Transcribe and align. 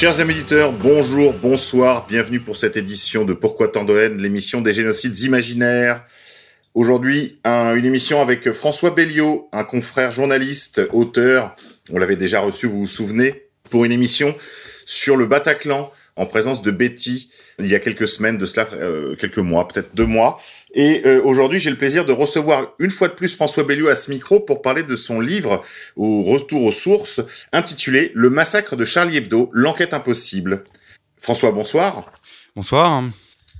Chers 0.00 0.20
amis 0.20 0.32
éditeurs, 0.32 0.72
bonjour, 0.72 1.34
bonsoir, 1.34 2.06
bienvenue 2.06 2.40
pour 2.40 2.56
cette 2.56 2.78
édition 2.78 3.26
de 3.26 3.34
Pourquoi 3.34 3.68
tant 3.68 3.84
de 3.84 3.94
haine, 3.98 4.16
l'émission 4.16 4.62
des 4.62 4.72
génocides 4.72 5.18
imaginaires. 5.18 6.02
Aujourd'hui, 6.72 7.38
un- 7.44 7.74
une 7.74 7.84
émission 7.84 8.22
avec 8.22 8.50
François 8.52 8.92
Belliot, 8.92 9.50
un 9.52 9.62
confrère 9.62 10.10
journaliste, 10.10 10.80
auteur. 10.94 11.54
On 11.90 11.98
l'avait 11.98 12.16
déjà 12.16 12.40
reçu, 12.40 12.66
vous 12.66 12.80
vous 12.80 12.88
souvenez, 12.88 13.48
pour 13.68 13.84
une 13.84 13.92
émission 13.92 14.34
sur 14.86 15.18
le 15.18 15.26
Bataclan 15.26 15.92
en 16.16 16.24
présence 16.24 16.62
de 16.62 16.70
Betty 16.70 17.30
il 17.60 17.66
y 17.68 17.74
a 17.74 17.78
quelques 17.78 18.08
semaines, 18.08 18.38
de 18.38 18.46
cela 18.46 18.66
euh, 18.74 19.14
quelques 19.16 19.38
mois, 19.38 19.68
peut-être 19.68 19.94
deux 19.94 20.06
mois. 20.06 20.40
Et 20.74 21.02
euh, 21.06 21.20
aujourd'hui, 21.24 21.60
j'ai 21.60 21.70
le 21.70 21.76
plaisir 21.76 22.04
de 22.04 22.12
recevoir 22.12 22.74
une 22.78 22.90
fois 22.90 23.08
de 23.08 23.14
plus 23.14 23.28
François 23.34 23.64
Belliot 23.64 23.88
à 23.88 23.94
ce 23.94 24.10
micro 24.10 24.40
pour 24.40 24.62
parler 24.62 24.82
de 24.82 24.96
son 24.96 25.20
livre 25.20 25.62
au 25.96 26.22
retour 26.22 26.64
aux 26.64 26.72
sources 26.72 27.20
intitulé 27.52 28.10
Le 28.14 28.30
massacre 28.30 28.76
de 28.76 28.84
Charlie 28.84 29.18
Hebdo, 29.18 29.50
l'enquête 29.52 29.94
impossible. 29.94 30.64
François, 31.18 31.50
bonsoir. 31.52 32.10
Bonsoir. 32.56 33.02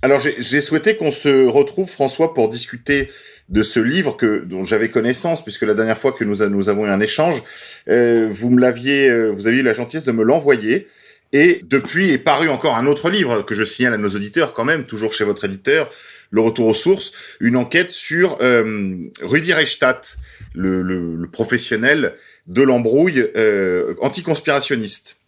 Alors 0.03 0.19
j'ai 0.19 0.61
souhaité 0.62 0.97
qu'on 0.97 1.11
se 1.11 1.47
retrouve, 1.47 1.89
François, 1.91 2.33
pour 2.33 2.48
discuter 2.48 3.11
de 3.51 3.62
ce 3.62 3.81
livre 3.81 4.17
que 4.17 4.45
dont 4.45 4.65
j'avais 4.65 4.89
connaissance, 4.89 5.43
puisque 5.43 5.62
la 5.62 5.75
dernière 5.75 5.98
fois 5.98 6.12
que 6.12 6.25
nous, 6.25 6.41
a- 6.43 6.48
nous 6.48 6.69
avons 6.69 6.87
eu 6.87 6.89
un 6.89 7.01
échange, 7.01 7.43
euh, 7.89 8.28
vous 8.31 8.48
me 8.48 8.61
l'aviez, 8.61 9.11
euh, 9.11 9.28
vous 9.31 9.47
aviez 9.48 9.61
eu 9.61 9.65
la 9.65 9.73
gentillesse 9.73 10.05
de 10.06 10.12
me 10.12 10.23
l'envoyer. 10.23 10.87
Et 11.33 11.61
depuis 11.64 12.11
est 12.11 12.19
paru 12.19 12.48
encore 12.48 12.77
un 12.77 12.86
autre 12.86 13.09
livre 13.09 13.42
que 13.42 13.55
je 13.55 13.64
signale 13.64 13.95
à 13.95 13.98
nos 13.98 14.09
auditeurs 14.09 14.53
quand 14.53 14.64
même, 14.64 14.84
toujours 14.84 15.12
chez 15.12 15.25
votre 15.25 15.45
éditeur, 15.45 15.89
Le 16.31 16.41
Retour 16.41 16.67
aux 16.67 16.75
Sources, 16.75 17.12
une 17.41 17.56
enquête 17.56 17.91
sur 17.91 18.39
euh, 18.41 18.97
Rudi 19.22 19.53
Reichstadt, 19.53 20.17
le, 20.55 20.83
le- 20.83 21.14
le 21.17 21.28
professionnel 21.31 22.14
de 22.47 22.62
l'embrouille 22.62 23.28
euh, 23.37 23.95
anticonspirationniste. 24.00 25.19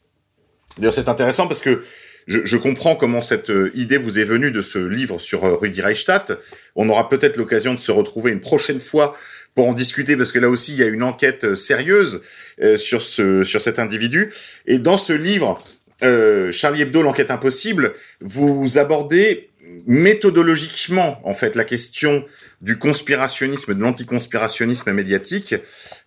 D'ailleurs, 0.78 0.92
c'est 0.94 1.09
intéressant 1.09 1.47
parce 1.47 1.61
que 1.61 1.84
je, 2.27 2.41
je 2.44 2.56
comprends 2.56 2.97
comment 2.97 3.20
cette 3.20 3.50
euh, 3.50 3.70
idée 3.75 3.97
vous 3.98 4.19
est 4.19 4.25
venue 4.25 4.50
de 4.50 4.62
ce 4.62 4.78
livre 4.78 5.20
sur 5.20 5.44
euh, 5.44 5.55
Rudi 5.55 5.83
Reichstadt. 5.83 6.39
On 6.75 6.89
aura 6.89 7.09
peut-être 7.09 7.37
l'occasion 7.37 7.75
de 7.75 7.81
se 7.81 7.92
retrouver 7.92 8.33
une 8.33 8.41
prochaine 8.41 8.81
fois 8.81 9.16
pour 9.55 9.69
en 9.69 9.75
discuter 9.75 10.16
parce 10.16 10.33
que 10.33 10.39
là 10.39 10.48
aussi 10.48 10.72
il 10.72 10.78
y 10.78 10.83
a 10.83 10.87
une 10.87 11.03
enquête 11.03 11.44
euh, 11.44 11.55
sérieuse 11.56 12.22
euh, 12.62 12.78
sur 12.78 13.03
ce 13.03 13.44
sur 13.44 13.61
cet 13.61 13.78
individu. 13.78 14.33
Et 14.66 14.78
dans 14.78 14.97
ce 14.98 15.12
livre, 15.12 15.62
euh, 16.03 16.53
Charlie 16.53 16.83
Hebdo, 16.83 17.03
l'enquête 17.03 17.31
impossible, 17.31 17.95
vous 18.21 18.79
abordez 18.79 19.51
méthodologiquement 19.87 21.21
en 21.25 21.34
fait 21.34 21.57
la 21.57 21.65
question 21.65 22.25
du 22.61 22.79
conspirationnisme, 22.79 23.75
de 23.75 23.81
l'anticonspirationnisme 23.81 24.93
médiatique, 24.93 25.55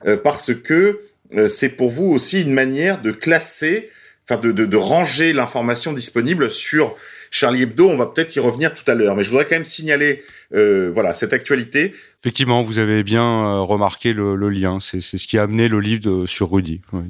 euh, 0.05 0.17
parce 0.17 0.53
que 0.53 0.99
euh, 1.35 1.47
c'est 1.47 1.69
pour 1.69 1.89
vous 1.89 2.05
aussi 2.05 2.41
une 2.41 2.53
manière 2.53 3.01
de 3.01 3.11
classer 3.11 3.89
enfin 4.27 4.39
de, 4.39 4.51
de, 4.51 4.65
de 4.65 4.77
ranger 4.77 5.33
l'information 5.33 5.93
disponible 5.93 6.49
sur 6.49 6.95
Charlie 7.35 7.63
Hebdo. 7.63 7.89
On 7.89 7.97
va 7.97 8.05
peut-être 8.05 8.35
y 8.35 8.39
revenir 8.39 8.73
tout 8.73 8.89
à 8.89 8.93
l'heure, 8.93 9.15
mais 9.15 9.23
je 9.23 9.29
voudrais 9.29 9.45
quand 9.45 9.55
même 9.55 9.65
signaler 9.65 10.23
euh, 10.53 10.89
voilà 10.93 11.13
cette 11.13 11.33
actualité. 11.33 11.93
Effectivement, 12.23 12.63
vous 12.63 12.77
avez 12.77 13.03
bien 13.03 13.23
euh, 13.23 13.59
remarqué 13.61 14.13
le, 14.13 14.35
le 14.35 14.49
lien. 14.49 14.79
C'est 14.79 15.01
ce 15.01 15.17
qui 15.27 15.37
a 15.37 15.43
amené 15.43 15.67
le 15.67 15.79
livre 15.79 16.01
de- 16.01 16.25
sur 16.25 16.49
Rudy. 16.51 16.81
oui. 16.93 17.03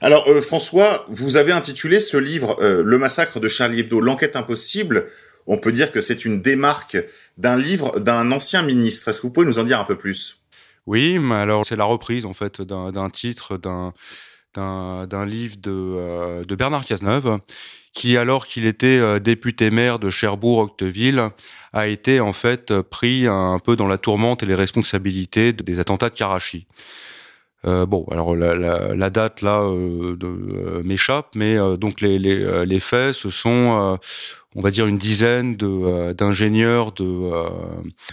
Alors 0.00 0.28
euh, 0.28 0.40
François, 0.40 1.04
vous 1.08 1.36
avez 1.36 1.52
intitulé 1.52 1.98
ce 2.00 2.16
livre 2.16 2.56
euh, 2.62 2.82
Le 2.84 2.98
massacre 2.98 3.40
de 3.40 3.48
Charlie 3.48 3.80
Hebdo, 3.80 4.00
l'enquête 4.00 4.36
impossible. 4.36 5.06
On 5.46 5.58
peut 5.58 5.72
dire 5.72 5.90
que 5.92 6.00
c'est 6.00 6.24
une 6.24 6.40
démarque 6.40 6.96
d'un 7.36 7.56
livre 7.56 7.98
d'un 8.00 8.30
ancien 8.32 8.62
ministre. 8.62 9.08
Est-ce 9.08 9.18
que 9.18 9.26
vous 9.26 9.32
pouvez 9.32 9.46
nous 9.46 9.58
en 9.58 9.64
dire 9.64 9.80
un 9.80 9.84
peu 9.84 9.96
plus? 9.96 10.38
Oui, 10.86 11.18
mais 11.18 11.34
alors 11.34 11.66
c'est 11.66 11.76
la 11.76 11.84
reprise 11.84 12.24
en 12.26 12.32
fait 12.34 12.62
d'un 12.62 13.10
titre 13.10 13.56
d'un 13.58 13.92
d'un 14.54 15.26
livre 15.26 15.56
de, 15.60 15.70
euh, 15.70 16.44
de 16.44 16.54
Bernard 16.54 16.84
Cazeneuve, 16.84 17.38
qui 17.92 18.16
alors 18.16 18.46
qu'il 18.46 18.66
était 18.66 18.98
euh, 18.98 19.18
député 19.18 19.70
maire 19.70 19.98
de 19.98 20.10
Cherbourg-Octeville, 20.10 21.30
a 21.72 21.88
été 21.88 22.20
en 22.20 22.32
fait 22.32 22.80
pris 22.82 23.26
un 23.26 23.58
peu 23.58 23.76
dans 23.76 23.86
la 23.86 23.98
tourmente 23.98 24.42
et 24.42 24.46
les 24.46 24.54
responsabilités 24.54 25.52
des 25.52 25.80
attentats 25.80 26.08
de 26.08 26.14
Karachi. 26.14 26.66
Euh, 27.66 27.86
bon, 27.86 28.04
alors 28.10 28.36
la, 28.36 29.10
date 29.10 29.42
là 29.42 29.66
m'échappe, 30.84 31.28
mais 31.34 31.56
donc 31.78 32.00
les, 32.00 32.80
faits, 32.80 33.14
ce 33.14 33.30
sont, 33.30 33.98
on 34.56 34.62
va 34.62 34.70
dire, 34.70 34.86
une 34.86 34.98
dizaine 34.98 35.56
de, 35.56 35.66
euh, 35.66 36.14
d'ingénieurs 36.14 36.92
de 36.92 37.04
euh, 37.04 37.48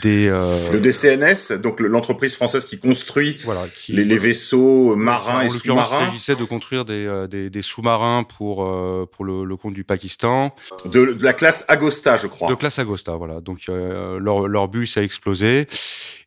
des 0.02 0.28
euh, 0.28 0.58
Le 0.72 0.80
DCNS, 0.80 1.60
donc 1.62 1.80
le- 1.80 1.88
l'entreprise 1.88 2.36
française 2.36 2.66
qui 2.66 2.80
construit 2.80 3.38
voilà 3.44 3.66
qui, 3.84 3.94
les, 3.94 4.06
les 4.06 4.18
vaisseaux 4.18 4.96
marins 4.96 5.40
en 5.40 5.42
et 5.42 5.50
sous-marins 5.50 6.00
il 6.02 6.06
s'agissait 6.08 6.36
de 6.36 6.44
construire 6.46 6.84
des, 6.86 7.06
euh, 7.06 7.28
des, 7.28 7.50
des 7.50 7.62
sous-marins 7.62 8.24
pour, 8.24 8.64
euh, 8.66 9.08
pour 9.12 9.24
le, 9.26 9.44
le 9.46 9.56
compte 9.56 9.74
du 9.74 9.84
Pakistan, 9.84 10.54
de, 10.86 11.14
de 11.14 11.24
la 11.24 11.34
classe 11.34 11.64
Agosta, 11.68 12.18
je 12.18 12.28
crois. 12.28 12.50
de 12.50 12.56
classe 12.56 12.80
Agosta. 12.80 13.16
Voilà. 13.16 13.40
Donc 13.42 13.60
euh, 13.70 14.20
leur, 14.20 14.48
leur 14.48 14.68
bus 14.68 14.98
a 14.98 15.04
explosé. 15.04 15.68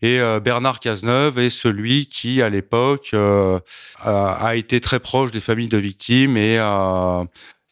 Et 0.03 0.21
euh, 0.21 0.39
Bernard 0.39 0.81
Cazeneuve 0.81 1.39
est 1.39 1.51
celui 1.51 2.07
qui, 2.07 2.43
à 2.43 2.51
l'époque, 2.51 3.11
euh, 3.15 3.59
a, 4.01 4.33
a 4.33 4.55
été 4.55 4.81
très 4.81 5.01
proche 5.01 5.31
des 5.31 5.41
familles 5.41 5.69
de 5.69 5.79
victimes 5.79 6.37
et 6.37 6.59
a. 6.59 7.25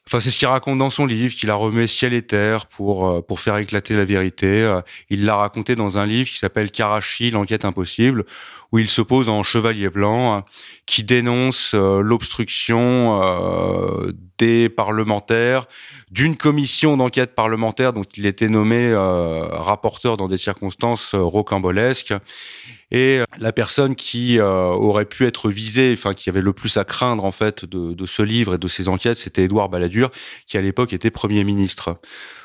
Enfin, 0.09 0.19
c'est 0.19 0.33
ce 0.33 0.39
qu'il 0.39 0.49
raconte 0.49 0.79
dans 0.79 0.91
son 0.91 1.07
livre, 1.07 1.35
qu'il 1.35 1.49
a 1.51 1.55
remué 1.55 1.87
ciel 1.87 2.13
et 2.13 2.23
terre 2.23 2.67
pour, 2.67 3.07
euh, 3.09 3.23
pour 3.23 3.39
faire 3.39 3.57
éclater 3.59 3.95
la 3.95 4.05
vérité. 4.05 4.63
Euh, 4.63 4.81
Il 5.11 5.25
l'a 5.25 5.37
raconté 5.37 5.77
dans 5.77 5.97
un 5.97 6.07
livre 6.07 6.29
qui 6.29 6.39
s'appelle 6.39 6.73
Karachi, 6.73 7.31
l'enquête 7.31 7.65
impossible, 7.65 8.25
où 8.73 8.79
il 8.79 8.89
se 8.89 9.03
pose 9.03 9.29
en 9.29 9.43
chevalier 9.43 9.91
blanc, 9.91 10.39
euh, 10.39 10.41
qui 10.87 11.05
dénonce 11.05 11.75
l'obstruction 11.75 13.23
euh, 13.23 14.13
des 14.39 14.69
parlementaires, 14.69 15.67
d'une 16.11 16.37
commission 16.37 16.97
d'enquête 16.97 17.35
parlementaire 17.35 17.93
dont 17.93 18.05
il 18.17 18.27
était 18.27 18.49
nommé 18.49 18.89
euh, 18.89 19.47
rapporteur 19.51 20.17
dans 20.17 20.27
des 20.27 20.39
circonstances 20.39 21.15
rocambolesques. 21.15 22.15
Et 22.93 23.21
la 23.39 23.53
personne 23.53 23.97
qui 23.97 24.39
euh, 24.39 24.67
aurait 24.67 25.07
pu 25.07 25.27
être 25.27 25.49
visée, 25.49 25.95
enfin 25.97 26.13
qui 26.13 26.29
avait 26.29 26.43
le 26.43 26.53
plus 26.53 26.77
à 26.77 26.85
craindre 26.85 27.25
en 27.25 27.33
fait 27.33 27.65
de, 27.65 27.95
de 27.95 28.07
ce 28.07 28.21
livre 28.23 28.55
et 28.55 28.59
de 28.59 28.69
ces 28.69 28.87
enquêtes, 28.89 29.17
c'était 29.17 29.45
Édouard 29.45 29.71
Balladur, 29.71 30.11
qui 30.47 30.59
à 30.59 30.61
l'époque 30.61 30.93
était 30.93 31.11
Premier 31.11 31.43
ministre. 31.43 31.99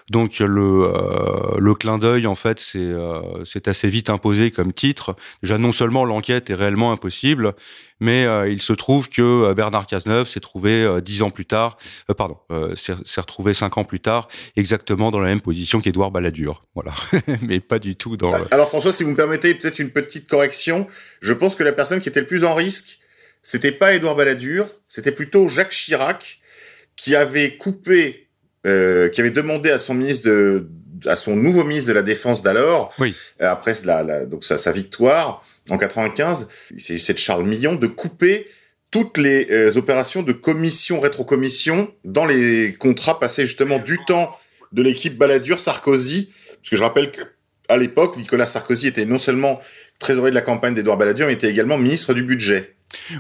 Donc 0.10 0.40
le, 0.40 0.92
euh, 0.94 1.58
le 1.60 1.74
clin 1.76 1.98
d'œil, 1.98 2.28
en 2.28 2.36
fait, 2.36 2.60
c'est 2.60 2.80
euh, 2.80 3.44
assez 3.66 3.90
vite 3.90 4.10
imposé 4.10 4.52
comme 4.52 4.72
titre. 4.72 5.16
Déjà, 5.44 5.58
non 5.58 5.72
seulement 5.72 6.06
l'enquête 6.06 6.50
est 6.50 6.56
réellement 6.56 6.92
impossible, 6.92 7.54
mais 8.00 8.26
euh, 8.26 8.50
il 8.50 8.62
se 8.62 8.74
trouve 8.74 9.10
que 9.10 9.22
euh, 9.22 9.54
Bernard 9.54 9.88
Cazeneuve 9.88 10.28
s'est 10.28 10.40
trouvé 10.40 10.84
euh, 10.84 11.02
dix 11.02 11.22
ans 11.22 11.30
plus 11.30 11.46
tard, 11.46 11.78
pardon, 12.18 12.38
s'est 12.76 13.22
retrouvé 13.22 13.54
cinq 13.54 13.78
ans 13.78 13.84
plus 13.84 14.00
tard, 14.00 14.28
exactement 14.56 15.12
dans 15.12 15.20
la 15.20 15.28
même 15.28 15.42
position 15.42 15.82
qu'Édouard 15.82 16.12
Balladur. 16.12 16.66
Voilà, 16.76 16.94
mais 17.42 17.60
pas 17.60 17.80
du 17.80 17.96
tout 17.96 18.18
dans. 18.18 18.34
Alors 18.52 18.68
François, 18.68 18.92
si 18.92 19.04
vous 19.04 19.12
me 19.12 19.16
permettez 19.16 19.54
peut-être 19.56 19.80
une 19.80 19.92
petite 19.92 20.28
correction, 20.30 20.88
je 21.22 21.34
pense 21.34 21.56
que 21.56 21.64
la 21.64 21.74
personne 21.74 22.02
qui 22.02 22.10
était 22.10 22.22
le 22.22 22.28
plus 22.28 22.44
en 22.44 22.54
risque, 22.54 23.00
c'était 23.42 23.72
pas 23.72 23.94
Édouard 23.94 24.16
Balladur, 24.16 24.68
c'était 24.88 25.12
plutôt 25.12 25.48
Jacques 25.48 25.72
Chirac 25.72 26.40
qui 26.96 27.16
avait 27.16 27.58
coupé, 27.58 28.27
euh, 28.68 29.08
qui 29.10 29.22
avait 29.22 29.32
demandé 29.32 29.72
à 29.72 29.78
son 29.78 29.94
ministre 29.94 30.28
de, 30.28 30.68
à 31.06 31.16
son 31.16 31.36
nouveau 31.36 31.64
ministre 31.64 31.90
de 31.90 31.94
la 31.94 32.02
Défense 32.04 32.42
d'alors, 32.44 32.94
Oui. 33.00 33.16
euh, 33.42 33.50
après 33.50 33.74
la, 33.86 34.04
la- 34.04 34.26
donc 34.26 34.44
sa, 34.44 34.58
sa 34.58 34.72
victoire 34.72 35.44
en 35.70 35.78
95, 35.78 36.48
c'est 36.78 36.98
c'est 37.00 37.14
de 37.14 37.18
Charles 37.20 37.46
Millon 37.46 37.76
de 37.76 37.88
couper 37.88 38.48
toutes 38.92 39.18
les 39.18 39.48
euh, 39.52 39.76
opérations 39.78 40.24
de 40.24 40.32
commission 40.32 41.00
rétrocommission 41.00 41.92
dans 42.06 42.26
les 42.26 42.74
contrats 42.80 43.20
passés 43.20 43.46
justement 43.46 43.80
du 43.80 43.98
temps 44.08 44.34
de 44.72 44.82
l'équipe 44.82 45.18
Balladur 45.18 45.60
Sarkozy, 45.60 46.32
parce 46.58 46.70
que 46.70 46.78
je 46.78 46.82
rappelle 46.84 47.12
que 47.12 47.22
à 47.70 47.76
l'époque, 47.78 48.16
Nicolas 48.18 48.48
Sarkozy 48.48 48.88
était 48.88 49.04
non 49.06 49.18
seulement 49.18 49.60
trésorier 50.00 50.30
de 50.30 50.36
la 50.36 50.42
campagne 50.42 50.74
d'Édouard 50.74 50.96
Balladur, 50.98 51.28
mais 51.28 51.34
était 51.34 51.50
également 51.50 51.78
ministre 51.78 52.14
du 52.14 52.24
budget. 52.24 52.76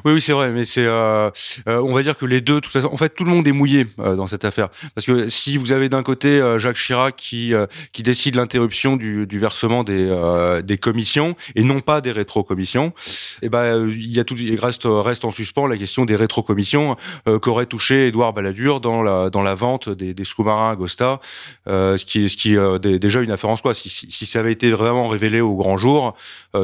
Oui, 0.06 0.14
oui, 0.14 0.22
c'est 0.22 0.32
vrai, 0.32 0.52
mais 0.52 0.64
c'est, 0.66 0.86
euh, 0.86 1.30
euh, 1.68 1.82
on 1.82 1.92
va 1.92 2.02
dire 2.02 2.16
que 2.18 2.26
les 2.26 2.40
deux, 2.40 2.62
en 2.90 2.96
fait, 2.96 3.10
tout 3.10 3.26
le 3.26 3.32
monde 3.32 3.46
est 3.48 3.52
mouillé 3.52 3.86
euh, 4.00 4.16
dans 4.16 4.26
cette 4.28 4.46
affaire, 4.46 4.70
parce 4.96 5.06
que 5.06 5.28
si 5.28 5.58
vous 5.58 5.74
avez 5.74 5.90
d'un 5.90 6.04
côté 6.04 6.42
Jacques 6.58 6.78
Chirac 6.78 7.16
qui 7.18 7.54
qui 7.92 8.02
décide 8.02 8.36
l'interruption 8.36 8.96
du, 8.96 9.28
versement 9.32 9.84
des 9.84 10.78
commissions 10.78 11.36
et 11.56 11.64
non 11.64 11.82
pas 11.82 12.00
des 12.00 12.12
rétrocommissions, 12.12 12.94
et 13.42 13.50
ben 13.50 13.60
euh, 13.60 13.92
il 13.94 14.12
y 14.16 14.20
a 14.20 14.24
tout, 14.24 14.36
il 14.38 14.58
reste 14.60 14.84
reste 14.86 15.26
en 15.26 15.32
suspens 15.32 15.68
la 15.68 15.76
question 15.78 16.06
des 16.06 16.16
rétrocommissions 16.16 16.96
qu'aurait 17.42 17.66
touché 17.66 18.08
Édouard 18.08 18.32
Balladur 18.34 18.80
dans 18.80 19.04
la 19.04 19.30
dans 19.30 19.42
la 19.44 19.54
vente 19.56 19.90
des, 19.90 20.14
des 20.14 20.24
sous-marins 20.24 20.72
Agosta, 20.72 21.20
ce 21.66 22.06
qui 22.06 22.30
ce 22.30 22.38
qui 22.38 22.54
est 22.56 22.80
dé- 22.80 23.00
déjà 23.00 23.20
une 23.22 23.32
affaire 23.32 23.50
en 23.50 23.58
soi. 23.58 23.74
Si, 23.74 23.90
si, 23.90 24.26
ça 24.26 24.40
avait 24.40 24.54
été 24.54 24.72
vraiment 24.72 25.08
révélé 25.10 25.42
au 25.42 25.56
grand 25.56 25.78
jour, 25.78 26.16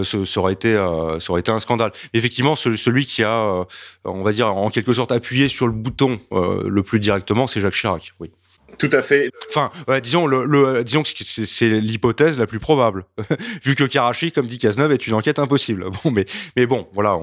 ce, 0.04 0.24
ça 0.24 0.40
aurait 0.40 0.54
été 0.54 0.78
aurait 0.78 1.40
été 1.42 1.52
un 1.52 1.60
scandale. 1.60 1.92
Effectivement, 2.14 2.56
ce- 2.56 2.93
celui 2.94 3.06
qui 3.08 3.24
a, 3.24 3.40
euh, 3.40 3.64
on 4.06 4.22
va 4.24 4.32
dire, 4.32 4.48
en 4.56 4.70
quelque 4.70 4.94
sorte 4.94 5.12
appuyé 5.12 5.50
sur 5.50 5.66
le 5.66 5.74
bouton 5.74 6.20
euh, 6.32 6.64
le 6.70 6.84
plus 6.84 7.00
directement, 7.00 7.48
c'est 7.48 7.60
Jacques 7.60 7.74
Chirac. 7.74 8.14
Oui. 8.20 8.30
Tout 8.78 8.90
à 8.92 9.02
fait. 9.04 9.30
Enfin, 9.50 9.72
disons, 10.02 10.26
le, 10.26 10.46
le- 10.46 10.84
disons 10.84 11.04
que 11.04 11.10
c'est 11.16 11.70
l'hypothèse 11.80 12.40
la 12.40 12.48
plus 12.48 12.60
probable, 12.60 13.06
vu 13.64 13.76
que 13.76 13.84
Karachi, 13.84 14.32
comme 14.32 14.48
dit 14.48 14.58
Cazeneuve, 14.58 14.92
est 14.92 15.06
une 15.08 15.14
enquête 15.14 15.38
impossible. 15.40 15.86
Bon, 16.04 16.12
mais 16.12 16.26
mais 16.56 16.66
bon, 16.66 16.88
voilà, 16.94 17.20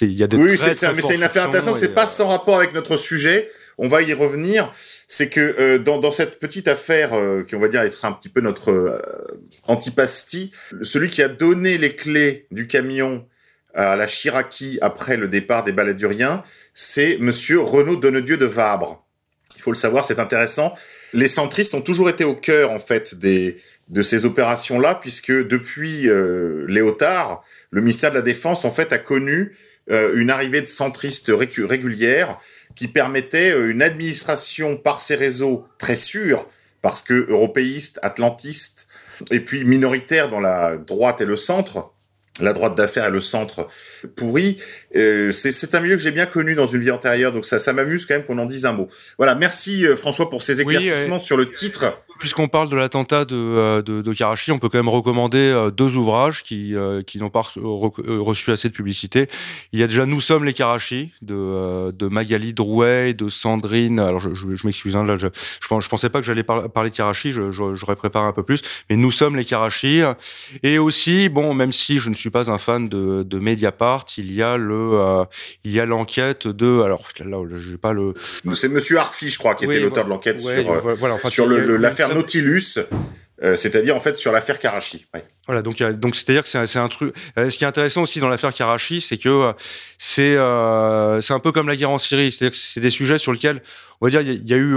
il 0.00 0.12
y 0.12 0.22
a 0.22 0.26
des 0.26 0.36
Oui, 0.38 0.56
c'est 0.56 1.14
une 1.14 1.22
affaire 1.22 1.44
intéressante. 1.44 1.76
C'est 1.76 1.94
pas 1.94 2.04
euh, 2.04 2.06
sans 2.06 2.28
rapport 2.28 2.56
avec 2.56 2.72
notre 2.74 2.96
sujet. 2.96 3.50
On 3.78 3.88
va 3.88 4.00
y 4.00 4.14
revenir. 4.14 4.70
C'est 5.06 5.28
que 5.28 5.54
euh, 5.60 5.78
dans, 5.78 5.98
dans 5.98 6.10
cette 6.12 6.38
petite 6.38 6.66
affaire, 6.66 7.10
euh, 7.12 7.42
qui 7.42 7.54
on 7.56 7.60
va 7.60 7.68
dire 7.68 7.82
être 7.82 8.04
un 8.06 8.12
petit 8.12 8.30
peu 8.30 8.40
notre 8.40 8.70
euh, 8.70 8.98
antipasti, 9.68 10.50
celui 10.82 11.10
qui 11.10 11.22
a 11.22 11.28
donné 11.28 11.76
les 11.78 11.94
clés 11.94 12.46
du 12.50 12.66
camion 12.66 13.26
à 13.76 13.94
la 13.94 14.06
Chiraki 14.06 14.78
après 14.80 15.16
le 15.16 15.28
départ 15.28 15.62
des 15.62 15.72
baladuriens, 15.72 16.42
c'est 16.72 17.18
Monsieur 17.20 17.60
Renaud 17.60 17.96
Donnedieu 17.96 18.36
de 18.36 18.46
Vabre. 18.46 19.06
Il 19.54 19.62
faut 19.62 19.70
le 19.70 19.76
savoir, 19.76 20.04
c'est 20.04 20.18
intéressant. 20.18 20.74
Les 21.12 21.28
centristes 21.28 21.74
ont 21.74 21.80
toujours 21.80 22.08
été 22.08 22.24
au 22.24 22.34
cœur 22.34 22.70
en 22.72 22.78
fait 22.78 23.14
des 23.14 23.60
de 23.88 24.02
ces 24.02 24.24
opérations-là, 24.24 24.96
puisque 24.96 25.32
depuis 25.32 26.08
euh, 26.08 26.64
Léotard, 26.68 27.44
le 27.70 27.80
ministère 27.80 28.10
de 28.10 28.16
la 28.16 28.22
Défense 28.22 28.64
en 28.64 28.70
fait 28.70 28.92
a 28.92 28.98
connu 28.98 29.56
euh, 29.90 30.12
une 30.16 30.30
arrivée 30.30 30.60
de 30.60 30.66
centristes 30.66 31.30
régulière 31.32 32.38
qui 32.74 32.88
permettait 32.88 33.52
euh, 33.52 33.70
une 33.70 33.82
administration 33.82 34.76
par 34.76 35.00
ces 35.00 35.14
réseaux 35.14 35.66
très 35.78 35.94
sûrs, 35.94 36.46
parce 36.82 37.02
que 37.02 37.30
européistes, 37.30 38.00
atlantistes, 38.02 38.88
et 39.30 39.40
puis 39.40 39.64
minoritaires 39.64 40.28
dans 40.28 40.40
la 40.40 40.76
droite 40.76 41.20
et 41.20 41.24
le 41.24 41.36
centre, 41.36 41.92
la 42.40 42.52
droite 42.52 42.74
d'affaires 42.74 43.06
et 43.06 43.10
le 43.10 43.20
centre 43.20 43.68
pourri. 44.14 44.58
Euh, 44.94 45.30
c'est 45.30 45.74
un 45.74 45.80
milieu 45.80 45.96
que 45.96 46.02
j'ai 46.02 46.10
bien 46.10 46.26
connu 46.26 46.54
dans 46.54 46.66
une 46.66 46.80
vie 46.80 46.90
antérieure, 46.90 47.32
donc 47.32 47.46
ça, 47.46 47.58
ça 47.58 47.72
m'amuse 47.72 48.06
quand 48.06 48.14
même 48.14 48.24
qu'on 48.24 48.38
en 48.38 48.46
dise 48.46 48.66
un 48.66 48.72
mot. 48.72 48.88
Voilà, 49.18 49.34
merci 49.34 49.86
euh, 49.86 49.96
François 49.96 50.30
pour 50.30 50.42
ces 50.42 50.62
Oui, 50.62 50.74
éclaircissements 50.74 51.18
sur 51.18 51.36
le 51.36 51.50
titre. 51.50 51.98
Puisqu'on 52.18 52.48
parle 52.48 52.68
de 52.70 52.76
l'attentat 52.76 53.24
de, 53.24 53.36
euh, 53.36 53.82
de, 53.82 54.00
de 54.02 54.12
Karachi, 54.14 54.50
on 54.50 54.58
peut 54.58 54.68
quand 54.68 54.78
même 54.78 54.88
recommander 54.88 55.38
euh, 55.38 55.70
deux 55.70 55.96
ouvrages 55.96 56.42
qui, 56.42 56.74
euh, 56.74 57.02
qui 57.02 57.18
n'ont 57.18 57.30
pas 57.30 57.42
reçu, 57.42 57.60
re- 57.60 58.18
reçu 58.18 58.50
assez 58.50 58.68
de 58.68 58.74
publicité. 58.74 59.28
Il 59.72 59.78
y 59.80 59.82
a 59.82 59.86
déjà 59.86 60.06
Nous 60.06 60.20
sommes 60.20 60.44
les 60.44 60.52
Karachi 60.54 61.12
de, 61.22 61.90
de 61.92 62.06
Magali 62.08 62.52
Drouet, 62.52 63.12
de 63.14 63.28
Sandrine. 63.28 64.00
Alors 64.00 64.20
je, 64.20 64.34
je, 64.34 64.54
je 64.56 64.66
m'excuse, 64.66 64.96
hein, 64.96 65.04
là, 65.04 65.18
je, 65.18 65.26
je, 65.60 65.88
pensais 65.88 66.08
pas 66.08 66.20
que 66.20 66.26
j'allais 66.26 66.42
par- 66.42 66.70
parler 66.70 66.90
de 66.90 66.96
Karachi, 66.96 67.32
j'aurais 67.32 67.96
préparé 67.96 68.26
un 68.26 68.32
peu 68.32 68.42
plus. 68.42 68.62
Mais 68.90 68.96
Nous 68.96 69.10
sommes 69.10 69.36
les 69.36 69.44
Karachi. 69.44 70.00
Et 70.62 70.78
aussi, 70.78 71.28
bon, 71.28 71.54
même 71.54 71.72
si 71.72 71.98
je 72.00 72.08
ne 72.08 72.14
suis 72.14 72.30
pas 72.30 72.50
un 72.50 72.58
fan 72.58 72.88
de, 72.88 73.22
de 73.24 73.38
Mediapart, 73.38 74.06
il 74.16 74.32
y 74.32 74.42
a 74.42 74.56
le, 74.56 74.74
euh, 74.94 75.24
il 75.64 75.72
y 75.72 75.80
a 75.80 75.86
l'enquête 75.86 76.48
de, 76.48 76.80
alors 76.80 77.08
là, 77.24 77.36
j'ai 77.58 77.76
pas 77.76 77.92
le, 77.92 78.14
C'est 78.54 78.68
Monsieur 78.68 78.98
Arfi, 78.98 79.28
je 79.28 79.38
crois, 79.38 79.54
qui 79.54 79.66
Oui, 79.66 79.74
était 79.74 79.84
l'auteur 79.84 80.04
de 80.04 80.10
l'enquête 80.10 80.42
Ouais, 80.44 80.62
sur, 80.62 80.96
voilà, 80.96 81.14
enfin, 81.16 81.28
sur 81.28 81.46
l'affaire 81.46 82.05
Nautilus, 82.14 82.78
euh, 83.42 83.54
c'est-à-dire 83.56 83.94
en 83.96 84.00
fait 84.00 84.16
sur 84.16 84.32
l'affaire 84.32 84.58
Karachi. 84.58 85.06
Ouais. 85.14 85.24
Voilà, 85.46 85.62
donc 85.62 85.80
donc 85.80 86.16
c'est-à-dire 86.16 86.42
que 86.42 86.48
c'est 86.48 86.58
un, 86.58 86.66
c'est 86.66 86.78
un 86.80 86.88
truc. 86.88 87.14
euh, 87.38 87.50
ce 87.50 87.56
qui 87.58 87.62
est 87.64 87.66
intéressant 87.68 88.02
aussi 88.02 88.18
dans 88.18 88.28
l'affaire 88.28 88.52
Karachi, 88.52 89.00
c'est 89.00 89.16
que 89.18 89.28
euh, 89.28 89.52
c'est 89.98 90.34
c'est 91.22 91.32
un 91.34 91.38
peu 91.40 91.52
comme 91.52 91.68
la 91.68 91.76
guerre 91.76 91.90
en 91.90 91.98
Syrie, 91.98 92.32
c'est-à-dire 92.32 92.50
que 92.58 92.62
c'est 92.64 92.80
des 92.80 92.90
sujets 92.90 93.18
sur 93.18 93.32
lesquels 93.32 93.62
on 94.00 94.06
va 94.06 94.10
dire 94.10 94.20
il 94.22 94.28
y, 94.28 94.30
a- 94.30 94.34
il 94.34 94.48
y 94.50 94.54
a 94.54 94.56
eu 94.56 94.74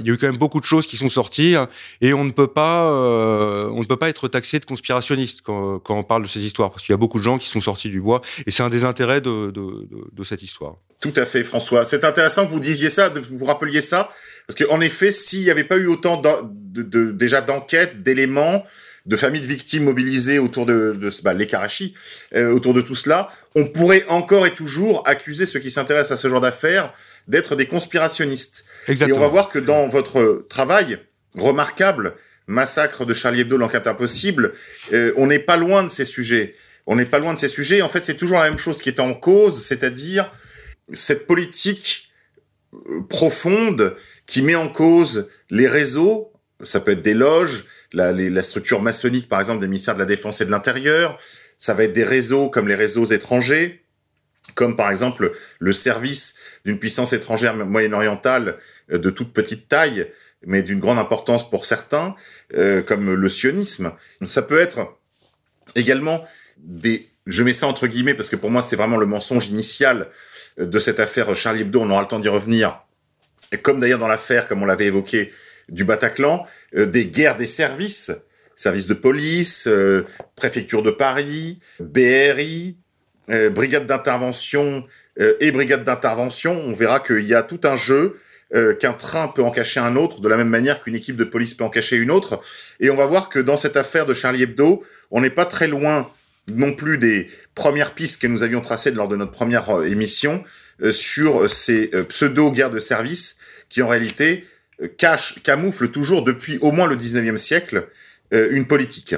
il 0.00 0.06
y 0.06 0.10
a 0.10 0.14
eu 0.14 0.18
quand 0.18 0.26
même 0.28 0.36
beaucoup 0.36 0.60
de 0.60 0.64
choses 0.64 0.86
qui 0.86 0.96
sont 0.96 1.08
sorties 1.10 1.56
hein, 1.56 1.68
et 2.00 2.12
on 2.14 2.24
ne 2.24 2.30
peut 2.30 2.46
pas 2.46 2.90
on 2.92 3.80
ne 3.80 3.84
peut 3.84 3.96
pas 3.96 4.08
être 4.08 4.28
taxé 4.28 4.60
de 4.60 4.64
conspirationniste 4.64 5.40
quand, 5.42 5.78
quand 5.80 5.98
on 5.98 6.02
parle 6.04 6.22
de 6.22 6.28
ces 6.28 6.40
histoires 6.40 6.70
parce 6.70 6.82
qu'il 6.84 6.92
y 6.92 6.94
a 6.94 6.98
beaucoup 6.98 7.18
de 7.18 7.24
gens 7.24 7.38
qui 7.38 7.48
sont 7.48 7.60
sortis 7.60 7.88
du 7.88 8.00
bois 8.00 8.20
et 8.46 8.50
c'est 8.50 8.62
un 8.62 8.70
des 8.70 8.84
intérêts 8.84 9.20
de, 9.20 9.46
de, 9.50 9.50
de, 9.90 10.08
de 10.12 10.24
cette 10.24 10.42
histoire. 10.42 10.74
Tout 11.00 11.12
à 11.16 11.24
fait, 11.26 11.42
François. 11.42 11.84
C'est 11.84 12.04
intéressant 12.04 12.46
que 12.46 12.52
vous 12.52 12.60
disiez 12.60 12.90
ça, 12.90 13.10
de 13.10 13.18
vous 13.18 13.44
rappeliez 13.44 13.80
ça, 13.82 14.10
parce 14.46 14.58
qu'en 14.58 14.80
effet, 14.80 15.12
s'il 15.12 15.42
n'y 15.42 15.50
avait 15.50 15.64
pas 15.64 15.76
eu 15.76 15.86
autant 15.86 16.20
de, 16.20 16.82
de- 16.82 17.10
déjà 17.12 17.40
d'enquêtes, 17.40 18.02
d'éléments, 18.02 18.64
de 19.06 19.16
familles 19.16 19.40
de 19.40 19.46
victimes 19.46 19.84
mobilisées 19.84 20.38
autour 20.38 20.64
de, 20.66 20.92
de 20.92 21.10
bah, 21.24 21.34
les 21.34 21.46
Karachi, 21.46 21.94
euh, 22.36 22.52
autour 22.52 22.72
de 22.74 22.80
tout 22.82 22.94
cela, 22.94 23.28
on 23.54 23.66
pourrait 23.66 24.04
encore 24.08 24.46
et 24.46 24.52
toujours 24.52 25.02
accuser 25.06 25.44
ceux 25.46 25.58
qui 25.60 25.70
s'intéressent 25.70 26.12
à 26.12 26.16
ce 26.22 26.28
genre 26.28 26.40
d'affaires 26.40 26.92
d'être 27.28 27.56
des 27.56 27.66
conspirationnistes. 27.66 28.64
Exactement. 28.88 29.16
Et 29.16 29.18
on 29.18 29.22
va 29.22 29.28
voir 29.28 29.48
que 29.48 29.58
dans 29.58 29.88
votre 29.88 30.44
travail 30.48 30.98
remarquable, 31.36 32.14
Massacre 32.46 33.04
de 33.04 33.14
Charlie 33.14 33.40
Hebdo, 33.40 33.56
l'enquête 33.56 33.86
impossible, 33.86 34.52
euh, 34.92 35.12
on 35.16 35.26
n'est 35.28 35.38
pas 35.38 35.56
loin 35.56 35.82
de 35.84 35.88
ces 35.88 36.04
sujets. 36.04 36.54
On 36.86 36.96
n'est 36.96 37.06
pas 37.06 37.20
loin 37.20 37.32
de 37.34 37.38
ces 37.38 37.48
sujets. 37.48 37.82
En 37.82 37.88
fait, 37.88 38.04
c'est 38.04 38.16
toujours 38.16 38.40
la 38.40 38.48
même 38.50 38.58
chose 38.58 38.80
qui 38.80 38.88
est 38.88 38.98
en 39.00 39.14
cause, 39.14 39.64
c'est-à-dire 39.64 40.28
cette 40.92 41.26
politique 41.28 42.10
euh, 42.74 43.00
profonde 43.08 43.96
qui 44.26 44.42
met 44.42 44.54
en 44.54 44.68
cause 44.68 45.28
les 45.50 45.68
réseaux, 45.68 46.32
ça 46.62 46.80
peut 46.80 46.92
être 46.92 47.02
des 47.02 47.14
loges, 47.14 47.66
la, 47.92 48.42
structure 48.42 48.80
maçonnique 48.80 49.28
par 49.28 49.38
exemple 49.38 49.60
des 49.60 49.66
ministères 49.66 49.94
de 49.94 50.00
la 50.00 50.06
Défense 50.06 50.40
et 50.40 50.44
de 50.46 50.50
l'Intérieur, 50.50 51.18
ça 51.58 51.74
va 51.74 51.84
être 51.84 51.92
des 51.92 52.04
réseaux 52.04 52.48
comme 52.48 52.68
les 52.68 52.74
réseaux 52.74 53.04
étrangers, 53.04 53.84
comme 54.54 54.76
par 54.76 54.90
exemple 54.90 55.32
le 55.58 55.72
service 55.72 56.34
d'une 56.64 56.78
puissance 56.78 57.12
étrangère 57.12 57.54
moyen-orientale 57.54 58.58
euh, 58.92 58.98
de 58.98 59.10
toute 59.10 59.32
petite 59.32 59.68
taille, 59.68 60.10
mais 60.44 60.62
d'une 60.62 60.80
grande 60.80 60.98
importance 60.98 61.48
pour 61.48 61.66
certains, 61.66 62.16
euh, 62.54 62.82
comme 62.82 63.12
le 63.14 63.28
sionisme. 63.28 63.92
Ça 64.26 64.42
peut 64.42 64.58
être 64.58 64.98
également 65.76 66.24
des, 66.58 67.08
je 67.26 67.42
mets 67.42 67.52
ça 67.52 67.66
entre 67.66 67.86
guillemets 67.86 68.14
parce 68.14 68.30
que 68.30 68.36
pour 68.36 68.50
moi 68.50 68.62
c'est 68.62 68.76
vraiment 68.76 68.96
le 68.96 69.06
mensonge 69.06 69.48
initial 69.48 70.08
euh, 70.58 70.66
de 70.66 70.78
cette 70.78 71.00
affaire 71.00 71.34
Charlie 71.36 71.62
Hebdo, 71.62 71.80
on 71.80 71.90
aura 71.90 72.02
le 72.02 72.08
temps 72.08 72.18
d'y 72.18 72.28
revenir, 72.28 72.82
comme 73.58 73.80
d'ailleurs 73.80 73.98
dans 73.98 74.08
l'affaire, 74.08 74.48
comme 74.48 74.62
on 74.62 74.66
l'avait 74.66 74.86
évoqué, 74.86 75.32
du 75.68 75.84
Bataclan, 75.84 76.46
euh, 76.76 76.86
des 76.86 77.06
guerres 77.06 77.36
des 77.36 77.46
services, 77.46 78.12
services 78.54 78.86
de 78.86 78.94
police, 78.94 79.66
euh, 79.66 80.04
préfecture 80.36 80.82
de 80.82 80.90
Paris, 80.90 81.58
BRI, 81.80 82.76
euh, 83.30 83.50
brigade 83.50 83.86
d'intervention 83.86 84.84
et 85.40 85.52
brigade 85.52 85.84
d'intervention, 85.84 86.58
on 86.58 86.72
verra 86.72 86.98
qu'il 86.98 87.20
y 87.20 87.34
a 87.34 87.42
tout 87.42 87.60
un 87.64 87.76
jeu, 87.76 88.16
qu'un 88.80 88.94
train 88.94 89.28
peut 89.28 89.42
en 89.42 89.50
cacher 89.50 89.78
un 89.78 89.94
autre, 89.94 90.22
de 90.22 90.28
la 90.28 90.38
même 90.38 90.48
manière 90.48 90.82
qu'une 90.82 90.94
équipe 90.94 91.16
de 91.16 91.24
police 91.24 91.52
peut 91.52 91.64
en 91.64 91.68
cacher 91.68 91.96
une 91.96 92.10
autre, 92.10 92.40
et 92.80 92.88
on 92.88 92.96
va 92.96 93.04
voir 93.04 93.28
que 93.28 93.38
dans 93.38 93.58
cette 93.58 93.76
affaire 93.76 94.06
de 94.06 94.14
Charlie 94.14 94.44
Hebdo, 94.44 94.82
on 95.10 95.20
n'est 95.20 95.28
pas 95.28 95.44
très 95.44 95.68
loin 95.68 96.08
non 96.48 96.72
plus 96.72 96.96
des 96.96 97.28
premières 97.54 97.92
pistes 97.92 98.22
que 98.22 98.26
nous 98.26 98.42
avions 98.42 98.62
tracées 98.62 98.90
lors 98.90 99.06
de 99.06 99.16
notre 99.16 99.32
première 99.32 99.82
émission 99.82 100.44
sur 100.92 101.50
ces 101.50 101.88
pseudo-guerres 102.08 102.70
de 102.70 102.80
service 102.80 103.36
qui 103.72 103.82
en 103.82 103.88
réalité 103.88 104.46
euh, 104.82 104.88
cachent, 104.96 105.42
camouflent 105.42 105.88
toujours 105.88 106.22
depuis 106.22 106.58
au 106.60 106.70
moins 106.70 106.86
le 106.86 106.94
19e 106.94 107.38
siècle 107.38 107.88
euh, 108.32 108.48
une 108.52 108.66
politique. 108.66 109.16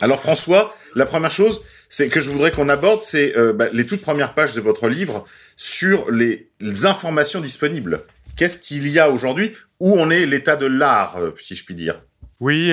Alors 0.00 0.20
François, 0.20 0.76
la 0.94 1.06
première 1.06 1.30
chose 1.30 1.62
c'est 1.88 2.08
que 2.08 2.20
je 2.20 2.30
voudrais 2.30 2.50
qu'on 2.50 2.68
aborde, 2.68 3.00
c'est 3.00 3.36
euh, 3.36 3.52
bah, 3.52 3.68
les 3.72 3.86
toutes 3.86 4.02
premières 4.02 4.34
pages 4.34 4.54
de 4.54 4.60
votre 4.60 4.88
livre 4.88 5.24
sur 5.56 6.10
les, 6.10 6.50
informations 6.84 7.40
disponibles. 7.40 8.02
Qu'est-ce 8.36 8.58
qu'il 8.58 8.88
y 8.88 8.98
a 8.98 9.10
aujourd'hui? 9.10 9.52
Où 9.80 9.96
on 9.98 10.10
est 10.10 10.26
l'état 10.26 10.56
de 10.56 10.66
l'art, 10.66 11.18
si 11.38 11.54
je 11.54 11.64
puis 11.64 11.74
dire? 11.74 12.00
Oui, 12.40 12.72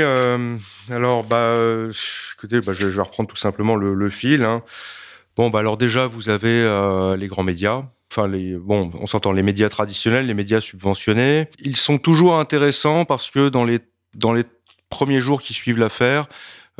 alors 0.89 1.23
bah, 1.23 1.55
écoutez, 2.35 2.61
bah, 2.61 2.73
je, 2.73 2.87
vais 2.87 3.01
reprendre 3.01 3.29
tout 3.29 3.35
simplement 3.35 3.75
le, 3.75 4.09
fil. 4.09 4.43
hein. 4.43 4.63
Bon, 5.35 5.51
alors 5.51 5.77
déjà, 5.77 6.07
vous 6.07 6.29
avez 6.29 6.63
les 7.19 7.27
grands 7.27 7.43
médias. 7.43 7.83
Enfin, 8.13 8.29
bon, 8.59 8.91
on 8.99 9.05
s'entend 9.05 9.31
les 9.31 9.41
médias 9.41 9.69
traditionnels, 9.69 10.27
les 10.27 10.33
médias 10.33 10.59
subventionnés. 10.59 11.47
Ils 11.59 11.77
sont 11.77 11.97
toujours 11.97 12.37
intéressants 12.37 13.05
parce 13.05 13.29
que 13.29 13.47
dans 13.47 13.63
les 13.63 13.79
dans 14.15 14.33
les 14.33 14.43
premiers 14.89 15.21
jours 15.21 15.41
qui 15.41 15.53
suivent 15.53 15.77
l'affaire, 15.77 16.27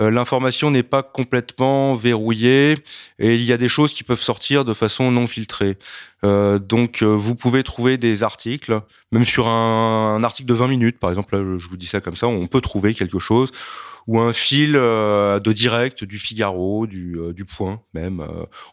euh, 0.02 0.12
l'information 0.12 0.72
n'est 0.72 0.84
pas 0.84 1.04
complètement 1.04 1.96
verrouillée 1.96 2.80
et 3.18 3.36
il 3.36 3.44
y 3.44 3.54
a 3.54 3.58
des 3.58 3.70
choses 3.70 3.94
qui 3.94 4.04
peuvent 4.04 4.20
sortir 4.20 4.66
de 4.66 4.74
façon 4.74 5.10
non 5.10 5.26
filtrée. 5.26 5.78
Euh, 6.26 6.60
donc, 6.60 7.02
euh, 7.02 7.06
vous 7.06 7.36
pouvez 7.36 7.64
trouver 7.64 7.98
des 7.98 8.24
articles, 8.24 8.82
même 9.14 9.26
sur 9.26 9.48
un, 9.48 10.22
article 10.26 10.50
de 10.50 10.54
20 10.54 10.68
minutes, 10.68 11.00
par 11.00 11.12
exemple, 11.12 11.38
là, 11.38 11.58
je 11.58 11.66
vous 11.70 11.78
dis 11.78 11.88
ça 11.88 12.02
comme 12.02 12.18
ça, 12.18 12.28
on 12.28 12.48
peut 12.48 12.62
trouver 12.62 12.94
quelque 12.94 13.20
chose 13.20 13.52
ou 14.08 14.20
un 14.20 14.34
fil 14.34 14.74
de 14.74 15.52
direct 15.54 16.04
du 16.04 16.18
Figaro, 16.18 16.88
du, 16.88 17.18
du 17.34 17.46
Point 17.46 17.80
même. 17.94 18.26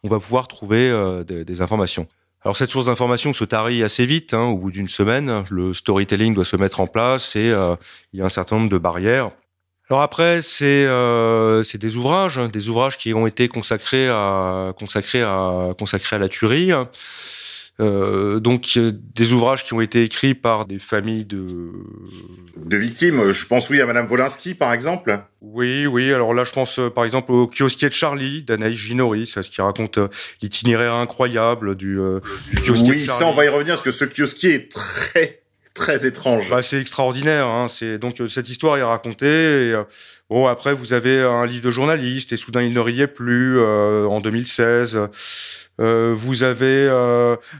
on 0.02 0.08
va 0.08 0.18
pouvoir 0.18 0.48
trouver 0.48 0.90
des 1.26 1.60
informations. 1.60 2.08
Alors 2.44 2.56
cette 2.56 2.70
source 2.70 2.86
d'information 2.86 3.32
se 3.32 3.44
tarit 3.44 3.82
assez 3.82 4.06
vite. 4.06 4.32
Hein, 4.32 4.44
au 4.44 4.56
bout 4.56 4.70
d'une 4.70 4.88
semaine, 4.88 5.44
le 5.50 5.74
storytelling 5.74 6.34
doit 6.34 6.44
se 6.44 6.56
mettre 6.56 6.80
en 6.80 6.86
place 6.86 7.34
et 7.36 7.50
euh, 7.50 7.74
il 8.12 8.20
y 8.20 8.22
a 8.22 8.26
un 8.26 8.30
certain 8.30 8.56
nombre 8.56 8.70
de 8.70 8.78
barrières. 8.78 9.30
Alors 9.90 10.02
après, 10.02 10.42
c'est 10.42 10.84
euh, 10.86 11.64
des 11.74 11.96
ouvrages, 11.96 12.38
hein, 12.38 12.48
des 12.48 12.68
ouvrages 12.68 12.98
qui 12.98 13.14
ont 13.14 13.26
été 13.26 13.48
consacrés 13.48 14.08
à 14.08 14.74
consacrés 14.78 15.22
à 15.22 15.74
consacrés 15.78 16.16
à 16.16 16.18
la 16.18 16.28
tuerie. 16.28 16.72
Euh, 17.80 18.40
donc 18.40 18.76
des 18.76 19.32
ouvrages 19.32 19.64
qui 19.64 19.72
ont 19.72 19.80
été 19.80 20.02
écrits 20.02 20.34
par 20.34 20.66
des 20.66 20.80
familles 20.80 21.24
de 21.24 21.72
de 22.56 22.76
victimes. 22.76 23.30
Je 23.30 23.46
pense 23.46 23.70
oui 23.70 23.80
à 23.80 23.86
Madame 23.86 24.10
Wolinski 24.10 24.54
par 24.54 24.72
exemple. 24.72 25.20
Oui, 25.40 25.86
oui. 25.86 26.12
Alors 26.12 26.34
là, 26.34 26.44
je 26.44 26.52
pense 26.52 26.78
euh, 26.78 26.90
par 26.90 27.04
exemple 27.04 27.30
au 27.30 27.46
kiosquier 27.46 27.88
de 27.88 27.94
Charlie 27.94 28.42
d'Anaïs 28.42 28.76
Ginori, 28.76 29.26
ça 29.26 29.42
ce 29.42 29.50
qui 29.50 29.60
raconte 29.60 29.98
euh, 29.98 30.08
l'itinéraire 30.42 30.94
incroyable 30.94 31.76
du, 31.76 32.00
euh, 32.00 32.20
du 32.50 32.62
kiosquier. 32.62 32.90
Oui, 32.90 33.06
ça 33.06 33.26
on 33.26 33.32
va 33.32 33.44
y 33.44 33.48
revenir 33.48 33.74
parce 33.74 33.82
que 33.82 33.92
ce 33.92 34.04
kiosquier 34.04 34.54
est 34.54 34.72
très 34.72 35.42
très 35.78 36.06
étrange. 36.06 36.50
Bah, 36.50 36.62
c'est 36.62 36.80
extraordinaire. 36.80 37.46
Hein. 37.46 37.68
C'est 37.68 37.98
donc 37.98 38.20
euh, 38.20 38.28
cette 38.28 38.48
histoire 38.48 38.76
est 38.76 38.82
racontée. 38.82 39.26
Et, 39.26 39.72
euh, 39.72 39.84
bon, 40.28 40.46
après 40.46 40.74
vous 40.74 40.92
avez 40.92 41.22
un 41.22 41.46
livre 41.46 41.64
de 41.64 41.70
journaliste 41.70 42.32
et 42.32 42.36
soudain 42.36 42.62
il 42.62 42.74
ne 42.74 42.80
riait 42.80 43.06
plus 43.06 43.58
euh, 43.58 44.06
en 44.06 44.20
2016. 44.20 44.98
Euh, 45.80 46.12
vous 46.16 46.42
avez 46.42 46.88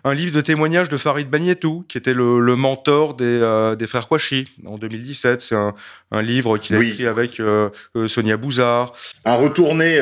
un 0.03 0.13
livre 0.13 0.35
de 0.35 0.41
témoignages 0.41 0.89
de 0.89 0.99
Farid 0.99 1.31
Bagnetou, 1.31 1.85
qui 1.89 1.97
était 1.97 2.15
le, 2.15 2.41
le 2.41 2.57
mentor 2.57 3.15
des, 3.15 3.75
des 3.79 3.87
frères 3.87 4.09
Kouachi 4.09 4.49
en 4.67 4.77
2017. 4.77 5.41
C'est 5.41 5.55
un, 5.55 5.73
un, 6.11 6.21
livre 6.21 6.59
qu'il 6.59 6.75
a 6.75 6.81
oui. 6.81 6.91
écrit 6.91 7.07
avec 7.07 7.41
Sonia 8.09 8.37
Bouzard. 8.37 8.93
Un 9.25 9.37
retourné 9.37 10.01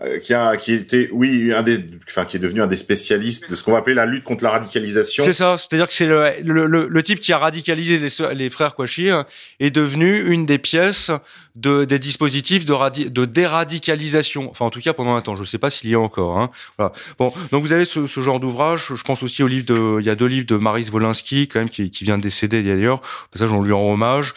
euh, 0.00 0.20
qui 0.20 0.32
a 0.32 0.56
qui 0.56 0.74
était 0.74 1.08
oui 1.10 1.52
un 1.52 1.62
des 1.62 1.84
enfin 2.06 2.24
qui 2.24 2.36
est 2.36 2.40
devenu 2.40 2.62
un 2.62 2.68
des 2.68 2.76
spécialistes 2.76 3.50
de 3.50 3.56
ce 3.56 3.64
qu'on 3.64 3.72
va 3.72 3.78
appeler 3.78 3.96
la 3.96 4.06
lutte 4.06 4.22
contre 4.22 4.44
la 4.44 4.50
radicalisation. 4.50 5.24
C'est 5.24 5.32
ça, 5.32 5.56
c'est-à-dire 5.58 5.88
que 5.88 5.94
c'est 5.94 6.06
le, 6.06 6.34
le, 6.44 6.86
le, 6.88 7.02
type 7.02 7.18
qui 7.18 7.32
a 7.32 7.38
radicalisé 7.38 7.98
les, 7.98 8.34
les 8.34 8.48
frères 8.48 8.76
Kouachi 8.76 9.10
hein, 9.10 9.26
est 9.58 9.72
devenu 9.72 10.32
une 10.32 10.46
des 10.46 10.58
pièces 10.58 11.10
de 11.56 11.84
des 11.84 11.98
dispositifs 11.98 12.64
de 12.64 13.08
de 13.08 13.24
déradicalisation. 13.24 14.48
Enfin 14.50 14.66
en 14.66 14.70
tout 14.70 14.80
cas 14.80 14.92
pendant 14.92 15.16
un 15.16 15.20
temps, 15.20 15.34
je 15.34 15.40
ne 15.40 15.46
sais 15.46 15.58
pas 15.58 15.70
s'il 15.70 15.90
y 15.90 15.94
a 15.96 16.00
encore 16.00 16.38
hein. 16.38 16.50
Voilà. 16.78 16.92
Bon, 17.18 17.32
donc 17.50 17.64
vous 17.64 17.72
avez 17.72 17.84
ce, 17.84 18.06
ce 18.06 18.20
genre 18.20 18.38
d'ouvrage, 18.38 18.92
je 18.94 19.02
pense 19.02 19.24
aussi 19.24 19.42
au 19.42 19.48
livre 19.48 19.66
de 19.66 20.00
il 20.00 20.06
y 20.06 20.10
a 20.10 20.14
deux 20.14 20.26
livres 20.26 20.46
de 20.46 20.56
Maris 20.56 20.90
Wolinski 20.92 21.48
quand 21.48 21.58
même 21.58 21.70
qui, 21.70 21.90
qui 21.90 22.04
vient 22.04 22.18
de 22.18 22.22
décéder 22.22 22.62
d'ailleurs. 22.62 23.02
Ça 23.34 23.48
j'en 23.48 23.62
lui 23.62 23.72
rends 23.72 23.92
hommage. 23.92 24.32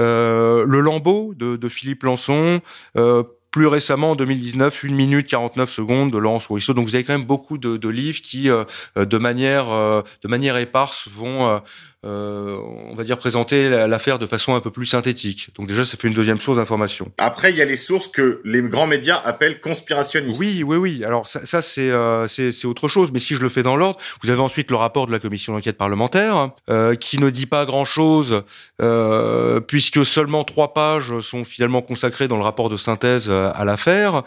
Euh, 0.00 0.64
le 0.66 0.80
Lambeau 0.80 1.34
de, 1.36 1.56
de 1.56 1.68
Philippe 1.68 2.02
Lançon, 2.02 2.60
euh, 2.96 3.22
plus 3.52 3.66
récemment, 3.66 4.12
en 4.12 4.16
2019, 4.16 4.84
1 4.84 4.92
minute 4.92 5.28
49 5.28 5.70
secondes 5.70 6.10
de 6.10 6.18
Laurence 6.18 6.46
Rousseau. 6.46 6.72
Donc 6.74 6.86
vous 6.86 6.94
avez 6.96 7.04
quand 7.04 7.12
même 7.12 7.26
beaucoup 7.26 7.58
de, 7.58 7.76
de 7.76 7.88
livres 7.88 8.22
qui, 8.22 8.50
euh, 8.50 8.64
de 8.96 9.18
manière, 9.18 9.70
euh, 9.70 10.02
de 10.22 10.28
manière 10.28 10.56
éparse, 10.56 11.06
vont 11.08 11.60
euh, 12.04 12.58
on 12.90 12.94
va 12.94 13.04
dire 13.04 13.18
présenter 13.18 13.68
l'affaire 13.86 14.18
de 14.18 14.26
façon 14.26 14.54
un 14.54 14.60
peu 14.60 14.70
plus 14.70 14.86
synthétique. 14.86 15.50
Donc 15.56 15.68
déjà, 15.68 15.84
ça 15.84 15.96
fait 15.96 16.08
une 16.08 16.14
deuxième 16.14 16.40
source 16.40 16.58
d'information. 16.58 17.12
Après, 17.18 17.50
il 17.50 17.56
y 17.56 17.62
a 17.62 17.64
les 17.64 17.76
sources 17.76 18.08
que 18.08 18.40
les 18.44 18.62
grands 18.62 18.86
médias 18.86 19.20
appellent 19.24 19.60
conspirationnistes. 19.60 20.40
Oui, 20.40 20.62
oui, 20.62 20.76
oui. 20.76 21.04
Alors 21.04 21.26
ça, 21.28 21.44
ça 21.46 21.62
c'est 21.62 21.90
euh, 21.90 22.26
c'est 22.26 22.64
autre 22.66 22.88
chose. 22.88 23.12
Mais 23.12 23.20
si 23.20 23.34
je 23.34 23.40
le 23.40 23.48
fais 23.48 23.62
dans 23.62 23.76
l'ordre, 23.76 23.98
vous 24.22 24.30
avez 24.30 24.40
ensuite 24.40 24.70
le 24.70 24.76
rapport 24.76 25.06
de 25.06 25.12
la 25.12 25.18
commission 25.18 25.52
d'enquête 25.52 25.76
parlementaire 25.76 26.50
euh, 26.70 26.94
qui 26.94 27.18
ne 27.18 27.30
dit 27.30 27.46
pas 27.46 27.66
grand-chose 27.66 28.42
euh, 28.80 29.60
puisque 29.60 30.04
seulement 30.04 30.44
trois 30.44 30.74
pages 30.74 31.20
sont 31.20 31.44
finalement 31.44 31.82
consacrées 31.82 32.28
dans 32.28 32.36
le 32.36 32.42
rapport 32.42 32.68
de 32.68 32.76
synthèse 32.76 33.26
euh, 33.28 33.50
à 33.54 33.64
l'affaire. 33.64 34.22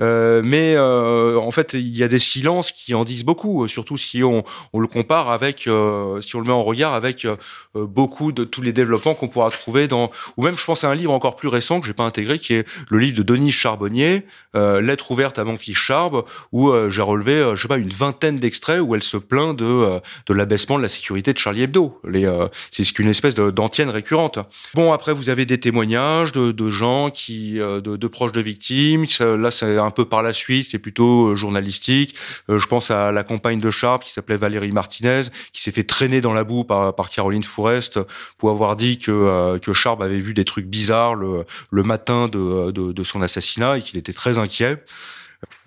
Euh, 0.00 0.42
mais 0.44 0.78
en 0.78 1.50
fait, 1.50 1.74
il 1.74 1.96
y 1.96 2.02
a 2.02 2.08
des 2.08 2.18
silences 2.18 2.72
qui 2.72 2.94
en 2.94 3.04
disent 3.04 3.24
beaucoup, 3.24 3.66
surtout 3.66 3.96
si 3.96 4.22
on, 4.22 4.44
on 4.72 4.80
le 4.80 4.86
compare 4.86 5.30
avec, 5.30 5.60
si 5.60 5.68
on 5.68 6.40
le 6.40 6.44
met 6.44 6.52
en 6.52 6.62
regard 6.62 6.94
avec 6.94 7.17
avec 7.24 7.38
euh, 7.76 7.86
beaucoup 7.86 8.32
de 8.32 8.44
tous 8.44 8.62
les 8.62 8.72
développements 8.72 9.14
qu'on 9.14 9.28
pourra 9.28 9.50
trouver 9.50 9.88
dans, 9.88 10.10
ou 10.36 10.42
même 10.42 10.56
je 10.56 10.64
pense 10.64 10.84
à 10.84 10.90
un 10.90 10.94
livre 10.94 11.12
encore 11.12 11.36
plus 11.36 11.48
récent 11.48 11.80
que 11.80 11.86
j'ai 11.86 11.94
pas 11.94 12.04
intégré, 12.04 12.38
qui 12.38 12.54
est 12.54 12.66
le 12.88 12.98
livre 12.98 13.16
de 13.16 13.22
Denis 13.22 13.52
Charbonnier, 13.52 14.24
euh, 14.54 14.80
Lettre 14.80 15.10
ouverte 15.10 15.38
à 15.38 15.44
mon 15.44 15.56
fils 15.56 15.76
Charbe, 15.76 16.24
où 16.52 16.70
euh, 16.70 16.90
j'ai 16.90 17.02
relevé, 17.02 17.34
euh, 17.34 17.56
je 17.56 17.62
sais 17.62 17.68
pas, 17.68 17.78
une 17.78 17.90
vingtaine 17.90 18.38
d'extraits 18.38 18.80
où 18.80 18.94
elle 18.94 19.02
se 19.02 19.16
plaint 19.16 19.56
de 19.56 19.64
euh, 19.64 20.00
de 20.26 20.34
l'abaissement 20.34 20.76
de 20.76 20.82
la 20.82 20.88
sécurité 20.88 21.32
de 21.32 21.38
Charlie 21.38 21.62
Hebdo. 21.62 22.00
Euh, 22.06 22.48
c'est 22.70 22.84
qu'une 22.84 23.08
espèce 23.08 23.34
d'antienne 23.34 23.90
récurrente. 23.90 24.38
Bon, 24.74 24.92
après 24.92 25.12
vous 25.12 25.30
avez 25.30 25.46
des 25.46 25.58
témoignages 25.58 26.32
de, 26.32 26.70
gens 26.70 27.10
qui, 27.10 27.54
de, 27.54 28.06
proches 28.06 28.32
de 28.32 28.40
victimes. 28.40 29.04
Là, 29.20 29.50
c'est 29.50 29.78
un 29.78 29.90
peu 29.90 30.04
par 30.04 30.22
la 30.22 30.32
suite, 30.32 30.68
c'est 30.70 30.78
plutôt 30.78 31.34
journalistique. 31.36 32.14
je 32.48 32.66
pense 32.66 32.90
à 32.90 33.12
la 33.12 33.22
compagne 33.22 33.60
de 33.60 33.70
Charbe 33.70 34.02
qui 34.02 34.12
s'appelait 34.12 34.36
Valérie 34.36 34.72
Martinez, 34.72 35.22
qui 35.52 35.62
s'est 35.62 35.70
fait 35.70 35.84
traîner 35.84 36.20
dans 36.20 36.32
la 36.32 36.44
boue 36.44 36.64
par 36.64 37.07
Caroline 37.08 37.42
Fourest 37.42 37.98
pour 38.36 38.50
avoir 38.50 38.76
dit 38.76 38.98
que, 38.98 39.10
euh, 39.10 39.58
que 39.58 39.72
avait 40.02 40.20
vu 40.20 40.34
des 40.34 40.44
trucs 40.44 40.66
bizarres 40.66 41.14
le, 41.14 41.44
le 41.70 41.82
matin 41.82 42.28
de, 42.28 42.70
de, 42.70 43.04
son 43.04 43.22
assassinat 43.22 43.78
et 43.78 43.82
qu'il 43.82 43.98
était 43.98 44.12
très 44.12 44.38
inquiet. 44.38 44.82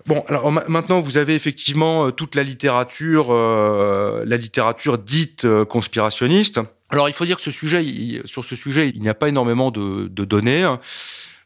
Bon, 0.06 0.22
alors 0.28 0.52
maintenant 0.52 1.00
vous 1.00 1.16
avez 1.16 1.34
effectivement 1.34 2.06
euh, 2.06 2.10
toute 2.10 2.34
la 2.34 2.42
littérature, 2.42 3.28
euh, 3.30 4.22
la 4.26 4.36
littérature 4.36 4.98
dite 4.98 5.46
conspirationniste. 5.64 6.60
Alors 6.90 7.08
il 7.08 7.14
faut 7.14 7.24
dire 7.24 7.36
que 7.36 7.42
ce 7.42 7.50
sujet, 7.50 7.84
sur 8.26 8.44
ce 8.44 8.54
sujet, 8.54 8.90
il 8.94 9.00
n'y 9.00 9.08
a 9.08 9.14
pas 9.14 9.28
énormément 9.28 9.70
de 9.70 10.24
données. 10.24 10.66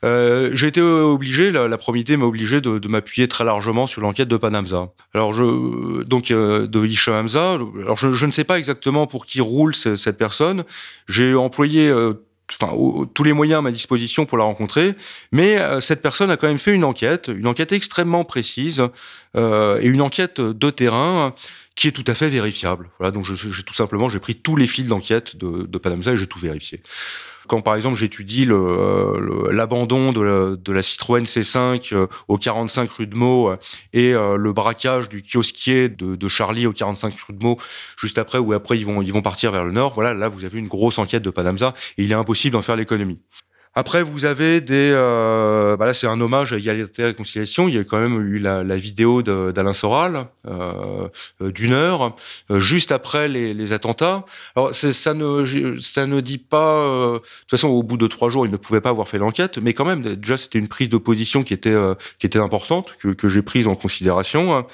Euh, 0.04 0.50
j'ai 0.52 0.68
été 0.68 0.80
obligé, 0.80 1.50
la, 1.50 1.68
la 1.68 1.78
probité 1.78 2.16
m'a 2.16 2.26
obligé 2.26 2.60
de, 2.60 2.78
de 2.78 2.88
m'appuyer 2.88 3.28
très 3.28 3.44
largement 3.44 3.86
sur 3.86 4.02
l'enquête 4.02 4.28
de 4.28 4.36
Panamza. 4.36 4.90
Alors 5.14 5.32
je, 5.32 6.02
donc 6.02 6.30
euh, 6.30 6.66
de 6.66 6.84
Hicham 6.84 7.14
Hamza. 7.14 7.52
Alors 7.52 7.96
je, 7.96 8.10
je, 8.12 8.26
ne 8.26 8.30
sais 8.30 8.44
pas 8.44 8.58
exactement 8.58 9.06
pour 9.06 9.26
qui 9.26 9.40
roule 9.40 9.74
cette 9.74 10.18
personne. 10.18 10.64
J'ai 11.08 11.34
employé 11.34 11.88
euh, 11.88 12.14
enfin 12.50 12.72
tous 13.14 13.24
les 13.24 13.32
moyens 13.32 13.58
à 13.58 13.62
ma 13.62 13.70
disposition 13.70 14.26
pour 14.26 14.38
la 14.38 14.44
rencontrer, 14.44 14.94
mais 15.32 15.58
euh, 15.58 15.80
cette 15.80 16.02
personne 16.02 16.30
a 16.30 16.36
quand 16.36 16.46
même 16.46 16.58
fait 16.58 16.74
une 16.74 16.84
enquête, 16.84 17.28
une 17.34 17.46
enquête 17.46 17.72
extrêmement 17.72 18.24
précise 18.24 18.82
euh, 19.36 19.80
et 19.80 19.86
une 19.86 20.00
enquête 20.00 20.40
de 20.40 20.70
terrain 20.70 21.34
qui 21.74 21.88
est 21.88 21.92
tout 21.92 22.04
à 22.06 22.14
fait 22.14 22.28
vérifiable. 22.28 22.90
Voilà, 22.98 23.10
donc 23.10 23.26
j'ai 23.26 23.62
tout 23.62 23.74
simplement 23.74 24.08
j'ai 24.08 24.20
pris 24.20 24.34
tous 24.34 24.56
les 24.56 24.66
fils 24.66 24.86
d'enquête 24.86 25.36
de, 25.36 25.66
de 25.66 25.78
Panamza 25.78 26.12
et 26.12 26.16
j'ai 26.16 26.26
tout 26.26 26.38
vérifié. 26.38 26.82
Quand 27.46 27.62
par 27.62 27.74
exemple 27.74 27.96
j'étudie 27.96 28.46
l'abandon 28.46 30.12
de, 30.12 30.72
la, 30.72 30.82
Citroën 30.82 31.24
C5 31.24 31.94
euh, 31.94 32.06
au 32.28 32.38
45 32.38 32.90
rue 32.90 33.06
de 33.06 33.16
Meaux 33.16 33.50
euh, 33.50 33.56
et 33.92 34.12
euh, 34.12 34.36
le 34.36 34.52
braquage 34.52 35.08
du 35.08 35.22
kiosquier 35.22 35.88
de, 35.88 36.16
de, 36.16 36.28
Charlie 36.28 36.66
au 36.66 36.72
45 36.72 37.14
rue 37.28 37.34
de 37.34 37.42
Meaux 37.42 37.58
juste 37.98 38.18
après 38.18 38.38
ou 38.38 38.52
après 38.52 38.78
ils 38.78 38.86
vont 38.86 39.02
ils 39.02 39.12
vont 39.12 39.22
partir 39.22 39.52
vers 39.52 39.64
le 39.64 39.72
nord. 39.72 39.94
Voilà, 39.94 40.14
là 40.14 40.28
vous 40.28 40.44
avez 40.44 40.58
une 40.58 40.68
grosse 40.68 40.98
enquête 40.98 41.22
de 41.22 41.30
Panamza 41.30 41.74
et 41.98 42.04
il 42.04 42.12
est 42.12 42.16
impossible 42.16 42.52
d'en 42.54 42.62
faire 42.62 42.76
l'économie. 42.76 43.18
Après, 43.78 44.02
vous 44.02 44.24
avez 44.24 44.62
des. 44.62 44.90
Euh, 44.94 45.76
bah 45.76 45.84
là, 45.84 45.92
c'est 45.92 46.06
un 46.06 46.18
hommage 46.18 46.54
à 46.54 46.56
égalité 46.56 47.02
et 47.02 47.04
réconciliation. 47.04 47.68
Il 47.68 47.74
y 47.74 47.78
a 47.78 47.84
quand 47.84 48.00
même 48.00 48.18
eu 48.22 48.38
la, 48.38 48.64
la 48.64 48.76
vidéo 48.78 49.20
d'Alain 49.22 49.74
Soral 49.74 50.28
euh, 50.48 51.08
d'une 51.42 51.74
heure, 51.74 52.16
euh, 52.50 52.58
juste 52.58 52.90
après 52.90 53.28
les, 53.28 53.52
les 53.52 53.72
attentats. 53.74 54.24
Alors, 54.56 54.74
ça 54.74 55.12
ne, 55.12 55.76
ça 55.78 56.06
ne 56.06 56.20
dit 56.22 56.38
pas. 56.38 56.84
Euh, 56.84 57.12
de 57.12 57.18
toute 57.18 57.50
façon, 57.50 57.68
au 57.68 57.82
bout 57.82 57.98
de 57.98 58.06
trois 58.06 58.30
jours, 58.30 58.46
il 58.46 58.50
ne 58.50 58.56
pouvait 58.56 58.80
pas 58.80 58.88
avoir 58.88 59.08
fait 59.08 59.18
l'enquête, 59.18 59.58
mais 59.58 59.74
quand 59.74 59.84
même, 59.84 60.00
déjà, 60.00 60.38
c'était 60.38 60.58
une 60.58 60.68
prise 60.68 60.88
de 60.88 60.96
position 60.96 61.42
qui 61.42 61.52
était 61.52 61.68
euh, 61.68 61.94
qui 62.18 62.24
était 62.24 62.38
importante, 62.38 62.94
que, 62.98 63.08
que 63.08 63.28
j'ai 63.28 63.42
prise 63.42 63.66
en 63.66 63.74
considération 63.74 64.56
hein, 64.56 64.66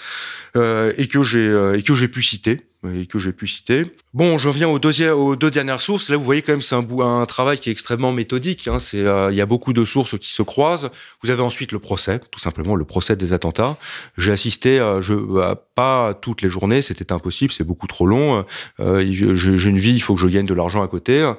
et 0.97 1.09
que 1.09 1.25
j'ai 1.25 1.75
et 1.77 1.83
que 1.83 1.95
j'ai 1.95 2.07
pu 2.07 2.23
citer 2.23 2.61
et 2.87 3.07
que 3.07 3.19
j'ai 3.19 3.33
pu 3.33 3.49
citer. 3.49 3.87
Bon, 4.15 4.37
je 4.37 4.47
reviens 4.47 4.69
aux, 4.69 5.37
deux 5.37 5.51
dernières 5.51 5.81
sources. 5.81 6.11
Là, 6.11 6.19
vous 6.19 6.25
voyez 6.25 6.43
quand 6.43 6.53
même, 6.53 6.61
c'est 6.61 6.75
un, 6.75 6.85
un 7.01 7.25
travail 7.25 7.59
qui 7.59 7.71
est 7.71 7.73
extrêmement 7.73 8.13
méthodique. 8.13 8.69
Hein. 8.69 8.77
Euh, 8.93 9.31
il 9.33 9.39
y 9.39 9.41
a 9.41 9.47
beaucoup 9.47 9.73
de 9.73 9.87
sources 9.87 10.19
qui 10.19 10.31
se 10.31 10.43
croisent. 10.43 10.91
Vous 11.23 11.31
avez 11.31 11.41
ensuite 11.41 11.73
le 11.73 11.79
procès, 11.79 12.21
tout 12.31 12.39
simplement 12.39 12.77
le 12.77 12.85
procès 12.85 13.17
des 13.17 13.33
attentats. 13.33 13.79
J'ai 14.19 14.31
assisté, 14.31 14.79
euh, 14.79 15.01
je, 15.01 15.15
pas 15.75 16.13
toutes 16.13 16.43
les 16.43 16.51
journées, 16.51 16.83
c'était 16.83 17.11
impossible, 17.11 17.55
c'est 17.55 17.65
beaucoup 17.65 17.87
trop 17.87 18.07
long. 18.07 18.45
Euh, 18.81 19.03
j'ai 19.11 19.71
une 19.71 19.79
vie, 19.79 19.95
il 19.95 20.03
faut 20.03 20.15
que 20.15 20.21
je 20.21 20.27
gagne 20.27 20.45
de 20.45 20.53
l'argent 20.53 20.83
à 20.83 20.89
côté. 20.89 21.33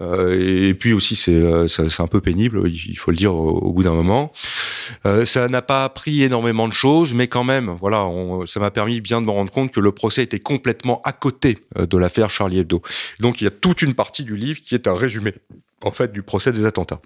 Et 0.00 0.74
puis 0.74 0.92
aussi, 0.92 1.16
c'est, 1.16 2.00
un 2.00 2.06
peu 2.06 2.20
pénible, 2.20 2.68
il 2.68 2.98
faut 2.98 3.10
le 3.10 3.16
dire 3.16 3.34
au, 3.34 3.72
bout 3.72 3.82
d'un 3.82 3.94
moment. 3.94 4.32
ça 5.24 5.48
n'a 5.48 5.62
pas 5.62 5.82
appris 5.82 6.22
énormément 6.22 6.68
de 6.68 6.72
choses, 6.72 7.14
mais 7.14 7.26
quand 7.26 7.42
même, 7.42 7.74
voilà, 7.80 8.08
ça 8.46 8.60
m'a 8.60 8.70
permis 8.70 9.00
bien 9.00 9.20
de 9.20 9.26
me 9.26 9.32
rendre 9.32 9.50
compte 9.50 9.72
que 9.72 9.80
le 9.80 9.90
procès 9.90 10.22
était 10.22 10.38
complètement 10.38 11.00
à 11.04 11.12
côté 11.12 11.58
de 11.76 11.98
l'affaire 11.98 12.17
Charlie 12.26 12.58
Hebdo. 12.58 12.82
Donc 13.20 13.40
il 13.40 13.44
y 13.44 13.46
a 13.46 13.52
toute 13.52 13.82
une 13.82 13.94
partie 13.94 14.24
du 14.24 14.34
livre 14.34 14.60
qui 14.60 14.74
est 14.74 14.88
un 14.88 14.94
résumé, 14.94 15.34
en 15.84 15.92
fait, 15.92 16.10
du 16.10 16.24
procès 16.24 16.52
des 16.52 16.64
attentats. 16.64 17.00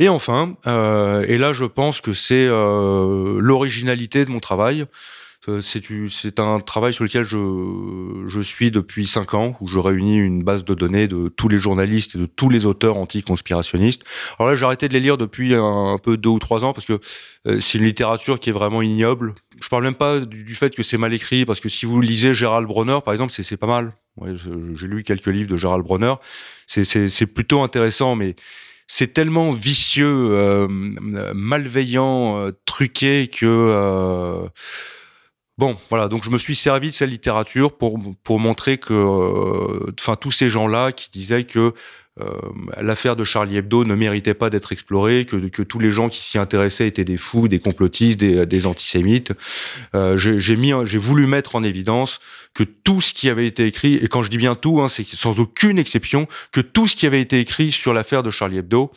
Et 0.00 0.08
enfin, 0.08 0.56
euh, 0.66 1.26
et 1.28 1.36
là 1.36 1.52
je 1.52 1.66
pense 1.66 2.00
que 2.00 2.14
c'est 2.14 2.46
euh, 2.48 3.38
l'originalité 3.38 4.24
de 4.24 4.30
mon 4.30 4.40
travail, 4.40 4.86
c'est 5.60 6.40
un 6.40 6.58
travail 6.60 6.94
sur 6.94 7.04
lequel 7.04 7.22
je, 7.22 8.40
suis 8.40 8.70
depuis 8.70 9.06
cinq 9.06 9.34
ans, 9.34 9.56
où 9.60 9.68
je 9.68 9.78
réunis 9.78 10.16
une 10.16 10.42
base 10.42 10.64
de 10.64 10.72
données 10.72 11.06
de 11.06 11.28
tous 11.28 11.48
les 11.48 11.58
journalistes 11.58 12.14
et 12.14 12.18
de 12.18 12.24
tous 12.24 12.48
les 12.48 12.64
auteurs 12.64 12.96
anticonspirationnistes. 12.96 14.04
Alors 14.38 14.50
là, 14.50 14.56
j'ai 14.56 14.64
arrêté 14.64 14.88
de 14.88 14.94
les 14.94 15.00
lire 15.00 15.18
depuis 15.18 15.54
un, 15.54 15.92
un, 15.92 15.98
peu 15.98 16.16
deux 16.16 16.30
ou 16.30 16.38
trois 16.38 16.64
ans 16.64 16.72
parce 16.72 16.86
que 16.86 16.98
c'est 17.60 17.76
une 17.76 17.84
littérature 17.84 18.40
qui 18.40 18.48
est 18.48 18.54
vraiment 18.54 18.80
ignoble, 18.80 19.34
je 19.60 19.68
parle 19.68 19.84
même 19.84 19.94
pas 19.94 20.20
du, 20.20 20.54
fait 20.54 20.74
que 20.74 20.82
c'est 20.82 20.98
mal 20.98 21.12
écrit, 21.14 21.44
parce 21.44 21.60
que 21.60 21.68
si 21.68 21.86
vous 21.86 22.00
lisez 22.00 22.34
Gérald 22.34 22.66
Bronner, 22.66 22.98
par 23.04 23.14
exemple, 23.14 23.32
c'est 23.32 23.56
pas 23.56 23.66
mal. 23.66 23.92
J'ai 24.36 24.86
lu 24.86 25.02
quelques 25.02 25.26
livres 25.26 25.50
de 25.50 25.56
Gérald 25.56 25.84
Bronner. 25.84 26.14
C'est 26.66 27.26
plutôt 27.26 27.62
intéressant, 27.62 28.14
mais 28.14 28.36
c'est 28.86 29.12
tellement 29.12 29.50
vicieux, 29.50 30.28
euh, 30.32 30.66
malveillant, 30.68 32.38
euh, 32.38 32.52
truqué 32.66 33.28
que 33.28 33.46
euh, 33.46 34.46
bon, 35.56 35.76
voilà. 35.88 36.08
Donc 36.08 36.24
je 36.24 36.30
me 36.30 36.38
suis 36.38 36.54
servi 36.54 36.88
de 36.88 36.94
cette 36.94 37.10
littérature 37.10 37.76
pour 37.76 37.98
pour 38.22 38.38
montrer 38.38 38.78
que, 38.78 39.90
enfin, 39.98 40.16
tous 40.16 40.32
ces 40.32 40.50
gens-là 40.50 40.92
qui 40.92 41.10
disaient 41.10 41.44
que 41.44 41.72
l'affaire 42.80 43.16
de 43.16 43.24
Charlie 43.24 43.56
Hebdo 43.56 43.84
ne 43.84 43.94
méritait 43.94 44.34
pas 44.34 44.48
d'être 44.48 44.70
explorée, 44.72 45.24
que, 45.24 45.36
que 45.48 45.62
tous 45.62 45.80
les 45.80 45.90
gens 45.90 46.08
qui 46.08 46.20
s'y 46.20 46.38
intéressaient 46.38 46.86
étaient 46.86 47.04
des 47.04 47.16
fous, 47.16 47.48
des 47.48 47.58
complotistes, 47.58 48.20
des, 48.20 48.46
des 48.46 48.66
antisémites. 48.66 49.32
Euh, 49.94 50.16
j'ai 50.16 50.98
voulu 50.98 51.26
mettre 51.26 51.56
en 51.56 51.64
évidence 51.64 52.20
que 52.54 52.62
tout 52.62 53.00
ce 53.00 53.12
qui 53.12 53.28
avait 53.28 53.46
été 53.46 53.66
écrit, 53.66 53.94
et 53.94 54.06
quand 54.06 54.22
je 54.22 54.30
dis 54.30 54.36
bien 54.36 54.54
tout, 54.54 54.80
hein, 54.80 54.88
c'est 54.88 55.04
sans 55.06 55.40
aucune 55.40 55.78
exception, 55.78 56.28
que 56.52 56.60
tout 56.60 56.86
ce 56.86 56.94
qui 56.94 57.06
avait 57.06 57.20
été 57.20 57.40
écrit 57.40 57.72
sur 57.72 57.92
l'affaire 57.92 58.22
de 58.22 58.30
Charlie 58.30 58.58
Hebdo 58.58 58.92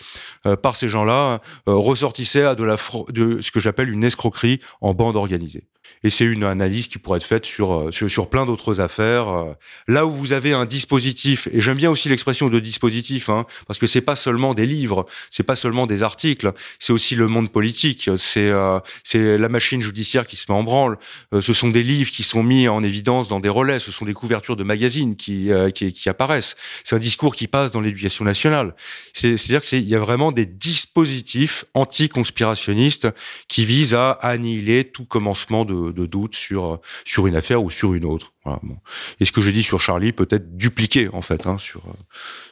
euh, 0.46 0.56
par 0.56 0.76
ces 0.76 0.88
gens-là 0.88 1.42
euh, 1.68 1.74
ressortissait 1.74 2.44
à 2.44 2.56
de, 2.56 2.64
la 2.64 2.78
de 3.10 3.42
ce 3.42 3.52
que 3.52 3.60
j'appelle 3.60 3.90
une 3.90 4.04
escroquerie 4.04 4.60
en 4.82 4.94
bande 4.94 5.16
organisée. 5.16 5.64
Et 6.04 6.10
c'est 6.10 6.26
une 6.26 6.44
analyse 6.44 6.88
qui 6.88 6.98
pourrait 7.00 7.18
être 7.18 7.24
faite 7.26 7.46
sur, 7.46 7.74
euh, 7.90 7.92
sur, 7.92 8.30
plein 8.30 8.46
d'autres 8.46 8.80
affaires. 8.80 9.30
euh. 9.30 9.54
Là 9.88 10.06
où 10.06 10.12
vous 10.12 10.34
avez 10.34 10.54
un 10.54 10.66
dispositif, 10.66 11.48
et 11.52 11.62
j'aime 11.62 11.78
bien 11.78 11.90
aussi 11.90 12.10
l'expression 12.10 12.50
de 12.50 12.60
dispositif, 12.60 13.30
hein, 13.30 13.46
parce 13.68 13.80
que 13.80 13.88
c'est 13.88 14.02
pas 14.02 14.16
seulement 14.16 14.54
des 14.54 14.66
livres, 14.66 15.06
c'est 15.30 15.44
pas 15.44 15.56
seulement 15.56 15.88
des 15.88 16.04
articles, 16.04 16.52
c'est 16.80 16.94
aussi 16.94 17.16
le 17.16 17.28
monde 17.28 17.52
politique, 17.52 18.10
c'est 18.18 18.50
euh, 18.50 18.80
c'est 19.04 19.38
la 19.38 19.50
machine 19.50 19.82
judiciaire 19.82 20.28
qui 20.28 20.36
se 20.36 20.46
met 20.50 20.56
en 20.58 20.64
branle. 20.64 20.98
Euh, 21.34 21.42
ce 21.42 21.54
sont 21.54 21.70
des 21.70 21.84
livres 21.84 22.12
qui 22.12 22.24
sont 22.24 22.44
mis 22.44 22.68
en 22.68 22.84
évidence 22.84 23.28
dans 23.28 23.40
des 23.40 23.50
relais, 23.50 23.80
ce 23.80 23.92
sont 23.92 24.06
des 24.06 24.14
couvertures 24.14 24.56
de 24.56 24.64
magazines 24.64 25.16
qui, 25.16 25.52
euh, 25.52 25.70
qui, 25.72 25.94
qui 25.94 26.10
apparaissent. 26.10 26.56
C'est 26.84 26.96
un 26.96 27.00
discours 27.00 27.36
qui 27.36 27.48
passe 27.48 27.72
dans 27.72 27.82
l'éducation 27.82 28.24
nationale. 28.26 28.76
C'est- 29.14 29.38
C'est-à-dire 29.38 29.62
qu'il 29.62 29.88
y 29.88 29.96
a 29.96 30.00
vraiment 30.00 30.32
des 30.32 30.46
dispositifs 30.46 31.66
anticonspirationnistes 31.74 33.08
qui 33.48 33.66
visent 33.66 33.94
à 33.96 34.12
annihiler 34.12 34.84
tout 34.86 35.06
commencement 35.06 35.66
de, 35.66 35.87
de 35.92 36.06
doute 36.06 36.36
sur, 36.36 36.80
sur 37.06 37.28
une 37.28 37.36
affaire 37.36 37.64
ou 37.64 37.70
sur 37.70 37.94
une 37.94 38.06
autre. 38.06 38.34
Voilà, 38.44 38.60
bon. 38.64 38.78
Et 39.20 39.26
ce 39.26 39.32
que 39.32 39.42
j'ai 39.42 39.52
dit 39.52 39.64
sur 39.64 39.82
Charlie 39.82 40.12
peut 40.12 40.28
être 40.30 40.58
dupliqué 40.58 41.10
en 41.14 41.22
fait 41.22 41.48
hein, 41.48 41.58
sur, 41.58 41.82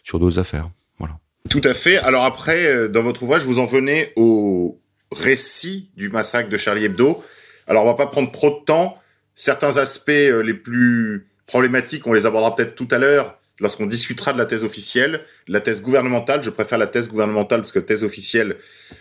sur 0.03 0.19
d'autres 0.19 0.39
affaires. 0.39 0.69
Voilà. 0.99 1.19
Tout 1.49 1.61
à 1.63 1.73
fait. 1.73 1.97
Alors 1.97 2.25
après, 2.25 2.65
euh, 2.65 2.87
dans 2.87 3.03
votre 3.03 3.23
ouvrage, 3.23 3.43
vous 3.43 3.59
en 3.59 3.65
venez 3.65 4.11
au 4.15 4.79
récit 5.11 5.91
du 5.95 6.09
massacre 6.09 6.49
de 6.49 6.57
Charlie 6.57 6.85
Hebdo. 6.85 7.23
Alors 7.67 7.83
on 7.83 7.87
va 7.87 7.93
pas 7.93 8.07
prendre 8.07 8.31
trop 8.31 8.49
de 8.49 8.65
temps. 8.65 8.97
Certains 9.35 9.77
aspects 9.77 10.09
euh, 10.09 10.41
les 10.41 10.53
plus 10.53 11.27
problématiques, 11.45 12.07
on 12.07 12.13
les 12.13 12.25
abordera 12.25 12.55
peut-être 12.55 12.75
tout 12.75 12.87
à 12.91 12.97
l'heure 12.97 13.37
lorsqu'on 13.59 13.85
discutera 13.85 14.33
de 14.33 14.37
la 14.37 14.45
thèse 14.45 14.63
officielle. 14.63 15.21
La 15.47 15.61
thèse 15.61 15.81
gouvernementale, 15.81 16.41
je 16.43 16.49
préfère 16.49 16.77
la 16.77 16.87
thèse 16.87 17.09
gouvernementale 17.09 17.61
parce 17.61 17.71
que 17.71 17.79
thèse 17.79 18.03
officielle, 18.03 18.57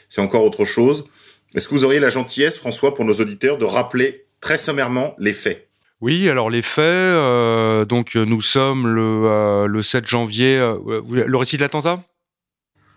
c'est 0.08 0.20
encore 0.20 0.44
autre 0.44 0.64
chose. 0.64 1.08
Est-ce 1.54 1.68
que 1.68 1.74
vous 1.74 1.84
auriez 1.84 2.00
la 2.00 2.08
gentillesse, 2.08 2.58
François, 2.58 2.94
pour 2.94 3.04
nos 3.04 3.14
auditeurs, 3.14 3.58
de 3.58 3.64
rappeler 3.64 4.23
très 4.44 4.58
sommairement 4.58 5.14
les 5.18 5.32
faits 5.32 5.68
Oui, 6.02 6.28
alors 6.28 6.50
les 6.50 6.60
faits, 6.60 6.84
euh, 6.84 7.86
donc 7.86 8.14
nous 8.14 8.42
sommes 8.42 8.86
le, 8.86 9.22
euh, 9.24 9.66
le 9.66 9.80
7 9.80 10.06
janvier. 10.06 10.58
euh, 10.58 10.74
vous- 11.02 11.14
le 11.14 11.36
récit 11.36 11.56
de 11.56 11.62
l'attentat? 11.62 12.02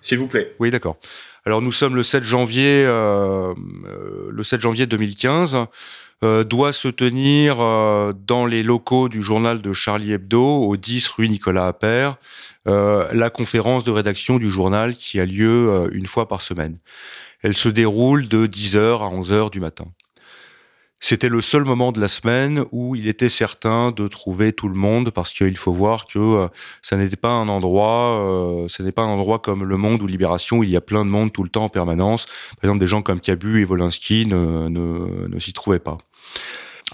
S'il 0.01 0.19
vous 0.19 0.27
plaît. 0.27 0.53
Oui, 0.59 0.71
d'accord. 0.71 0.97
Alors 1.45 1.61
nous 1.61 1.71
sommes 1.71 1.95
le 1.95 2.03
7 2.03 2.23
janvier, 2.23 2.83
euh, 2.85 3.53
euh, 3.85 4.27
le 4.29 4.43
7 4.43 4.59
janvier 4.61 4.85
2015. 4.87 5.57
euh, 6.23 6.43
doit 6.43 6.73
se 6.73 6.87
tenir 6.87 7.57
euh, 7.61 8.11
dans 8.11 8.47
les 8.47 8.63
locaux 8.63 9.07
du 9.07 9.21
journal 9.21 9.61
de 9.61 9.71
Charlie 9.71 10.13
Hebdo, 10.13 10.43
au 10.43 10.75
10 10.75 11.07
rue 11.09 11.29
Nicolas 11.29 11.67
Appert, 11.67 12.15
euh, 12.67 13.07
la 13.13 13.29
conférence 13.29 13.83
de 13.85 13.91
rédaction 13.91 14.37
du 14.39 14.49
journal 14.49 14.95
qui 14.95 15.19
a 15.19 15.25
lieu 15.25 15.69
euh, 15.69 15.89
une 15.91 16.07
fois 16.07 16.27
par 16.27 16.41
semaine. 16.41 16.79
Elle 17.43 17.55
se 17.55 17.69
déroule 17.69 18.27
de 18.27 18.47
10h 18.47 19.03
à 19.03 19.09
11h 19.15 19.51
du 19.51 19.59
matin. 19.59 19.85
C'était 20.99 21.29
le 21.29 21.41
seul 21.41 21.63
moment 21.63 21.91
de 21.91 22.01
la 22.01 22.07
semaine 22.07 22.65
où 22.71 22.95
il 22.95 23.07
était 23.07 23.29
certain 23.29 23.91
de 23.91 24.07
trouver 24.07 24.51
tout 24.51 24.67
le 24.67 24.75
monde 24.75 25.11
parce 25.11 25.31
qu'il 25.31 25.55
faut 25.57 25.71
voir 25.71 26.07
que 26.07 26.17
euh, 26.17 26.47
ça 26.81 26.97
n'était 26.97 27.15
pas 27.15 27.29
un 27.29 27.47
endroit, 27.49 28.19
euh, 28.19 28.67
n'est 28.81 28.91
pas 28.91 29.03
un 29.03 29.09
comme 29.37 29.63
Le 29.63 29.77
Monde 29.77 30.01
ou 30.01 30.07
Libération 30.07 30.57
où 30.57 30.63
il 30.63 30.71
y 30.71 30.75
a 30.75 30.81
plein 30.81 31.05
de 31.05 31.09
monde 31.09 31.31
tout 31.31 31.43
le 31.43 31.49
temps 31.49 31.65
en 31.65 31.69
permanence. 31.69 32.25
Par 32.25 32.63
exemple, 32.63 32.79
des 32.79 32.87
gens 32.87 33.03
comme 33.03 33.19
Cabu 33.19 33.61
et 33.61 33.65
ne, 34.25 35.27
ne 35.27 35.39
s'y 35.39 35.53
trouvaient 35.53 35.79
pas. 35.79 35.99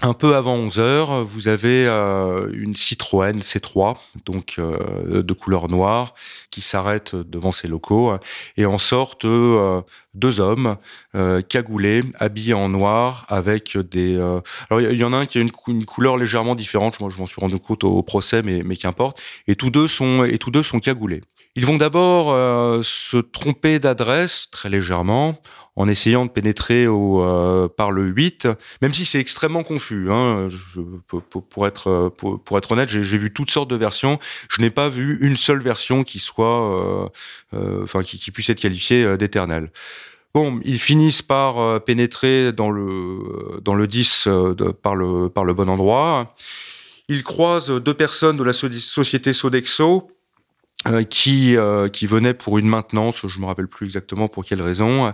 Un 0.02 0.12
peu 0.12 0.34
avant 0.34 0.56
11 0.56 0.80
heures, 0.80 1.24
vous 1.24 1.46
avez 1.46 1.86
euh, 1.86 2.50
une 2.52 2.74
Citroën 2.74 3.38
C3, 3.38 3.96
donc 4.26 4.56
euh, 4.58 5.22
de 5.22 5.32
couleur 5.32 5.68
noire, 5.68 6.14
qui 6.50 6.62
s'arrête 6.62 7.14
devant 7.14 7.52
ces 7.52 7.68
locaux 7.68 8.12
et 8.56 8.66
en 8.66 8.76
sortent 8.76 9.24
euh, 9.24 9.82
deux 10.14 10.40
hommes 10.40 10.76
euh, 11.14 11.42
cagoulés, 11.42 12.02
habillés 12.18 12.54
en 12.54 12.68
noir, 12.68 13.24
avec 13.28 13.78
des. 13.78 14.16
euh, 14.16 14.40
Alors 14.68 14.80
il 14.80 14.98
y, 14.98 15.04
en 15.04 15.12
a 15.12 15.16
un 15.16 15.26
qui 15.26 15.38
a 15.38 15.40
une 15.40 15.84
couleur 15.86 16.16
légèrement 16.16 16.56
différente. 16.56 16.98
Moi, 16.98 17.08
je 17.08 17.18
m'en 17.18 17.26
suis 17.26 17.40
rendu 17.40 17.58
compte 17.60 17.84
au, 17.84 17.92
au 17.92 18.02
procès, 18.02 18.42
mais, 18.42 18.62
mais 18.64 18.76
qu'importe. 18.76 19.22
Et 19.46 19.54
tous 19.54 19.70
deux 19.70 19.86
sont 19.86 20.24
et 20.24 20.38
tous 20.38 20.50
deux 20.50 20.64
sont 20.64 20.80
cagoulés. 20.80 21.22
Ils 21.56 21.66
vont 21.66 21.76
d'abord 21.76 22.32
euh, 22.32 22.80
se 22.82 23.16
tromper 23.16 23.78
d'adresse 23.78 24.48
très 24.50 24.68
légèrement 24.68 25.40
en 25.76 25.88
essayant 25.88 26.24
de 26.24 26.30
pénétrer 26.30 26.86
au, 26.88 27.22
euh, 27.22 27.68
par 27.68 27.90
le 27.92 28.02
8, 28.06 28.48
même 28.82 28.92
si 28.92 29.04
c'est 29.04 29.18
extrêmement 29.20 29.62
confus. 29.62 30.10
Hein, 30.10 30.48
je- 30.48 30.80
pour, 31.06 31.22
pour- 31.22 31.66
être, 31.66 32.12
pour, 32.16 32.42
pour 32.42 32.58
être 32.58 32.72
honnête, 32.72 32.88
j'ai 32.88 33.18
vu 33.18 33.32
toutes 33.32 33.50
sortes 33.52 33.70
de 33.70 33.76
versions. 33.76 34.18
Je 34.48 34.60
n'ai 34.62 34.70
pas 34.70 34.88
vu 34.88 35.18
une 35.20 35.36
seule 35.36 35.60
version 35.60 36.02
qui 36.04 36.18
soit, 36.18 37.04
euh, 37.04 37.08
euh, 37.54 37.84
enfin, 37.84 38.02
qui, 38.02 38.18
qui 38.18 38.30
puisse 38.32 38.50
être 38.50 38.60
qualifiée 38.60 39.04
euh, 39.04 39.16
d'éternelle. 39.16 39.70
Bon, 40.34 40.60
ils 40.64 40.80
finissent 40.80 41.22
par 41.22 41.60
euh, 41.60 41.78
pénétrer 41.78 42.52
dans 42.52 42.70
le 42.70 43.60
dans 43.62 43.74
le 43.74 43.86
10 43.86 44.24
euh, 44.26 44.54
de- 44.54 44.72
par 44.72 44.96
le 44.96 45.28
par 45.28 45.44
le 45.44 45.54
bon 45.54 45.68
endroit. 45.68 46.34
Ils 47.08 47.22
croisent 47.22 47.80
deux 47.80 47.94
personnes 47.94 48.36
de 48.36 48.42
la 48.42 48.52
so- 48.52 48.72
société 48.72 49.32
Sodexo 49.32 50.10
qui 51.08 51.56
euh, 51.56 51.88
qui 51.88 52.06
venaient 52.06 52.34
pour 52.34 52.58
une 52.58 52.68
maintenance, 52.68 53.26
je 53.26 53.38
me 53.40 53.46
rappelle 53.46 53.68
plus 53.68 53.86
exactement 53.86 54.28
pour 54.28 54.44
quelle 54.44 54.60
raison. 54.60 55.12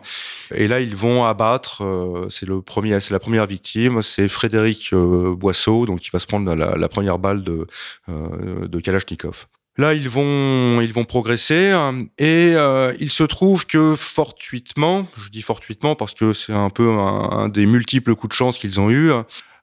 Et 0.54 0.66
là, 0.68 0.80
ils 0.80 0.96
vont 0.96 1.24
abattre. 1.24 1.84
euh, 1.84 2.28
c'est 2.28 2.46
le 2.46 2.60
premier, 2.60 2.98
c'est 3.00 3.12
la 3.12 3.20
première 3.20 3.46
victime, 3.46 4.02
c'est 4.02 4.28
Frédéric 4.28 4.92
euh, 4.92 5.34
Boisseau, 5.34 5.86
donc 5.86 6.00
qui 6.00 6.10
va 6.10 6.18
se 6.18 6.26
prendre 6.26 6.52
la, 6.54 6.88
première 6.88 7.18
balle 7.18 7.42
de 7.42 7.66
euh, 8.08 8.66
de 8.66 8.80
Kalachnikov. 8.80 9.46
Là, 9.76 9.94
ils 9.94 10.08
vont, 10.08 10.80
ils 10.80 10.92
vont 10.92 11.04
progresser 11.04 11.70
hein, 11.70 12.04
et 12.18 12.52
euh, 12.54 12.92
il 12.98 13.10
se 13.10 13.22
trouve 13.22 13.66
que 13.66 13.94
fortuitement, 13.94 15.06
je 15.24 15.30
dis 15.30 15.42
fortuitement 15.42 15.94
parce 15.94 16.12
que 16.12 16.32
c'est 16.32 16.52
un 16.52 16.70
peu 16.70 16.90
un, 16.90 17.48
des 17.48 17.64
multiples 17.66 18.14
coups 18.14 18.30
de 18.30 18.36
chance 18.36 18.58
qu'ils 18.58 18.80
ont 18.80 18.90
eu. 18.90 19.10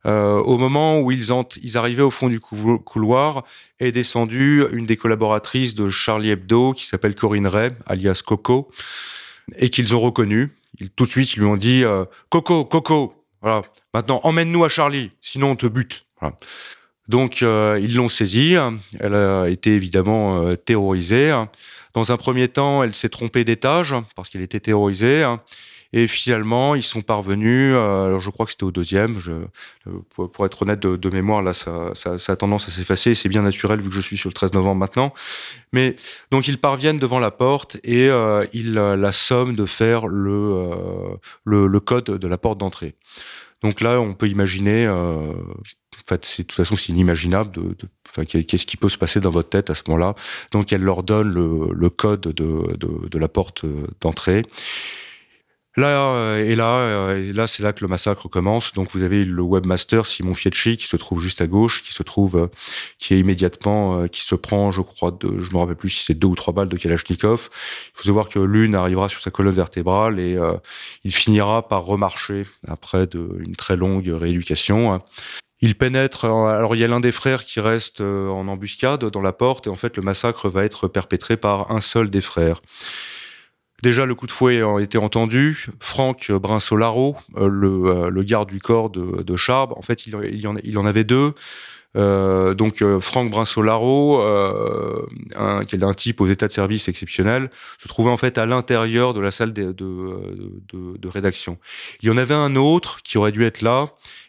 Euh, 0.05 0.37
au 0.39 0.57
moment 0.57 0.99
où 0.99 1.11
ils, 1.11 1.33
ent- 1.33 1.47
ils 1.61 1.77
arrivaient 1.77 2.03
au 2.03 2.11
fond 2.11 2.29
du 2.29 2.39
cou- 2.39 2.79
couloir, 2.79 3.43
est 3.79 3.91
descendue 3.91 4.63
une 4.71 4.85
des 4.85 4.97
collaboratrices 4.97 5.75
de 5.75 5.89
Charlie 5.89 6.29
Hebdo 6.31 6.73
qui 6.73 6.85
s'appelle 6.85 7.15
Corinne 7.15 7.47
Ray, 7.47 7.71
alias 7.87 8.21
Coco, 8.25 8.69
et 9.57 9.69
qu'ils 9.69 9.95
ont 9.95 9.99
reconnue. 9.99 10.51
Ils, 10.79 10.89
tout 10.89 11.05
de 11.05 11.11
suite, 11.11 11.33
ils 11.33 11.39
lui 11.39 11.47
ont 11.47 11.57
dit 11.57 11.83
euh, 11.83 12.05
Coco, 12.29 12.63
Coco, 12.65 13.13
voilà. 13.41 13.61
Maintenant, 13.93 14.19
emmène-nous 14.23 14.63
à 14.63 14.69
Charlie, 14.69 15.11
sinon 15.21 15.51
on 15.51 15.55
te 15.55 15.65
bute. 15.67 16.05
Donc, 17.07 17.41
euh, 17.41 17.79
ils 17.81 17.95
l'ont 17.95 18.09
saisie. 18.09 18.55
Elle 18.99 19.15
a 19.15 19.47
été 19.47 19.73
évidemment 19.73 20.53
terrorisée. 20.55 21.33
Dans 21.93 22.11
un 22.11 22.17
premier 22.17 22.47
temps, 22.47 22.83
elle 22.83 22.93
s'est 22.93 23.09
trompée 23.09 23.43
d'étage 23.43 23.95
parce 24.15 24.29
qu'elle 24.29 24.41
était 24.41 24.59
terrorisée. 24.59 25.25
Et 25.93 26.07
finalement, 26.07 26.75
ils 26.75 26.83
sont 26.83 27.01
parvenus. 27.01 27.73
euh, 27.73 28.05
alors, 28.05 28.19
je 28.19 28.29
crois 28.29 28.45
que 28.45 28.51
c'était 28.51 28.63
au 28.63 28.71
deuxième. 28.71 29.17
Euh, 29.27 29.47
pour, 30.09 30.45
être 30.45 30.61
honnête 30.61 30.79
de, 30.79 31.09
mémoire, 31.09 31.41
là, 31.41 31.53
ça, 31.53 31.93
a 31.95 32.35
tendance 32.35 32.67
à 32.67 32.71
s'effacer. 32.71 33.15
C'est 33.15 33.29
bien 33.29 33.41
naturel 33.41 33.79
vu 33.79 33.89
que 33.89 33.95
je 33.95 34.01
suis 34.01 34.17
sur 34.17 34.29
le 34.29 34.33
13 34.33 34.53
novembre 34.53 34.79
maintenant. 34.79 35.13
Mais 35.71 35.95
donc, 36.31 36.47
ils 36.47 36.59
parviennent 36.59 36.99
devant 36.99 37.19
la 37.19 37.31
porte 37.31 37.77
et 37.83 38.09
euh, 38.09 38.45
ils 38.53 38.73
la 38.73 39.11
somment 39.11 39.55
de 39.55 39.65
faire 39.65 40.07
le, 40.07 41.17
le, 41.45 41.79
code 41.79 42.05
de 42.05 42.27
la 42.27 42.37
porte 42.37 42.57
d'entrée. 42.57 42.95
Donc 43.63 43.81
là, 43.81 43.99
on 43.99 44.13
peut 44.13 44.27
imaginer. 44.27 44.87
En 44.87 45.33
fait, 46.07 46.37
de 46.37 46.43
toute 46.43 46.51
façon, 46.53 46.75
c'est 46.75 46.91
inimaginable. 46.91 47.51
De, 47.51 47.75
qu'est-ce 48.25 48.65
qui 48.65 48.77
peut 48.77 48.89
se 48.89 48.97
passer 48.97 49.19
dans 49.19 49.31
votre 49.31 49.49
tête 49.49 49.69
à 49.69 49.75
ce 49.75 49.83
moment-là 49.87 50.15
Donc, 50.51 50.73
elle 50.73 50.83
leur 50.83 51.03
donne 51.03 51.33
le, 51.33 51.89
code 51.89 52.21
de, 52.21 52.31
de, 52.33 53.07
de 53.07 53.17
la 53.17 53.27
porte 53.27 53.65
d'entrée. 54.01 54.43
Là 55.77 55.89
euh, 56.15 56.43
et 56.43 56.55
là, 56.55 56.73
euh, 56.73 57.29
et 57.29 57.33
là, 57.33 57.45
c'est 57.45 57.61
là 57.61 57.71
que 57.71 57.83
le 57.83 57.87
massacre 57.87 58.27
commence. 58.27 58.73
Donc 58.73 58.89
vous 58.93 59.03
avez 59.03 59.23
le 59.25 59.43
webmaster 59.43 60.07
Simon 60.07 60.33
Fietchi 60.33 60.75
qui 60.75 60.87
se 60.87 60.97
trouve 60.97 61.21
juste 61.21 61.39
à 61.39 61.45
gauche, 61.45 61.83
qui 61.83 61.93
se 61.93 62.01
trouve, 62.01 62.35
euh, 62.35 62.47
qui 62.97 63.13
est 63.13 63.19
immédiatement, 63.19 64.07
qui 64.07 64.21
se 64.21 64.33
prend, 64.33 64.71
je 64.71 64.81
crois, 64.81 65.11
de, 65.11 65.43
je 65.43 65.51
me 65.51 65.57
rappelle 65.57 65.75
plus 65.75 65.91
si 65.91 66.03
c'est 66.03 66.15
deux 66.15 66.27
ou 66.27 66.35
trois 66.35 66.51
balles 66.51 66.67
de 66.67 66.77
Kalachnikov. 66.77 67.49
Il 67.93 67.97
faut 67.97 68.05
savoir 68.05 68.27
que 68.27 68.39
l'une 68.39 68.73
arrivera 68.73 69.07
sur 69.07 69.21
sa 69.21 69.29
colonne 69.29 69.53
vertébrale 69.53 70.19
et 70.19 70.37
il 71.03 71.13
finira 71.13 71.67
par 71.67 71.83
remarcher 71.85 72.43
après 72.67 73.07
une 73.13 73.55
très 73.55 73.75
longue 73.75 74.07
rééducation. 74.07 75.01
Il 75.61 75.75
pénètre. 75.75 76.25
Alors 76.25 76.75
il 76.75 76.79
y 76.79 76.83
a 76.83 76.87
l'un 76.87 76.99
des 76.99 77.11
frères 77.11 77.45
qui 77.45 77.59
reste 77.59 78.01
en 78.01 78.47
embuscade 78.47 79.05
dans 79.05 79.21
la 79.21 79.33
porte 79.33 79.67
et 79.67 79.69
en 79.69 79.75
fait 79.75 79.95
le 79.97 80.03
massacre 80.03 80.49
va 80.49 80.65
être 80.65 80.87
perpétré 80.87 81.37
par 81.37 81.71
un 81.71 81.81
seul 81.81 82.09
des 82.09 82.21
frères. 82.21 82.61
Déjà, 83.83 84.07
le 84.07 84.15
coup 84.15 84.25
de 84.25 84.31
fouet 84.31 84.61
a 84.61 84.79
été 84.79 84.97
entendu. 84.97 85.67
Franck 85.79 86.31
Brinsolaro, 86.31 87.15
euh, 87.35 87.47
le, 87.47 87.67
euh, 87.85 88.09
le, 88.09 88.23
garde 88.23 88.49
du 88.49 88.59
corps 88.59 88.89
de, 88.89 89.35
Charb, 89.35 89.73
en 89.73 89.83
fait, 89.83 90.07
il, 90.07 90.15
en, 90.47 90.85
avait 90.85 91.03
deux. 91.03 91.33
Euh, 91.95 92.53
donc 92.53 92.81
euh, 92.81 92.99
Franck 92.99 93.29
Brinsolaro, 93.29 94.19
un, 95.35 95.63
qui 95.65 95.75
est 95.75 95.83
un 95.83 95.93
type 95.93 96.21
aux 96.21 96.27
états 96.27 96.47
de 96.47 96.53
service 96.53 96.87
exceptionnels, 96.87 97.51
se 97.77 97.87
trouvait 97.87 98.09
en 98.09 98.17
fait 98.17 98.39
à 98.39 98.47
l'intérieur 98.47 99.13
de 99.13 99.21
la 99.21 99.29
salle 99.29 99.53
de, 99.53 101.07
rédaction. 101.07 101.59
Il 102.01 102.07
y 102.07 102.11
en 102.11 102.17
avait 102.17 102.33
un 102.33 102.55
autre 102.55 103.01
qui 103.03 103.19
aurait 103.19 103.31
dû 103.31 103.45
être 103.45 103.61
là, 103.61 103.85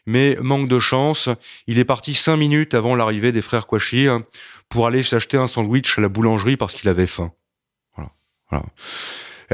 mais 0.06 0.36
manque 0.42 0.68
de 0.68 0.78
chance, 0.78 1.30
il 1.66 1.78
est 1.78 1.84
parti 1.84 2.12
cinq 2.12 2.36
minutes 2.36 2.74
avant 2.74 2.94
l'arrivée 2.94 3.32
des 3.32 3.42
frères 3.42 3.66
Kouachi 3.66 4.08
hein, 4.08 4.24
pour 4.68 4.86
aller 4.86 5.02
s'acheter 5.02 5.38
un 5.38 5.46
sandwich 5.46 5.98
à 5.98 6.02
la 6.02 6.08
boulangerie 6.10 6.58
parce 6.58 6.74
qu'il 6.74 6.88
avait 6.90 7.06
faim. 7.06 7.32
Voilà. 7.96 8.10
voilà 8.50 8.66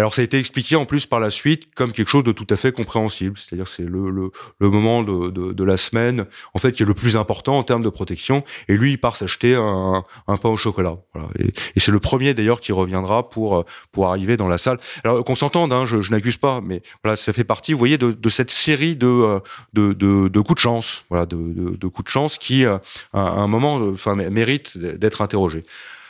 alors 0.00 0.14
ça 0.14 0.22
a 0.22 0.24
été 0.24 0.38
expliqué 0.38 0.76
en 0.76 0.84
plus 0.84 1.06
par 1.06 1.20
la 1.20 1.30
suite 1.30 1.74
comme 1.74 1.92
quelque 1.92 2.08
chose 2.08 2.24
de 2.24 2.32
tout 2.32 2.46
à 2.50 2.56
fait 2.56 2.72
compréhensible, 2.72 3.38
c'est-à-dire 3.38 3.68
c'est 3.68 3.84
le, 3.84 4.10
le, 4.10 4.30
le, 4.58 4.70
moment 4.70 5.02
de, 5.02 5.30
de, 5.30 5.52
de, 5.52 5.64
la 5.64 5.76
semaine 5.76 6.26
en 6.52 6.58
fait 6.58 6.72
qui 6.72 6.82
est 6.82 6.86
le 6.86 6.94
plus 6.94 7.16
important 7.16 7.58
en 7.58 7.62
termes 7.62 7.82
de 7.82 7.88
protection, 7.88 8.44
et 8.68 8.76
lui 8.76 8.92
il 8.92 8.98
part 8.98 9.16
s'acheter 9.16 9.54
un, 9.54 10.04
un, 10.26 10.36
pain 10.36 10.48
au 10.48 10.56
chocolat. 10.56 10.96
Voilà. 11.12 11.28
Et, 11.38 11.80
c'est 11.80 11.92
le 11.92 12.00
premier 12.00 12.34
d'ailleurs 12.34 12.60
qui 12.60 12.72
reviendra 12.72 13.28
pour 13.28 13.64
pour 13.92 14.08
arriver 14.08 14.36
dans 14.36 14.48
la 14.48 14.58
salle. 14.58 14.78
Alors 15.04 15.24
qu'on 15.24 15.34
s'entende, 15.34 15.72
hein, 15.72 15.84
je, 15.84 16.00
je 16.00 16.10
n'accuse 16.10 16.36
pas, 16.36 16.60
mais 16.62 16.82
voilà 17.02 17.16
ça 17.16 17.32
fait 17.32 17.44
partie, 17.44 17.72
vous 17.72 17.78
voyez, 17.78 17.98
de, 17.98 18.12
de 18.12 18.28
cette 18.28 18.50
série 18.50 18.96
de, 18.96 19.40
de, 19.72 19.92
de, 19.92 20.28
de 20.28 20.40
coups 20.40 20.56
de 20.56 20.60
chance, 20.60 21.04
voilà, 21.10 21.26
de, 21.26 21.36
de, 21.36 21.76
de 21.76 21.86
coups 21.88 22.06
de 22.06 22.10
chance 22.10 22.38
qui 22.38 22.64
à 22.64 22.80
un 23.12 23.46
moment, 23.46 23.76
enfin 23.92 24.14
mérite 24.14 24.76
d'être 24.78 25.22
interrogé. 25.22 25.64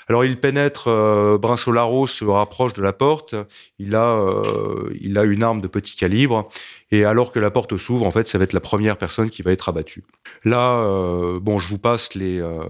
Alors 0.09 0.25
il 0.25 0.39
pénètre, 0.39 0.89
euh, 0.89 1.39
Brinsolaro 1.39 2.07
se 2.07 2.25
rapproche 2.25 2.75
de 2.75 2.83
la 2.83 2.93
porte, 2.93 3.35
il 3.79 3.95
a, 3.95 4.07
euh, 4.07 4.93
il 5.01 5.17
a 5.19 5.25
une 5.25 5.43
arme 5.43 5.61
de 5.61 5.69
petit 5.69 5.97
calibre, 5.97 6.49
et 6.95 7.05
alors 7.05 7.33
que 7.33 7.41
la 7.41 7.51
porte 7.51 7.77
s'ouvre, 7.77 8.07
en 8.07 8.13
fait, 8.13 8.29
ça 8.29 8.39
va 8.39 8.45
être 8.45 8.53
la 8.53 8.61
première 8.61 8.97
personne 8.97 9.29
qui 9.29 9.43
va 9.43 9.51
être 9.51 9.69
abattue. 9.69 10.05
Là, 10.45 10.79
euh, 10.79 11.41
bon, 11.41 11.59
je 11.59 11.69
vous 11.69 11.79
passe 11.79 12.15
les, 12.15 12.39
euh, 12.39 12.63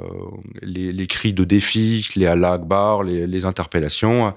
les, 0.62 0.92
les, 0.92 1.06
cris 1.06 1.34
de 1.34 1.44
défi, 1.44 2.08
les 2.16 2.24
Allah 2.24 2.52
Akbar, 2.52 3.02
les, 3.02 3.26
les 3.26 3.44
interpellations. 3.44 4.32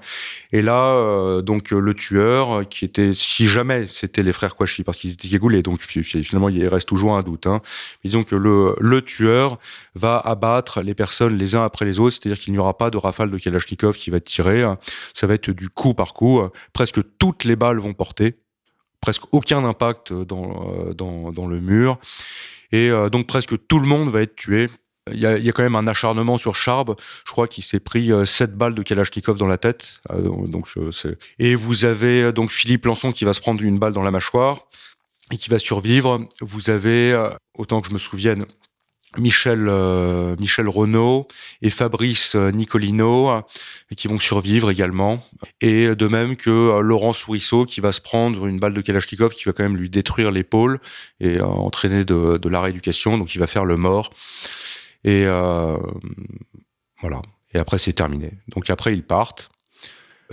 Et 0.52 0.60
là, 0.60 0.92
euh, 0.92 1.40
donc 1.40 1.70
le 1.70 1.94
tueur, 1.94 2.68
qui 2.68 2.84
était, 2.84 3.14
si 3.14 3.48
jamais 3.48 3.86
c'était 3.86 4.22
les 4.22 4.34
frères 4.34 4.56
Kouachi, 4.56 4.84
parce 4.84 4.98
qu'ils 4.98 5.12
étaient 5.12 5.28
cagoulés, 5.28 5.62
donc 5.62 5.80
finalement 5.80 6.50
il 6.50 6.68
reste 6.68 6.88
toujours 6.88 7.16
un 7.16 7.22
doute. 7.22 7.46
Hein. 7.46 7.62
Disons 8.04 8.24
que 8.24 8.36
le, 8.36 8.74
le 8.80 9.00
tueur 9.00 9.58
va 9.94 10.18
abattre 10.18 10.82
les 10.82 10.94
personnes 10.94 11.38
les 11.38 11.54
uns 11.54 11.64
après 11.64 11.86
les 11.86 11.98
autres, 11.98 12.18
c'est-à-dire 12.20 12.42
qu'il 12.42 12.52
n'y 12.52 12.58
aura 12.58 12.76
pas 12.76 12.90
de 12.90 12.98
rafale 12.98 13.30
de 13.30 13.38
Kalachnikov 13.38 13.96
qui 13.96 14.10
va 14.10 14.20
tirer. 14.20 14.64
Ça 15.14 15.26
va 15.26 15.34
être 15.34 15.50
du 15.50 15.70
coup 15.70 15.94
par 15.94 16.12
coup. 16.12 16.42
Presque 16.74 17.00
toutes 17.18 17.44
les 17.44 17.56
balles 17.56 17.78
vont 17.78 17.94
porter 17.94 18.36
presque 19.00 19.22
aucun 19.32 19.64
impact 19.64 20.12
dans, 20.12 20.72
euh, 20.72 20.94
dans, 20.94 21.32
dans 21.32 21.46
le 21.46 21.60
mur. 21.60 21.98
Et 22.72 22.90
euh, 22.90 23.08
donc 23.08 23.26
presque 23.26 23.54
tout 23.66 23.78
le 23.78 23.86
monde 23.86 24.10
va 24.10 24.22
être 24.22 24.36
tué. 24.36 24.68
Il 25.10 25.18
y, 25.18 25.24
a, 25.24 25.38
il 25.38 25.44
y 25.44 25.48
a 25.48 25.52
quand 25.52 25.62
même 25.62 25.76
un 25.76 25.86
acharnement 25.86 26.36
sur 26.36 26.54
Charb. 26.54 26.94
Je 27.24 27.32
crois 27.32 27.48
qu'il 27.48 27.64
s'est 27.64 27.80
pris 27.80 28.12
euh, 28.12 28.26
7 28.26 28.54
balles 28.54 28.74
de 28.74 28.82
Kalachnikov 28.82 29.38
dans 29.38 29.46
la 29.46 29.56
tête. 29.56 30.00
Euh, 30.10 30.46
donc. 30.46 30.68
Et 31.38 31.54
vous 31.54 31.84
avez 31.86 32.32
donc 32.32 32.50
Philippe 32.50 32.84
Lançon 32.84 33.12
qui 33.12 33.24
va 33.24 33.32
se 33.32 33.40
prendre 33.40 33.62
une 33.62 33.78
balle 33.78 33.94
dans 33.94 34.02
la 34.02 34.10
mâchoire 34.10 34.66
et 35.32 35.36
qui 35.38 35.48
va 35.48 35.58
survivre. 35.58 36.26
Vous 36.40 36.68
avez, 36.68 37.30
autant 37.54 37.80
que 37.80 37.88
je 37.88 37.92
me 37.94 37.98
souvienne, 37.98 38.44
Michel 39.16 39.68
euh, 39.68 40.36
Michel 40.38 40.68
Renault 40.68 41.26
et 41.62 41.70
Fabrice 41.70 42.34
euh, 42.34 42.50
Nicolino 42.50 43.30
euh, 43.30 43.40
qui 43.96 44.06
vont 44.06 44.18
survivre 44.18 44.70
également. 44.70 45.24
Et 45.60 45.94
de 45.94 46.06
même 46.08 46.36
que 46.36 46.50
euh, 46.50 46.80
Laurent 46.80 47.12
Sourisseau 47.12 47.64
qui 47.64 47.80
va 47.80 47.92
se 47.92 48.00
prendre 48.00 48.46
une 48.46 48.58
balle 48.58 48.74
de 48.74 48.80
Kalachnikov 48.80 49.34
qui 49.34 49.44
va 49.44 49.52
quand 49.52 49.62
même 49.62 49.76
lui 49.76 49.88
détruire 49.88 50.30
l'épaule 50.30 50.78
et 51.20 51.40
entraîner 51.40 52.04
de, 52.04 52.36
de 52.36 52.48
la 52.48 52.60
rééducation. 52.60 53.16
Donc 53.16 53.34
il 53.34 53.38
va 53.38 53.46
faire 53.46 53.64
le 53.64 53.76
mort. 53.76 54.10
Et 55.04 55.24
voilà. 57.00 57.22
Et 57.54 57.58
après 57.58 57.78
c'est 57.78 57.92
terminé. 57.92 58.32
Donc 58.48 58.68
après 58.68 58.92
ils 58.92 59.04
partent 59.04 59.48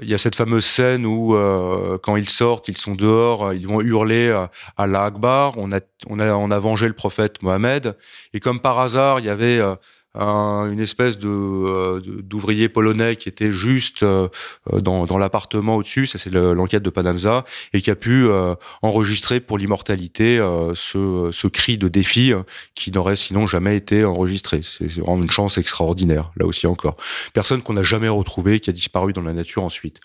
il 0.01 0.09
y 0.09 0.13
a 0.13 0.17
cette 0.17 0.35
fameuse 0.35 0.65
scène 0.65 1.05
où, 1.05 1.35
euh, 1.35 1.97
quand 2.03 2.17
ils 2.17 2.29
sortent, 2.29 2.67
ils 2.67 2.77
sont 2.77 2.95
dehors, 2.95 3.53
ils 3.53 3.67
vont 3.67 3.81
hurler 3.81 4.29
à, 4.29 4.51
à 4.77 4.87
l'Akbar. 4.87 5.57
On 5.57 5.71
a, 5.71 5.79
on 6.07 6.19
a, 6.19 6.33
on 6.33 6.51
a 6.51 6.59
vengé 6.59 6.87
le 6.87 6.93
prophète 6.93 7.41
Mohamed. 7.41 7.95
Et 8.33 8.39
comme 8.39 8.59
par 8.59 8.79
hasard, 8.79 9.19
il 9.19 9.25
y 9.25 9.29
avait 9.29 9.59
euh, 9.59 9.75
un, 10.15 10.71
une 10.71 10.79
espèce 10.79 11.17
de 11.17 11.27
euh, 11.27 12.01
d'ouvrier 12.23 12.69
polonais 12.69 13.15
qui 13.15 13.29
était 13.29 13.51
juste 13.51 14.03
euh, 14.03 14.27
dans, 14.71 15.05
dans 15.05 15.17
l'appartement 15.17 15.75
au-dessus, 15.75 16.07
ça 16.07 16.17
c'est 16.17 16.31
l'enquête 16.31 16.83
de 16.83 16.89
Panamza, 16.89 17.45
et 17.73 17.81
qui 17.81 17.91
a 17.91 17.95
pu 17.95 18.25
euh, 18.25 18.55
enregistrer 18.81 19.39
pour 19.39 19.57
l'immortalité 19.57 20.37
ce, 20.73 21.29
ce 21.31 21.47
cri 21.47 21.77
de 21.77 21.87
défi 21.87 22.33
qui 22.75 22.91
n'aurait 22.91 23.15
sinon 23.15 23.47
jamais 23.47 23.75
été 23.75 24.05
enregistré. 24.05 24.61
C'est 24.63 24.91
vraiment 24.99 25.21
une 25.21 25.31
chance 25.31 25.57
extraordinaire, 25.57 26.31
là 26.37 26.45
aussi 26.45 26.67
encore. 26.67 26.97
Personne 27.33 27.61
qu'on 27.61 27.73
n'a 27.73 27.83
jamais 27.83 28.09
retrouvé, 28.09 28.59
qui 28.59 28.69
a 28.69 28.73
disparu 28.73 29.13
dans 29.13 29.21
la 29.21 29.33
nature 29.33 29.63
ensuite. 29.63 29.99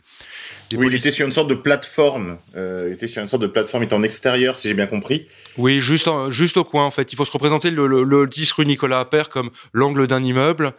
Oui, 0.77 0.87
il 0.89 0.95
était 0.95 1.11
sur 1.11 1.27
une 1.27 1.33
sorte 1.33 1.49
de 1.49 1.55
plateforme. 1.55 2.39
Euh, 2.57 2.87
il 2.89 2.95
était 2.95 3.09
sur 3.09 3.23
une 3.23 3.29
sorte 3.29 3.43
de 3.43 3.49
plateforme, 3.49 3.83
il 3.83 3.87
était 3.87 3.95
en 3.95 4.03
extérieur, 4.03 4.57
si 4.57 4.69
j'ai 4.69 4.75
bien 4.75 4.87
compris. 4.87 5.27
Oui, 5.57 5.81
juste, 5.81 6.09
en, 6.09 6.31
juste 6.31 6.57
au 6.57 6.65
coin, 6.65 6.85
en 6.85 6.91
fait. 6.91 7.13
Il 7.13 7.17
faut 7.17 7.25
se 7.25 7.33
représenter 7.33 7.71
le, 7.71 7.87
le, 7.87 8.05
le 8.05 8.27
10 8.27 8.53
rue 8.53 8.67
Nicolas 8.67 9.01
Appert 9.01 9.29
comme 9.31 9.51
l'angle 9.73 10.07
d'un 10.07 10.23
immeuble. 10.23 10.73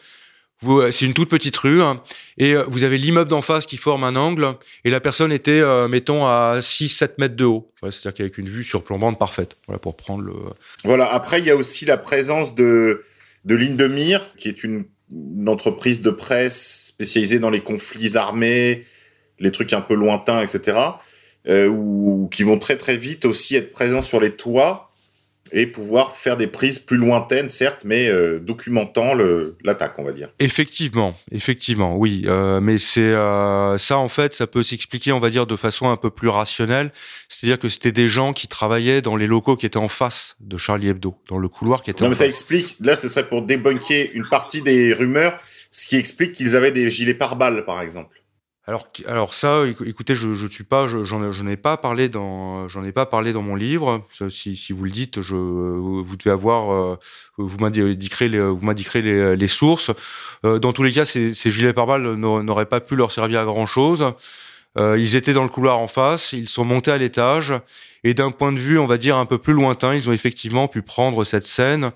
C'est 0.92 1.06
une 1.06 1.16
toute 1.16 1.30
petite 1.30 1.58
rue, 1.58 1.82
hein, 1.82 2.04
et 2.38 2.54
euh, 2.54 2.64
vous 2.68 2.84
avez 2.84 3.00
l'immeuble 3.00 3.32
d'en 3.32 3.42
face 3.42 3.66
qui 3.66 3.78
forme 3.78 4.04
un 4.04 4.16
angle, 4.16 4.54
et 4.86 4.92
la 4.92 5.00
personne 5.00 5.32
était, 5.32 5.60
euh, 5.60 5.88
mettons, 5.88 6.28
à 6.28 6.60
6-7 6.60 7.14
mètres 7.18 7.36
de 7.36 7.46
haut. 7.46 7.72
Voilà, 7.82 7.92
C'est-à-dire 7.92 8.14
qu'avec 8.14 8.38
une 8.38 8.48
vue 8.48 8.64
surplombante 8.64 9.18
parfaite, 9.18 9.58
voilà, 9.66 9.80
pour 9.80 9.98
prendre 9.98 10.24
le... 10.24 10.34
Voilà, 10.84 11.12
après, 11.12 11.40
il 11.40 11.46
y 11.46 11.50
a 11.50 11.56
aussi 11.56 11.86
la 11.86 11.98
présence 11.98 12.54
de, 12.54 13.04
de 13.46 13.56
Lindemir, 13.56 14.36
qui 14.38 14.50
est 14.50 14.64
une, 14.64 14.86
une 15.12 15.50
entreprise 15.50 16.00
de 16.02 16.12
presse 16.12 16.84
spécialisée 16.86 17.40
dans 17.40 17.50
les 17.50 17.62
conflits 17.62 18.16
armés, 18.16 18.86
les 19.42 19.52
trucs 19.52 19.74
un 19.74 19.82
peu 19.82 19.96
lointains, 19.96 20.42
etc., 20.42 20.78
euh, 21.50 21.68
ou 21.68 22.30
qui 22.32 22.44
vont 22.44 22.60
très 22.60 22.78
très 22.78 22.98
vite 22.98 23.26
aussi 23.26 23.56
être 23.56 23.72
présents 23.72 24.04
sur 24.04 24.20
les 24.20 24.36
toits 24.36 24.92
et 25.54 25.68
pouvoir 25.68 26.16
faire 26.16 26.38
des 26.38 26.48
prises 26.48 26.80
plus 26.80 26.98
lointaines, 26.98 27.50
certes, 27.50 27.82
mais 27.84 28.10
euh, 28.10 28.40
documentant 28.40 29.14
l'attaque, 29.64 30.00
on 30.00 30.04
va 30.04 30.14
dire. 30.14 30.30
Effectivement, 30.40 31.16
effectivement, 31.32 31.98
oui. 31.98 32.24
Euh, 32.26 32.62
mais 32.62 32.78
c'est 32.78 33.02
euh, 33.02 33.78
ça, 33.78 33.98
en 33.98 34.08
fait, 34.08 34.34
ça 34.34 34.48
peut 34.48 34.64
s'expliquer, 34.64 35.12
on 35.12 35.20
va 35.20 35.30
dire, 35.30 35.46
de 35.46 35.56
façon 35.56 35.90
un 35.90 35.98
peu 35.98 36.10
plus 36.10 36.30
rationnelle. 36.30 36.92
C'est-à-dire 37.28 37.60
que 37.60 37.70
c'était 37.70 37.92
des 37.92 38.08
gens 38.08 38.34
qui 38.34 38.48
travaillaient 38.48 39.02
dans 39.02 39.16
les 39.16 39.28
locaux 39.28 39.58
qui 39.58 39.66
étaient 39.66 39.78
en 39.78 39.90
face 39.90 40.36
de 40.40 40.58
Charlie 40.58 40.88
Hebdo, 40.88 41.16
dans 41.28 41.38
le 41.38 41.50
couloir 41.50 41.84
qui 41.84 41.92
était. 41.92 42.04
Non, 42.04 42.10
mais 42.10 42.16
face. 42.16 42.26
ça 42.26 42.30
explique. 42.30 42.78
Là, 42.80 42.96
ce 42.96 43.10
serait 43.10 43.28
pour 43.28 43.42
débunker 43.42 44.12
une 44.14 44.28
partie 44.30 44.62
des 44.62 44.94
rumeurs, 44.94 45.38
ce 45.70 45.86
qui 45.86 45.98
explique 45.98 46.32
qu'ils 46.34 46.56
avaient 46.56 46.72
des 46.72 46.90
gilets 46.90 47.14
pare-balles, 47.14 47.66
par 47.66 47.82
exemple. 47.82 48.21
Alors, 48.68 48.88
alors 49.08 49.34
ça, 49.34 49.64
écoutez, 49.66 50.16
je 50.16 50.36
je 50.36 50.46
suis 50.46 50.64
pas, 50.64 50.88
j'en 50.88 51.32
je, 51.32 51.48
ai 51.48 51.58
pas 51.58 51.78
parlé 51.78 52.10
dans, 52.10 52.68
j'en 52.68 52.84
ai 52.84 52.92
pas 52.92 53.08
parlé 53.08 53.34
dans 53.34 53.42
mon 53.42 53.56
livre. 53.56 54.06
Si, 54.30 54.72
vous 54.72 54.84
le 54.84 54.92
dites, 54.92 55.22
je, 55.22 55.36
vous 55.36 56.16
devez 56.16 56.30
avoir, 56.30 56.72
euh, 56.72 57.00
vous 57.38 57.58
m'indiquerez 57.58 58.30
les, 58.30 58.40
vous 58.40 58.64
m'indiquerez 58.64 59.02
les 59.36 59.48
sources. 59.48 59.90
Euh, 60.46 60.60
dans 60.60 60.74
tous 60.74 60.84
les 60.84 60.92
cas, 60.92 61.06
ces, 61.06 61.34
ces 61.34 61.50
gilets 61.50 61.74
pare-balles 61.74 62.16
n'auraient 62.16 62.68
pas 62.68 62.82
pu 62.82 62.96
leur 62.96 63.12
servir 63.12 63.42
à 63.42 63.46
grand 63.46 63.66
chose. 63.66 64.14
Euh, 64.78 64.98
ils 64.98 65.16
étaient 65.16 65.34
dans 65.34 65.44
le 65.44 65.50
couloir 65.50 65.80
en 65.80 65.88
face, 65.88 66.32
ils 66.32 66.48
sont 66.48 66.64
montés 66.64 66.92
à 66.92 66.98
l'étage, 66.98 67.54
et 68.04 68.14
d'un 68.14 68.32
point 68.32 68.54
de 68.54 68.60
vue, 68.60 68.80
on 68.80 68.86
va 68.86 68.98
dire 68.98 69.18
un 69.18 69.26
peu 69.26 69.38
plus 69.38 69.54
lointain, 69.54 69.96
ils 69.96 70.10
ont 70.10 70.14
effectivement 70.14 70.68
pu 70.68 70.82
prendre 70.82 71.24
cette 71.24 71.48
scène 71.48 71.92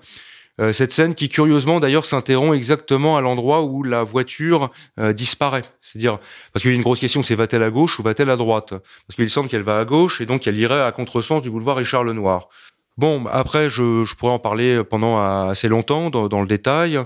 euh, 0.60 0.72
cette 0.72 0.92
scène 0.92 1.14
qui 1.14 1.28
curieusement 1.28 1.80
d'ailleurs 1.80 2.06
s'interrompt 2.06 2.54
exactement 2.54 3.16
à 3.16 3.20
l'endroit 3.20 3.62
où 3.62 3.82
la 3.82 4.02
voiture 4.02 4.70
euh, 4.98 5.12
disparaît. 5.12 5.64
C'est-à-dire 5.80 6.18
parce 6.52 6.62
qu'il 6.62 6.70
y 6.70 6.74
a 6.74 6.76
une 6.76 6.82
grosse 6.82 7.00
question, 7.00 7.22
c'est 7.22 7.34
va-t-elle 7.34 7.62
à 7.62 7.70
gauche 7.70 7.98
ou 7.98 8.02
va-t-elle 8.02 8.30
à 8.30 8.36
droite? 8.36 8.70
Parce 8.70 9.16
qu'il 9.16 9.28
semble 9.30 9.48
qu'elle 9.48 9.62
va 9.62 9.78
à 9.78 9.84
gauche 9.84 10.20
et 10.20 10.26
donc 10.26 10.46
elle 10.46 10.56
irait 10.56 10.82
à 10.82 10.92
contresens 10.92 11.42
du 11.42 11.50
boulevard 11.50 11.76
Richard 11.76 12.04
Lenoir. 12.04 12.48
Bon, 12.96 13.26
après, 13.26 13.68
je, 13.68 14.14
pourrais 14.14 14.32
en 14.32 14.38
parler 14.38 14.82
pendant 14.82 15.18
assez 15.18 15.68
longtemps 15.68 16.08
dans 16.08 16.40
le 16.40 16.46
détail. 16.46 16.98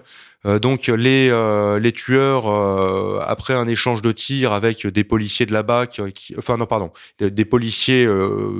Euh, 0.47 0.59
donc 0.59 0.87
les 0.87 1.29
euh, 1.31 1.79
les 1.79 1.93
tueurs 1.93 2.49
euh, 2.49 3.21
après 3.27 3.53
un 3.53 3.69
échange 3.69 4.01
de 4.01 4.11
tirs 4.11 4.55
avec 4.55 4.87
des 4.87 5.05
policiers 5.05 5.45
de 5.45 5.53
la 5.53 5.63
BAC, 5.63 6.01
qui, 6.15 6.35
enfin 6.39 6.57
non 6.57 6.65
pardon, 6.65 6.93
des, 7.19 7.45
policiers, 7.45 8.09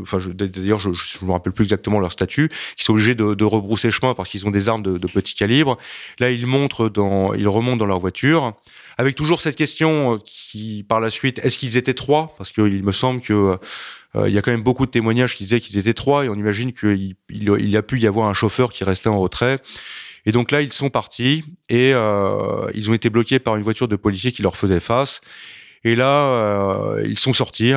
enfin 0.03 0.19
d'ailleurs 0.35 0.79
je, 0.79 0.91
je 0.93 1.25
me 1.25 1.33
rappelle 1.33 1.55
plus 1.55 1.65
exactement 1.65 1.99
leur 1.99 2.13
statut, 2.13 2.51
qui 2.77 2.85
sont 2.85 2.93
obligés 2.93 3.15
de, 3.15 3.35
de 3.35 3.45
rebrousser 3.45 3.91
chemin 3.91 4.13
parce 4.13 4.29
qu'ils 4.29 4.47
ont 4.47 4.51
des 4.51 4.69
armes 4.69 4.83
de, 4.83 4.99
de, 4.99 5.07
petit 5.07 5.35
calibre. 5.35 5.79
Là 6.19 6.31
ils 6.31 6.47
montrent 6.47 6.91
dans, 6.91 7.33
ils 7.33 7.49
remontent 7.49 7.79
dans 7.79 7.87
leur 7.87 8.01
voiture 8.01 8.53
avec 8.99 9.15
toujours 9.15 9.41
cette 9.41 9.57
question 9.57 10.19
qui 10.25 10.85
par 10.87 11.01
la 11.01 11.09
suite, 11.09 11.41
est-ce 11.43 11.59
qu'ils 11.59 11.79
étaient 11.79 11.95
trois? 11.95 12.35
Parce 12.37 12.53
qu'il 12.53 12.83
me 12.85 12.93
semble 12.93 13.23
que 13.23 13.59
il 14.27 14.33
y 14.33 14.39
a 14.39 14.43
quand 14.43 14.51
même 14.51 14.63
beaucoup 14.63 14.87
de 14.87 14.91
témoignages 14.91 15.37
qui 15.37 15.45
disaient 15.45 15.61
qu'ils 15.61 15.79
étaient 15.79 15.95
trois 15.95 16.25
et 16.25 16.29
on 16.29 16.35
imagine 16.35 16.73
qu'il 16.73 17.15
il, 17.31 17.57
il 17.61 17.77
a 17.77 17.83
pu 17.83 18.01
y 18.01 18.07
avoir 18.07 18.29
un 18.29 18.35
chauffeur 18.35 18.73
qui 18.73 18.85
restait 18.85 19.09
en 19.09 19.21
retrait. 19.21 19.61
Et 20.27 20.33
donc 20.33 20.51
là, 20.51 20.61
ils 20.63 20.73
sont 20.73 20.91
partis 20.91 21.45
et 21.69 21.93
euh, 21.95 22.71
ils 22.75 22.91
ont 22.91 22.95
été 22.95 23.11
bloqués 23.11 23.39
par 23.39 23.57
une 23.57 23.63
voiture 23.63 23.89
de 23.89 23.97
policiers 23.97 24.33
qui 24.33 24.43
leur 24.43 24.57
faisait 24.57 24.81
face. 24.81 25.21
Et 25.85 25.97
là, 25.97 26.27
euh, 26.27 27.03
ils 27.07 27.19
sont 27.19 27.33
sortis 27.33 27.73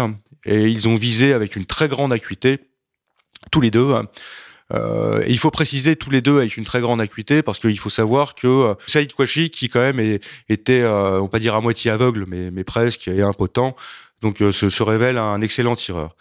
et 0.46 0.68
ils 0.68 0.90
ont 0.90 0.96
visé 0.96 1.34
avec 1.34 1.56
une 1.56 1.66
très 1.66 1.88
grande 1.88 2.12
acuité, 2.12 2.60
tous 3.52 3.62
les 3.62 3.72
deux. 3.72 3.94
Hein. 3.94 4.08
Euh, 4.74 5.24
il 5.28 5.38
faut 5.38 5.52
préciser 5.52 5.96
tous 5.96 6.10
les 6.10 6.22
deux 6.22 6.38
avec 6.38 6.58
une 6.58 6.64
très 6.64 6.82
grande 6.82 7.02
acuité 7.02 7.42
parce 7.42 7.60
qu'il 7.60 7.78
faut 7.78 7.90
savoir 7.90 8.36
que 8.36 8.48
euh, 8.48 8.74
Saïd 8.88 9.14
Kouachi, 9.14 9.50
qui 9.50 9.70
quand 9.70 9.82
même 9.82 10.00
est, 10.00 10.24
était, 10.50 10.82
euh, 10.82 11.22
on 11.22 11.28
va 11.28 11.40
dire 11.40 11.56
à 11.56 11.62
moitié 11.62 11.92
aveugle, 11.92 12.26
mais, 12.28 12.64
presque, 12.64 13.08
et 13.08 13.22
impotent, 13.22 13.76
donc 14.22 14.42
euh, 14.42 14.52
se 14.52 14.84
révèle 14.84 15.18
un 15.18 15.42
excellent 15.42 15.76
tireur. 15.76 16.16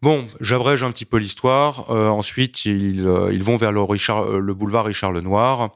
Bon, 0.00 0.28
j'abrège 0.40 0.84
un 0.84 0.92
petit 0.92 1.04
peu 1.04 1.16
l'histoire. 1.16 1.90
Euh, 1.90 2.08
ensuite, 2.08 2.64
ils, 2.64 3.04
euh, 3.04 3.32
ils, 3.32 3.42
vont 3.42 3.56
vers 3.56 3.70
euh, 3.70 4.38
le 4.38 4.54
boulevard 4.54 4.84
Richard 4.84 5.10
Lenoir. 5.10 5.74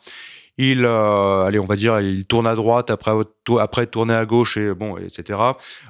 Il, 0.59 0.85
euh, 0.85 1.45
allez, 1.45 1.59
on 1.59 1.65
va 1.65 1.75
dire, 1.75 1.99
tourne 2.29 2.47
à 2.47 2.55
droite 2.55 2.91
après 2.91 3.11
après 3.59 3.87
tourner 3.87 4.15
à 4.15 4.25
gauche 4.25 4.57
et 4.57 4.75
bon, 4.75 4.97
etc. 4.99 5.41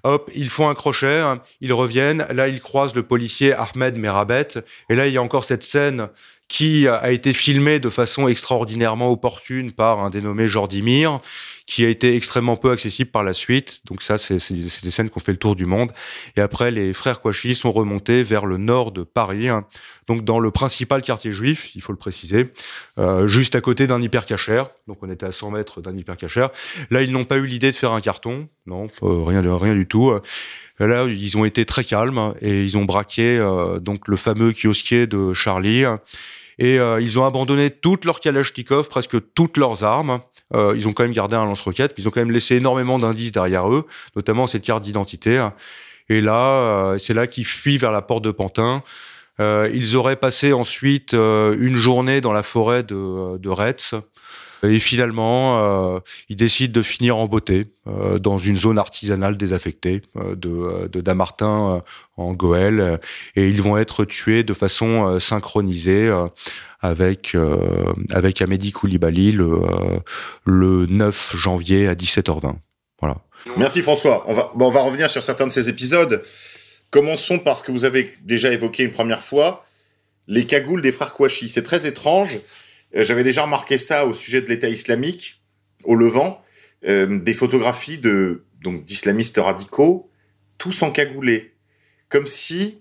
Hop, 0.05 0.31
ils 0.35 0.49
font 0.49 0.71
un 0.71 0.75
crochet, 0.75 1.21
hein, 1.21 1.43
ils 1.61 1.75
reviennent. 1.75 2.27
Là, 2.31 2.49
ils 2.49 2.61
croisent 2.61 2.95
le 2.95 3.03
policier 3.03 3.53
Ahmed 3.53 3.99
Merabet. 3.99 4.49
Et 4.89 4.95
là, 4.95 5.09
il 5.09 5.13
y 5.13 5.19
a 5.19 5.23
encore 5.23 5.45
cette 5.45 5.63
scène 5.63 6.09
qui 6.49 6.87
a 6.87 7.11
été 7.11 7.33
filmée 7.33 7.81
de 7.81 7.89
façon 7.89 8.29
extraordinairement 8.29 9.11
opportune 9.11 9.73
par 9.73 10.01
un 10.01 10.11
dénommé 10.11 10.49
Jordi 10.49 10.83
Mir, 10.83 11.21
qui 11.73 11.87
a 11.87 11.89
été 11.89 12.15
extrêmement 12.17 12.57
peu 12.57 12.71
accessible 12.71 13.11
par 13.11 13.23
la 13.23 13.33
suite. 13.33 13.81
Donc 13.87 14.03
ça, 14.03 14.19
c'est 14.19 14.37
des 14.53 14.91
scènes 14.91 15.09
qui 15.09 15.17
ont 15.17 15.23
fait 15.23 15.33
le 15.33 15.39
tour 15.39 15.57
du 15.57 15.65
monde. 15.65 15.91
Et 16.37 16.43
après, 16.43 16.71
les 16.71 16.93
frères 16.93 17.23
Kouachi 17.23 17.55
sont 17.55 17.73
remontés 17.73 18.23
vers 18.23 18.45
le 18.45 18.59
nord 18.59 18.93
de 18.93 19.05
Paris, 19.05 19.49
hein, 19.49 19.65
donc 20.07 20.23
dans 20.23 20.39
le 20.39 20.51
principal 20.51 21.01
quartier 21.01 21.33
juif, 21.33 21.71
il 21.75 21.81
faut 21.81 21.93
le 21.93 21.99
préciser, 21.99 22.53
euh, 22.99 23.27
juste 23.27 23.55
à 23.55 23.63
côté 23.63 23.87
d'un 23.87 24.03
hypercachère. 24.03 24.69
Donc 24.87 24.99
on 25.01 25.11
était 25.11 25.25
à 25.25 25.33
100 25.33 25.53
mètres 25.53 25.81
d'un 25.81 25.97
hypercachère. 25.97 26.51
Là, 26.91 27.01
ils 27.01 27.11
n'ont 27.11 27.25
pas 27.25 27.39
eu 27.39 27.47
l'idée 27.47 27.71
de 27.71 27.77
faire 27.77 27.93
un 27.93 28.03
carton, 28.03 28.49
non, 28.67 28.89
euh, 29.03 29.25
rien, 29.25 29.73
du 29.73 29.87
tout. 29.87 30.13
Là, 30.79 31.07
ils 31.07 31.39
ont 31.39 31.47
été 31.47 31.65
très 31.65 31.85
calmes 31.85 32.35
et 32.43 32.63
ils 32.63 32.77
ont 32.77 32.85
braqué 32.85 33.39
euh, 33.39 33.81
donc 33.81 34.09
le 34.09 34.19
fameux 34.19 34.53
kiosquier 34.53 35.07
de 35.07 35.33
Charlie 35.33 35.87
et 36.59 36.79
euh, 36.79 37.01
ils 37.01 37.19
ont 37.19 37.25
abandonné 37.25 37.71
toutes 37.71 38.05
leurs 38.05 38.21
Kalachnikov, 38.21 38.89
presque 38.89 39.17
toutes 39.35 39.57
leurs 39.57 39.85
armes. 39.85 40.21
Euh, 40.55 40.75
ils 40.77 40.89
ont 40.89 40.93
quand 40.93 41.03
même 41.03 41.13
gardé 41.13 41.37
un 41.37 41.45
lance-roquette, 41.45 41.95
ils 41.99 42.09
ont 42.09 42.11
quand 42.11 42.21
même 42.21 42.31
laissé 42.31 42.57
énormément 42.57 42.99
d'indices 42.99 43.33
derrière 43.33 43.71
eux, 43.71 43.87
notamment 44.17 44.47
cette 44.47 44.65
carte 44.65 44.83
d'identité. 44.83 45.47
Et 46.09 46.21
là, 46.21 46.41
euh, 46.41 46.99
c'est 46.99 47.15
là 47.15 47.27
qu'ils 47.27 47.47
fuient 47.47 47.79
vers 47.79 47.93
la 47.93 48.03
porte 48.03 48.25
de 48.25 48.31
Pantin. 48.31 48.83
Euh, 49.41 49.71
ils 49.73 49.97
auraient 49.97 50.17
passé 50.17 50.53
ensuite 50.53 51.15
une 51.15 51.77
journée 51.77 52.21
dans 52.21 52.33
la 52.33 52.43
forêt 52.43 52.83
de, 52.83 53.39
de 53.39 53.49
Retz. 53.49 53.95
Et 54.63 54.79
finalement, 54.79 55.59
euh, 55.59 56.01
ils 56.29 56.37
décident 56.37 56.73
de 56.73 56.83
finir 56.83 57.17
en 57.17 57.27
beauté 57.27 57.73
euh, 57.89 58.21
dans 58.21 58.39
une 58.39 58.57
zone 58.57 58.79
artisanale 58.79 59.37
désaffectée 59.37 60.03
euh, 60.17 60.37
de, 60.37 61.01
Damartin 61.01 61.83
en 62.17 62.33
Goël. 62.33 63.01
Et 63.35 63.49
ils 63.49 63.61
vont 63.61 63.77
être 63.77 64.05
tués 64.05 64.45
de 64.45 64.55
façon 64.55 65.19
synchronisée 65.19 66.07
euh, 66.07 66.29
avec, 66.81 67.37
avec 68.11 68.41
Amédi 68.43 68.73
Koulibaly 68.73 69.33
le, 69.33 69.61
le 70.45 70.87
9 70.87 71.37
janvier 71.37 71.89
à 71.89 71.95
17h20. 71.95 72.55
Voilà. 73.01 73.17
Merci 73.57 73.83
François. 73.83 74.25
On 74.29 74.35
va, 74.35 74.53
on 74.59 74.71
va 74.71 74.83
revenir 74.83 75.11
sur 75.11 75.23
certains 75.23 75.47
de 75.47 75.53
ces 75.53 75.69
épisodes. 75.69 76.23
Commençons 76.91 77.39
par 77.41 77.57
ce 77.57 77.65
que 77.65 77.73
vous 77.73 77.85
avez 77.85 78.15
déjà 78.23 78.53
évoqué 78.53 78.85
une 78.85 78.93
première 78.93 79.23
fois, 79.23 79.65
les 80.29 80.47
cagoules 80.47 80.83
des 80.83 80.93
frères 80.93 81.15
Kouachi. 81.15 81.49
C'est 81.49 81.63
très 81.63 81.87
étrange. 81.87 82.39
Euh, 82.97 83.05
J'avais 83.05 83.25
déjà 83.25 83.43
remarqué 83.45 83.79
ça 83.79 84.07
au 84.07 84.15
sujet 84.15 84.43
de 84.43 84.49
l'État 84.49 84.69
islamique 84.69 85.41
au 85.85 85.95
Levant, 85.97 86.43
euh, 86.87 87.19
des 87.19 87.35
photographies 87.35 87.99
de 87.99 88.45
donc 88.63 88.85
d'islamistes 88.85 89.39
radicaux, 89.39 90.11
tous 90.59 90.83
encagoulés, 90.83 91.55
comme 92.09 92.27
si 92.27 92.79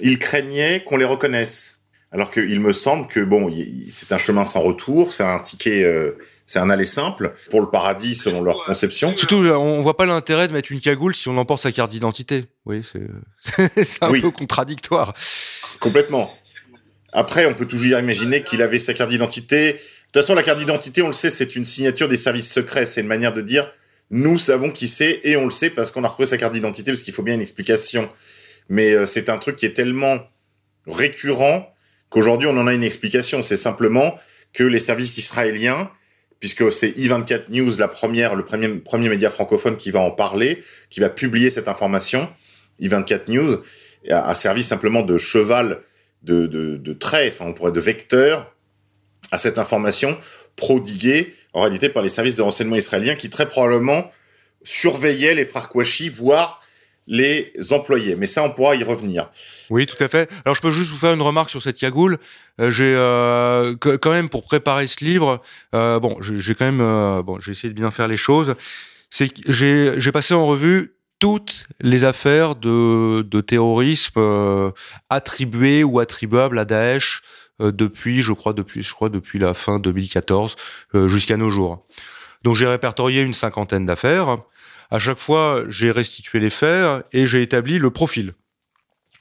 ils 0.00 0.18
craignaient 0.18 0.84
qu'on 0.84 0.96
les 0.96 1.04
reconnaisse. 1.04 1.78
Alors 2.12 2.30
qu'il 2.32 2.58
me 2.60 2.72
semble 2.72 3.06
que 3.08 3.20
bon, 3.20 3.52
c'est 3.88 4.12
un 4.12 4.18
chemin 4.18 4.44
sans 4.44 4.60
retour, 4.60 5.12
c'est 5.12 5.22
un 5.22 5.38
ticket, 5.38 5.84
euh, 5.84 6.18
c'est 6.44 6.58
un 6.58 6.68
aller 6.70 6.86
simple 6.86 7.34
pour 7.50 7.60
le 7.60 7.70
paradis 7.70 8.16
selon 8.16 8.42
leur 8.42 8.64
conception. 8.64 9.12
Surtout, 9.16 9.36
on 9.36 9.80
voit 9.80 9.96
pas 9.96 10.06
l'intérêt 10.06 10.48
de 10.48 10.52
mettre 10.52 10.72
une 10.72 10.80
cagoule 10.80 11.14
si 11.14 11.28
on 11.28 11.36
emporte 11.38 11.62
sa 11.62 11.70
carte 11.70 11.90
d'identité. 11.92 12.46
Oui, 12.66 12.82
c'est 13.42 14.02
un 14.02 14.10
Oui. 14.10 14.20
peu 14.20 14.30
contradictoire. 14.32 15.14
Complètement. 15.78 16.28
Après, 17.12 17.46
on 17.46 17.54
peut 17.54 17.66
toujours 17.66 17.98
imaginer 17.98 18.42
qu'il 18.42 18.62
avait 18.62 18.78
sa 18.78 18.94
carte 18.94 19.10
d'identité. 19.10 19.72
De 19.72 19.78
toute 20.12 20.22
façon, 20.22 20.34
la 20.34 20.42
carte 20.42 20.58
d'identité, 20.58 21.02
on 21.02 21.06
le 21.06 21.12
sait, 21.12 21.30
c'est 21.30 21.56
une 21.56 21.64
signature 21.64 22.08
des 22.08 22.16
services 22.16 22.50
secrets. 22.50 22.86
C'est 22.86 23.00
une 23.00 23.06
manière 23.06 23.32
de 23.32 23.40
dire, 23.40 23.70
nous 24.10 24.38
savons 24.38 24.70
qui 24.70 24.88
c'est 24.88 25.20
et 25.24 25.36
on 25.36 25.44
le 25.44 25.50
sait 25.50 25.70
parce 25.70 25.90
qu'on 25.90 26.04
a 26.04 26.08
retrouvé 26.08 26.26
sa 26.26 26.38
carte 26.38 26.52
d'identité 26.52 26.90
parce 26.90 27.02
qu'il 27.02 27.14
faut 27.14 27.22
bien 27.22 27.34
une 27.34 27.40
explication. 27.40 28.10
Mais 28.68 28.92
euh, 28.92 29.06
c'est 29.06 29.28
un 29.28 29.38
truc 29.38 29.56
qui 29.56 29.66
est 29.66 29.72
tellement 29.72 30.20
récurrent 30.86 31.72
qu'aujourd'hui, 32.08 32.48
on 32.48 32.56
en 32.56 32.66
a 32.66 32.74
une 32.74 32.84
explication. 32.84 33.42
C'est 33.42 33.56
simplement 33.56 34.18
que 34.52 34.64
les 34.64 34.80
services 34.80 35.18
israéliens, 35.18 35.90
puisque 36.38 36.72
c'est 36.72 36.90
I24 36.90 37.50
News, 37.50 37.76
la 37.78 37.88
première, 37.88 38.34
le 38.34 38.44
premier, 38.44 38.68
premier 38.68 39.08
média 39.08 39.30
francophone 39.30 39.76
qui 39.76 39.90
va 39.90 40.00
en 40.00 40.10
parler, 40.10 40.62
qui 40.90 41.00
va 41.00 41.08
publier 41.08 41.50
cette 41.50 41.68
information, 41.68 42.28
I24 42.80 43.28
News, 43.28 43.62
a, 44.10 44.28
a 44.28 44.34
servi 44.34 44.64
simplement 44.64 45.02
de 45.02 45.18
cheval 45.18 45.82
de, 46.22 46.46
de, 46.46 46.76
de 46.76 46.92
trait, 46.92 47.28
enfin 47.28 47.46
on 47.46 47.54
pourrait 47.54 47.72
de 47.72 47.80
vecteur 47.80 48.54
à 49.32 49.38
cette 49.38 49.58
information 49.58 50.18
prodiguée 50.56 51.34
en 51.52 51.62
réalité 51.62 51.88
par 51.88 52.02
les 52.02 52.08
services 52.08 52.36
de 52.36 52.42
renseignement 52.42 52.76
israéliens 52.76 53.14
qui 53.14 53.30
très 53.30 53.48
probablement 53.48 54.10
surveillaient 54.62 55.34
les 55.34 55.44
frères 55.44 55.68
Kouachi, 55.68 56.08
voire 56.08 56.60
les 57.06 57.52
employés. 57.70 58.14
Mais 58.16 58.26
ça, 58.26 58.44
on 58.44 58.50
pourra 58.50 58.76
y 58.76 58.84
revenir. 58.84 59.30
Oui, 59.68 59.86
tout 59.86 60.02
à 60.02 60.08
fait. 60.08 60.30
Alors, 60.44 60.54
je 60.54 60.60
peux 60.60 60.70
juste 60.70 60.90
vous 60.90 60.96
faire 60.96 61.12
une 61.12 61.22
remarque 61.22 61.50
sur 61.50 61.60
cette 61.60 61.76
cagoule. 61.76 62.18
Euh, 62.60 62.70
j'ai 62.70 62.94
euh, 62.94 63.76
quand 63.76 64.10
même 64.10 64.28
pour 64.28 64.44
préparer 64.44 64.86
ce 64.86 65.04
livre, 65.04 65.42
euh, 65.74 65.98
bon, 65.98 66.18
j'ai 66.20 66.54
quand 66.54 66.70
même, 66.70 67.22
bon, 67.22 67.40
j'ai 67.40 67.52
essayé 67.52 67.72
de 67.72 67.78
bien 67.78 67.90
faire 67.90 68.08
les 68.08 68.16
choses. 68.16 68.54
C'est 69.10 69.30
j'ai 69.48 70.12
passé 70.12 70.34
en 70.34 70.46
revue 70.46 70.94
toutes 71.20 71.68
les 71.80 72.02
affaires 72.02 72.56
de, 72.56 73.22
de 73.22 73.40
terrorisme 73.40 74.18
euh, 74.18 74.72
attribuées 75.10 75.84
ou 75.84 76.00
attribuables 76.00 76.58
à 76.58 76.64
Daesh 76.64 77.22
euh, 77.60 77.70
depuis, 77.70 78.22
je 78.22 78.32
crois, 78.32 78.54
depuis, 78.54 78.82
je 78.82 78.92
crois, 78.92 79.10
depuis 79.10 79.38
la 79.38 79.54
fin 79.54 79.78
2014 79.78 80.56
euh, 80.94 81.08
jusqu'à 81.08 81.36
nos 81.36 81.50
jours. 81.50 81.86
Donc, 82.42 82.56
j'ai 82.56 82.66
répertorié 82.66 83.22
une 83.22 83.34
cinquantaine 83.34 83.86
d'affaires. 83.86 84.38
À 84.90 84.98
chaque 84.98 85.18
fois, 85.18 85.62
j'ai 85.68 85.90
restitué 85.90 86.40
les 86.40 86.50
faits 86.50 87.04
et 87.12 87.26
j'ai 87.26 87.42
établi 87.42 87.78
le 87.78 87.90
profil 87.90 88.34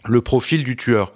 le 0.05 0.21
profil 0.21 0.63
du 0.63 0.77
tueur. 0.77 1.13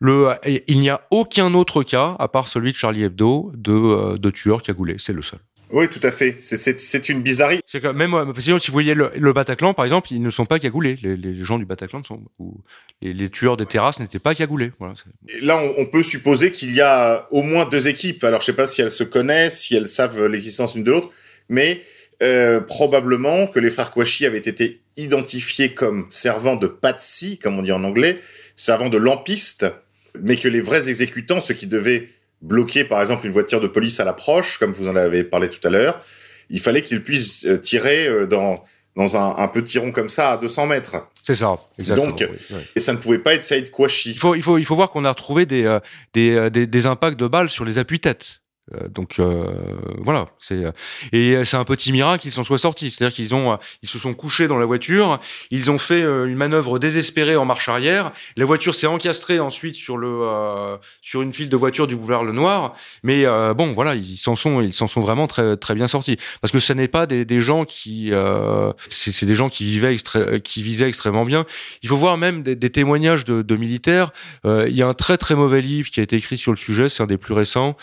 Il 0.00 0.78
n'y 0.78 0.90
a 0.90 1.00
aucun 1.10 1.54
autre 1.54 1.82
cas, 1.82 2.14
à 2.18 2.28
part 2.28 2.46
celui 2.46 2.70
de 2.70 2.76
Charlie 2.76 3.02
Hebdo, 3.02 3.50
de, 3.56 4.16
de 4.16 4.30
tueur 4.30 4.62
cagoulé. 4.62 4.96
C'est 4.98 5.12
le 5.12 5.22
seul. 5.22 5.40
Oui, 5.70 5.88
tout 5.88 6.00
à 6.02 6.10
fait. 6.10 6.34
C'est- 6.38 7.08
une 7.08 7.22
bizarrerie. 7.22 7.60
C'est 7.66 7.82
même, 7.92 8.14
euh, 8.14 8.24
sinon, 8.38 8.58
si 8.58 8.68
vous 8.68 8.72
voyez 8.72 8.94
le, 8.94 9.10
le 9.16 9.32
Bataclan, 9.32 9.74
par 9.74 9.84
exemple, 9.84 10.12
ils 10.12 10.22
ne 10.22 10.30
sont 10.30 10.46
pas 10.46 10.58
cagoulés. 10.58 10.96
Les, 11.02 11.16
les 11.16 11.44
gens 11.44 11.58
du 11.58 11.64
Bataclan 11.66 12.00
ne 12.00 12.04
sont, 12.04 12.22
ou 12.38 12.60
les, 13.02 13.12
les 13.12 13.30
tueurs 13.30 13.56
des 13.56 13.66
terrasses 13.66 13.98
n'étaient 13.98 14.18
pas 14.18 14.34
cagoulés. 14.34 14.72
Voilà, 14.78 14.94
Et 15.28 15.40
Là, 15.40 15.58
on, 15.62 15.82
on 15.82 15.86
peut 15.86 16.02
supposer 16.02 16.52
qu'il 16.52 16.72
y 16.72 16.80
a 16.80 17.26
au 17.30 17.42
moins 17.42 17.66
deux 17.68 17.88
équipes. 17.88 18.22
Alors, 18.24 18.40
je 18.40 18.46
sais 18.46 18.52
pas 18.52 18.66
si 18.66 18.80
elles 18.82 18.90
se 18.92 19.04
connaissent, 19.04 19.60
si 19.62 19.74
elles 19.76 19.88
savent 19.88 20.26
l'existence 20.26 20.74
l'une 20.74 20.84
de 20.84 20.90
l'autre, 20.92 21.10
mais 21.48 21.82
euh, 22.22 22.60
probablement 22.60 23.46
que 23.46 23.58
les 23.60 23.70
frères 23.70 23.90
Kouachi 23.90 24.24
avaient 24.26 24.38
été 24.38 24.80
identifiés 24.96 25.74
comme 25.74 26.06
servant 26.10 26.56
de 26.56 26.66
patsy, 26.66 27.38
comme 27.38 27.58
on 27.58 27.62
dit 27.62 27.72
en 27.72 27.84
anglais, 27.84 28.20
servant 28.54 28.88
de 28.88 28.96
lampiste, 28.96 29.66
mais 30.22 30.36
que 30.36 30.48
les 30.48 30.62
vrais 30.62 30.88
exécutants, 30.88 31.40
ceux 31.42 31.52
qui 31.54 31.66
devaient 31.66 32.08
bloquer, 32.42 32.84
par 32.84 33.00
exemple, 33.00 33.26
une 33.26 33.32
voiture 33.32 33.60
de 33.60 33.66
police 33.66 34.00
à 34.00 34.04
l'approche, 34.04 34.58
comme 34.58 34.72
vous 34.72 34.88
en 34.88 34.96
avez 34.96 35.24
parlé 35.24 35.48
tout 35.50 35.66
à 35.66 35.70
l'heure, 35.70 36.00
il 36.50 36.60
fallait 36.60 36.82
qu'ils 36.82 37.02
puissent 37.02 37.46
euh, 37.46 37.58
tirer 37.58 38.06
euh, 38.06 38.26
dans 38.26 38.62
dans 38.96 39.18
un, 39.18 39.36
un 39.36 39.48
petit 39.48 39.78
rond 39.78 39.92
comme 39.92 40.08
ça 40.08 40.32
à 40.32 40.36
200 40.38 40.68
mètres. 40.68 40.96
c'est 41.22 41.34
ça, 41.34 41.58
exactement. 41.78 42.08
Donc, 42.12 42.20
oui, 42.30 42.38
oui. 42.50 42.60
Et 42.76 42.80
ça 42.80 42.94
ne 42.94 42.96
pouvait 42.96 43.18
pas 43.18 43.34
être 43.34 43.42
Saïd 43.42 43.70
Kouachi. 43.70 44.12
Il 44.12 44.18
faut, 44.18 44.34
il 44.34 44.42
faut, 44.42 44.56
il 44.56 44.64
faut 44.64 44.74
voir 44.74 44.90
qu'on 44.90 45.04
a 45.04 45.10
retrouvé 45.10 45.44
des, 45.44 45.66
euh, 45.66 45.80
des, 46.14 46.48
des, 46.50 46.66
des 46.66 46.86
impacts 46.86 47.20
de 47.20 47.26
balles 47.26 47.50
sur 47.50 47.66
les 47.66 47.76
appuis-têtes. 47.76 48.40
Euh, 48.74 48.88
donc 48.88 49.20
euh, 49.20 49.44
voilà, 49.98 50.26
c'est 50.40 50.64
et 51.12 51.44
c'est 51.44 51.56
un 51.56 51.64
petit 51.64 51.92
miracle 51.92 52.22
qu'ils 52.22 52.32
s'en 52.32 52.42
soient 52.42 52.58
sortis. 52.58 52.90
C'est-à-dire 52.90 53.14
qu'ils 53.14 53.34
ont, 53.34 53.58
ils 53.82 53.88
se 53.88 53.98
sont 53.98 54.12
couchés 54.12 54.48
dans 54.48 54.58
la 54.58 54.66
voiture, 54.66 55.20
ils 55.50 55.70
ont 55.70 55.78
fait 55.78 56.02
une 56.02 56.34
manœuvre 56.34 56.78
désespérée 56.78 57.36
en 57.36 57.44
marche 57.44 57.68
arrière. 57.68 58.12
La 58.36 58.44
voiture 58.44 58.74
s'est 58.74 58.86
encastrée 58.86 59.38
ensuite 59.38 59.76
sur 59.76 59.96
le 59.96 60.78
sur 61.00 61.22
une 61.22 61.32
file 61.32 61.48
de 61.48 61.56
voitures 61.56 61.86
du 61.86 61.96
boulevard 61.96 62.24
Le 62.24 62.32
Noir. 62.32 62.74
Mais 63.02 63.24
bon, 63.54 63.72
voilà, 63.72 63.94
ils 63.94 64.16
s'en 64.16 64.34
sont, 64.34 64.60
ils 64.60 64.72
s'en 64.72 64.86
sont 64.86 65.00
vraiment 65.00 65.26
très 65.26 65.56
très 65.56 65.74
bien 65.74 65.86
sortis. 65.86 66.16
Parce 66.40 66.52
que 66.52 66.58
ce 66.58 66.72
n'est 66.72 66.88
pas 66.88 67.06
des, 67.06 67.40
gens 67.40 67.64
qui, 67.64 68.12
c'est 68.88 69.26
des 69.26 69.34
gens 69.34 69.48
qui 69.48 69.64
vivaient 69.64 69.96
qui 70.42 70.62
visaient 70.62 70.88
extrêmement 70.88 71.24
bien. 71.24 71.44
Il 71.82 71.88
faut 71.88 71.96
voir 71.96 72.18
même 72.18 72.42
des, 72.42 72.56
des 72.56 72.70
témoignages 72.70 73.24
de, 73.24 73.42
de 73.42 73.56
militaires. 73.56 74.10
il 74.44 74.74
y 74.74 74.82
a 74.82 74.88
un 74.88 74.94
très 74.94 75.18
très 75.18 75.36
mauvais 75.36 75.60
livre 75.60 75.90
qui 75.90 76.00
a 76.00 76.02
été 76.02 76.16
écrit 76.16 76.36
sur 76.36 76.50
le 76.50 76.56
sujet, 76.56 76.88
c'est 76.88 77.02
un 77.02 77.06
des 77.06 77.18
plus 77.18 77.34
récents, 77.34 77.76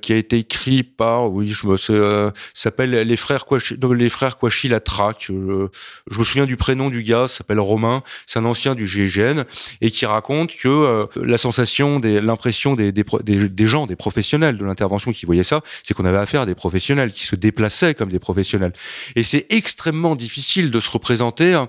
qui 0.00 0.12
a 0.12 0.21
écrit 0.30 0.82
par, 0.82 1.30
oui, 1.30 1.48
je 1.48 1.66
me, 1.66 1.76
euh, 1.90 2.30
s'appelle 2.54 2.90
les 2.90 3.16
frères 3.16 3.44
Kouachi, 3.44 3.76
les 3.96 4.08
frères 4.08 4.36
Kouachi 4.38 4.68
la 4.68 4.80
traque. 4.80 5.26
Je, 5.28 5.32
me 5.34 6.24
souviens 6.24 6.46
du 6.46 6.56
prénom 6.56 6.90
du 6.90 7.02
gars, 7.02 7.28
s'appelle 7.28 7.60
Romain. 7.60 8.02
C'est 8.26 8.38
un 8.38 8.44
ancien 8.44 8.74
du 8.74 8.86
GIGN 8.86 9.44
et 9.80 9.90
qui 9.90 10.06
raconte 10.06 10.56
que 10.56 10.68
euh, 10.68 11.06
la 11.16 11.38
sensation, 11.38 12.00
des, 12.00 12.20
l'impression 12.20 12.74
des, 12.74 12.92
des, 12.92 13.04
des, 13.22 13.66
gens, 13.66 13.86
des 13.86 13.96
professionnels 13.96 14.56
de 14.56 14.64
l'intervention 14.64 15.12
qui 15.12 15.26
voyaient 15.26 15.42
ça, 15.42 15.60
c'est 15.82 15.94
qu'on 15.94 16.04
avait 16.04 16.18
affaire 16.18 16.42
à 16.42 16.46
des 16.46 16.54
professionnels 16.54 17.12
qui 17.12 17.26
se 17.26 17.36
déplaçaient 17.36 17.94
comme 17.94 18.10
des 18.10 18.18
professionnels. 18.18 18.72
Et 19.16 19.22
c'est 19.22 19.46
extrêmement 19.50 20.16
difficile 20.16 20.70
de 20.70 20.80
se 20.80 20.90
représenter 20.90 21.54
hein, 21.54 21.68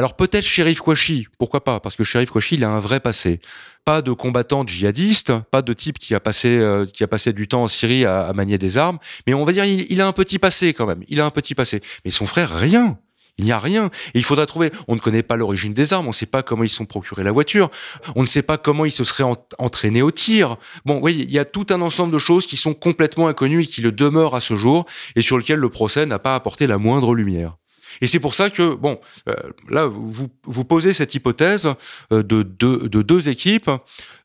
alors 0.00 0.16
peut-être 0.16 0.46
Shérif 0.46 0.80
Kouachi, 0.80 1.26
pourquoi 1.38 1.62
pas 1.62 1.78
Parce 1.78 1.94
que 1.94 2.04
Shérif 2.04 2.30
Kouachi, 2.30 2.54
il 2.54 2.64
a 2.64 2.70
un 2.70 2.80
vrai 2.80 3.00
passé. 3.00 3.38
Pas 3.84 4.00
de 4.00 4.12
combattant 4.12 4.66
djihadiste, 4.66 5.34
pas 5.50 5.60
de 5.60 5.74
type 5.74 5.98
qui 5.98 6.14
a 6.14 6.20
passé 6.20 6.48
euh, 6.48 6.86
qui 6.86 7.04
a 7.04 7.06
passé 7.06 7.34
du 7.34 7.48
temps 7.48 7.64
en 7.64 7.68
Syrie 7.68 8.06
à, 8.06 8.32
manier 8.32 8.56
des 8.56 8.78
armes, 8.78 8.98
mais 9.26 9.34
on 9.34 9.44
va 9.44 9.52
dire 9.52 9.66
il, 9.66 10.00
a 10.00 10.06
un 10.06 10.12
petit 10.12 10.38
passé 10.38 10.72
quand 10.72 10.86
même. 10.86 11.04
Il 11.08 11.20
a 11.20 11.26
un 11.26 11.30
petit 11.30 11.54
passé. 11.54 11.82
Mais 12.06 12.10
son 12.10 12.24
frère, 12.24 12.50
rien. 12.50 12.96
Il 13.36 13.44
n'y 13.44 13.52
a 13.52 13.58
rien. 13.58 13.90
Et 14.14 14.18
il 14.20 14.24
faudra 14.24 14.46
trouver. 14.46 14.70
On 14.88 14.94
ne 14.94 15.00
connaît 15.00 15.22
pas 15.22 15.36
l'origine 15.36 15.74
des 15.74 15.92
armes. 15.92 16.06
On 16.06 16.10
ne 16.10 16.14
sait 16.14 16.24
pas 16.24 16.42
comment 16.42 16.64
ils 16.64 16.70
sont 16.70 16.86
procurés 16.86 17.22
la 17.22 17.32
voiture. 17.32 17.70
On 18.16 18.22
ne 18.22 18.26
sait 18.26 18.40
pas 18.40 18.56
comment 18.56 18.86
ils 18.86 18.92
se 18.92 19.04
seraient 19.04 19.30
entraînés 19.58 20.00
au 20.00 20.10
tir. 20.10 20.56
Bon, 20.86 20.98
oui, 21.02 21.26
il 21.28 21.30
y 21.30 21.38
a 21.38 21.44
tout 21.44 21.66
un 21.68 21.82
ensemble 21.82 22.10
de 22.14 22.18
choses 22.18 22.46
qui 22.46 22.56
sont 22.56 22.72
complètement 22.72 23.28
inconnues 23.28 23.64
et 23.64 23.66
qui 23.66 23.82
le 23.82 23.92
demeurent 23.92 24.34
à 24.34 24.40
ce 24.40 24.56
jour 24.56 24.86
et 25.14 25.20
sur 25.20 25.36
lesquelles 25.36 25.58
le 25.58 25.68
procès 25.68 26.06
n'a 26.06 26.18
pas 26.18 26.34
apporté 26.34 26.66
la 26.66 26.78
moindre 26.78 27.14
lumière. 27.14 27.59
Et 28.00 28.06
c'est 28.06 28.20
pour 28.20 28.34
ça 28.34 28.50
que, 28.50 28.74
bon, 28.74 29.00
euh, 29.28 29.34
là, 29.68 29.86
vous, 29.86 30.28
vous 30.44 30.64
posez 30.64 30.92
cette 30.92 31.14
hypothèse 31.14 31.68
euh, 32.12 32.22
de, 32.22 32.42
de, 32.42 32.88
de 32.88 33.02
deux 33.02 33.28
équipes. 33.28 33.70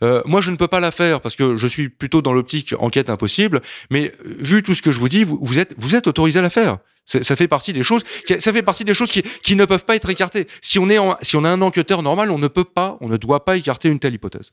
Euh, 0.03 0.21
moi, 0.25 0.41
je 0.41 0.51
ne 0.51 0.55
peux 0.55 0.67
pas 0.67 0.79
la 0.79 0.91
faire 0.91 1.21
parce 1.21 1.35
que 1.35 1.57
je 1.57 1.67
suis 1.67 1.89
plutôt 1.89 2.21
dans 2.21 2.33
l'optique 2.33 2.73
enquête 2.79 3.09
impossible. 3.09 3.61
Mais 3.89 4.13
vu 4.25 4.63
tout 4.63 4.75
ce 4.75 4.81
que 4.81 4.91
je 4.91 4.99
vous 4.99 5.09
dis, 5.09 5.23
vous, 5.23 5.59
êtes, 5.59 5.73
vous 5.77 5.95
êtes 5.95 6.07
autorisé 6.07 6.39
à 6.39 6.41
la 6.41 6.49
faire. 6.49 6.77
Ça 7.05 7.35
fait 7.35 7.47
partie 7.47 7.71
des 7.71 7.83
choses. 7.83 8.01
Ça 8.39 8.51
fait 8.51 8.63
partie 8.63 8.83
des 8.83 8.95
choses 8.95 9.11
qui, 9.11 9.21
qui 9.21 9.55
ne 9.55 9.65
peuvent 9.65 9.85
pas 9.85 9.95
être 9.95 10.09
écartées. 10.09 10.47
Si 10.61 10.79
on 10.79 10.89
est, 10.89 10.97
si 11.21 11.35
on 11.35 11.43
a 11.43 11.49
un 11.49 11.61
enquêteur 11.61 12.01
normal, 12.01 12.31
on 12.31 12.39
ne 12.39 12.47
peut 12.47 12.63
pas, 12.63 12.97
on 12.99 13.07
ne 13.07 13.17
doit 13.17 13.45
pas 13.45 13.57
écarter 13.57 13.89
une 13.89 13.99
telle 13.99 14.15
hypothèse. 14.15 14.51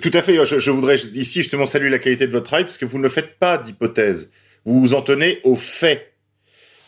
Tout 0.00 0.10
à 0.12 0.20
fait. 0.20 0.44
Je, 0.44 0.58
je 0.58 0.70
voudrais 0.72 0.96
ici 0.96 1.42
justement 1.42 1.66
saluer 1.66 1.90
la 1.90 2.00
qualité 2.00 2.26
de 2.26 2.32
votre 2.32 2.46
travail 2.46 2.64
parce 2.64 2.78
que 2.78 2.84
vous 2.84 2.98
ne 2.98 3.08
faites 3.08 3.38
pas 3.38 3.56
d'hypothèse. 3.56 4.32
Vous 4.64 4.80
vous 4.80 4.94
en 4.94 5.02
tenez 5.02 5.38
aux 5.44 5.56
faits. 5.56 6.12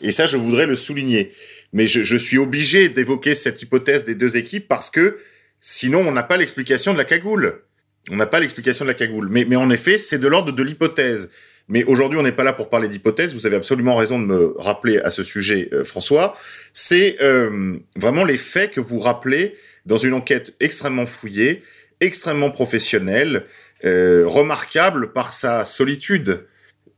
Et 0.01 0.11
ça, 0.11 0.27
je 0.27 0.35
voudrais 0.35 0.65
le 0.65 0.75
souligner 0.75 1.31
mais 1.75 1.87
je, 1.87 2.15
suis 2.15 2.37
obligé 2.37 2.87
d'évoquer 2.87 3.35
cette 3.35 3.61
hypothèse 3.61 4.05
des 4.05 4.15
deux 4.15 4.37
équipes 4.37 4.65
parce 4.65 4.89
que 4.89 5.17
sinon 5.59 6.07
on 6.07 6.13
n'a 6.13 6.23
pas 6.23 6.37
l'explication 6.37 6.93
de 6.93 6.97
la 6.97 7.03
cagoule. 7.03 7.63
On 8.11 8.15
n'a 8.15 8.25
pas 8.25 8.39
l'explication 8.39 8.85
de 8.85 8.89
la 8.89 8.93
cagoule. 8.93 9.27
Mais, 9.29 9.55
en 9.57 9.69
effet, 9.69 9.97
c'est 9.97 10.17
de 10.17 10.27
l'ordre 10.27 10.53
de 10.53 10.63
l'hypothèse. 10.63 11.31
Mais 11.67 11.83
aujourd'hui, 11.83 12.17
on 12.17 12.23
n'est 12.23 12.31
pas 12.31 12.45
là 12.45 12.53
pour 12.53 12.69
parler 12.69 12.87
d'hypothèse. 12.87 13.33
Vous 13.33 13.45
avez 13.45 13.57
absolument 13.57 13.97
raison 13.97 14.19
de 14.19 14.25
me 14.25 14.53
rappeler 14.57 14.99
à 14.99 15.09
ce 15.09 15.21
sujet, 15.21 15.67
euh, 15.73 15.83
François. 15.83 16.37
C'est 16.71 17.17
euh, 17.21 17.75
vraiment 17.97 18.23
les 18.23 18.37
faits 18.37 18.71
que 18.71 18.79
vous 18.79 18.99
rappelez 18.99 19.57
dans 19.85 19.97
une 19.97 20.13
enquête 20.13 20.55
extrêmement 20.61 21.05
fouillée, 21.05 21.61
extrêmement 21.99 22.51
professionnelle, 22.51 23.47
euh, 23.83 24.23
remarquable 24.25 25.11
par 25.11 25.33
sa 25.33 25.65
solitude 25.65 26.45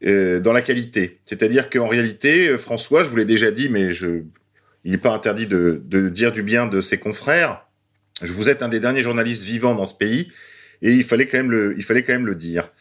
dans 0.03 0.53
la 0.53 0.61
qualité. 0.61 1.17
C'est-à-dire 1.25 1.71
qu'en 1.71 1.87
réalité, 1.87 2.55
François, 2.59 3.03
je 3.03 3.09
vous 3.09 3.15
l'ai 3.15 3.25
déjà 3.25 3.49
dit, 3.49 3.67
mais 3.67 3.93
je 3.93 4.21
il 4.87 4.91
n'est 4.91 4.97
pas 4.97 5.11
interdit 5.11 5.47
de, 5.47 5.81
dire 6.07 6.31
du 6.31 6.43
bien 6.43 6.65
de 6.65 6.79
ses 6.79 6.97
confrères. 6.97 7.67
Je 8.21 8.31
vous 8.31 8.47
êtes 8.47 8.63
un 8.63 8.69
des 8.69 8.79
derniers 8.79 9.01
journalistes 9.01 9.43
vivants 9.43 9.75
dans 9.75 9.83
ce 9.83 9.93
pays 9.93 10.31
et 10.81 10.93
il 10.93 11.03
fallait 11.03 11.25
quand 11.25 11.39
même 11.39 11.51
le, 11.51 11.75
il 11.77 11.83
fallait 11.83 12.03
quand 12.03 12.13
même 12.13 12.25
le 12.25 12.35
dire. 12.35 12.71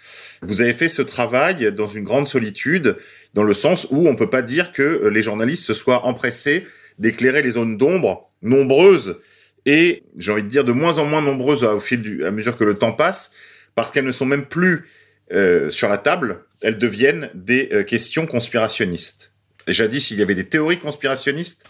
Vous 0.41 0.61
avez 0.61 0.73
fait 0.73 0.89
ce 0.89 1.03
travail 1.03 1.73
dans 1.73 1.89
une 1.89 2.05
grande 2.05 2.29
solitude, 2.29 2.97
dans 3.35 3.43
le 3.43 3.55
sens 3.55 3.89
où 3.91 4.07
on 4.07 4.15
peut 4.15 4.31
pas 4.31 4.43
dire 4.43 4.73
que 4.73 5.09
les 5.09 5.21
journalistes 5.21 5.65
se 5.65 5.75
soient 5.75 6.07
empressés 6.07 6.65
d'éclairer 7.01 7.43
les 7.43 7.51
zones 7.51 7.77
d'ombre 7.77 8.31
nombreuses 8.41 9.21
et 9.65 10.05
j'ai 10.17 10.31
envie 10.31 10.45
de 10.45 10.49
dire 10.49 10.65
de 10.65 10.71
moins 10.71 10.99
en 10.99 11.07
moins 11.07 11.23
nombreuses 11.23 11.65
au 11.65 11.81
fil 11.81 12.03
du, 12.03 12.25
à 12.25 12.31
mesure 12.31 12.57
que 12.57 12.63
le 12.63 12.75
temps 12.75 12.93
passe, 12.93 13.33
parce 13.75 13.91
qu'elles 13.91 14.05
ne 14.05 14.13
sont 14.13 14.27
même 14.27 14.47
plus 14.47 14.87
euh, 15.33 15.71
sur 15.71 15.89
la 15.89 15.99
table, 15.99 16.45
elles 16.61 16.79
deviennent 16.79 17.31
des 17.35 17.69
euh, 17.73 17.83
questions 17.83 18.27
conspirationnistes. 18.27 19.33
Déjà 19.67 19.89
dit, 19.89 20.01
s'il 20.01 20.21
y 20.21 20.23
avait 20.23 20.37
des 20.37 20.47
théories 20.47 20.79
conspirationnistes, 20.79 21.67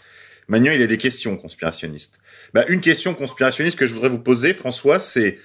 Maintenant, 0.47 0.71
il 0.71 0.79
y 0.79 0.83
a 0.83 0.87
des 0.87 0.97
questions 0.97 1.35
conspirationnistes. 1.35 2.19
Bah, 2.53 2.65
une 2.69 2.81
question 2.81 3.13
conspirationniste 3.13 3.77
que 3.77 3.85
je 3.85 3.93
voudrais 3.93 4.09
vous 4.09 4.19
poser, 4.19 4.53
François, 4.53 4.99
c'est 4.99 5.39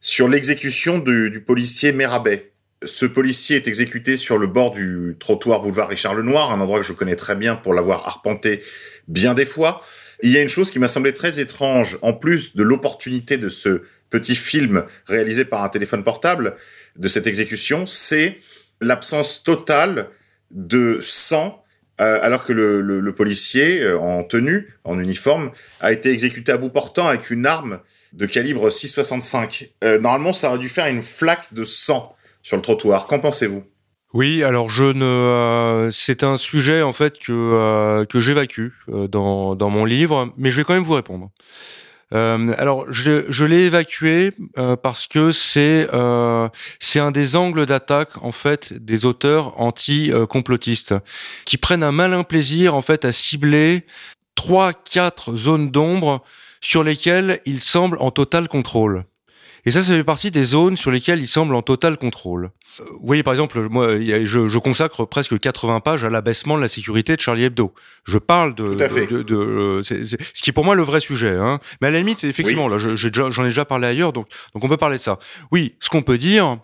sur 0.00 0.28
l'exécution 0.28 0.98
du, 0.98 1.42
policier 1.46 1.92
Merabet. 1.92 2.52
Ce 2.84 3.06
policier 3.06 3.56
est 3.56 3.68
exécuté 3.68 4.16
sur 4.16 4.38
le 4.38 4.46
bord 4.46 4.70
du 4.70 5.16
trottoir 5.18 5.60
boulevard 5.60 5.88
Richard 5.88 6.14
Lenoir, 6.14 6.52
un 6.52 6.60
endroit 6.60 6.80
que 6.80 6.86
je 6.86 6.92
connais 6.92 7.16
très 7.16 7.36
bien 7.36 7.56
pour 7.56 7.74
l'avoir 7.74 8.06
arpenté 8.06 8.62
bien 9.08 9.34
des 9.34 9.46
fois. 9.46 9.82
Il 10.22 10.30
y 10.30 10.38
a 10.38 10.42
une 10.42 10.48
chose 10.48 10.70
qui 10.70 10.78
m'a 10.78 10.88
semblé 10.88 11.12
très 11.12 11.40
étrange, 11.40 11.98
en 12.02 12.12
plus 12.12 12.56
de 12.56 12.62
l'opportunité 12.62 13.36
de 13.36 13.48
ce 13.48 13.82
petit 14.08 14.34
film 14.34 14.84
réalisé 15.06 15.44
par 15.44 15.62
un 15.64 15.68
téléphone 15.68 16.04
portable, 16.04 16.56
de 16.96 17.08
cette 17.08 17.26
exécution, 17.26 17.86
c'est 17.86 18.38
l'absence 18.80 19.42
totale 19.42 20.08
de 20.50 20.98
sang 21.02 21.62
euh, 22.00 22.18
alors 22.22 22.44
que 22.44 22.52
le, 22.52 22.80
le, 22.80 23.14
policier 23.14 23.82
euh, 23.82 23.98
en 23.98 24.22
tenue, 24.22 24.74
en 24.84 24.98
uniforme, 24.98 25.50
a 25.80 25.92
été 25.92 26.10
exécuté 26.10 26.52
à 26.52 26.58
bout 26.58 26.68
portant 26.68 27.08
avec 27.08 27.30
une 27.30 27.46
arme 27.46 27.80
de 28.12 28.26
calibre 28.26 28.68
6,65. 28.68 29.70
Euh, 29.82 29.98
normalement, 29.98 30.34
ça 30.34 30.50
aurait 30.50 30.58
dû 30.58 30.68
faire 30.68 30.86
une 30.88 31.02
flaque 31.02 31.54
de 31.54 31.64
sang 31.64 32.14
sur 32.42 32.56
le 32.56 32.62
trottoir. 32.62 33.06
Qu'en 33.06 33.18
pensez-vous? 33.18 33.64
Oui, 34.12 34.42
alors 34.42 34.68
je 34.68 34.84
ne, 34.84 35.90
c'est 35.90 36.22
un 36.22 36.36
sujet 36.36 36.80
en 36.80 36.92
fait 36.92 37.18
que 37.18 38.04
que 38.04 38.20
j'évacue 38.20 38.68
dans 38.88 39.56
dans 39.56 39.68
mon 39.68 39.84
livre, 39.84 40.32
mais 40.38 40.50
je 40.50 40.56
vais 40.56 40.64
quand 40.64 40.72
même 40.72 40.84
vous 40.84 40.94
répondre. 40.94 41.30
Euh, 42.14 42.54
alors, 42.58 42.86
je, 42.92 43.44
l'ai 43.44 43.62
évacué 43.62 44.32
euh, 44.58 44.76
parce 44.76 45.08
que 45.08 45.32
c'est 45.32 45.88
euh, 45.92 46.48
c'est 46.78 47.00
un 47.00 47.10
des 47.10 47.34
angles 47.34 47.66
d'attaque 47.66 48.22
en 48.22 48.32
fait 48.32 48.72
des 48.74 49.04
auteurs 49.04 49.60
anti-complotistes 49.60 50.94
qui 51.46 51.56
prennent 51.56 51.82
un 51.82 51.92
malin 51.92 52.22
plaisir 52.22 52.76
en 52.76 52.82
fait 52.82 53.04
à 53.04 53.12
cibler 53.12 53.84
trois, 54.36 54.72
quatre 54.72 55.34
zones 55.34 55.70
d'ombre 55.70 56.22
sur 56.60 56.84
lesquelles 56.84 57.40
ils 57.44 57.60
semblent 57.60 57.98
en 58.00 58.12
total 58.12 58.46
contrôle. 58.48 59.04
Et 59.66 59.72
ça, 59.72 59.82
ça 59.82 59.92
fait 59.92 60.04
partie 60.04 60.30
des 60.30 60.44
zones 60.44 60.76
sur 60.76 60.92
lesquelles 60.92 61.20
il 61.20 61.26
semble 61.26 61.54
en 61.56 61.60
total 61.60 61.98
contrôle. 61.98 62.50
Euh, 62.80 62.84
vous 62.92 63.06
voyez, 63.06 63.24
par 63.24 63.32
exemple, 63.32 63.68
moi, 63.68 63.98
je, 63.98 64.48
je 64.48 64.58
consacre 64.58 65.04
presque 65.04 65.38
80 65.38 65.80
pages 65.80 66.04
à 66.04 66.10
l'abaissement 66.10 66.56
de 66.56 66.62
la 66.62 66.68
sécurité 66.68 67.16
de 67.16 67.20
Charlie 67.20 67.42
Hebdo. 67.42 67.74
Je 68.06 68.18
parle 68.18 68.54
de, 68.54 68.62
de, 68.64 69.22
de, 69.22 69.34
euh, 69.34 69.82
ce 69.82 70.42
qui 70.42 70.50
est 70.50 70.52
pour 70.52 70.64
moi 70.64 70.76
le 70.76 70.84
vrai 70.84 71.00
sujet. 71.00 71.30
Hein. 71.30 71.58
Mais 71.80 71.88
à 71.88 71.90
la 71.90 71.98
limite, 71.98 72.22
effectivement, 72.22 72.68
là, 72.68 72.78
j'en 72.78 73.42
ai, 73.44 73.48
déjà 73.48 73.64
parlé 73.64 73.88
ailleurs, 73.88 74.12
donc, 74.12 74.28
donc 74.54 74.62
on 74.62 74.68
peut 74.68 74.76
parler 74.76 74.98
de 74.98 75.02
ça. 75.02 75.18
Oui, 75.50 75.74
ce 75.80 75.90
qu'on 75.90 76.02
peut 76.02 76.18
dire, 76.18 76.58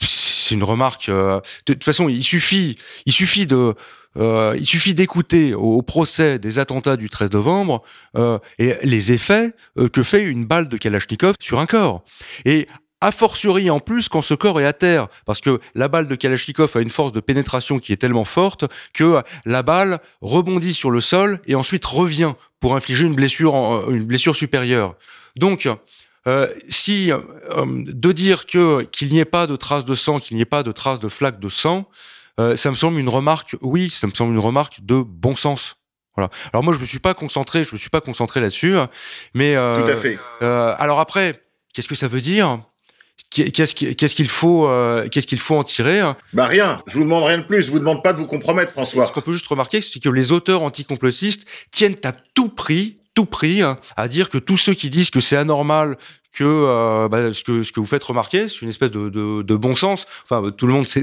c'est 0.00 0.56
une 0.56 0.64
remarque. 0.64 1.08
Euh, 1.08 1.40
de 1.66 1.74
toute 1.74 1.84
façon, 1.84 2.08
il 2.08 2.24
suffit, 2.24 2.76
il 3.06 3.12
suffit 3.12 3.46
de 3.46 3.74
euh, 4.16 4.54
il 4.58 4.66
suffit 4.66 4.94
d'écouter 4.94 5.54
au, 5.54 5.82
procès 5.82 6.38
des 6.38 6.58
attentats 6.58 6.96
du 6.96 7.10
13 7.10 7.30
novembre 7.32 7.82
euh, 8.16 8.38
et 8.58 8.74
les 8.82 9.12
effets 9.12 9.52
euh, 9.78 9.88
que 9.88 10.02
fait 10.02 10.24
une 10.24 10.46
balle 10.46 10.68
de 10.68 10.76
Kalachnikov 10.76 11.34
sur 11.40 11.60
un 11.60 11.66
corps. 11.66 12.02
Et 12.44 12.66
a 13.02 13.12
fortiori 13.12 13.68
en 13.68 13.78
plus 13.78 14.08
quand 14.08 14.22
ce 14.22 14.32
corps 14.32 14.60
est 14.60 14.64
à 14.64 14.72
terre, 14.72 15.08
parce 15.26 15.40
que 15.40 15.60
la 15.74 15.88
balle 15.88 16.08
de 16.08 16.14
Kalachnikov 16.14 16.76
a 16.76 16.80
une 16.80 16.88
force 16.88 17.12
de 17.12 17.20
pénétration 17.20 17.78
qui 17.78 17.92
est 17.92 17.96
tellement 17.96 18.24
forte 18.24 18.64
que 18.94 19.22
la 19.44 19.62
balle 19.62 19.98
rebondit 20.22 20.72
sur 20.72 20.90
le 20.90 21.02
sol 21.02 21.40
et 21.46 21.54
ensuite 21.54 21.84
revient 21.84 22.32
pour 22.58 22.74
infliger 22.74 23.04
une 23.04 23.14
blessure, 23.14 23.90
une 23.90 24.06
blessure 24.06 24.34
supérieure. 24.34 24.96
Donc, 25.36 25.68
si 26.68 27.10
de 27.10 28.12
dire 28.12 28.46
qu'il 28.46 29.12
n'y 29.12 29.18
ait 29.18 29.26
pas 29.26 29.46
de 29.46 29.56
traces 29.56 29.84
de 29.84 29.94
sang, 29.94 30.18
qu'il 30.18 30.36
n'y 30.36 30.42
ait 30.42 30.46
pas 30.46 30.62
de 30.62 30.72
traces 30.72 30.98
de 30.98 31.10
flaques 31.10 31.38
de 31.38 31.50
sang, 31.50 31.86
euh, 32.40 32.56
ça 32.56 32.70
me 32.70 32.76
semble 32.76 32.98
une 32.98 33.08
remarque, 33.08 33.56
oui, 33.60 33.90
ça 33.90 34.06
me 34.06 34.12
semble 34.12 34.32
une 34.32 34.40
remarque 34.40 34.84
de 34.84 35.02
bon 35.02 35.34
sens. 35.34 35.76
Voilà. 36.16 36.30
Alors 36.52 36.64
moi, 36.64 36.74
je 36.74 36.78
me 36.78 36.86
suis 36.86 36.98
pas 36.98 37.14
concentré, 37.14 37.64
je 37.64 37.74
me 37.74 37.78
suis 37.78 37.90
pas 37.90 38.00
concentré 38.00 38.40
là-dessus, 38.40 38.74
mais 39.34 39.54
euh, 39.54 39.82
tout 39.82 39.90
à 39.90 39.96
fait. 39.96 40.18
Euh, 40.42 40.74
alors 40.78 40.98
après, 40.98 41.42
qu'est-ce 41.74 41.88
que 41.88 41.94
ça 41.94 42.08
veut 42.08 42.22
dire? 42.22 42.60
Qu'est-ce 43.30 43.74
qu'il 44.14 44.28
faut, 44.28 44.66
euh, 44.66 45.08
qu'est-ce 45.08 45.26
qu'il 45.26 45.38
faut 45.38 45.56
en 45.56 45.64
tirer 45.64 46.00
hein? 46.00 46.16
Bah 46.32 46.46
rien. 46.46 46.78
Je 46.86 46.96
vous 46.96 47.04
demande 47.04 47.24
rien 47.24 47.38
de 47.38 47.42
plus. 47.42 47.62
Je 47.62 47.70
vous 47.70 47.78
demande 47.78 48.02
pas 48.02 48.12
de 48.12 48.18
vous 48.18 48.26
compromettre, 48.26 48.72
François. 48.72 49.06
Ce 49.06 49.12
qu'on 49.12 49.20
peut 49.20 49.32
juste 49.32 49.48
remarquer, 49.48 49.80
c'est 49.80 50.00
que 50.00 50.08
les 50.08 50.32
auteurs 50.32 50.62
anticomplotistes 50.62 51.46
tiennent 51.70 51.96
à 52.04 52.12
tout 52.12 52.48
prix, 52.48 52.98
tout 53.14 53.26
prix, 53.26 53.62
hein, 53.62 53.78
à 53.96 54.08
dire 54.08 54.30
que 54.30 54.38
tous 54.38 54.56
ceux 54.56 54.74
qui 54.74 54.90
disent 54.90 55.10
que 55.10 55.20
c'est 55.20 55.36
anormal 55.36 55.98
que, 56.36 56.44
euh, 56.44 57.08
bah, 57.08 57.32
ce 57.32 57.42
que 57.42 57.62
ce 57.62 57.72
que 57.72 57.80
vous 57.80 57.86
faites 57.86 58.04
remarquer, 58.04 58.48
c'est 58.48 58.60
une 58.62 58.68
espèce 58.68 58.90
de, 58.90 59.08
de, 59.08 59.42
de, 59.42 59.56
bon 59.56 59.74
sens. 59.74 60.06
Enfin, 60.24 60.50
tout 60.50 60.66
le 60.66 60.72
monde 60.74 60.86
sait, 60.86 61.02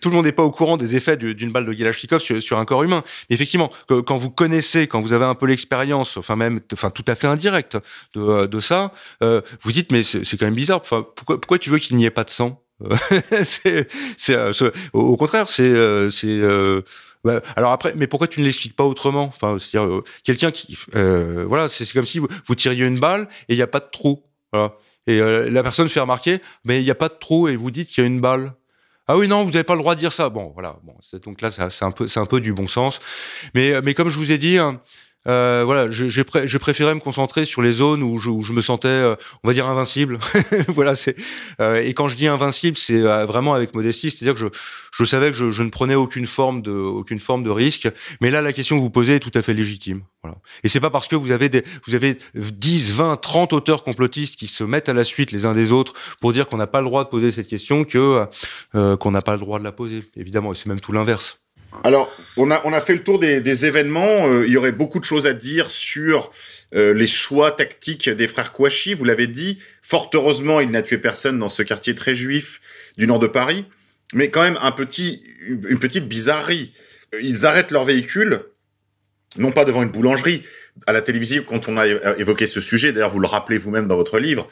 tout 0.00 0.08
le 0.08 0.16
monde 0.16 0.24
n'est 0.24 0.32
pas 0.32 0.42
au 0.42 0.50
courant 0.50 0.76
des 0.76 0.96
effets 0.96 1.16
d'une 1.16 1.52
balle 1.52 1.66
de 1.66 1.72
Galachnikov 1.72 2.20
sur, 2.20 2.42
sur, 2.42 2.58
un 2.58 2.64
corps 2.64 2.82
humain. 2.82 3.02
Mais 3.28 3.34
effectivement, 3.34 3.70
quand 3.88 4.16
vous 4.16 4.30
connaissez, 4.30 4.86
quand 4.86 5.00
vous 5.00 5.12
avez 5.12 5.26
un 5.26 5.34
peu 5.34 5.46
l'expérience, 5.46 6.16
enfin 6.16 6.34
même, 6.34 6.60
enfin 6.72 6.90
tout 6.90 7.04
à 7.06 7.14
fait 7.14 7.26
indirect 7.26 7.76
de, 8.14 8.46
de 8.46 8.60
ça, 8.60 8.92
euh, 9.22 9.42
vous 9.60 9.72
dites 9.72 9.92
mais 9.92 10.02
c'est 10.02 10.36
quand 10.38 10.46
même 10.46 10.54
bizarre. 10.54 10.80
Enfin, 10.80 11.06
pourquoi, 11.14 11.40
pourquoi 11.40 11.58
tu 11.58 11.68
veux 11.68 11.78
qu'il 11.78 11.96
n'y 11.96 12.06
ait 12.06 12.10
pas 12.10 12.24
de 12.24 12.30
sang? 12.30 12.62
C'est 13.52 13.86
euh, 14.30 14.52
au 14.94 15.18
contraire, 15.18 15.46
c'est 15.50 15.62
euh, 15.62 16.10
c'est 16.10 16.40
bah, 17.24 17.42
alors 17.56 17.72
après, 17.72 17.92
mais 17.96 18.06
pourquoi 18.06 18.28
tu 18.28 18.40
ne 18.40 18.46
l'expliques 18.46 18.76
pas 18.76 18.84
autrement? 18.84 19.24
Enfin, 19.24 19.58
c'est-à-dire 19.58 20.00
quelqu'un 20.24 20.50
qui, 20.50 20.78
euh, 20.94 21.44
voilà, 21.46 21.68
c'est 21.68 21.90
comme 21.92 22.06
si 22.06 22.18
vous, 22.18 22.28
vous, 22.46 22.54
tiriez 22.54 22.86
une 22.86 22.98
balle 22.98 23.28
et 23.48 23.54
il 23.54 23.56
n'y 23.56 23.62
a 23.62 23.66
pas 23.66 23.80
de 23.80 23.88
trou. 23.90 24.22
Voilà. 24.52 24.74
Et 25.06 25.20
euh, 25.20 25.50
la 25.50 25.62
personne 25.62 25.88
fait 25.88 26.00
remarquer, 26.00 26.40
mais 26.64 26.80
il 26.80 26.84
n'y 26.84 26.90
a 26.90 26.94
pas 26.94 27.08
de 27.08 27.14
trou 27.14 27.48
et 27.48 27.56
vous 27.56 27.70
dites 27.70 27.88
qu'il 27.88 28.02
y 28.02 28.04
a 28.04 28.08
une 28.08 28.20
balle. 28.20 28.52
Ah 29.08 29.16
oui, 29.16 29.26
non, 29.26 29.42
vous 29.42 29.50
n'avez 29.50 29.64
pas 29.64 29.74
le 29.74 29.80
droit 29.80 29.94
de 29.94 30.00
dire 30.00 30.12
ça. 30.12 30.28
Bon, 30.28 30.52
voilà. 30.54 30.78
Bon, 30.84 30.94
donc 31.24 31.40
là, 31.40 31.50
c'est 31.50 31.84
un 31.84 31.90
peu, 31.90 32.06
un 32.14 32.26
peu 32.26 32.40
du 32.40 32.52
bon 32.52 32.68
sens. 32.68 33.00
Mais, 33.54 33.80
mais 33.82 33.94
comme 33.94 34.08
je 34.08 34.16
vous 34.16 34.30
ai 34.30 34.38
dit, 34.38 34.58
hein, 34.58 34.80
euh, 35.28 35.62
voilà, 35.66 35.88
préféré 36.58 36.94
me 36.94 37.00
concentrer 37.00 37.44
sur 37.44 37.60
les 37.60 37.72
zones 37.72 38.02
où 38.02 38.18
je, 38.18 38.30
où 38.30 38.42
je 38.42 38.52
me 38.52 38.62
sentais, 38.62 38.88
euh, 38.88 39.16
on 39.44 39.48
va 39.48 39.54
dire, 39.54 39.66
invincible. 39.66 40.18
voilà, 40.68 40.94
c'est. 40.94 41.14
Euh, 41.60 41.76
et 41.76 41.92
quand 41.92 42.08
je 42.08 42.16
dis 42.16 42.26
invincible, 42.26 42.78
c'est 42.78 43.02
euh, 43.02 43.26
vraiment 43.26 43.52
avec 43.52 43.74
modestie, 43.74 44.10
c'est-à-dire 44.10 44.34
que 44.34 44.40
je, 44.40 44.46
je 44.92 45.04
savais 45.04 45.30
que 45.30 45.36
je, 45.36 45.50
je, 45.50 45.62
ne 45.62 45.68
prenais 45.68 45.94
aucune 45.94 46.26
forme 46.26 46.62
de, 46.62 46.70
aucune 46.70 47.20
forme 47.20 47.42
de 47.44 47.50
risque. 47.50 47.88
Mais 48.20 48.30
là, 48.30 48.40
la 48.40 48.52
question 48.52 48.76
que 48.76 48.82
vous 48.82 48.90
posez 48.90 49.16
est 49.16 49.20
tout 49.20 49.32
à 49.34 49.42
fait 49.42 49.52
légitime. 49.52 50.02
Voilà. 50.22 50.38
Et 50.64 50.68
c'est 50.68 50.80
pas 50.80 50.90
parce 50.90 51.08
que 51.08 51.16
vous 51.16 51.32
avez 51.32 51.48
des, 51.48 51.64
vous 51.86 51.94
avez 51.94 52.16
10, 52.34 52.92
20, 52.92 53.16
30 53.16 53.52
auteurs 53.52 53.84
complotistes 53.84 54.36
qui 54.36 54.46
se 54.46 54.64
mettent 54.64 54.88
à 54.88 54.94
la 54.94 55.04
suite 55.04 55.32
les 55.32 55.44
uns 55.44 55.54
des 55.54 55.72
autres 55.72 55.94
pour 56.20 56.32
dire 56.32 56.48
qu'on 56.48 56.58
n'a 56.58 56.66
pas 56.66 56.80
le 56.80 56.86
droit 56.86 57.04
de 57.04 57.08
poser 57.08 57.30
cette 57.30 57.48
question 57.48 57.84
que 57.84 58.26
qu'on 58.72 59.10
n'a 59.10 59.22
pas 59.22 59.32
le 59.32 59.40
droit 59.40 59.58
de 59.58 59.64
la 59.64 59.72
poser. 59.72 60.04
Évidemment, 60.16 60.52
et 60.52 60.54
c'est 60.54 60.66
même 60.66 60.80
tout 60.80 60.92
l'inverse. 60.92 61.40
Alors, 61.84 62.12
on 62.36 62.50
a, 62.50 62.60
on 62.64 62.72
a 62.72 62.80
fait 62.80 62.94
le 62.94 63.02
tour 63.02 63.18
des, 63.18 63.64
événements. 63.66 64.28
Euh, 64.28 64.46
il 64.46 64.52
y 64.52 64.56
aurait 64.56 64.72
beaucoup 64.72 64.98
de 64.98 65.04
choses 65.04 65.26
à 65.26 65.32
dire 65.32 65.70
sur 65.70 66.30
euh, 66.74 66.92
les 66.92 67.06
choix 67.06 67.50
tactiques 67.52 68.08
des 68.08 68.26
frères 68.26 68.52
Kouachi. 68.52 68.94
Vous 68.94 69.04
l'avez 69.04 69.26
dit, 69.26 69.58
fort 69.82 70.10
heureusement, 70.14 70.60
il 70.60 70.70
n'a 70.70 70.82
tué 70.82 70.98
personne 70.98 71.38
dans 71.38 71.48
ce 71.48 71.62
quartier 71.62 71.94
très 71.94 72.14
juif 72.14 72.60
du 72.98 73.06
nord 73.06 73.18
de 73.18 73.26
Paris. 73.26 73.64
Mais 74.14 74.30
quand 74.30 74.42
même, 74.42 74.58
un 74.60 74.72
petit, 74.72 75.22
une 75.46 75.78
petite 75.78 76.08
bizarrerie. 76.08 76.72
Ils 77.20 77.46
arrêtent 77.46 77.70
leur 77.70 77.84
véhicule, 77.84 78.44
non 79.36 79.52
pas 79.52 79.64
devant 79.64 79.82
une 79.82 79.90
boulangerie. 79.90 80.42
À 80.86 80.92
la 80.92 81.02
télévision, 81.02 81.42
quand 81.46 81.68
on 81.68 81.76
a 81.76 81.86
évoqué 82.18 82.46
ce 82.46 82.60
sujet, 82.60 82.92
d'ailleurs, 82.92 83.10
vous 83.10 83.18
le 83.18 83.26
rappelez 83.26 83.58
vous-même 83.58 83.88
dans 83.88 83.96
votre 83.96 84.18
livre, 84.18 84.48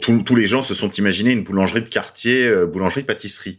tous 0.00 0.36
les 0.36 0.46
gens 0.46 0.62
se 0.62 0.74
sont 0.74 0.90
imaginés 0.90 1.32
une 1.32 1.42
boulangerie 1.42 1.82
de 1.82 1.88
quartier, 1.88 2.46
euh, 2.46 2.66
boulangerie-pâtisserie. 2.66 3.58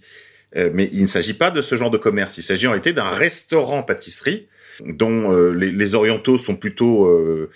Euh, 0.58 0.70
mais 0.74 0.90
il 0.92 1.02
ne 1.02 1.08
s'agit 1.08 1.34
pas 1.34 1.52
de 1.52 1.62
ce 1.62 1.76
genre 1.76 1.92
de 1.92 1.98
commerce. 1.98 2.38
Il 2.38 2.44
s'agit 2.44 2.68
en 2.68 2.72
réalité 2.72 2.94
d'un 2.94 3.10
restaurant-pâtisserie 3.10 4.48
dont 4.86 5.34
euh, 5.34 5.52
les, 5.52 5.72
les, 5.72 5.96
orientaux 5.96 6.38
sont 6.38 6.56
plutôt 6.56 7.08
euh, 7.08 7.50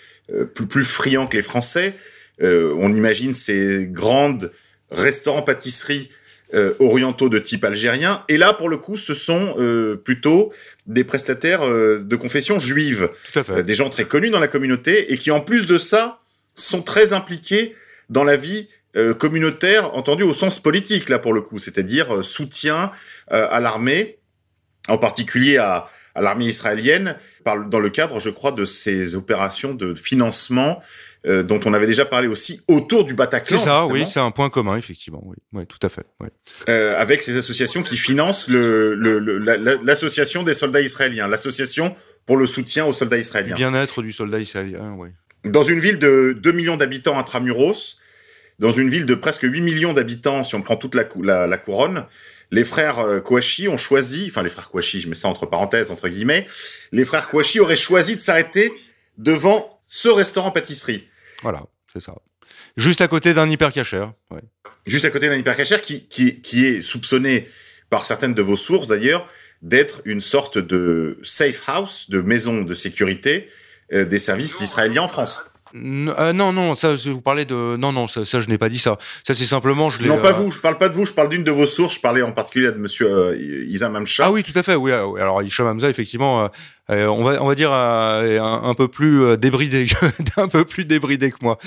plus, 0.54 0.66
plus, 0.66 0.84
friands 0.84 1.26
que 1.26 1.36
les 1.36 1.42
Français. 1.42 1.94
on 2.40 2.94
imagine 2.94 3.34
ces 3.34 3.86
grandes 3.86 4.52
restaurants-pâtisseries 4.90 6.08
orientaux 6.80 7.28
de 7.28 7.38
type 7.38 7.64
algérien. 7.64 8.24
Et 8.28 8.36
là, 8.36 8.52
pour 8.52 8.68
le 8.68 8.76
coup, 8.76 8.96
ce 8.96 9.14
sont 9.14 9.56
plutôt 10.04 10.52
des 10.86 11.04
prestataires 11.04 11.68
de 11.68 12.16
confession 12.16 12.58
juive, 12.58 13.10
des 13.64 13.74
gens 13.74 13.90
très 13.90 14.04
connus 14.04 14.30
dans 14.30 14.40
la 14.40 14.48
communauté 14.48 15.12
et 15.12 15.18
qui, 15.18 15.30
en 15.30 15.40
plus 15.40 15.66
de 15.66 15.78
ça, 15.78 16.20
sont 16.54 16.82
très 16.82 17.12
impliqués 17.12 17.74
dans 18.08 18.24
la 18.24 18.36
vie 18.36 18.68
euh, 18.96 19.14
communautaire 19.14 19.94
entendu 19.94 20.24
au 20.24 20.34
sens 20.34 20.58
politique 20.58 21.08
là 21.08 21.20
pour 21.20 21.32
le 21.32 21.42
coup, 21.42 21.60
c'est-à-dire 21.60 22.16
euh, 22.16 22.22
soutien 22.22 22.90
euh, 23.30 23.46
à 23.48 23.60
l'armée, 23.60 24.18
en 24.88 24.98
particulier 24.98 25.58
à, 25.58 25.88
à 26.16 26.20
l'armée 26.20 26.46
israélienne, 26.46 27.16
par, 27.44 27.64
dans 27.64 27.78
le 27.78 27.88
cadre, 27.88 28.18
je 28.18 28.30
crois, 28.30 28.50
de 28.50 28.64
ces 28.64 29.14
opérations 29.14 29.74
de 29.74 29.94
financement 29.94 30.80
dont 31.22 31.60
on 31.66 31.74
avait 31.74 31.86
déjà 31.86 32.06
parlé 32.06 32.28
aussi 32.28 32.62
autour 32.66 33.04
du 33.04 33.12
Bataclan. 33.12 33.58
C'est 33.58 33.64
ça, 33.64 33.84
oui, 33.84 34.06
c'est 34.10 34.20
un 34.20 34.30
point 34.30 34.48
commun, 34.48 34.78
effectivement, 34.78 35.22
oui, 35.26 35.36
oui 35.52 35.66
tout 35.66 35.78
à 35.86 35.90
fait. 35.90 36.06
Oui. 36.18 36.28
avec 36.66 37.20
ces 37.20 37.36
associations 37.36 37.82
qui 37.82 37.98
financent 37.98 38.48
l'association 38.48 40.40
le, 40.40 40.44
le, 40.46 40.50
des 40.50 40.54
soldats 40.54 40.80
israéliens, 40.80 41.28
l'association 41.28 41.94
pour 42.24 42.38
le 42.38 42.46
soutien 42.46 42.86
aux 42.86 42.94
soldats 42.94 43.18
israéliens. 43.18 43.54
Bien-être 43.54 44.00
du 44.00 44.12
soldat 44.12 44.38
israélien, 44.38 44.94
oui. 44.96 45.10
Dans 45.44 45.62
une 45.62 45.78
ville 45.78 45.98
de 45.98 46.34
2 46.40 46.52
millions 46.52 46.78
d'habitants 46.78 47.18
intramuros, 47.18 47.98
dans 48.60 48.70
une 48.70 48.90
ville 48.90 49.06
de 49.06 49.14
presque 49.14 49.42
8 49.42 49.60
millions 49.62 49.92
d'habitants, 49.92 50.44
si 50.44 50.54
on 50.54 50.62
prend 50.62 50.76
toute 50.76 50.94
la, 50.94 51.04
la, 51.22 51.46
la 51.46 51.58
couronne, 51.58 52.06
les 52.50 52.64
frères 52.64 52.98
euh, 52.98 53.20
Kouachi 53.20 53.68
ont 53.68 53.76
choisi, 53.76 54.26
enfin 54.28 54.42
les 54.42 54.50
frères 54.50 54.68
Kouachi, 54.68 55.00
je 55.00 55.08
mets 55.08 55.14
ça 55.14 55.28
entre 55.28 55.46
parenthèses, 55.46 55.90
entre 55.90 56.08
guillemets, 56.08 56.46
les 56.92 57.04
frères 57.04 57.28
Kouachi 57.28 57.58
auraient 57.58 57.74
choisi 57.74 58.16
de 58.16 58.20
s'arrêter 58.20 58.72
devant 59.18 59.80
ce 59.86 60.08
restaurant 60.08 60.50
pâtisserie. 60.50 61.08
Voilà, 61.42 61.62
c'est 61.92 62.02
ça. 62.02 62.14
Juste 62.76 63.00
à 63.00 63.08
côté 63.08 63.34
d'un 63.34 63.48
hypercachère. 63.48 64.12
Ouais. 64.30 64.42
Juste 64.86 65.04
à 65.04 65.10
côté 65.10 65.28
d'un 65.28 65.36
hypercachère 65.36 65.80
qui, 65.80 66.06
qui, 66.06 66.40
qui 66.40 66.66
est 66.66 66.82
soupçonné 66.82 67.48
par 67.88 68.04
certaines 68.04 68.34
de 68.34 68.42
vos 68.42 68.56
sources 68.56 68.86
d'ailleurs 68.86 69.26
d'être 69.62 70.02
une 70.04 70.20
sorte 70.20 70.58
de 70.58 71.18
safe 71.22 71.62
house, 71.66 72.08
de 72.08 72.20
maison 72.20 72.62
de 72.62 72.74
sécurité 72.74 73.48
euh, 73.92 74.04
des 74.04 74.18
services 74.18 74.60
israéliens 74.60 75.02
en 75.02 75.08
France. 75.08 75.42
Euh, 75.74 76.32
non, 76.32 76.52
non, 76.52 76.74
ça, 76.74 76.94
vous 76.94 77.20
parlez 77.20 77.44
de. 77.44 77.76
Non, 77.76 77.92
non, 77.92 78.06
ça, 78.06 78.24
ça 78.24 78.40
je 78.40 78.48
n'ai 78.48 78.58
pas 78.58 78.68
dit 78.68 78.78
ça. 78.78 78.98
Ça, 79.24 79.34
c'est 79.34 79.44
simplement. 79.44 79.90
Je 79.90 80.06
non, 80.06 80.18
pas 80.18 80.30
euh... 80.30 80.32
vous, 80.32 80.50
je 80.50 80.60
parle 80.60 80.78
pas 80.78 80.88
de 80.88 80.94
vous, 80.94 81.06
je 81.06 81.12
parle 81.12 81.28
d'une 81.28 81.44
de 81.44 81.50
vos 81.50 81.66
sources. 81.66 81.94
Je 81.94 82.00
parlais 82.00 82.22
en 82.22 82.32
particulier 82.32 82.72
de 82.72 82.78
monsieur 82.78 83.08
euh, 83.08 83.66
Isam 83.68 83.94
Hamza. 83.96 84.24
Ah 84.26 84.32
oui, 84.32 84.42
tout 84.42 84.58
à 84.58 84.62
fait, 84.62 84.74
oui. 84.74 84.90
Euh, 84.90 85.14
alors, 85.14 85.42
Isham 85.42 85.66
Hamza, 85.66 85.88
effectivement, 85.88 86.48
on, 86.88 87.24
va, 87.24 87.42
on 87.42 87.46
va 87.46 87.54
dire 87.54 87.72
un, 87.72 88.62
un, 88.64 88.74
peu 88.74 88.88
plus 88.88 89.36
débridé, 89.38 89.86
un 90.36 90.48
peu 90.48 90.64
plus 90.64 90.84
débridé 90.84 91.30
que 91.30 91.38
moi. 91.42 91.58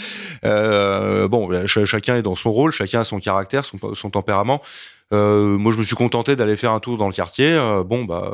bon, 1.28 1.50
ch 1.68 1.86
chacun 1.86 2.18
est 2.18 2.22
dans 2.22 2.36
son 2.36 2.52
rôle, 2.52 2.72
chacun 2.72 3.02
a 3.02 3.04
son 3.04 3.20
caractère, 3.20 3.64
son, 3.64 3.94
son 3.94 4.10
tempérament. 4.10 4.62
moi, 5.12 5.72
je 5.72 5.78
me 5.78 5.84
suis 5.84 5.96
contenté 5.96 6.36
d'aller 6.36 6.58
faire 6.58 6.72
un 6.72 6.80
tour 6.80 6.98
dans 6.98 7.08
le 7.08 7.14
quartier. 7.14 7.58
bon, 7.86 8.04
bah 8.04 8.34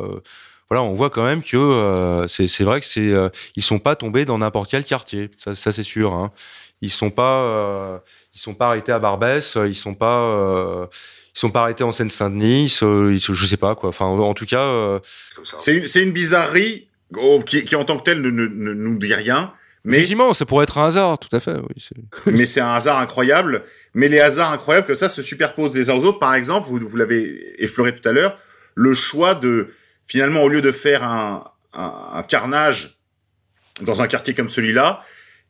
voilà, 0.70 0.84
on 0.84 0.94
voit 0.94 1.10
quand 1.10 1.26
même 1.26 1.42
que 1.42 1.58
euh, 1.58 2.28
c'est 2.28 2.64
vrai 2.64 2.80
que 2.80 2.86
c'est 2.86 3.12
euh, 3.12 3.30
ils 3.56 3.64
sont 3.64 3.80
pas 3.80 3.96
tombés 3.96 4.26
dans 4.26 4.38
n'importe 4.38 4.70
quel 4.70 4.84
quartier, 4.84 5.32
ça, 5.38 5.56
ça 5.56 5.72
c'est 5.72 5.84
sûr. 5.84 6.14
Hein. 6.14 6.32
Ils 6.82 6.92
sont 6.92 7.10
pas 7.10 7.42
euh, 7.42 7.98
ils 8.34 8.40
sont 8.40 8.54
pas 8.54 8.68
arrêtés 8.68 8.92
à 8.92 9.00
Barbès, 9.00 9.58
ils 9.68 9.76
sont 9.76 9.96
pas 9.96 10.22
euh, 10.22 10.86
ils 11.36 11.40
sont 11.40 11.50
pas 11.50 11.62
arrêtés 11.62 11.84
en 11.84 11.92
Seine-Saint-Denis, 11.92 12.70
je 12.80 13.46
sais 13.48 13.58
pas 13.58 13.76
quoi. 13.76 13.90
Enfin, 13.90 14.06
en 14.06 14.34
tout 14.34 14.46
cas, 14.46 14.62
euh, 14.62 15.00
c'est 15.44 15.78
une, 15.78 15.88
c'est 15.88 16.04
une 16.04 16.12
bizarrerie 16.12 16.88
oh, 17.18 17.42
qui, 17.46 17.64
qui, 17.64 17.76
en 17.76 17.86
tant 17.86 17.98
que 17.98 18.04
telle 18.04 18.22
ne, 18.22 18.30
ne, 18.30 18.48
ne 18.48 18.74
nous 18.74 18.98
dit 18.98 19.14
rien. 19.14 19.52
Mais 19.86 19.98
effectivement, 19.98 20.34
ça 20.34 20.46
pourrait 20.46 20.64
être 20.64 20.78
un 20.78 20.88
hasard, 20.88 21.18
tout 21.20 21.34
à 21.36 21.40
fait. 21.40 21.56
Oui, 21.56 21.88
mais 22.34 22.46
c'est 22.46 22.60
un 22.60 22.74
hasard 22.74 23.00
incroyable. 23.00 23.64
Mais 23.94 24.08
les 24.08 24.20
hasards 24.20 24.52
incroyables 24.52 24.86
que 24.86 24.96
ça 24.96 25.10
se 25.10 25.22
superposent 25.22 25.76
les 25.76 25.90
uns 25.90 25.96
aux 25.96 26.04
autres. 26.04 26.20
Par 26.20 26.36
exemple, 26.36 26.68
vous, 26.68 26.80
vous 26.80 26.98
l'avez 26.98 27.64
effleuré 27.64 27.96
tout 27.96 28.08
à 28.08 28.12
l'heure, 28.12 28.38
le 28.76 28.94
choix 28.94 29.36
de 29.36 29.70
finalement, 30.10 30.44
au 30.44 30.50
lieu 30.50 30.62
de 30.62 30.72
faire 30.72 31.04
un, 31.04 31.46
carnage 32.28 33.00
dans 33.82 34.02
un 34.02 34.08
quartier 34.08 34.34
comme 34.34 34.50
celui-là, 34.50 35.02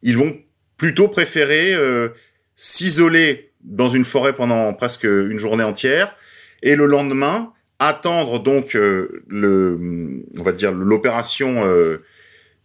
ils 0.03 0.17
vont 0.17 0.37
plutôt 0.77 1.07
préférer 1.07 1.73
euh, 1.73 2.09
s'isoler 2.55 3.51
dans 3.61 3.87
une 3.87 4.03
forêt 4.03 4.33
pendant 4.33 4.73
presque 4.73 5.05
une 5.05 5.39
journée 5.39 5.63
entière 5.63 6.13
et 6.61 6.75
le 6.75 6.85
lendemain 6.85 7.53
attendre 7.79 8.39
donc 8.39 8.75
euh, 8.75 9.23
le 9.27 10.23
on 10.37 10.43
va 10.43 10.51
dire 10.51 10.71
l'opération 10.71 11.65
euh, 11.65 12.03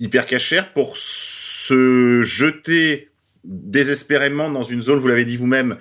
hyper 0.01 0.27
cachère 0.27 0.73
pour 0.73 0.97
se 0.97 2.21
jeter 2.23 3.09
désespérément 3.45 4.51
dans 4.51 4.65
une 4.65 4.83
zone 4.83 4.99
vous 4.99 5.09
l'avez 5.09 5.25
dit 5.25 5.37
vous-même 5.37 5.77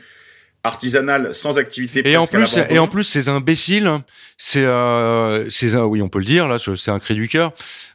artisanale 0.63 1.33
sans 1.33 1.57
activité 1.57 2.09
et 2.09 2.15
en 2.15 2.25
plus 2.25 2.57
et 2.69 2.79
en 2.79 2.87
plus 2.87 3.03
ces 3.03 3.27
imbéciles 3.27 3.91
c'est 4.37 4.63
euh, 4.63 5.49
c'est 5.49 5.75
oui 5.75 6.01
on 6.01 6.07
peut 6.07 6.19
le 6.19 6.25
dire 6.25 6.47
là 6.47 6.55
c'est 6.57 6.91
un 6.91 6.99
cri 6.99 7.15
du 7.15 7.27
cœur 7.27 7.51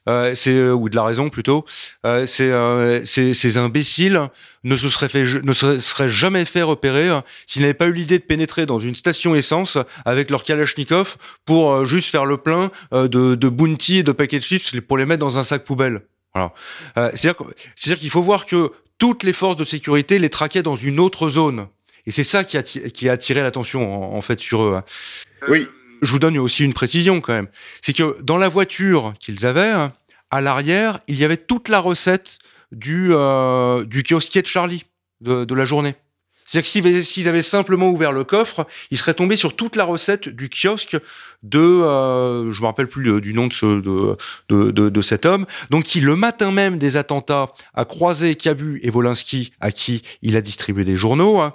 euh, 0.07 0.35
c'est 0.35 0.55
euh, 0.55 0.75
ou 0.75 0.91
de 0.91 0.97
la 0.97 1.03
raison 1.05 1.31
plutôt 1.31 1.65
euh, 2.05 2.27
c'est 2.27 2.51
euh, 2.51 3.03
ces 3.07 3.57
imbéciles 3.57 4.21
ne 4.65 4.77
se 4.77 4.91
seraient 4.91 5.09
fait 5.09 5.25
ne 5.43 5.53
se 5.55 5.79
seraient 5.79 6.11
jamais 6.11 6.45
fait 6.45 6.61
repérer 6.61 7.09
hein, 7.09 7.25
s'ils 7.47 7.63
n'avaient 7.63 7.73
pas 7.73 7.87
eu 7.87 7.93
l'idée 7.95 8.19
de 8.19 8.25
pénétrer 8.25 8.67
dans 8.67 8.79
une 8.79 8.95
station 8.95 9.35
essence 9.35 9.79
avec 10.05 10.31
leur 10.31 10.45
kalachnikov 10.45 11.17
pour 11.47 11.73
euh, 11.73 11.85
juste 11.87 12.11
faire 12.11 12.27
le 12.27 12.37
plein 12.37 12.71
de 12.93 13.35
de 13.35 13.49
bounty 13.49 13.99
et 13.99 14.03
de 14.03 14.13
paquets 14.13 14.41
de 14.41 14.45
chips 14.45 14.79
pour 14.83 14.99
les 14.99 15.07
mettre 15.07 15.21
dans 15.21 15.39
un 15.39 15.45
sac 15.45 15.65
poubelle. 15.65 16.03
Voilà. 16.35 16.53
C'est 17.15 17.29
à 17.29 17.33
dire 17.33 17.35
c'est 17.77 17.91
à 17.91 17.95
dire 17.95 18.01
qu'il 18.01 18.11
faut 18.11 18.23
voir 18.23 18.45
que 18.45 18.73
toutes 18.99 19.23
les 19.23 19.33
forces 19.33 19.57
de 19.57 19.65
sécurité 19.65 20.19
les 20.19 20.29
traquaient 20.29 20.63
dans 20.63 20.77
une 20.77 21.01
autre 21.01 21.29
zone 21.29 21.67
Et 22.09 22.11
c'est 22.11 22.25
ça 22.25 22.43
qui 22.43 22.57
a, 22.57 22.63
qui 22.63 23.07
a 23.07 23.13
attiré 23.13 23.43
l'attention 23.43 24.17
en, 24.17 24.21
fait 24.23 24.41
sur 24.41 24.63
eux. 24.63 24.77
Hein. 24.77 24.85
Oui. 25.49 25.67
Je 26.01 26.11
vous 26.11 26.19
donne 26.19 26.39
aussi 26.39 26.65
une 26.65 26.73
précision 26.73 27.21
quand 27.21 27.35
même. 27.35 27.49
C'est 27.83 27.93
que 27.93 28.17
dans 28.23 28.39
la 28.39 28.49
voiture 28.49 29.13
qu'ils 29.21 29.45
avaient, 29.45 29.69
hein, 29.69 29.93
à 30.31 30.41
l'arrière, 30.41 31.01
il 31.07 31.19
y 31.19 31.25
avait 31.27 31.37
toute 31.37 31.69
la 31.69 31.81
recette 31.81 32.39
du, 32.73 33.09
euh, 33.11 33.85
du 33.85 34.05
kiosquier 34.05 34.41
de 34.41 34.47
Charlie 34.47 34.87
de, 35.21 35.45
de 35.45 35.55
la 35.55 35.67
journée. 35.67 35.97
C'est-à-dire 36.49 36.83
que 36.83 37.03
s'ils 37.03 37.29
avaient 37.29 37.43
simplement 37.43 37.91
ouvert 37.91 38.11
le 38.11 38.25
coffre, 38.25 38.67
ils 38.91 38.97
seraient 38.97 39.13
tombés 39.13 39.37
sur 39.37 39.55
toute 39.55 39.77
la 39.77 39.85
recette 39.85 40.31
du 40.31 40.49
kiosque 40.49 40.97
de, 41.43 41.59
euh, 41.59 42.51
je 42.51 42.61
me 42.63 42.67
rappelle 42.67 42.89
plus 42.89 43.21
du 43.21 43.35
nom 43.35 43.49
de, 43.49 43.53
ce, 43.53 43.81
de, 43.81 44.17
de, 44.49 44.89
de, 44.89 45.03
cet 45.03 45.27
homme, 45.27 45.45
donc 45.69 45.85
qui 45.85 46.01
le 46.01 46.17
matin 46.17 46.51
même 46.51 46.79
des 46.79 46.97
attentats 46.97 47.53
a 47.75 47.85
croisé 47.85 48.35
Cabu 48.35 48.81
et 48.83 48.89
Wolinski, 48.89 49.53
à 49.61 49.73
qui 49.73 50.03
il 50.23 50.39
a 50.39 50.41
distribué 50.41 50.85
des 50.85 50.97
journaux, 50.97 51.39
hein, 51.39 51.55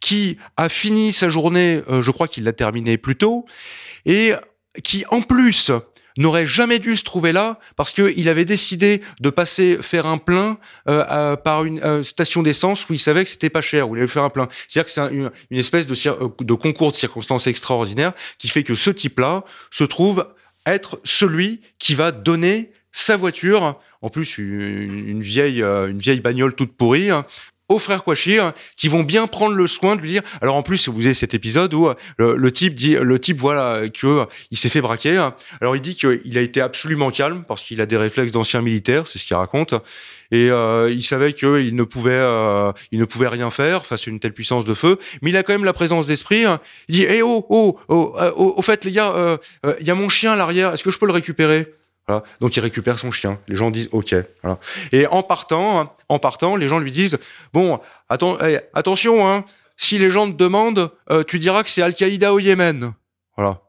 qui 0.00 0.38
a 0.56 0.68
fini 0.68 1.12
sa 1.12 1.28
journée, 1.28 1.82
euh, 1.88 2.02
je 2.02 2.10
crois 2.10 2.26
qu'il 2.26 2.44
l'a 2.44 2.52
terminée 2.52 2.98
plus 2.98 3.16
tôt, 3.16 3.44
et 4.06 4.32
qui 4.82 5.04
en 5.10 5.20
plus 5.20 5.70
n'aurait 6.16 6.46
jamais 6.46 6.78
dû 6.78 6.96
se 6.96 7.04
trouver 7.04 7.32
là 7.32 7.58
parce 7.76 7.92
qu'il 7.92 8.28
avait 8.28 8.44
décidé 8.44 9.00
de 9.20 9.30
passer 9.30 9.78
faire 9.80 10.06
un 10.06 10.18
plein 10.18 10.58
euh, 10.88 11.36
par 11.36 11.64
une 11.64 11.80
euh, 11.80 12.02
station 12.02 12.42
d'essence 12.42 12.88
où 12.88 12.92
il 12.92 12.98
savait 12.98 13.24
que 13.24 13.30
c'était 13.30 13.50
pas 13.50 13.60
cher, 13.60 13.88
où 13.88 13.96
il 13.96 14.00
allait 14.00 14.08
faire 14.08 14.24
un 14.24 14.30
plein. 14.30 14.48
C'est-à-dire 14.68 14.86
que 14.86 14.90
c'est 14.90 15.14
une, 15.14 15.30
espèce 15.58 15.86
de, 15.86 16.54
concours 16.54 16.90
de 16.90 16.96
circonstances 16.96 17.46
extraordinaires 17.46 18.12
qui 18.38 18.48
fait 18.48 18.64
que 18.64 18.74
ce 18.74 18.90
type-là 18.90 19.44
se 19.70 19.84
trouve 19.84 20.26
être 20.66 21.00
celui 21.04 21.60
qui 21.78 21.94
va 21.94 22.12
donner 22.12 22.72
sa 22.92 23.16
voiture, 23.16 23.78
en 24.02 24.10
plus 24.10 24.38
une, 24.38 25.20
vieille 25.20 25.62
une 25.62 25.98
vieille 25.98 26.20
bagnole 26.20 26.54
toute 26.54 26.76
pourrie, 26.76 27.10
hein, 27.10 27.24
aux 27.70 27.78
frères 27.78 28.04
Quachir 28.04 28.52
qui 28.76 28.88
vont 28.88 29.02
bien 29.02 29.26
prendre 29.26 29.54
le 29.54 29.66
soin 29.66 29.96
de 29.96 30.02
lui 30.02 30.10
dire. 30.10 30.22
Alors 30.42 30.56
en 30.56 30.62
plus, 30.62 30.88
vous 30.88 31.04
avez 31.04 31.14
cet 31.14 31.32
épisode 31.34 31.72
où 31.72 31.86
euh, 31.86 31.94
le, 32.16 32.52
type 32.52 32.74
dit, 32.74 32.96
le 32.96 33.18
type 33.18 33.38
voilà 33.40 33.88
que 33.88 34.06
euh, 34.06 34.24
il 34.50 34.58
s'est 34.58 34.68
fait 34.68 34.80
braquer. 34.80 35.30
Alors 35.60 35.76
il 35.76 35.80
dit 35.80 35.94
qu'il 35.94 36.36
a 36.36 36.40
été 36.40 36.60
absolument 36.60 37.10
calme 37.10 37.44
parce 37.46 37.62
qu'il 37.62 37.80
a 37.80 37.86
des 37.86 37.96
réflexes 37.96 38.32
d'ancien 38.32 38.60
militaire, 38.60 39.06
c'est 39.06 39.18
ce 39.18 39.24
qu'il 39.24 39.36
raconte. 39.36 39.74
Et 40.32 40.50
euh, 40.50 40.90
il 40.90 41.02
savait 41.02 41.32
qu'il 41.32 41.74
ne 41.74 41.82
pouvait, 41.82 42.20
il 42.92 42.98
ne 42.98 43.04
pouvait 43.04 43.28
rien 43.28 43.50
faire 43.50 43.86
face 43.86 44.06
à 44.06 44.10
une 44.10 44.20
telle 44.20 44.32
puissance 44.32 44.64
de 44.64 44.74
feu, 44.74 44.98
mais 45.22 45.30
il 45.30 45.36
a 45.36 45.42
quand 45.42 45.52
même 45.52 45.64
la 45.64 45.72
présence 45.72 46.06
d'esprit. 46.06 46.44
Hein. 46.44 46.60
Il 46.88 46.96
dit, 46.96 47.06
eh 47.08 47.22
oh, 47.22 47.46
oh, 47.48 47.78
oh, 47.88 48.54
au 48.56 48.62
fait 48.62 48.84
les 48.84 48.92
gars, 48.92 49.38
il 49.80 49.86
y 49.86 49.90
a 49.90 49.94
mon 49.94 50.08
chien 50.08 50.32
à 50.32 50.36
l'arrière. 50.36 50.72
Est-ce 50.72 50.84
que 50.84 50.90
je 50.90 50.98
peux 50.98 51.06
le 51.06 51.12
récupérer? 51.12 51.79
Donc 52.40 52.56
il 52.56 52.60
récupère 52.60 52.98
son 52.98 53.10
chien. 53.10 53.38
Les 53.48 53.56
gens 53.56 53.70
disent 53.70 53.88
OK. 53.92 54.14
Et 54.92 55.06
en 55.06 55.22
partant, 55.22 55.96
en 56.08 56.18
partant, 56.18 56.56
les 56.56 56.68
gens 56.68 56.78
lui 56.78 56.92
disent 56.92 57.18
bon, 57.52 57.80
attention, 58.08 59.28
hein, 59.28 59.44
si 59.76 59.98
les 59.98 60.10
gens 60.10 60.30
te 60.30 60.36
demandent, 60.36 60.90
euh, 61.10 61.24
tu 61.24 61.38
diras 61.38 61.62
que 61.62 61.70
c'est 61.70 61.82
Al-Qaïda 61.82 62.34
au 62.34 62.38
Yémen. 62.38 62.92
Voilà. 63.36 63.60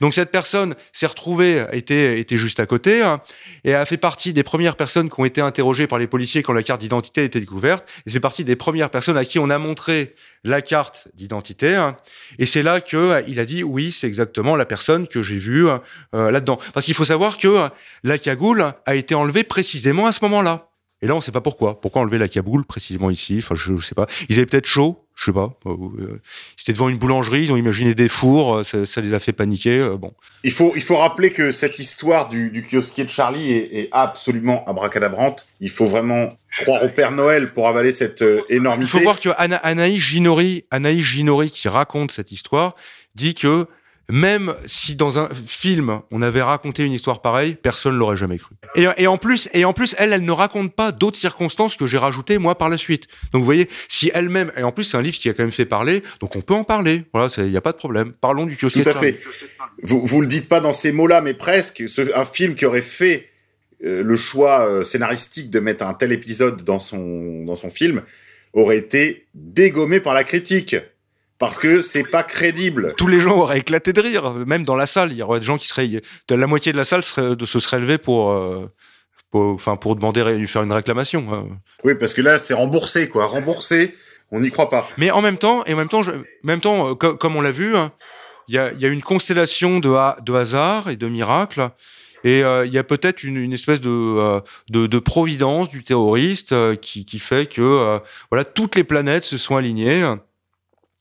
Donc 0.00 0.14
cette 0.14 0.30
personne 0.30 0.74
s'est 0.92 1.06
retrouvée, 1.06 1.66
était, 1.72 2.20
était 2.20 2.36
juste 2.36 2.60
à 2.60 2.66
côté, 2.66 3.02
hein, 3.02 3.20
et 3.64 3.74
a 3.74 3.84
fait 3.86 3.96
partie 3.96 4.32
des 4.32 4.42
premières 4.42 4.76
personnes 4.76 5.10
qui 5.10 5.20
ont 5.20 5.24
été 5.24 5.40
interrogées 5.40 5.86
par 5.86 5.98
les 5.98 6.06
policiers 6.06 6.42
quand 6.42 6.52
la 6.52 6.62
carte 6.62 6.80
d'identité 6.80 7.22
a 7.22 7.24
été 7.24 7.40
découverte. 7.40 7.88
Et 8.06 8.10
c'est 8.10 8.20
partie 8.20 8.44
des 8.44 8.56
premières 8.56 8.90
personnes 8.90 9.16
à 9.16 9.24
qui 9.24 9.38
on 9.38 9.50
a 9.50 9.58
montré 9.58 10.14
la 10.44 10.62
carte 10.62 11.08
d'identité. 11.14 11.74
Hein. 11.74 11.96
et 12.38 12.46
c'est 12.46 12.62
là 12.62 12.80
que 12.80 12.96
euh, 12.96 13.22
il 13.26 13.40
a 13.40 13.44
dit 13.44 13.64
oui, 13.64 13.92
c'est 13.92 14.06
exactement 14.06 14.56
la 14.56 14.64
personne 14.64 15.06
que 15.06 15.22
j'ai 15.22 15.38
vue 15.38 15.66
euh, 15.68 16.30
là-dedans. 16.30 16.58
Parce 16.72 16.86
qu'il 16.86 16.94
faut 16.94 17.04
savoir 17.04 17.38
que 17.38 17.48
euh, 17.48 17.68
la 18.04 18.18
cagoule 18.18 18.72
a 18.86 18.94
été 18.94 19.14
enlevée 19.14 19.44
précisément 19.44 20.06
à 20.06 20.12
ce 20.12 20.20
moment-là. 20.22 20.70
Et 21.02 21.06
là, 21.06 21.14
on 21.14 21.18
ne 21.18 21.22
sait 21.22 21.32
pas 21.32 21.40
pourquoi. 21.40 21.80
Pourquoi 21.80 22.02
enlever 22.02 22.18
la 22.18 22.28
cagoule 22.28 22.64
précisément 22.64 23.10
ici? 23.10 23.38
Enfin, 23.38 23.54
je, 23.54 23.72
ne 23.72 23.80
sais 23.80 23.94
pas. 23.94 24.06
Ils 24.28 24.36
avaient 24.36 24.46
peut-être 24.46 24.66
chaud 24.66 25.05
je 25.16 25.24
sais 25.24 25.32
pas. 25.32 25.56
Euh, 25.64 25.70
euh, 25.98 26.20
c'était 26.56 26.74
devant 26.74 26.90
une 26.90 26.98
boulangerie, 26.98 27.44
ils 27.44 27.52
ont 27.52 27.56
imaginé 27.56 27.94
des 27.94 28.08
fours, 28.08 28.58
euh, 28.58 28.84
ça, 28.84 29.00
les 29.00 29.14
a 29.14 29.18
fait 29.18 29.32
paniquer. 29.32 29.96
bon. 29.98 30.12
Il 30.44 30.52
faut, 30.52 30.72
il 30.76 30.82
faut 30.82 30.96
rappeler 30.96 31.30
que 31.30 31.50
cette 31.50 31.78
histoire 31.78 32.28
du, 32.28 32.50
du 32.50 32.62
kiosquier 32.62 33.04
de 33.04 33.08
Charlie 33.08 33.52
est, 33.52 33.88
absolument 33.92 34.64
abracadabrante. 34.66 35.48
Il 35.60 35.70
faut 35.70 35.86
vraiment 35.86 36.28
croire 36.58 36.82
au 36.84 36.88
Père 36.88 37.12
Noël 37.12 37.52
pour 37.52 37.66
avaler 37.66 37.92
cette 37.92 38.22
énormité. 38.50 38.90
Il 38.92 38.98
faut 38.98 39.04
voir 39.04 39.20
que 39.20 39.30
Anaïs 39.38 40.00
Ginori, 40.00 40.64
Anaïs 40.70 41.02
Ginori 41.02 41.50
qui 41.50 41.68
raconte 41.68 42.12
cette 42.12 42.30
histoire, 42.30 42.76
dit 43.14 43.34
que 43.34 43.66
même 44.10 44.54
si 44.66 44.94
dans 44.94 45.18
un 45.18 45.28
film 45.46 46.00
on 46.10 46.22
avait 46.22 46.42
raconté 46.42 46.84
une 46.84 46.92
histoire 46.92 47.22
pareille, 47.22 47.56
personne 47.56 47.96
l'aurait 47.96 48.16
jamais 48.16 48.38
cru. 48.38 48.54
Et, 48.74 49.06
en 49.06 49.18
plus, 49.18 49.48
et 49.52 49.64
en 49.64 49.72
plus, 49.72 49.94
elle, 49.98 50.12
elle 50.12 50.22
ne 50.22 50.32
raconte 50.32 50.74
pas 50.74 50.92
d'autres 50.92 51.16
circonstances 51.16 51.76
que 51.76 51.86
j'ai 51.86 51.98
rajoutées 51.98 52.38
moi 52.38 52.56
par 52.56 52.68
la 52.68 52.76
suite. 52.76 53.06
Donc 53.32 53.40
vous 53.40 53.46
voyez, 53.46 53.68
si 53.88 54.10
elle-même, 54.14 54.52
et 54.56 54.62
en 54.62 54.72
plus 54.72 54.84
c'est 54.84 54.96
un 54.96 55.02
livre 55.02 55.18
qui 55.18 55.28
a 55.28 55.32
quand 55.32 55.42
même 55.42 55.52
fait 55.52 55.66
parler, 55.66 56.02
donc 56.20 56.36
on 56.36 56.40
peut 56.40 56.54
en 56.54 56.64
parler. 56.64 57.04
Voilà, 57.12 57.28
il 57.38 57.50
n'y 57.50 57.56
a 57.56 57.60
pas 57.60 57.72
de 57.72 57.78
problème. 57.78 58.12
Parlons 58.12 58.46
du 58.46 58.56
kiosque. 58.56 58.82
Tout 58.82 58.88
à 58.88 58.94
fait. 58.94 59.18
Vous 59.82 60.04
vous 60.04 60.20
le 60.20 60.26
dites 60.26 60.48
pas 60.48 60.60
dans 60.60 60.72
ces 60.72 60.92
mots-là, 60.92 61.20
mais 61.20 61.34
presque. 61.34 61.82
un 62.14 62.24
film 62.24 62.54
qui 62.54 62.64
aurait 62.64 62.82
fait 62.82 63.28
euh, 63.84 64.02
le 64.02 64.16
choix 64.16 64.66
euh, 64.66 64.82
scénaristique 64.82 65.50
de 65.50 65.60
mettre 65.60 65.84
un 65.84 65.94
tel 65.94 66.12
épisode 66.12 66.62
dans 66.62 66.78
son 66.78 67.44
dans 67.44 67.56
son 67.56 67.68
film 67.68 68.02
aurait 68.54 68.78
été 68.78 69.26
dégommé 69.34 70.00
par 70.00 70.14
la 70.14 70.24
critique 70.24 70.76
parce 71.38 71.58
que 71.58 71.82
c'est 71.82 72.04
pas 72.04 72.22
crédible. 72.22 72.94
Tous 72.96 73.08
les 73.08 73.20
gens 73.20 73.36
auraient 73.36 73.58
éclaté 73.58 73.92
de 73.92 74.00
rire, 74.00 74.32
même 74.46 74.64
dans 74.64 74.74
la 74.74 74.86
salle. 74.86 75.12
Il 75.12 75.18
y 75.18 75.22
aurait 75.22 75.40
des 75.40 75.46
gens 75.46 75.58
qui 75.58 75.68
seraient, 75.68 75.88
la 76.30 76.46
moitié 76.46 76.72
de 76.72 76.76
la 76.76 76.84
salle 76.84 77.04
serait, 77.04 77.34
se 77.44 77.60
serait 77.60 77.78
levée 77.78 77.98
pour, 77.98 78.30
euh, 78.30 78.72
pour, 79.30 79.42
enfin, 79.52 79.76
pour 79.76 79.96
demander 79.96 80.24
lui 80.36 80.48
faire 80.48 80.62
une 80.62 80.72
réclamation. 80.72 81.26
Hein. 81.32 81.48
Oui, 81.84 81.94
parce 81.98 82.14
que 82.14 82.22
là, 82.22 82.38
c'est 82.38 82.54
remboursé, 82.54 83.08
quoi, 83.08 83.26
remboursé. 83.26 83.94
On 84.32 84.40
n'y 84.40 84.50
croit 84.50 84.70
pas. 84.70 84.88
Mais 84.98 85.10
en 85.10 85.22
même 85.22 85.36
temps, 85.36 85.64
et 85.66 85.74
en 85.74 85.76
même 85.76 85.88
temps, 85.88 86.02
je, 86.02 86.10
même 86.42 86.60
temps, 86.60 86.90
euh, 86.90 86.94
comme 86.94 87.36
on 87.36 87.40
l'a 87.40 87.52
vu, 87.52 87.76
hein, 87.76 87.92
il 88.48 88.54
y, 88.54 88.58
a, 88.58 88.72
y, 88.72 88.86
a, 88.86 88.88
une 88.88 89.02
constellation 89.02 89.78
de, 89.78 90.22
de 90.22 90.32
hasard 90.32 90.88
et 90.88 90.96
de 90.96 91.06
miracles. 91.06 91.70
Et 92.24 92.42
euh, 92.42 92.66
il 92.66 92.72
y 92.72 92.78
a 92.78 92.82
peut-être 92.82 93.22
une, 93.22 93.36
une, 93.36 93.52
espèce 93.52 93.80
de, 93.80 94.40
de, 94.70 94.86
de, 94.86 94.98
providence 94.98 95.68
du 95.68 95.84
terroriste 95.84 96.54
qui, 96.80 97.04
qui, 97.04 97.18
fait 97.20 97.48
que 97.48 98.00
voilà 98.30 98.44
toutes 98.44 98.74
les 98.74 98.84
planètes 98.84 99.22
se 99.22 99.36
sont 99.36 99.56
alignées 99.56 100.16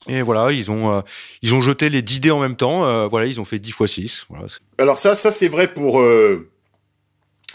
et 0.07 0.21
voilà, 0.21 0.51
ils 0.51 0.69
ont 0.69 0.97
euh, 0.97 1.01
ils 1.41 1.53
ont 1.53 1.61
jeté 1.61 1.89
les 1.89 2.01
10 2.01 2.19
dés 2.19 2.31
en 2.31 2.39
même 2.39 2.55
temps. 2.55 2.85
Euh, 2.85 3.07
voilà, 3.07 3.25
ils 3.25 3.41
ont 3.41 3.45
fait 3.45 3.59
10 3.59 3.71
fois 3.71 3.87
6. 3.87 4.25
Voilà. 4.29 4.45
Alors 4.77 4.97
ça, 4.97 5.15
ça 5.15 5.31
c'est 5.31 5.47
vrai 5.47 5.73
pour 5.73 5.99
euh, 5.99 6.49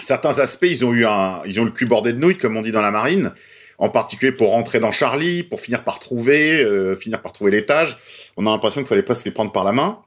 certains 0.00 0.38
aspects. 0.38 0.66
Ils 0.68 0.84
ont 0.84 0.92
eu 0.92 1.04
un, 1.04 1.42
ils 1.46 1.60
ont 1.60 1.64
le 1.64 1.70
cul 1.70 1.86
bordé 1.86 2.12
de 2.12 2.18
nouilles, 2.18 2.38
comme 2.38 2.56
on 2.56 2.62
dit 2.62 2.72
dans 2.72 2.82
la 2.82 2.90
marine. 2.90 3.32
En 3.78 3.88
particulier 3.88 4.32
pour 4.32 4.50
rentrer 4.50 4.78
dans 4.78 4.90
Charlie, 4.90 5.42
pour 5.42 5.60
finir 5.60 5.84
par 5.84 6.00
trouver, 6.00 6.66
finir 7.00 7.22
par 7.22 7.32
trouver 7.32 7.50
l'étage. 7.50 7.98
On 8.36 8.46
a 8.46 8.50
l'impression 8.50 8.82
qu'il 8.82 8.88
fallait 8.88 9.02
presque 9.02 9.24
les 9.24 9.30
prendre 9.30 9.52
par 9.52 9.64
la 9.64 9.72
main. 9.72 10.02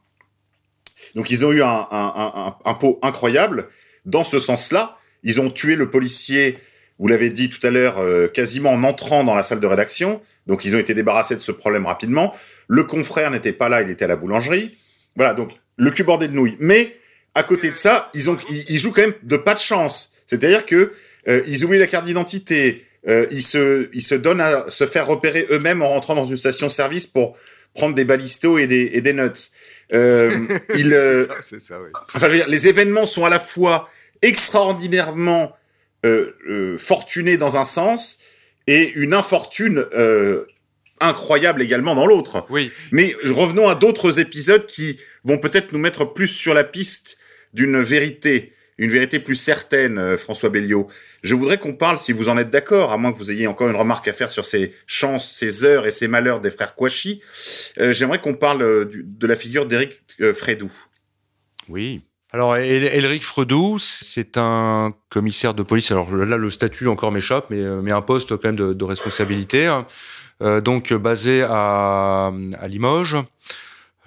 Donc 1.15 1.31
ils 1.31 1.43
ont 1.43 1.51
eu 1.51 1.63
un, 1.63 1.87
un 1.89 2.73
pot 2.75 2.99
incroyable. 3.01 3.69
Dans 4.05 4.23
ce 4.23 4.37
sens-là, 4.37 4.99
ils 5.23 5.41
ont 5.41 5.49
tué 5.49 5.75
le 5.75 5.89
policier 5.89 6.59
vous 7.03 7.09
l'avez 7.09 7.29
dit 7.29 7.49
tout 7.49 7.59
à 7.67 7.69
l'heure, 7.69 7.99
euh, 7.99 8.29
quasiment 8.29 8.71
en 8.71 8.81
entrant 8.85 9.25
dans 9.25 9.35
la 9.35 9.43
salle 9.43 9.59
de 9.59 9.67
rédaction. 9.67 10.21
Donc 10.47 10.63
ils 10.63 10.73
ont 10.77 10.79
été 10.79 10.93
débarrassés 10.93 11.35
de 11.35 11.41
ce 11.41 11.51
problème 11.51 11.85
rapidement. 11.85 12.33
Le 12.69 12.85
confrère 12.85 13.29
n'était 13.29 13.51
pas 13.51 13.67
là, 13.67 13.81
il 13.81 13.89
était 13.89 14.05
à 14.05 14.07
la 14.07 14.15
boulangerie. 14.15 14.73
Voilà, 15.17 15.33
donc 15.33 15.51
le 15.75 15.91
cul 15.91 16.03
bordé 16.03 16.29
de 16.29 16.33
nouilles. 16.33 16.55
Mais 16.61 16.95
à 17.35 17.43
côté 17.43 17.69
de 17.69 17.75
ça, 17.75 18.09
ils 18.13 18.29
ont, 18.29 18.37
ils, 18.69 18.79
jouent 18.79 18.93
quand 18.93 19.01
même 19.01 19.15
de 19.21 19.35
pas 19.35 19.53
de 19.53 19.59
chance. 19.59 20.13
C'est-à-dire 20.25 20.65
que 20.65 20.93
euh, 21.27 21.41
ils 21.45 21.65
oublient 21.65 21.77
la 21.77 21.87
carte 21.87 22.05
d'identité. 22.05 22.85
Euh, 23.09 23.25
ils 23.31 23.43
se, 23.43 23.89
ils 23.91 24.01
se 24.01 24.15
donnent 24.15 24.39
à 24.39 24.63
se 24.69 24.87
faire 24.87 25.05
repérer 25.05 25.45
eux-mêmes 25.51 25.81
en 25.81 25.89
rentrant 25.89 26.15
dans 26.15 26.23
une 26.23 26.37
station-service 26.37 27.07
pour 27.07 27.35
prendre 27.73 27.95
des 27.95 28.05
balistos 28.05 28.59
et 28.59 28.67
des, 28.67 28.91
et 28.93 29.01
des 29.01 29.11
nuts. 29.11 29.51
Euh, 29.91 30.31
ils, 30.75 31.27
ça, 31.59 31.81
oui. 31.81 31.89
Enfin, 32.15 32.27
je 32.27 32.31
veux 32.31 32.37
dire, 32.37 32.47
les 32.47 32.69
événements 32.69 33.05
sont 33.05 33.25
à 33.25 33.29
la 33.29 33.39
fois 33.39 33.89
extraordinairement 34.21 35.53
euh, 36.05 36.35
euh, 36.49 36.77
fortuné 36.77 37.37
dans 37.37 37.55
un 37.55 37.63
sens 37.63 38.19
et 38.67 38.91
une 38.95 39.13
infortune 39.13 39.85
euh, 39.93 40.45
incroyable 40.99 41.61
également 41.61 41.95
dans 41.95 42.05
l'autre. 42.05 42.45
Oui. 42.49 42.71
Mais 42.91 43.15
revenons 43.23 43.69
à 43.69 43.75
d'autres 43.75 44.19
épisodes 44.19 44.65
qui 44.65 44.99
vont 45.23 45.37
peut-être 45.37 45.71
nous 45.71 45.79
mettre 45.79 46.03
plus 46.03 46.27
sur 46.27 46.53
la 46.53 46.65
piste 46.65 47.19
d'une 47.53 47.81
vérité, 47.81 48.53
une 48.77 48.89
vérité 48.89 49.19
plus 49.19 49.37
certaine, 49.37 50.17
François 50.17 50.49
Belliot. 50.49 50.89
Je 51.23 51.35
voudrais 51.35 51.57
qu'on 51.57 51.73
parle, 51.73 51.97
si 51.97 52.11
vous 52.11 52.27
en 52.27 52.37
êtes 52.37 52.49
d'accord, 52.49 52.91
à 52.91 52.97
moins 52.97 53.13
que 53.13 53.17
vous 53.17 53.31
ayez 53.31 53.47
encore 53.47 53.69
une 53.69 53.75
remarque 53.77 54.09
à 54.09 54.13
faire 54.13 54.31
sur 54.31 54.45
ces 54.45 54.73
chances, 54.85 55.31
ces 55.31 55.63
heures 55.63 55.87
et 55.87 55.91
ces 55.91 56.09
malheurs 56.09 56.41
des 56.41 56.49
frères 56.49 56.75
Kouachi, 56.75 57.21
j'aimerais 57.77 58.19
qu'on 58.19 58.33
parle 58.33 58.89
de 58.91 59.27
la 59.27 59.35
figure 59.35 59.65
d'Éric 59.65 60.01
Frédou. 60.33 60.71
Oui. 61.69 62.01
Alors, 62.33 62.57
Elric 62.57 63.23
Fredoux, 63.23 63.77
c'est 63.79 64.37
un 64.37 64.91
commissaire 65.09 65.53
de 65.53 65.61
police. 65.61 65.91
Alors 65.91 66.15
là, 66.15 66.35
le 66.37 66.49
statut 66.49 66.87
encore 66.87 67.11
m'échappe, 67.11 67.45
mais, 67.51 67.63
mais 67.83 67.91
un 67.91 68.01
poste 68.01 68.29
quand 68.29 68.45
même 68.45 68.55
de, 68.55 68.73
de 68.73 68.83
responsabilité. 68.83 69.67
Hein. 69.67 69.85
Euh, 70.41 70.59
donc 70.59 70.91
basé 70.93 71.43
à, 71.47 72.31
Limoges. 72.67 73.17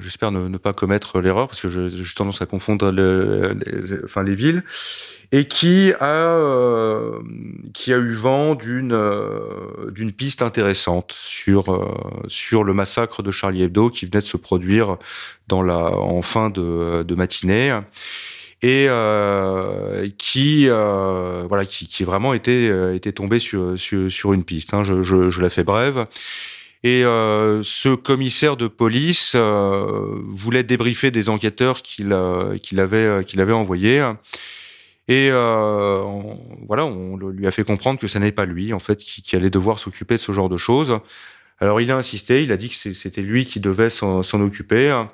J'espère 0.00 0.32
ne, 0.32 0.48
ne, 0.48 0.58
pas 0.58 0.72
commettre 0.72 1.20
l'erreur 1.20 1.48
parce 1.48 1.62
que 1.62 1.70
j'ai 1.70 2.14
tendance 2.14 2.42
à 2.42 2.46
confondre 2.46 2.90
le, 2.90 3.56
les, 3.64 4.04
enfin, 4.04 4.22
les 4.24 4.34
villes 4.34 4.62
et 5.32 5.46
qui 5.46 5.92
a 6.00 6.04
euh, 6.04 7.18
qui 7.74 7.92
a 7.92 7.96
eu 7.96 8.12
vent 8.12 8.54
d'une 8.54 8.92
euh, 8.92 9.90
d'une 9.90 10.12
piste 10.12 10.42
intéressante 10.42 11.12
sur 11.12 11.72
euh, 11.72 11.88
sur 12.28 12.64
le 12.64 12.74
massacre 12.74 13.22
de 13.22 13.30
Charlie 13.30 13.62
Hebdo 13.62 13.90
qui 13.90 14.06
venait 14.06 14.20
de 14.20 14.26
se 14.26 14.36
produire 14.36 14.96
dans 15.48 15.62
la 15.62 15.78
en 15.78 16.22
fin 16.22 16.50
de, 16.50 17.14
matinée 17.14 17.78
et 18.62 18.88
qui 20.18 20.68
voilà 20.68 21.64
qui, 21.66 21.88
qui 21.88 22.04
vraiment 22.04 22.34
était 22.34 22.94
était 22.96 23.12
tombé 23.12 23.38
sur 23.38 23.78
sur, 23.78 24.32
une 24.32 24.44
piste. 24.44 24.74
Hein. 24.74 24.84
Je, 24.84 25.02
je, 25.02 25.40
la 25.40 25.50
fais 25.50 25.64
brève. 25.64 26.06
Et 26.82 27.02
ce 27.02 27.94
commissaire 27.94 28.56
de 28.56 28.68
police 28.68 29.36
voulait 29.36 30.62
débriefer 30.62 31.10
des 31.10 31.28
enquêteurs 31.28 31.82
qu'il 31.82 32.16
qu'il 32.62 32.80
avait 32.80 33.24
qu'il 33.24 33.40
avait 33.40 33.52
envoyés. 33.52 34.04
Et 35.08 35.28
euh, 35.30 36.00
on, 36.02 36.38
voilà, 36.66 36.84
on 36.84 37.16
lui 37.16 37.46
a 37.46 37.50
fait 37.50 37.64
comprendre 37.64 37.98
que 37.98 38.08
ça 38.08 38.18
n'est 38.18 38.32
pas 38.32 38.44
lui, 38.44 38.72
en 38.72 38.80
fait, 38.80 38.98
qui, 38.98 39.36
allait 39.36 39.50
devoir 39.50 39.78
s'occuper 39.78 40.14
de 40.14 40.20
ce 40.20 40.32
genre 40.32 40.48
de 40.48 40.56
choses. 40.56 40.98
Alors 41.58 41.80
il 41.80 41.90
a 41.90 41.96
insisté, 41.96 42.42
il 42.42 42.52
a 42.52 42.58
dit 42.58 42.68
que 42.68 42.74
c'était 42.74 43.22
lui 43.22 43.46
qui 43.46 43.60
devait 43.60 43.88
s'en 43.88 44.40
occuper, 44.40 45.04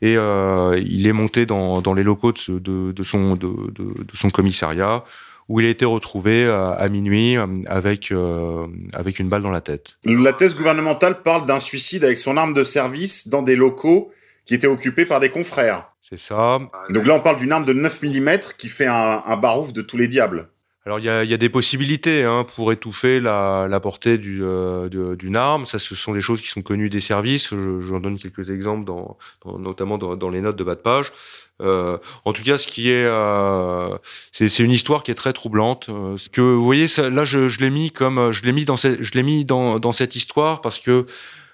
et 0.00 0.16
euh, 0.16 0.80
il 0.86 1.08
est 1.08 1.12
monté 1.12 1.44
dans, 1.44 1.92
les 1.92 2.04
locaux 2.04 2.32
de, 2.32 3.02
son, 3.02 4.30
commissariat, 4.30 5.02
où 5.48 5.58
il 5.58 5.66
a 5.66 5.70
été 5.70 5.84
retrouvé 5.84 6.44
à, 6.46 6.88
minuit 6.88 7.36
avec, 7.66 8.12
euh, 8.12 8.68
avec 8.92 9.18
une 9.18 9.28
balle 9.28 9.42
dans 9.42 9.50
la 9.50 9.60
tête. 9.60 9.96
La 10.04 10.32
thèse 10.32 10.54
gouvernementale 10.54 11.22
parle 11.22 11.46
d'un 11.46 11.58
suicide 11.58 12.04
avec 12.04 12.18
son 12.18 12.36
arme 12.36 12.54
de 12.54 12.62
service 12.62 13.26
dans 13.26 13.42
des 13.42 13.56
locaux 13.56 14.12
qui 14.48 14.54
étaient 14.54 14.66
occupés 14.66 15.06
par 15.06 15.20
des 15.20 15.28
confrères. 15.28 15.92
C'est 16.02 16.18
ça. 16.18 16.58
Donc 16.90 17.06
là, 17.06 17.14
on 17.14 17.20
parle 17.20 17.38
d'une 17.38 17.52
arme 17.52 17.64
de 17.64 17.72
9 17.72 18.02
mm 18.02 18.38
qui 18.56 18.68
fait 18.68 18.86
un, 18.86 19.22
un 19.24 19.36
barouf 19.36 19.72
de 19.72 19.82
tous 19.82 19.96
les 19.96 20.08
diables. 20.08 20.48
Alors 20.86 21.00
il 21.00 21.04
y 21.04 21.10
a, 21.10 21.22
y 21.22 21.34
a, 21.34 21.36
des 21.36 21.50
possibilités 21.50 22.24
hein, 22.24 22.46
pour 22.56 22.72
étouffer 22.72 23.20
la, 23.20 23.66
la 23.68 23.78
portée 23.78 24.16
du, 24.16 24.42
euh, 24.42 24.88
d'une 25.16 25.36
arme. 25.36 25.66
Ça, 25.66 25.78
ce 25.78 25.94
sont 25.94 26.14
des 26.14 26.22
choses 26.22 26.40
qui 26.40 26.48
sont 26.48 26.62
connues 26.62 26.88
des 26.88 27.02
services. 27.02 27.50
J'en 27.50 28.00
donne 28.00 28.18
quelques 28.18 28.48
exemples, 28.48 28.86
dans, 28.86 29.18
dans 29.44 29.58
notamment 29.58 29.98
dans, 29.98 30.16
dans, 30.16 30.30
les 30.30 30.40
notes 30.40 30.56
de 30.56 30.64
bas 30.64 30.76
de 30.76 30.80
page. 30.80 31.12
Euh, 31.60 31.98
en 32.24 32.32
tout 32.32 32.42
cas, 32.42 32.56
ce 32.56 32.66
qui 32.66 32.90
est, 32.90 33.04
euh, 33.04 33.98
c'est, 34.32 34.60
une 34.60 34.70
histoire 34.70 35.02
qui 35.02 35.10
est 35.10 35.16
très 35.16 35.32
troublante. 35.32 35.88
Euh, 35.88 36.16
que 36.32 36.40
vous 36.40 36.64
voyez, 36.64 36.88
ça, 36.88 37.10
là, 37.10 37.24
je, 37.24 37.48
je 37.48 37.58
l'ai 37.58 37.70
mis 37.70 37.90
comme, 37.90 38.32
je 38.32 38.42
l'ai 38.44 38.52
mis 38.52 38.64
dans 38.64 38.76
cette, 38.76 39.02
je 39.02 39.12
l'ai 39.12 39.22
mis 39.22 39.44
dans, 39.44 39.92
cette 39.92 40.16
histoire 40.16 40.60
parce 40.60 40.78
que 40.78 41.06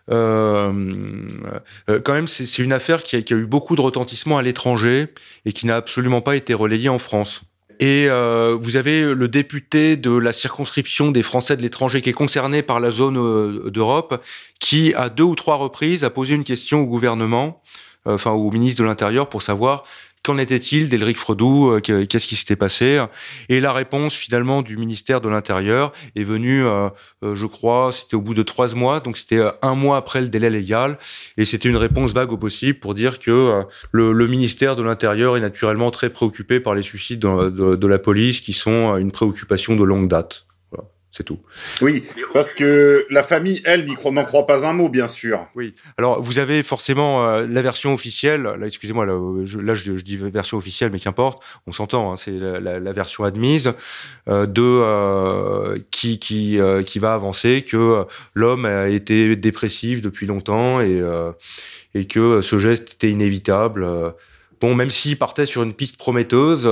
quand 0.09 0.73
même, 2.13 2.29
c'est 2.29 2.59
une 2.59 2.73
affaire 2.73 3.03
qui 3.03 3.17
a, 3.17 3.21
eu 3.31 3.47
beaucoup 3.47 3.77
de 3.77 3.81
retentissement 3.81 4.39
à 4.39 4.43
l'étranger 4.43 5.09
et 5.45 5.53
qui 5.53 5.67
n'a 5.67 5.77
absolument 5.77 6.21
pas 6.21 6.37
été 6.37 6.55
relayée 6.55 6.89
en 6.89 6.99
France. 6.99 7.43
Et 7.81 8.07
euh, 8.09 8.57
vous 8.61 8.77
avez 8.77 9.15
le 9.15 9.29
député 9.29 9.97
de 9.97 10.11
la 10.11 10.33
circonscription 10.33 11.11
des 11.11 11.23
Français 11.23 11.57
de 11.57 11.63
l'étranger 11.63 12.03
qui 12.03 12.11
est 12.11 12.15
concerné 12.15 12.63
par 12.63 12.81
la 12.81 12.91
zone 12.91 13.19
euh, 13.19 13.71
d'Europe, 13.71 14.23
qui 14.61 14.95
à 14.95 15.09
deux 15.09 15.25
ou 15.25 15.35
trois 15.35 15.57
reprises 15.57 16.05
a 16.05 16.11
posé 16.11 16.35
une 16.35 16.45
question 16.45 16.83
au 16.83 16.87
gouvernement, 16.87 17.63
euh, 18.07 18.15
enfin 18.15 18.31
au 18.31 18.51
ministre 18.51 18.81
de 18.81 18.87
l'Intérieur, 18.87 19.29
pour 19.29 19.43
savoir 19.43 19.85
Qu'en 20.25 20.39
était-il 20.39 20.89
d'Éleric 20.89 21.19
Fredou 21.19 21.71
euh, 21.71 21.81
Qu'est-ce 21.81 22.27
qui 22.27 22.37
s'était 22.37 22.57
passé? 22.57 23.05
Et 23.51 23.61
la 23.61 23.75
réponse 23.75 24.15
finalement 24.15 24.63
du 24.63 24.79
ministère 24.79 25.21
de 25.21 25.29
l'Intérieur 25.29 25.93
est 26.17 26.25
venue, 26.25 26.65
euh, 26.65 26.89
euh, 27.23 27.35
je 27.37 27.45
crois, 27.45 27.93
c'était 27.93 28.15
au 28.15 28.23
bout 28.23 28.33
de 28.33 28.43
trois 28.43 28.75
mois, 28.75 29.01
donc 29.01 29.19
c'était 29.19 29.43
un 29.61 29.75
mois 29.75 29.99
après 29.99 30.23
le 30.23 30.31
délai 30.31 30.49
légal, 30.49 30.97
et 31.37 31.45
c'était 31.45 31.69
une 31.69 31.77
réponse 31.77 32.15
vague 32.15 32.33
au 32.33 32.39
possible 32.39 32.79
pour 32.79 32.95
dire 32.95 33.19
que 33.19 33.65
le, 33.93 34.27
ministère 34.27 34.77
de 34.77 34.83
l'Intérieur 34.83 35.37
est 35.37 35.41
naturellement 35.41 35.91
très 35.91 36.09
préoccupé 36.09 36.59
par 36.59 36.75
les 36.75 36.81
suicides 36.81 37.21
de, 37.21 37.51
de, 37.51 37.77
de 37.77 37.87
la 37.87 37.99
police, 37.99 38.41
qui 38.41 38.55
sont 38.55 38.97
une 38.97 39.13
préoccupation 39.13 39.77
de 39.77 39.85
longue 39.85 40.09
date. 40.09 40.44
C'est 41.17 41.23
tout. 41.23 41.39
Oui, 41.81 42.03
parce 42.33 42.51
que 42.51 43.07
la 43.09 43.23
famille, 43.23 43.63
elle, 43.67 43.87
n'en 43.87 44.25
croit 44.25 44.49
pas 44.49 44.67
un 44.67 44.73
mot, 44.73 44.89
bien 44.89 45.07
sûr. 45.07 45.47
Oui. 45.55 45.73
Alors, 45.97 46.21
vous 46.21 46.41
avez 46.41 46.65
forcément 46.65 47.25
euh, 47.25 47.47
la 47.49 47.63
version 47.63 47.95
officielle. 47.95 48.43
Là, 48.43 48.67
excusez-moi, 48.67 49.07
là, 49.07 49.17
je, 49.45 49.61
là 49.61 49.77
je, 49.77 49.97
je, 49.97 50.03
dis 50.03 50.17
version 50.17 50.59
officielle, 50.59 50.91
mais 50.93 50.99
qu'importe. 50.99 51.41
On 51.69 51.73
s'entend. 51.73 52.13
Hein, 52.13 52.17
c'est 52.17 52.33
la, 52.33 52.59
la, 52.59 52.81
la, 52.81 52.93
version 52.93 53.23
admise 53.23 53.75
euh, 54.29 54.47
de 54.47 54.63
euh, 54.65 55.79
qui 55.93 56.19
qui 56.19 56.59
euh, 56.59 56.83
qui 56.83 56.99
va 56.99 57.15
avancer 57.15 57.63
que 57.63 58.07
l'homme 58.35 58.65
a 58.65 58.89
été 58.89 59.37
dépressif 59.37 60.01
depuis 60.01 60.27
longtemps 60.27 60.81
et 60.81 61.01
euh, 61.01 61.31
et 61.95 62.09
que 62.09 62.41
ce 62.41 62.59
geste 62.59 62.95
était 62.95 63.11
inévitable. 63.11 63.87
Bon, 64.61 64.75
même 64.75 64.91
s'il 64.91 65.17
partait 65.17 65.47
sur 65.47 65.63
une 65.63 65.75
piste 65.75 65.97
prometteuse, 65.97 66.67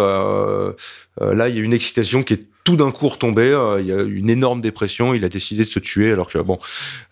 là, 1.21 1.49
il 1.49 1.57
y 1.57 1.59
a 1.59 1.63
une 1.63 1.75
excitation 1.75 2.23
qui 2.23 2.35
est 2.35 2.47
tout 2.65 2.77
d'un 2.77 2.91
coup 2.91 3.09
retombé. 3.09 3.43
Euh, 3.43 3.81
il 3.81 3.87
y 3.87 3.93
a 3.93 4.03
une 4.03 4.31
énorme 4.31 4.61
dépression. 4.61 5.15
Il 5.15 5.25
a 5.25 5.29
décidé 5.29 5.65
de 5.65 5.69
se 5.69 5.79
tuer. 5.79 6.13
Alors 6.13 6.29
que 6.29 6.39
bon, 6.39 6.59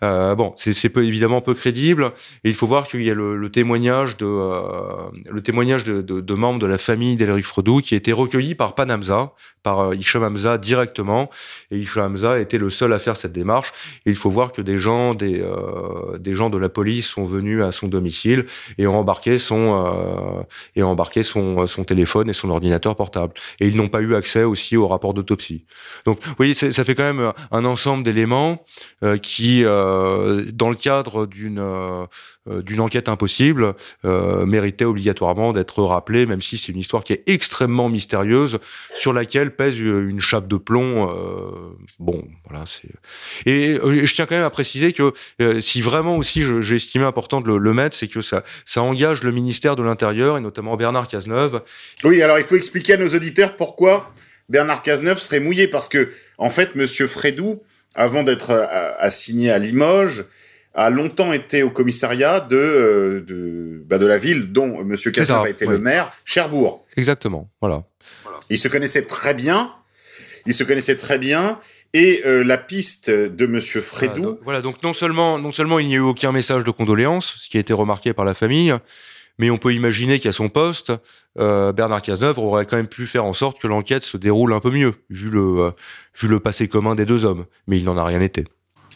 euh, 0.03 0.35
bon, 0.35 0.53
c'est 0.55 0.97
évidemment 0.97 1.41
peu 1.41 1.53
crédible. 1.53 2.11
Et 2.43 2.49
il 2.49 2.55
faut 2.55 2.67
voir 2.67 2.87
qu'il 2.87 3.03
y 3.03 3.09
a 3.09 3.13
le, 3.13 3.49
témoignage 3.49 4.17
de 4.17 4.25
euh, 4.25 5.09
le 5.29 5.41
témoignage 5.41 5.83
de, 5.83 6.33
membres 6.33 6.59
de 6.59 6.67
la 6.67 6.77
famille 6.77 7.15
d'Elric 7.15 7.45
Fredou 7.45 7.81
qui 7.81 7.93
a 7.93 7.97
été 7.97 8.13
recueilli 8.13 8.55
par 8.55 8.75
Panamza, 8.75 9.33
par 9.63 9.79
euh, 9.79 9.95
Hicham 9.95 10.23
Hamza 10.23 10.57
directement. 10.57 11.29
Et 11.69 11.77
Hicham 11.77 12.13
Hamza 12.13 12.39
était 12.39 12.57
le 12.57 12.69
seul 12.69 12.93
à 12.93 12.99
faire 12.99 13.17
cette 13.17 13.33
démarche. 13.33 13.71
Et 14.05 14.09
il 14.09 14.15
faut 14.15 14.29
voir 14.29 14.51
que 14.51 14.61
des 14.61 14.79
gens, 14.79 15.13
des 15.13 15.41
euh, 15.41 16.17
des 16.17 16.35
gens 16.35 16.49
de 16.49 16.57
la 16.57 16.69
police 16.69 17.07
sont 17.07 17.25
venus 17.25 17.63
à 17.63 17.71
son 17.71 17.87
domicile 17.87 18.45
et 18.77 18.87
ont 18.87 18.97
embarqué 18.97 19.37
son 19.37 19.85
euh, 19.85 20.43
et 20.75 20.83
embarqué 20.83 21.23
son 21.23 21.65
téléphone 21.85 22.29
et 22.29 22.33
son 22.33 22.49
ordinateur 22.49 22.95
portable. 22.95 23.33
Et 23.59 23.67
ils 23.67 23.75
n'ont 23.75 23.87
pas 23.91 24.01
eu 24.01 24.15
accès 24.15 24.43
aussi 24.43 24.77
au 24.77 24.87
rapport 24.87 25.13
d'autopsie. 25.13 25.65
Donc, 26.05 26.23
vous 26.23 26.33
voyez, 26.37 26.53
ça 26.53 26.83
fait 26.83 26.95
quand 26.95 27.03
même 27.03 27.33
un 27.51 27.65
ensemble 27.65 28.03
d'éléments 28.03 28.63
euh, 29.03 29.17
qui, 29.17 29.63
euh, 29.63 30.43
dans 30.53 30.69
le 30.69 30.75
cadre 30.75 31.25
d'une 31.25 31.59
euh, 31.59 32.05
d'une 32.47 32.79
enquête 32.79 33.07
impossible, 33.07 33.75
euh, 34.03 34.47
méritait 34.47 34.85
obligatoirement 34.85 35.53
d'être 35.53 35.83
rappelé, 35.83 36.25
même 36.25 36.41
si 36.41 36.57
c'est 36.57 36.71
une 36.71 36.79
histoire 36.79 37.03
qui 37.03 37.13
est 37.13 37.23
extrêmement 37.27 37.87
mystérieuse, 37.87 38.57
sur 38.95 39.13
laquelle 39.13 39.55
pèse 39.55 39.79
une 39.79 40.19
chape 40.19 40.47
de 40.47 40.57
plomb. 40.57 41.07
Euh, 41.09 41.77
bon, 41.99 42.27
voilà. 42.49 42.65
c'est 42.65 42.89
Et 43.45 43.75
je 43.75 44.13
tiens 44.13 44.25
quand 44.25 44.35
même 44.35 44.43
à 44.43 44.49
préciser 44.49 44.91
que 44.91 45.13
si 45.59 45.81
vraiment 45.81 46.17
aussi 46.17 46.43
j'ai 46.61 46.75
estimé 46.77 47.05
important 47.05 47.41
de 47.41 47.53
le, 47.53 47.73
mettre, 47.73 47.95
c'est 47.95 48.07
que 48.07 48.21
ça, 48.21 48.43
engage 48.77 49.21
le 49.21 49.31
ministère 49.31 49.75
de 49.75 49.83
l'Intérieur 49.83 50.37
et 50.37 50.41
notamment 50.41 50.75
Bernard 50.77 51.07
Cazeneuve. 51.07 51.61
Oui, 52.03 52.21
alors 52.21 52.39
il 52.39 52.45
faut 52.45 52.55
expliquer 52.55 52.93
à 52.93 52.97
nos 52.97 53.09
auditeurs 53.09 53.55
pourquoi 53.55 54.11
Bernard 54.49 54.81
Cazeneuve 54.81 55.19
serait 55.19 55.39
mouillé 55.39 55.67
parce 55.67 55.89
que, 55.89 56.11
en 56.37 56.49
fait, 56.49 56.75
Monsieur 56.75 57.07
Frédou, 57.07 57.61
avant 57.95 58.23
d'être 58.23 58.49
euh, 58.49 58.91
assigné 58.99 59.51
à 59.51 59.57
Limoges, 59.57 60.25
a 60.73 60.89
longtemps 60.89 61.33
été 61.33 61.63
au 61.63 61.69
commissariat 61.69 62.39
de 62.39 62.57
euh, 62.57 63.21
de, 63.21 63.83
bah 63.85 63.97
de 63.97 64.05
la 64.05 64.17
ville 64.17 64.51
dont 64.51 64.83
Monsieur 64.83 65.11
Cazeneuve 65.11 65.45
a 65.45 65.49
été 65.49 65.65
oui. 65.65 65.73
le 65.73 65.79
maire, 65.79 66.11
Cherbourg. 66.25 66.85
Exactement, 66.95 67.49
voilà. 67.59 67.83
Il 68.49 68.57
se 68.57 68.67
connaissait 68.67 69.05
très 69.05 69.33
bien. 69.33 69.73
Il 70.45 70.53
se 70.53 70.63
connaissait 70.63 70.95
très 70.95 71.17
bien. 71.17 71.59
Et 71.93 72.21
euh, 72.25 72.43
la 72.43 72.57
piste 72.57 73.09
de 73.09 73.45
Monsieur 73.45 73.81
Frédou. 73.81 74.13
Voilà 74.13 74.31
donc, 74.31 74.39
voilà, 74.43 74.61
donc 74.61 74.83
non 74.83 74.93
seulement 74.93 75.37
non 75.37 75.51
seulement 75.51 75.77
il 75.79 75.87
n'y 75.87 75.93
a 75.93 75.97
eu 75.97 75.99
aucun 75.99 76.31
message 76.31 76.63
de 76.63 76.71
condoléances, 76.71 77.35
ce 77.37 77.49
qui 77.49 77.57
a 77.57 77.59
été 77.59 77.73
remarqué 77.73 78.13
par 78.13 78.23
la 78.23 78.33
famille, 78.33 78.73
mais 79.37 79.49
on 79.49 79.57
peut 79.57 79.73
imaginer 79.73 80.19
qu'à 80.19 80.31
son 80.31 80.49
poste, 80.49 80.93
euh, 81.39 81.71
Bernard 81.71 82.01
Cazeneuve 82.01 82.39
aurait 82.39 82.65
quand 82.65 82.77
même 82.77 82.87
pu 82.87 83.07
faire 83.07 83.25
en 83.25 83.33
sorte 83.33 83.59
que 83.59 83.67
l'enquête 83.67 84.03
se 84.03 84.17
déroule 84.17 84.53
un 84.53 84.59
peu 84.59 84.71
mieux, 84.71 84.93
vu 85.09 85.29
le, 85.29 85.59
euh, 85.59 85.71
vu 86.19 86.27
le 86.27 86.39
passé 86.39 86.67
commun 86.67 86.95
des 86.95 87.05
deux 87.05 87.25
hommes. 87.25 87.45
Mais 87.67 87.77
il 87.77 87.85
n'en 87.85 87.97
a 87.97 88.05
rien 88.05 88.21
été. 88.21 88.45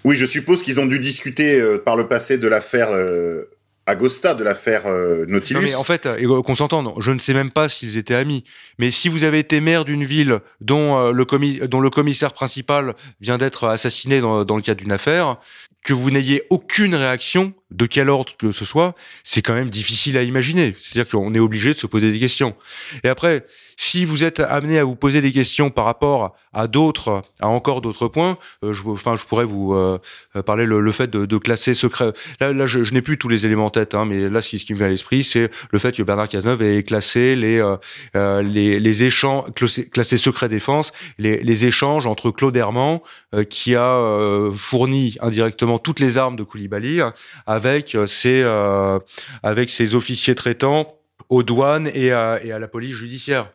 Oui, 0.04 0.16
je 0.16 0.26
suppose 0.26 0.62
qu'ils 0.62 0.80
ont 0.80 0.86
dû 0.86 1.00
discuter 1.00 1.60
euh, 1.60 1.78
par 1.78 1.96
le 1.96 2.08
passé 2.08 2.38
de 2.38 2.48
l'affaire 2.48 2.90
euh, 2.92 3.50
Agosta, 3.86 4.34
de 4.34 4.44
l'affaire 4.44 4.84
euh, 4.86 5.26
Nautilus. 5.28 5.60
Non, 5.60 5.66
mais 5.66 5.76
en 5.76 5.84
fait, 5.84 6.08
qu'on 6.46 6.56
s'entende, 6.56 6.94
je 7.00 7.12
ne 7.12 7.20
sais 7.20 7.34
même 7.34 7.52
pas 7.52 7.70
s'ils 7.70 7.98
étaient 7.98 8.16
amis. 8.16 8.44
Mais 8.80 8.92
si 8.92 9.10
vous 9.10 9.24
avez 9.24 9.40
été 9.40 9.62
maire 9.62 9.86
d'une 9.86 10.04
ville 10.04 10.40
dont, 10.62 11.12
le 11.12 11.68
dont 11.68 11.82
le 11.82 11.90
commissaire 11.90 12.34
principal 12.34 12.96
vient 13.22 13.38
d'être 13.38 13.68
assassiné 13.68 14.22
dans 14.22 14.44
le 14.44 14.62
cadre 14.62 14.80
d'une 14.82 14.92
affaire, 14.92 15.38
que 15.86 15.94
vous 15.94 16.10
n'ayez 16.10 16.44
aucune 16.50 16.96
réaction, 16.96 17.54
de 17.72 17.86
quel 17.86 18.10
ordre 18.10 18.36
que 18.38 18.52
ce 18.52 18.64
soit, 18.64 18.96
c'est 19.24 19.42
quand 19.42 19.54
même 19.54 19.70
difficile 19.70 20.18
à 20.18 20.24
imaginer. 20.24 20.76
C'est-à-dire 20.80 21.12
qu'on 21.12 21.34
est 21.34 21.40
obligé 21.40 21.74
de 21.74 21.80
se 21.80 21.88
poser 21.88 22.12
des 22.12 22.20
questions. 22.20 22.56
Et 23.04 23.10
après, 23.10 23.46
si 23.78 24.06
vous 24.06 24.24
êtes 24.24 24.40
amené 24.40 24.80
à 24.80 24.84
vous 24.84 24.96
poser 24.96 25.22
des 25.22 25.32
questions 25.32 25.70
par 25.70 25.86
rapport 25.86 26.36
à 26.54 26.68
d'autres, 26.68 27.24
à 27.42 27.48
encore 27.48 27.82
d'autres 27.82 28.08
points, 28.08 28.38
euh, 28.64 28.74
je, 28.74 28.84
enfin, 28.88 29.16
je 29.18 29.26
pourrais 29.26 29.44
vous 29.44 29.74
euh, 29.74 30.00
parler 30.46 30.66
le, 30.66 30.92
fait 30.92 31.10
de, 31.10 31.38
classer 31.38 31.74
secret. 31.74 32.14
Là, 32.40 32.66
je, 32.66 32.94
n'ai 32.94 33.02
plus 33.02 33.18
tous 33.18 33.28
les 33.28 33.46
éléments 33.46 33.66
en 33.66 33.70
tête, 33.70 33.94
hein, 33.94 34.06
mais 34.06 34.30
là, 34.30 34.40
ce 34.40 34.56
qui, 34.56 34.74
me 34.74 34.78
vient 34.78 34.88
à 34.88 34.90
l'esprit, 34.90 35.24
c'est 35.24 35.50
le 35.72 35.80
fait 35.80 35.96
que 35.96 36.04
Bernard 36.04 36.30
Cazeneuve 36.30 36.62
ait 36.62 36.84
classé 36.84 37.36
les 37.36 37.62
euh, 38.16 38.42
les, 38.42 39.04
échanges, 39.04 39.46
classé, 39.92 40.18
secret 40.18 40.48
défense, 40.48 40.94
les, 41.18 41.66
échanges 41.66 42.08
entre 42.08 42.32
Claude 42.32 42.56
Herman, 42.56 43.00
qui 43.50 43.76
a 43.76 44.50
fourni 44.56 45.18
indirectement 45.20 45.80
toutes 45.80 46.00
les 46.00 46.18
armes 46.18 46.36
de 46.36 46.44
Koulibaly 46.44 47.02
avec 47.56 47.98
ses 48.08 48.44
avec 49.44 49.70
ses 49.70 49.96
officiers 49.96 50.36
traitants 50.36 50.96
aux 51.30 51.44
douanes 51.44 51.90
et 51.94 52.12
à, 52.12 52.40
la 52.44 52.68
police 52.68 52.94
judiciaire. 52.94 53.50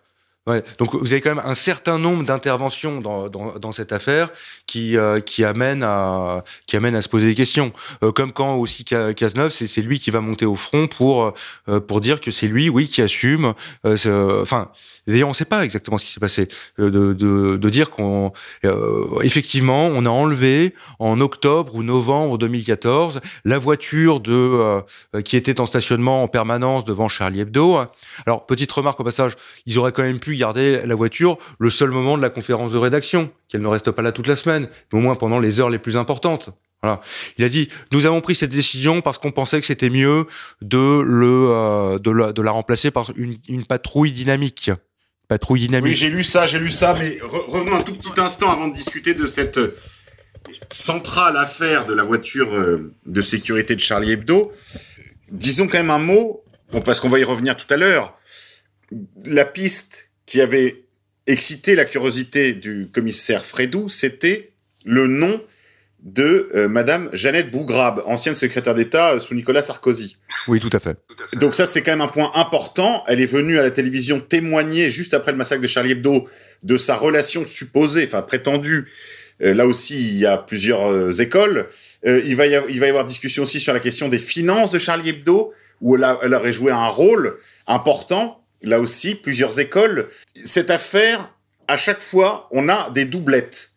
Donc 0.79 0.95
vous 0.95 1.13
avez 1.13 1.21
quand 1.21 1.35
même 1.35 1.45
un 1.45 1.55
certain 1.55 1.99
nombre 1.99 2.25
d'interventions 2.25 3.01
dans, 3.01 3.73
cette 3.73 3.93
affaire 3.93 4.31
qui 4.67 4.97
euh, 4.97 5.21
qui 5.21 5.45
amène 5.45 5.85
à 5.85 6.43
se 6.67 7.09
poser 7.09 7.29
des 7.29 7.35
questions. 7.35 7.73
Euh, 8.03 8.11
comme 8.11 8.33
quand 8.33 8.57
aussi 8.57 8.85
Cazeneuve, 8.85 9.53
c'est 9.53 9.83
lui 9.83 10.01
qui 10.01 10.11
va 10.11 10.21
monter 10.21 10.47
au 10.47 10.57
front 10.57 10.89
pour 10.89 11.35
euh, 11.69 11.81
pour 11.81 12.01
dire 12.01 12.21
que 12.21 12.31
c'est 12.31 12.49
lui, 12.49 12.69
oui, 12.69 12.89
qui 12.89 13.03
assume. 13.03 13.55
Euh, 13.85 14.43
enfin, 14.43 14.71
d'ailleurs, 15.11 15.29
on 15.29 15.33
ne 15.33 15.37
sait 15.37 15.45
pas 15.45 15.65
exactement 15.65 15.99
ce 15.99 16.05
qui 16.05 16.13
s'est 16.13 16.21
passé. 16.21 16.49
De, 16.79 16.89
de, 16.89 17.57
de 17.57 17.69
dire 17.71 17.91
qu'on 17.91 18.33
effectivement, 19.23 19.87
on 19.87 20.07
a 20.07 20.11
enlevé 20.11 20.75
en 20.99 21.21
octobre 21.21 21.75
ou 21.75 21.83
novembre 21.83 22.39
2014 22.39 23.21
la 23.45 23.59
voiture 23.59 24.21
de 24.21 24.81
qui 25.25 25.37
était 25.37 25.61
en 25.61 25.67
stationnement 25.67 26.23
en 26.23 26.29
permanence 26.29 26.85
devant 26.85 27.09
Charlie 27.09 27.41
Hebdo. 27.41 27.81
Alors 28.27 28.47
petite 28.47 28.71
remarque 28.73 29.01
au 29.01 29.05
passage, 29.05 29.37
ils 29.67 29.79
auraient 29.79 29.93
quand 29.93 30.03
même 30.03 30.21
pu 30.21 30.37
garder 30.37 30.83
la 30.85 30.95
voiture 30.95 31.39
le 31.59 31.71
seul 31.71 31.91
moment 31.91 32.17
de 32.17 32.23
la 32.23 32.31
conférence 32.31 32.73
de 32.73 32.79
rédaction, 32.79 33.31
qu'elle 33.49 33.63
ne 33.63 33.69
reste 33.69 33.91
pas 33.91 34.03
là 34.03 34.13
toute 34.13 34.27
la 34.27 34.37
semaine, 34.37 34.69
mais 34.93 34.99
au 34.99 35.03
moins 35.03 35.15
pendant 35.15 35.39
les 35.39 35.61
heures 35.61 35.71
les 35.71 35.79
plus 35.79 35.97
importantes. 35.97 36.51
Voilà. 36.83 37.01
Il 37.37 37.45
a 37.45 37.49
dit 37.49 37.69
nous 37.93 38.07
avons 38.07 38.21
pris 38.21 38.35
cette 38.35 38.53
décision 38.53 39.03
parce 39.03 39.19
qu'on 39.19 39.33
pensait 39.33 39.61
que 39.61 39.67
c'était 39.67 39.91
mieux 39.91 40.27
de 40.63 41.01
le 41.01 41.49
euh, 41.51 41.99
de, 41.99 42.11
la, 42.11 42.33
de 42.33 42.43
la 42.43 42.51
remplacer 42.51 42.91
par 42.91 43.11
une, 43.17 43.37
une 43.49 43.67
patrouille 43.67 44.13
dynamique. 44.13 44.71
Patrouille 45.31 45.61
dynamique. 45.61 45.91
Oui, 45.91 45.95
j'ai 45.95 46.11
lu 46.11 46.25
ça, 46.25 46.45
j'ai 46.45 46.59
lu 46.59 46.69
ça, 46.69 46.97
mais 46.99 47.19
revenons 47.23 47.77
un 47.77 47.83
tout 47.83 47.95
petit 47.95 48.21
instant 48.21 48.51
avant 48.51 48.67
de 48.67 48.75
discuter 48.75 49.15
de 49.15 49.29
cette 49.29 49.59
euh, 49.59 49.79
centrale 50.73 51.37
affaire 51.37 51.87
de 51.87 51.95
la 51.95 52.03
voiture 52.03 52.53
euh, 52.53 52.93
de 53.07 53.23
sécurité 53.23 53.77
de 53.77 53.81
Charlie 53.81 54.11
Hebdo. 54.11 54.51
Disons 55.31 55.69
quand 55.69 55.79
même 55.79 55.93
un 55.93 56.01
mot, 56.01 56.43
bon, 56.73 56.81
parce 56.81 56.99
qu'on 56.99 57.09
va 57.09 57.21
y 57.21 57.23
revenir 57.23 57.57
tout 57.57 57.73
à 57.73 57.77
l'heure. 57.77 58.19
La 59.25 59.45
piste 59.45 60.11
qui 60.27 60.41
avait 60.41 60.83
excité 61.29 61.77
la 61.77 61.85
curiosité 61.85 62.55
du 62.55 62.89
commissaire 62.93 63.47
Fredou, 63.47 63.89
c'était 63.89 64.51
le 64.85 65.07
nom 65.07 65.41
de 66.03 66.51
euh, 66.55 66.69
Madame 66.69 67.11
Jeannette 67.13 67.51
Bougrabe, 67.51 68.03
ancienne 68.07 68.35
secrétaire 68.35 68.75
d'État 68.75 69.13
euh, 69.13 69.21
sous 69.21 69.35
Nicolas 69.35 69.63
Sarkozy. 69.63 70.17
Oui, 70.49 70.61
tout 70.61 70.71
à 70.73 70.81
fait. 70.81 70.97
Donc 71.35 71.55
ça, 71.55 71.67
c'est 71.67 71.83
quand 71.83 71.93
même 71.93 72.01
un 72.01 72.09
point 72.09 72.33
important. 72.35 73.05
Elle 73.07 73.21
est 73.21 73.27
venue 73.27 73.59
à 73.59 73.63
la 73.63 73.71
télévision 73.71 74.21
témoigner 74.21 74.91
juste 74.91 75.15
après 75.15 75.33
le 75.33 75.39
massacre 75.39 75.61
de 75.61 75.67
Charlie 75.67 75.93
Hebdo 75.93 76.29
de 76.63 76.79
sa 76.79 76.97
relation 76.97 77.47
supposée, 77.47 78.05
enfin 78.05 78.23
prétendue. 78.23 78.89
Euh, 79.43 79.55
là 79.55 79.67
aussi, 79.67 79.99
il 79.99 80.19
y 80.19 80.27
a 80.27 80.37
plusieurs 80.37 80.91
euh, 80.91 81.13
écoles. 81.13 81.69
Euh, 82.07 82.21
il, 82.25 82.37
va 82.37 82.47
y 82.47 82.55
avoir, 82.55 82.71
il 82.71 82.81
va 82.81 82.87
y 82.87 82.89
avoir 82.89 83.05
discussion 83.05 83.43
aussi 83.45 83.61
sur 83.61 83.73
la 83.73 83.81
question 83.81 84.09
des 84.09 84.19
finances 84.19 84.71
de 84.71 84.79
Charlie 84.79 85.11
Hebdo, 85.11 85.53
où 85.81 85.97
elle, 85.97 86.05
a, 86.05 86.19
elle 86.23 86.35
aurait 86.35 86.53
joué 86.53 86.73
un 86.73 86.89
rôle 86.89 87.39
important 87.67 88.45
là 88.63 88.79
aussi, 88.79 89.15
plusieurs 89.15 89.59
écoles. 89.59 90.09
Cette 90.45 90.71
affaire, 90.71 91.35
à 91.67 91.79
chaque 91.79 92.01
fois, 92.01 92.49
on 92.51 92.69
a 92.69 92.91
des 92.91 93.07
doublettes. 93.07 93.70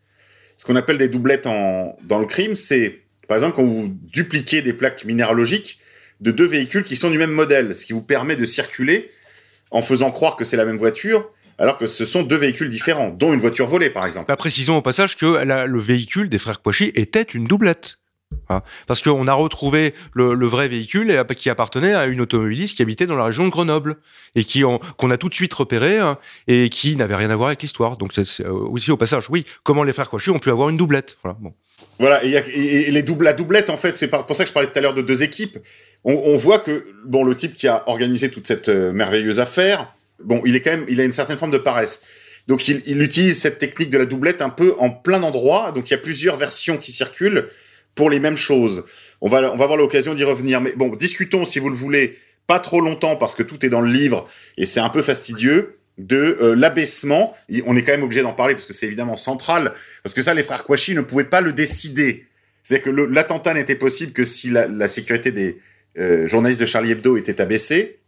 Ce 0.64 0.68
qu'on 0.70 0.78
appelle 0.78 0.98
des 0.98 1.10
doublettes 1.10 1.44
dans 1.44 2.20
le 2.20 2.26
crime, 2.26 2.56
c'est, 2.56 3.02
par 3.28 3.36
exemple, 3.36 3.58
quand 3.58 3.66
vous 3.66 3.90
dupliquez 3.90 4.62
des 4.62 4.72
plaques 4.72 5.04
minéralogiques 5.04 5.80
de 6.22 6.32
deux 6.32 6.46
véhicules 6.46 6.86
qui 6.86 6.96
sont 6.96 7.12
du 7.12 7.18
même 7.18 7.34
modèle, 7.34 7.76
ce 7.76 7.86
qui 7.86 7.92
vous 7.92 8.02
permet 8.02 8.38
de 8.38 8.46
circuler 8.46 9.12
en 9.72 9.82
faisant 9.82 10.10
croire 10.10 10.38
que 10.38 10.46
c'est 10.46 10.56
la 10.56 10.64
même 10.64 10.78
voiture, 10.78 11.30
alors 11.58 11.78
que 11.78 11.86
ce 11.86 12.06
sont 12.06 12.24
deux 12.24 12.38
véhicules 12.38 12.70
différents, 12.70 13.10
dont 13.10 13.34
une 13.34 13.42
voiture 13.42 13.68
volée, 13.68 13.90
par 13.90 14.06
exemple. 14.06 14.28
Bah, 14.30 14.38
précisons 14.38 14.78
au 14.78 14.82
passage 14.82 15.18
que 15.18 15.44
le 15.44 15.80
véhicule 15.82 16.30
des 16.30 16.40
frères 16.40 16.62
Kouachi 16.62 16.94
était 16.96 17.24
une 17.24 17.44
doublette. 17.44 17.98
Hein, 18.50 18.62
parce 18.88 19.02
qu'on 19.02 19.28
a 19.28 19.34
retrouvé 19.34 19.94
le, 20.14 20.46
vrai 20.46 20.68
véhicule 20.68 21.24
qui 21.38 21.50
appartenait 21.50 21.94
à 21.94 22.06
une 22.06 22.22
automobiliste 22.22 22.76
qui 22.76 22.82
habitait 22.82 23.06
dans 23.06 23.16
la 23.16 23.26
région 23.26 23.46
de 23.46 23.50
Grenoble 23.50 23.96
et 24.36 24.44
qui 24.44 24.64
qu'on 24.98 25.12
a 25.12 25.18
tout 25.18 25.30
de 25.30 25.34
suite 25.34 25.54
repéré 25.54 25.98
hein, 25.98 26.18
et 26.48 26.70
qui 26.70 26.96
n'avait 26.96 27.16
rien 27.16 27.30
à 27.30 27.36
voir 27.36 27.48
avec 27.48 27.62
l'histoire. 27.62 27.98
Donc 27.98 28.12
c'est 28.14 28.46
aussi 28.46 28.92
au 28.92 28.98
passage, 28.98 29.30
oui, 29.30 29.46
comment 29.64 29.84
les 29.84 29.94
frères 29.94 30.10
Kouachi 30.10 30.30
ont 30.30 30.40
pu 30.40 30.50
avoir 30.50 30.70
une 30.70 30.78
doublette. 30.78 31.18
Voilà. 31.24 31.38
Bon. 31.40 31.54
Voilà, 32.00 32.24
et, 32.24 32.92
les 32.92 33.02
la 33.02 33.34
doublette, 33.34 33.70
en 33.70 33.78
fait, 33.78 33.96
c'est 33.96 34.08
pour 34.08 34.36
ça 34.36 34.44
que 34.44 34.48
je 34.48 34.54
parlais 34.54 34.70
tout 34.70 34.78
à 34.78 34.82
l'heure 34.82 34.94
de 34.94 35.02
deux 35.02 35.24
équipes. 35.24 35.58
On, 36.04 36.36
voit 36.36 36.60
que 36.60 36.86
bon, 37.06 37.24
le 37.24 37.36
type 37.36 37.54
qui 37.54 37.68
a 37.68 37.88
organisé 37.88 38.30
toute 38.30 38.46
cette 38.46 38.68
euh, 38.68 38.92
merveilleuse 38.92 39.40
affaire, 39.40 39.94
bon, 40.22 40.42
il 40.46 40.56
est 40.56 40.60
quand 40.60 40.72
même, 40.72 40.86
il 40.90 41.00
a 41.00 41.06
une 41.06 41.14
certaine 41.14 41.38
forme 41.38 41.52
de 41.52 41.58
paresse. 41.58 42.02
Donc 42.48 42.68
il, 42.68 42.82
il 42.88 43.02
utilise 43.02 43.40
cette 43.40 43.58
technique 43.58 43.90
de 43.90 43.98
la 43.98 44.06
doublette 44.06 44.42
un 44.42 44.50
peu 44.50 44.76
en 44.80 44.90
plein 44.90 45.22
d'endroits. 45.22 45.72
Donc 45.72 45.90
il 45.90 45.92
y 45.92 45.94
a 45.94 46.00
plusieurs 46.00 46.36
versions 46.36 46.78
qui 46.78 46.92
circulent 46.92 47.50
pour 47.96 48.10
les 48.10 48.20
mêmes 48.20 48.38
choses. 48.38 48.86
On 49.22 49.30
va, 49.30 49.52
on 49.54 49.56
va 49.56 49.64
avoir 49.64 49.78
l'occasion 49.78 50.14
d'y 50.14 50.24
revenir. 50.24 50.62
Mais 50.62 50.74
bon, 50.76 50.96
discutons, 50.96 51.46
si 51.46 51.60
vous 51.60 51.70
le 51.70 51.76
voulez, 51.76 52.18
pas 52.48 52.60
trop 52.60 52.82
longtemps, 52.82 53.16
parce 53.16 53.36
que 53.36 53.44
tout 53.44 53.66
est 53.66 53.70
dans 53.70 53.82
le 53.82 53.92
livre 53.92 54.28
et 54.58 54.66
c'est 54.66 54.80
un 54.80 54.90
peu 54.90 55.02
fastidieux, 55.02 55.78
de 55.98 56.38
euh, 56.42 56.56
l'abaissement. 56.56 57.36
On 57.66 57.76
est 57.76 57.84
quand 57.84 57.92
même 57.92 58.04
obligé 58.04 58.22
d'en 58.22 58.34
parler 58.34 58.54
parce 58.56 58.66
que 58.66 58.74
c'est 58.74 58.88
évidemment 58.88 59.18
central. 59.18 59.74
Parce 60.02 60.14
que 60.14 60.22
ça, 60.22 60.34
les 60.34 60.44
frères 60.44 60.64
Kouachi 60.64 60.96
ne 60.96 61.02
pouvaient 61.02 61.24
pas 61.24 61.42
le 61.42 61.54
décider. 61.54 62.26
C'est-à-dire 62.64 62.86
que 62.86 62.90
l'attentat 62.90 63.54
n'était 63.54 63.76
possible 63.76 64.14
que 64.14 64.26
si 64.26 64.50
la, 64.50 64.88
sécurité 64.88 65.32
des 65.32 65.60
euh, 66.00 66.26
journalistes 66.28 66.62
de 66.62 66.66
Charlie 66.66 66.92
Hebdo 66.92 67.18
était 67.18 67.42
abaissée. 67.42 68.00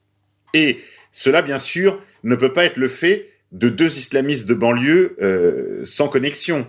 Et 0.53 0.79
cela, 1.11 1.41
bien 1.41 1.59
sûr, 1.59 2.01
ne 2.23 2.35
peut 2.35 2.53
pas 2.53 2.65
être 2.65 2.77
le 2.77 2.87
fait 2.87 3.27
de 3.51 3.69
deux 3.69 3.97
islamistes 3.97 4.47
de 4.47 4.53
banlieue 4.53 5.15
euh, 5.21 5.81
sans 5.83 6.07
connexion 6.07 6.67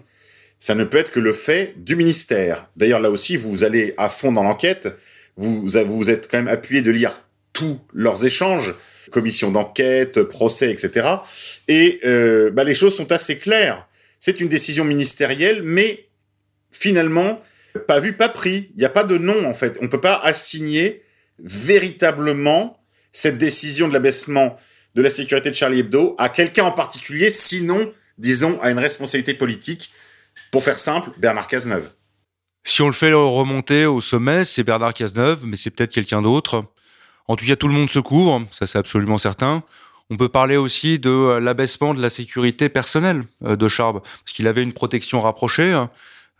ça 0.58 0.74
ne 0.74 0.84
peut 0.84 0.98
être 0.98 1.10
que 1.10 1.20
le 1.20 1.32
fait 1.32 1.74
du 1.76 1.96
ministère. 1.96 2.68
D'ailleurs, 2.76 3.00
là 3.00 3.10
aussi, 3.10 3.36
vous 3.36 3.64
allez 3.64 3.94
à 3.96 4.08
fond 4.08 4.32
dans 4.32 4.42
l'enquête, 4.42 4.88
vous, 5.36 5.66
vous 5.66 6.10
êtes 6.10 6.30
quand 6.30 6.38
même 6.38 6.48
appuyé 6.48 6.82
de 6.82 6.90
lire 6.90 7.22
tous 7.52 7.78
leurs 7.92 8.24
échanges, 8.24 8.74
commission 9.10 9.50
d'enquête, 9.50 10.22
procès, 10.22 10.70
etc. 10.70 11.08
Et 11.68 12.00
euh, 12.04 12.50
bah, 12.50 12.64
les 12.64 12.74
choses 12.74 12.96
sont 12.96 13.12
assez 13.12 13.38
claires. 13.38 13.86
C'est 14.18 14.40
une 14.40 14.48
décision 14.48 14.84
ministérielle, 14.84 15.62
mais 15.62 16.08
finalement, 16.72 17.42
pas 17.86 18.00
vu, 18.00 18.14
pas 18.14 18.28
pris. 18.28 18.70
Il 18.74 18.78
n'y 18.78 18.84
a 18.84 18.90
pas 18.90 19.04
de 19.04 19.18
nom, 19.18 19.46
en 19.46 19.54
fait. 19.54 19.76
On 19.80 19.84
ne 19.84 19.88
peut 19.88 20.00
pas 20.00 20.16
assigner 20.16 21.02
véritablement 21.38 22.82
cette 23.12 23.38
décision 23.38 23.88
de 23.88 23.92
l'abaissement 23.92 24.58
de 24.94 25.02
la 25.02 25.10
sécurité 25.10 25.50
de 25.50 25.54
Charlie 25.54 25.80
Hebdo 25.80 26.14
à 26.18 26.30
quelqu'un 26.30 26.64
en 26.64 26.72
particulier, 26.72 27.30
sinon, 27.30 27.92
disons, 28.16 28.58
à 28.62 28.70
une 28.70 28.78
responsabilité 28.78 29.34
politique 29.34 29.92
pour 30.56 30.64
faire 30.64 30.78
simple, 30.78 31.10
Bernard 31.18 31.48
Cazeneuve. 31.48 31.90
Si 32.64 32.80
on 32.80 32.86
le 32.86 32.94
fait 32.94 33.12
remonter 33.12 33.84
au 33.84 34.00
sommet, 34.00 34.42
c'est 34.46 34.64
Bernard 34.64 34.94
Cazeneuve, 34.94 35.44
mais 35.44 35.54
c'est 35.54 35.68
peut-être 35.68 35.92
quelqu'un 35.92 36.22
d'autre. 36.22 36.64
En 37.28 37.36
tout 37.36 37.44
cas, 37.44 37.56
tout 37.56 37.68
le 37.68 37.74
monde 37.74 37.90
se 37.90 37.98
couvre, 37.98 38.42
ça 38.52 38.66
c'est 38.66 38.78
absolument 38.78 39.18
certain. 39.18 39.62
On 40.08 40.16
peut 40.16 40.30
parler 40.30 40.56
aussi 40.56 40.98
de 40.98 41.10
euh, 41.10 41.40
l'abaissement 41.40 41.92
de 41.92 42.00
la 42.00 42.08
sécurité 42.08 42.70
personnelle 42.70 43.24
euh, 43.44 43.56
de 43.56 43.68
Charb, 43.68 44.00
parce 44.00 44.32
qu'il 44.34 44.46
avait 44.46 44.62
une 44.62 44.72
protection 44.72 45.20
rapprochée. 45.20 45.78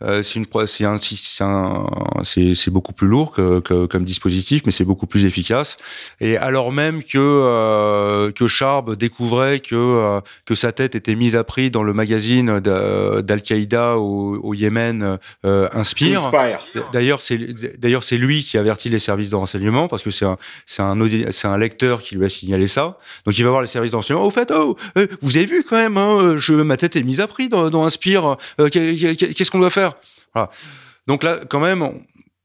Euh, 0.03 0.21
c'est 0.21 0.35
une 0.35 0.45
c'est 0.67 0.83
un 0.85 1.85
c'est 2.23 2.53
c'est 2.53 2.69
beaucoup 2.69 2.93
plus 2.93 3.07
lourd 3.07 3.31
que, 3.31 3.59
que, 3.61 3.87
comme 3.87 4.05
dispositif 4.05 4.61
mais 4.65 4.71
c'est 4.71 4.85
beaucoup 4.85 5.07
plus 5.07 5.25
efficace. 5.25 5.77
Et 6.21 6.37
alors 6.37 6.71
même 6.71 7.01
que 7.01 7.17
euh, 7.17 8.31
que 8.31 8.45
Charb 8.45 8.95
découvrait 8.95 9.59
que 9.59 9.75
euh, 9.75 10.21
que 10.45 10.53
sa 10.53 10.71
tête 10.71 10.93
était 10.93 11.15
mise 11.15 11.35
à 11.35 11.43
prix 11.43 11.71
dans 11.71 11.81
le 11.81 11.93
magazine 11.93 12.59
d'Al-Qaïda 12.59 13.97
au, 13.97 14.39
au, 14.43 14.53
Yémen 14.53 15.17
euh, 15.45 15.67
Inspire, 15.73 16.19
Inspire. 16.19 16.59
d'ailleurs 16.93 17.21
c'est 17.21 17.39
d'ailleurs 17.79 18.03
c'est 18.03 18.17
lui 18.17 18.43
qui 18.43 18.59
avertit 18.59 18.89
les 18.89 18.99
services 18.99 19.31
de 19.31 19.35
renseignement 19.35 19.87
parce 19.87 20.03
que 20.03 20.11
c'est 20.11 20.25
un 20.25 20.37
c'est 20.67 20.83
un 20.83 20.95
c'est 21.31 21.47
un 21.47 21.57
lecteur 21.57 22.03
qui 22.03 22.15
lui 22.15 22.25
a 22.25 22.29
signalé 22.29 22.67
ça. 22.67 22.99
Donc 23.25 23.37
il 23.37 23.43
va 23.43 23.49
voir 23.49 23.61
les 23.61 23.67
services 23.67 23.91
de 23.91 23.95
renseignement. 23.95 24.25
Au 24.25 24.31
fait 24.31 24.51
oh 24.55 24.77
vous 25.21 25.37
avez 25.37 25.47
vu 25.47 25.63
quand 25.63 25.77
même 25.77 25.97
hein, 25.97 26.35
je 26.37 26.53
ma 26.53 26.77
tête 26.77 26.95
est 26.95 27.03
mise 27.03 27.19
à 27.19 27.25
prix 27.25 27.49
dans, 27.49 27.71
dans 27.71 27.83
Inspire. 27.83 28.37
Qu'est-ce 28.57 29.49
qu'on 29.49 29.59
doit 29.59 29.71
faire? 29.71 29.86
Donc 31.07 31.23
là, 31.23 31.39
quand 31.49 31.59
même, 31.59 31.81
on 31.81 32.01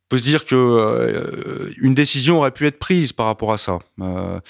peut 0.09 0.19
se 0.19 0.25
dire 0.25 0.45
que 0.45 0.55
euh, 0.55 1.71
une 1.81 1.95
décision 1.95 2.39
aurait 2.39 2.51
pu 2.51 2.67
être 2.67 2.79
prise 2.79 3.13
par 3.13 3.27
rapport 3.27 3.53
à 3.53 3.59
ça. 3.59 3.79
Euh, 4.01 4.41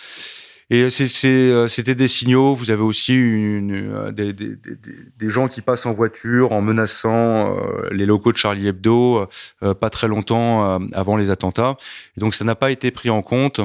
et 0.71 0.83
euh, 0.83 1.69
c'était 1.69 1.95
des 1.95 2.09
signaux. 2.09 2.55
Vous 2.55 2.71
avez 2.71 2.83
aussi 2.83 3.13
des, 3.13 5.29
gens 5.29 5.47
qui 5.47 5.61
passent 5.61 5.87
en 5.87 5.93
voiture 5.93 6.53
en 6.53 6.63
menaçant 6.63 7.57
les 7.91 8.07
locaux 8.07 8.33
de 8.33 8.39
Charlie 8.39 8.69
Hebdo 8.69 9.27
pas 9.61 9.91
très 9.91 10.09
longtemps 10.09 10.81
avant 10.93 11.17
les 11.17 11.31
attentats. 11.31 11.77
Et 12.17 12.21
donc 12.21 12.35
ça 12.35 12.45
n'a 12.45 12.55
pas 12.55 12.71
été 12.71 12.91
pris 12.91 13.11
en 13.11 13.21
compte. 13.21 13.61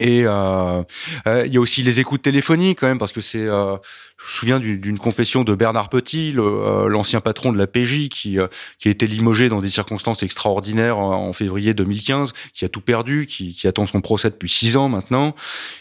Et 0.00 0.22
euh, 0.24 0.82
euh, 1.26 1.46
il 1.46 1.54
y 1.54 1.56
a 1.56 1.60
aussi 1.60 1.82
les 1.82 2.00
écoutes 2.00 2.22
téléphoniques 2.22 2.80
quand 2.80 2.86
même 2.86 2.98
parce 2.98 3.12
que 3.12 3.20
c'est, 3.20 3.46
euh, 3.46 3.76
je 4.18 4.24
me 4.24 4.28
souviens 4.28 4.60
d'une 4.60 4.98
confession 4.98 5.44
de 5.44 5.54
Bernard 5.54 5.88
Petit, 5.88 6.32
l'ancien 6.32 7.20
patron 7.20 7.52
de 7.52 7.58
la 7.58 7.66
PJ, 7.66 8.08
qui 8.08 8.38
qui 8.78 8.88
a 8.88 8.90
été 8.90 9.06
limogé 9.06 9.48
dans 9.48 9.60
des 9.60 9.70
circonstances 9.70 10.22
extraordinaires 10.22 10.98
en, 10.98 11.32
février 11.32 11.74
2015, 11.74 12.32
qui 12.52 12.64
a 12.64 12.68
tout 12.68 12.80
perdu, 12.80 13.26
qui, 13.26 13.54
qui 13.54 13.66
attend 13.66 13.86
son 13.86 14.00
procès 14.00 14.30
depuis 14.30 14.48
six 14.48 14.76
ans 14.76 14.88
maintenant, 14.88 15.34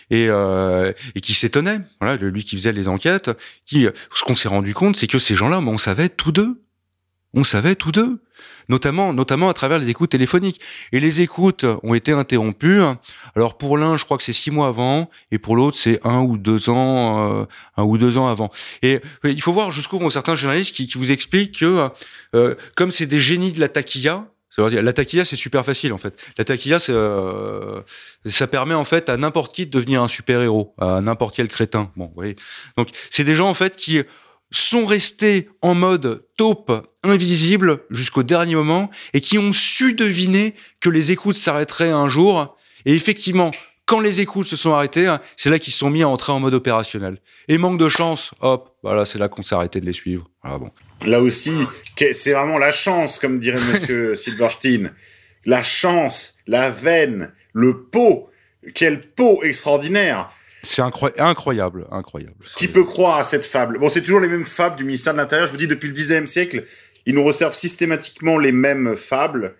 et 0.09 0.27
et 0.27 1.21
qui 1.21 1.33
s'étonnait, 1.33 1.79
voilà, 2.01 2.17
lui 2.17 2.43
qui 2.43 2.55
faisait 2.57 2.71
les 2.71 2.87
enquêtes, 2.87 3.31
qui 3.65 3.87
ce 4.13 4.23
qu'on 4.23 4.35
s'est 4.35 4.49
rendu 4.49 4.73
compte, 4.73 4.95
c'est 4.95 5.07
que 5.07 5.19
ces 5.19 5.35
gens-là, 5.35 5.59
on 5.59 5.77
savait 5.77 6.09
tous 6.09 6.31
deux. 6.31 6.59
On 7.35 7.43
savait 7.43 7.75
tous 7.75 7.91
deux, 7.91 8.21
notamment, 8.69 9.13
notamment 9.13 9.49
à 9.49 9.53
travers 9.53 9.79
les 9.79 9.89
écoutes 9.89 10.11
téléphoniques. 10.11 10.59
Et 10.91 10.99
les 10.99 11.21
écoutes 11.21 11.65
ont 11.83 11.93
été 11.93 12.11
interrompues. 12.11 12.81
Alors 13.35 13.57
pour 13.57 13.77
l'un, 13.77 13.97
je 13.97 14.05
crois 14.05 14.17
que 14.17 14.23
c'est 14.23 14.33
six 14.33 14.51
mois 14.51 14.67
avant, 14.67 15.09
et 15.31 15.37
pour 15.37 15.55
l'autre, 15.55 15.77
c'est 15.77 15.99
un 16.05 16.21
ou 16.21 16.37
deux 16.37 16.69
ans, 16.69 17.41
euh, 17.41 17.45
un 17.77 17.83
ou 17.83 17.97
deux 17.97 18.17
ans 18.17 18.27
avant. 18.27 18.51
Et 18.81 19.01
euh, 19.25 19.31
il 19.31 19.41
faut 19.41 19.53
voir 19.53 19.71
jusqu'où 19.71 19.97
vont 19.97 20.09
certains 20.09 20.35
journalistes 20.35 20.75
qui, 20.75 20.87
qui 20.87 20.97
vous 20.97 21.11
expliquent 21.11 21.59
que, 21.59 21.89
euh, 22.35 22.55
comme 22.75 22.91
c'est 22.91 23.05
des 23.05 23.19
génies 23.19 23.51
de 23.51 23.59
la 23.59 23.69
taquilla, 23.69 24.27
la 24.57 24.93
taquilla, 24.93 25.25
c'est 25.25 25.35
super 25.35 25.65
facile 25.65 25.93
en 25.93 25.97
fait. 25.97 26.15
La 26.37 26.43
taquilla, 26.43 26.77
ça 26.79 28.47
permet 28.47 28.75
en 28.75 28.83
fait 28.83 29.09
à 29.09 29.17
n'importe 29.17 29.55
qui 29.55 29.65
de 29.65 29.71
devenir 29.71 30.03
un 30.03 30.07
super 30.07 30.41
héros, 30.41 30.75
à 30.77 31.01
n'importe 31.01 31.35
quel 31.35 31.47
crétin. 31.47 31.91
Bon, 31.95 32.05
vous 32.05 32.13
voyez. 32.13 32.35
Donc, 32.77 32.89
c'est 33.09 33.23
des 33.23 33.33
gens 33.33 33.49
en 33.49 33.55
fait 33.55 33.75
qui 33.75 34.03
sont 34.59 34.85
restés 34.85 35.49
en 35.61 35.75
mode 35.75 36.25
taupe 36.37 36.71
invisible 37.03 37.79
jusqu'au 37.89 38.23
dernier 38.23 38.55
moment 38.55 38.89
et 39.13 39.21
qui 39.21 39.37
ont 39.37 39.53
su 39.53 39.93
deviner 39.93 40.55
que 40.79 40.89
les 40.89 41.11
écoutes 41.11 41.35
s'arrêteraient 41.35 41.91
un 41.91 42.07
jour. 42.07 42.55
Et 42.85 42.93
effectivement, 42.93 43.51
quand 43.85 43.99
les 43.99 44.21
écoutes 44.21 44.47
se 44.47 44.55
sont 44.55 44.73
arrêtées, 44.73 45.07
hein, 45.07 45.19
c'est 45.35 45.49
là 45.49 45.59
qu'ils 45.59 45.73
se 45.73 45.79
sont 45.79 45.89
mis 45.89 46.03
à 46.03 46.07
entrer 46.07 46.31
en 46.31 46.39
mode 46.39 46.53
opérationnel. 46.53 47.19
Et 47.47 47.57
manque 47.57 47.79
de 47.79 47.89
chance, 47.89 48.31
hop, 48.39 48.75
voilà, 48.81 49.05
c'est 49.05 49.19
là 49.19 49.27
qu'on 49.27 49.43
s'est 49.43 49.55
arrêté 49.55 49.81
de 49.81 49.85
les 49.85 49.93
suivre. 49.93 50.29
Voilà, 50.41 50.57
bon. 50.59 50.71
Là 51.05 51.19
aussi, 51.19 51.65
c'est 51.97 52.33
vraiment 52.33 52.57
la 52.57 52.71
chance, 52.71 53.19
comme 53.19 53.39
dirait 53.39 53.59
Monsieur 53.59 54.15
Silverstein. 54.15 54.93
La 55.45 55.61
chance, 55.61 56.35
la 56.47 56.69
veine, 56.69 57.33
le 57.51 57.83
pot. 57.83 58.29
Quel 58.73 59.01
pot 59.01 59.43
extraordinaire. 59.43 60.31
C'est 60.63 60.81
incroyable, 60.81 61.85
incroyable. 61.91 62.35
Qui 62.55 62.69
peut 62.69 62.85
croire 62.85 63.17
à 63.17 63.25
cette 63.25 63.43
fable? 63.43 63.77
Bon, 63.79 63.89
c'est 63.89 64.01
toujours 64.01 64.21
les 64.21 64.29
mêmes 64.29 64.45
fables 64.45 64.77
du 64.77 64.85
ministère 64.85 65.13
de 65.13 65.17
l'Intérieur. 65.19 65.45
Je 65.47 65.51
vous 65.51 65.57
dis, 65.57 65.67
depuis 65.67 65.89
le 65.89 65.93
19e 65.93 66.25
siècle, 66.25 66.63
ils 67.05 67.13
nous 67.13 67.23
resservent 67.23 67.53
systématiquement 67.53 68.37
les 68.37 68.53
mêmes 68.53 68.95
fables 68.95 69.55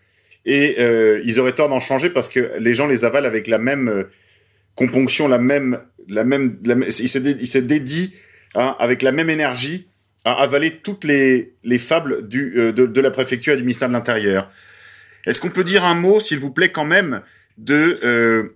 et 0.46 0.76
euh, 0.80 1.22
ils 1.26 1.40
auraient 1.40 1.54
tort 1.56 1.70
d'en 1.70 1.82
changer 1.82 2.10
parce 2.10 2.30
que 2.30 2.54
les 2.58 2.74
gens 2.74 2.88
les 2.88 3.04
avalent 3.04 3.28
avec 3.28 3.48
la 3.48 3.58
même 3.58 3.90
euh, 3.90 4.04
componction, 4.76 5.28
la 5.28 5.38
même, 5.38 5.80
la 6.08 6.24
même, 6.24 6.58
ils 6.66 7.10
se, 7.10 7.58
dédient 7.58 8.08
hein, 8.56 8.76
avec 8.80 9.02
la 9.02 9.12
même 9.12 9.30
énergie 9.30 9.88
à 10.26 10.42
avaler 10.42 10.78
toutes 10.78 11.04
les, 11.04 11.54
les 11.64 11.80
fables 11.80 12.28
du, 12.28 12.54
euh, 12.58 12.72
de, 12.72 12.86
de, 12.86 13.02
la 13.02 13.12
préfecture 13.12 13.54
et 13.54 13.58
du 13.58 13.64
ministère 13.64 13.90
de 13.90 13.94
l'Intérieur. 13.94 14.50
Est-ce 15.26 15.42
qu'on 15.42 15.50
peut 15.50 15.64
dire 15.64 15.84
un 15.84 15.96
mot, 15.96 16.20
s'il 16.20 16.40
vous 16.40 16.52
plaît, 16.52 16.70
quand 16.70 16.86
même, 16.86 17.22
de, 17.58 18.00
euh, 18.04 18.50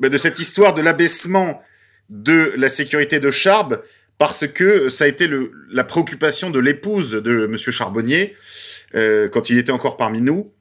de 0.00 0.18
cette 0.18 0.38
histoire 0.38 0.74
de 0.74 0.82
l'abaissement 0.82 1.62
de 2.10 2.52
la 2.56 2.68
sécurité 2.68 3.20
de 3.20 3.30
Charb, 3.30 3.82
parce 4.18 4.46
que 4.46 4.88
ça 4.88 5.04
a 5.04 5.08
été 5.08 5.26
le, 5.26 5.52
la 5.70 5.84
préoccupation 5.84 6.50
de 6.50 6.58
l'épouse 6.58 7.12
de 7.12 7.46
Monsieur 7.46 7.72
Charbonnier 7.72 8.34
euh, 8.94 9.28
quand 9.28 9.50
il 9.50 9.58
était 9.58 9.72
encore 9.72 9.96
parmi 9.96 10.20
nous. 10.20 10.52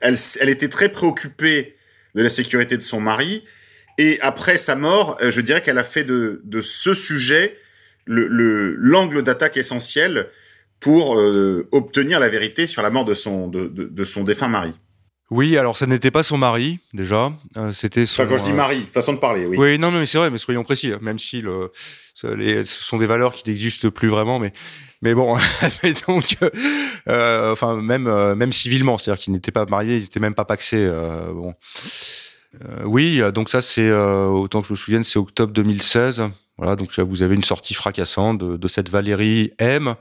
Elle, 0.00 0.16
elle 0.40 0.48
était 0.48 0.68
très 0.68 0.88
préoccupée 0.88 1.76
de 2.14 2.22
la 2.22 2.30
sécurité 2.30 2.76
de 2.76 2.82
son 2.82 3.00
mari, 3.00 3.44
et 3.98 4.18
après 4.20 4.56
sa 4.56 4.76
mort, 4.76 5.16
euh, 5.20 5.30
je 5.30 5.40
dirais 5.40 5.62
qu'elle 5.62 5.78
a 5.78 5.84
fait 5.84 6.04
de, 6.04 6.40
de 6.44 6.60
ce 6.60 6.94
sujet 6.94 7.58
le 8.06 8.74
l'angle 8.76 9.22
d'attaque 9.22 9.56
essentiel 9.56 10.28
pour 10.80 11.18
euh, 11.18 11.66
obtenir 11.72 12.20
la 12.20 12.28
vérité 12.28 12.66
sur 12.66 12.82
la 12.82 12.90
mort 12.90 13.06
de 13.06 13.14
son, 13.14 13.48
de, 13.48 13.68
de, 13.68 13.84
de 13.84 14.04
son 14.04 14.22
défunt 14.22 14.48
mari. 14.48 14.74
Oui, 15.30 15.56
alors 15.56 15.76
ça 15.76 15.86
n'était 15.86 16.10
pas 16.10 16.22
son 16.22 16.36
mari 16.36 16.80
déjà, 16.92 17.32
euh, 17.56 17.72
c'était 17.72 18.04
son. 18.04 18.22
Enfin, 18.22 18.30
quand 18.30 18.36
je 18.36 18.44
dis 18.44 18.52
euh, 18.52 18.56
mari, 18.56 18.78
façon 18.78 19.14
de 19.14 19.18
parler, 19.18 19.46
oui. 19.46 19.56
Oui, 19.58 19.78
non, 19.78 19.90
non, 19.90 19.98
mais 19.98 20.06
c'est 20.06 20.18
vrai, 20.18 20.30
mais 20.30 20.38
soyons 20.38 20.64
précis, 20.64 20.92
hein, 20.92 20.98
même 21.00 21.18
si 21.18 21.40
le, 21.40 21.72
ce, 22.14 22.26
les, 22.26 22.64
ce 22.64 22.84
sont 22.84 22.98
des 22.98 23.06
valeurs 23.06 23.32
qui 23.32 23.48
n'existent 23.48 23.88
plus 23.90 24.08
vraiment, 24.08 24.38
mais 24.38 24.52
mais 25.04 25.14
bon, 25.14 25.36
donc, 26.08 26.38
euh, 27.08 27.52
enfin 27.52 27.76
même 27.76 28.06
euh, 28.06 28.34
même 28.34 28.52
civilement, 28.54 28.96
c'est-à-dire 28.96 29.22
qu'ils 29.22 29.34
n'étaient 29.34 29.52
pas 29.52 29.66
mariés, 29.66 29.96
ils 29.98 30.02
n'étaient 30.02 30.18
même 30.18 30.34
pas 30.34 30.46
paxés. 30.46 30.82
Euh, 30.88 31.30
bon, 31.30 31.54
oui, 32.84 33.20
donc 33.34 33.50
ça 33.50 33.60
c'est 33.60 33.92
autant 33.92 34.62
que 34.62 34.68
je 34.68 34.72
me 34.72 34.78
souvienne, 34.78 35.04
c'est 35.04 35.18
octobre 35.18 35.52
2016. 35.52 36.24
Voilà, 36.56 36.76
donc 36.76 36.96
là, 36.96 37.02
vous 37.02 37.22
avez 37.22 37.34
une 37.34 37.42
sortie 37.42 37.74
fracassante 37.74 38.38
de, 38.38 38.56
de, 38.56 38.68
cette 38.68 38.88
Valérie 38.88 39.52
M, 39.58 39.96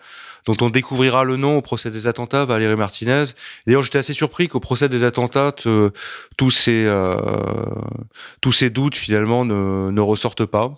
dont 0.45 0.57
on 0.61 0.69
découvrira 0.69 1.23
le 1.23 1.37
nom 1.37 1.57
au 1.57 1.61
procès 1.61 1.91
des 1.91 2.07
attentats, 2.07 2.45
Valérie 2.45 2.75
Martinez. 2.75 3.25
D'ailleurs, 3.65 3.83
j'étais 3.83 3.99
assez 3.99 4.13
surpris 4.13 4.47
qu'au 4.47 4.59
procès 4.59 4.89
des 4.89 5.03
attentats, 5.03 5.51
tous 5.51 6.51
ces 6.51 6.85
euh, 6.85 7.15
tous 8.41 8.51
ces 8.51 8.69
doutes 8.69 8.95
finalement 8.95 9.45
ne, 9.45 9.91
ne 9.91 10.01
ressortent 10.01 10.45
pas. 10.45 10.75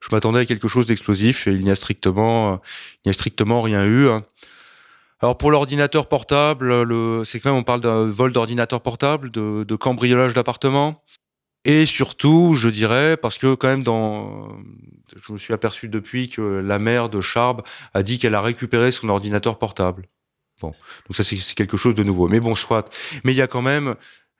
Je 0.00 0.08
m'attendais 0.12 0.40
à 0.40 0.46
quelque 0.46 0.68
chose 0.68 0.86
d'explosif 0.86 1.46
et 1.46 1.52
il 1.52 1.64
n'y 1.64 1.70
a 1.70 1.74
strictement 1.74 2.60
a 3.06 3.12
strictement 3.12 3.60
rien 3.60 3.84
eu. 3.84 4.08
Alors 5.22 5.36
pour 5.36 5.50
l'ordinateur 5.50 6.08
portable, 6.08 6.82
le, 6.82 7.22
c'est 7.24 7.40
quand 7.40 7.50
même 7.50 7.58
on 7.58 7.62
parle 7.62 7.82
d'un 7.82 8.06
vol 8.06 8.32
d'ordinateur 8.32 8.80
portable, 8.80 9.30
de, 9.30 9.64
de 9.64 9.76
cambriolage 9.76 10.32
d'appartement. 10.32 11.02
Et 11.64 11.84
surtout, 11.84 12.54
je 12.56 12.68
dirais, 12.68 13.16
parce 13.16 13.36
que 13.36 13.54
quand 13.54 13.68
même, 13.68 13.82
dans, 13.82 14.56
je 15.14 15.32
me 15.32 15.38
suis 15.38 15.52
aperçu 15.52 15.88
depuis 15.88 16.28
que 16.30 16.40
la 16.40 16.78
mère 16.78 17.10
de 17.10 17.20
Charb 17.20 17.62
a 17.92 18.02
dit 18.02 18.18
qu'elle 18.18 18.34
a 18.34 18.40
récupéré 18.40 18.90
son 18.90 19.08
ordinateur 19.10 19.58
portable. 19.58 20.08
Bon, 20.60 20.72
donc 21.08 21.16
ça 21.16 21.24
c'est 21.24 21.54
quelque 21.54 21.76
chose 21.76 21.94
de 21.94 22.02
nouveau. 22.02 22.28
Mais 22.28 22.40
bon, 22.40 22.54
soit. 22.54 22.92
Mais 23.24 23.32
il 23.32 23.36
y 23.36 23.42
a 23.42 23.46
quand 23.46 23.62
même 23.62 23.94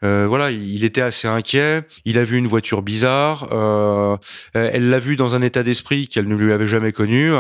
euh, 0.04 0.26
voilà, 0.28 0.50
il 0.50 0.84
était 0.84 1.00
assez 1.00 1.28
inquiet. 1.28 1.82
Il 2.04 2.18
a 2.18 2.24
vu 2.24 2.38
une 2.38 2.46
voiture 2.46 2.82
bizarre. 2.82 3.48
Euh, 3.52 4.16
elle 4.54 4.90
l'a 4.90 4.98
vu 4.98 5.16
dans 5.16 5.34
un 5.34 5.42
état 5.42 5.62
d'esprit 5.62 6.08
qu'elle 6.08 6.28
ne 6.28 6.34
lui 6.34 6.52
avait 6.52 6.66
jamais 6.66 6.92
connu, 6.92 7.32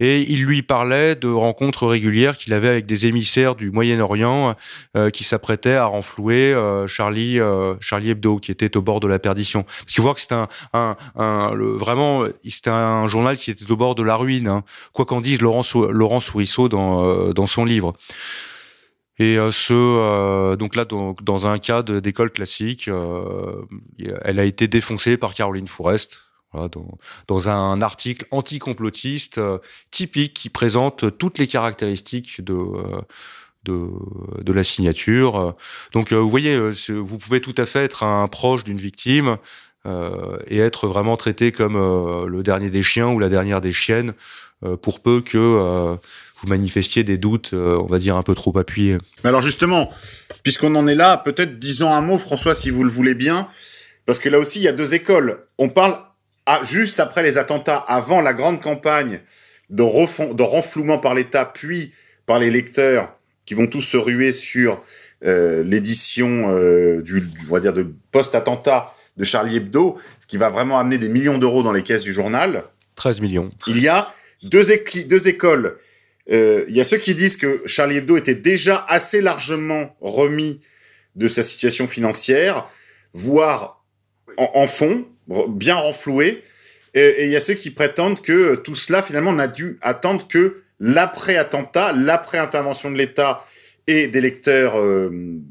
et 0.00 0.20
il 0.30 0.44
lui 0.44 0.62
parlait 0.62 1.14
de 1.14 1.28
rencontres 1.28 1.86
régulières 1.86 2.36
qu'il 2.36 2.52
avait 2.52 2.68
avec 2.68 2.86
des 2.86 3.06
émissaires 3.06 3.54
du 3.54 3.70
Moyen-Orient 3.70 4.54
euh, 4.96 5.10
qui 5.10 5.24
s'apprêtaient 5.24 5.74
à 5.74 5.86
renflouer 5.86 6.52
euh, 6.52 6.86
Charlie 6.86 7.40
euh, 7.40 7.74
Charlie 7.80 8.10
Hebdo, 8.10 8.38
qui 8.38 8.50
était 8.50 8.76
au 8.76 8.82
bord 8.82 9.00
de 9.00 9.08
la 9.08 9.18
perdition. 9.18 9.62
Parce 9.62 9.92
qu'il 9.92 10.02
voit 10.02 10.14
que 10.14 10.20
c'était 10.20 10.34
un, 10.34 10.48
un, 10.74 10.96
un 11.16 11.54
vraiment, 11.54 12.26
c'était 12.46 12.70
un 12.70 13.06
journal 13.06 13.36
qui 13.36 13.50
était 13.50 13.70
au 13.70 13.76
bord 13.76 13.94
de 13.94 14.02
la 14.02 14.16
ruine. 14.16 14.48
Hein. 14.48 14.64
Quoi 14.92 15.04
qu'en 15.04 15.20
dise 15.20 15.40
Laurent 15.40 16.20
Sourisseau 16.20 16.68
dans 16.68 17.32
dans 17.32 17.46
son 17.46 17.64
livre. 17.64 17.94
Et 19.18 19.36
euh, 19.38 19.50
ce, 19.50 19.74
euh, 19.74 20.56
donc 20.56 20.74
là, 20.74 20.84
dans, 20.84 21.14
dans 21.22 21.46
un 21.46 21.58
cas 21.58 21.82
d'école 21.82 22.30
classique, 22.30 22.88
euh, 22.88 23.62
elle 24.22 24.38
a 24.38 24.44
été 24.44 24.68
défoncée 24.68 25.16
par 25.16 25.34
Caroline 25.34 25.68
Fourest. 25.68 26.20
Voilà, 26.52 26.68
dans, 26.68 26.98
dans, 27.28 27.48
un 27.48 27.80
article 27.80 28.26
anti-complotiste 28.30 29.40
typique 29.90 30.34
qui 30.34 30.50
présente 30.50 31.16
toutes 31.16 31.38
les 31.38 31.46
caractéristiques 31.46 32.44
de, 32.44 32.56
de, 33.64 33.88
de 34.42 34.52
la 34.52 34.62
signature. 34.62 35.56
Donc, 35.94 36.12
vous 36.12 36.28
voyez, 36.28 36.58
vous 36.90 37.16
pouvez 37.16 37.40
tout 37.40 37.54
à 37.56 37.64
fait 37.64 37.84
être 37.84 38.02
un 38.02 38.28
proche 38.28 38.64
d'une 38.64 38.76
victime 38.76 39.38
et 39.86 40.58
être 40.58 40.88
vraiment 40.88 41.16
traité 41.16 41.52
comme 41.52 41.78
le 42.26 42.42
dernier 42.42 42.68
des 42.68 42.82
chiens 42.82 43.08
ou 43.08 43.18
la 43.18 43.30
dernière 43.30 43.62
des 43.62 43.72
chiennes, 43.72 44.12
pour 44.82 45.00
peu 45.00 45.22
que 45.22 45.96
vous 46.42 46.48
manifestiez 46.48 47.04
des 47.04 47.18
doutes, 47.18 47.50
euh, 47.52 47.78
on 47.78 47.86
va 47.86 47.98
dire, 47.98 48.16
un 48.16 48.22
peu 48.22 48.34
trop 48.34 48.56
appuyés. 48.58 48.98
Mais 49.22 49.28
alors 49.28 49.40
justement, 49.40 49.90
puisqu'on 50.42 50.74
en 50.74 50.86
est 50.86 50.94
là, 50.94 51.16
peut-être 51.16 51.58
disons 51.58 51.92
un 51.92 52.00
mot, 52.00 52.18
François, 52.18 52.54
si 52.54 52.70
vous 52.70 52.84
le 52.84 52.90
voulez 52.90 53.14
bien, 53.14 53.48
parce 54.06 54.18
que 54.18 54.28
là 54.28 54.38
aussi, 54.38 54.58
il 54.58 54.62
y 54.62 54.68
a 54.68 54.72
deux 54.72 54.94
écoles. 54.94 55.44
On 55.58 55.68
parle 55.68 55.96
à, 56.46 56.62
juste 56.64 56.98
après 56.98 57.22
les 57.22 57.38
attentats, 57.38 57.76
avant 57.76 58.20
la 58.20 58.32
grande 58.32 58.60
campagne 58.60 59.20
de, 59.70 59.82
refond, 59.82 60.34
de 60.34 60.42
renflouement 60.42 60.98
par 60.98 61.14
l'État, 61.14 61.44
puis 61.44 61.92
par 62.26 62.38
les 62.38 62.50
lecteurs 62.50 63.14
qui 63.46 63.54
vont 63.54 63.66
tous 63.66 63.82
se 63.82 63.96
ruer 63.96 64.32
sur 64.32 64.82
euh, 65.24 65.62
l'édition 65.62 66.50
euh, 66.50 67.00
du, 67.02 67.22
on 67.48 67.52
va 67.52 67.60
dire, 67.60 67.72
de 67.72 67.86
post-attentat 68.10 68.94
de 69.16 69.24
Charlie 69.24 69.56
Hebdo, 69.56 69.98
ce 70.18 70.26
qui 70.26 70.36
va 70.36 70.48
vraiment 70.48 70.78
amener 70.78 70.98
des 70.98 71.08
millions 71.08 71.38
d'euros 71.38 71.62
dans 71.62 71.72
les 71.72 71.82
caisses 71.82 72.04
du 72.04 72.12
journal. 72.12 72.64
13 72.96 73.20
millions. 73.20 73.50
Il 73.68 73.78
y 73.78 73.88
a 73.88 74.12
deux, 74.42 74.64
deux 75.06 75.28
écoles 75.28 75.78
il 76.28 76.34
euh, 76.34 76.64
y 76.68 76.80
a 76.80 76.84
ceux 76.84 76.98
qui 76.98 77.14
disent 77.14 77.36
que 77.36 77.62
Charlie 77.66 77.96
Hebdo 77.96 78.16
était 78.16 78.34
déjà 78.34 78.84
assez 78.88 79.20
largement 79.20 79.96
remis 80.00 80.60
de 81.16 81.28
sa 81.28 81.42
situation 81.42 81.86
financière, 81.86 82.68
voire 83.12 83.84
en, 84.36 84.50
en 84.54 84.66
fond, 84.66 85.06
bien 85.48 85.74
renfloué. 85.74 86.44
Et 86.94 87.24
il 87.24 87.30
y 87.30 87.36
a 87.36 87.40
ceux 87.40 87.54
qui 87.54 87.70
prétendent 87.70 88.20
que 88.20 88.54
tout 88.54 88.74
cela, 88.74 89.02
finalement, 89.02 89.32
n'a 89.32 89.48
dû 89.48 89.78
attendre 89.80 90.28
que 90.28 90.62
l'après-attentat, 90.78 91.92
l'après-intervention 91.92 92.90
de 92.90 92.96
l'État 92.96 93.46
et 93.86 94.08
des 94.08 94.20
lecteurs 94.20 94.78
euh, 94.78 95.10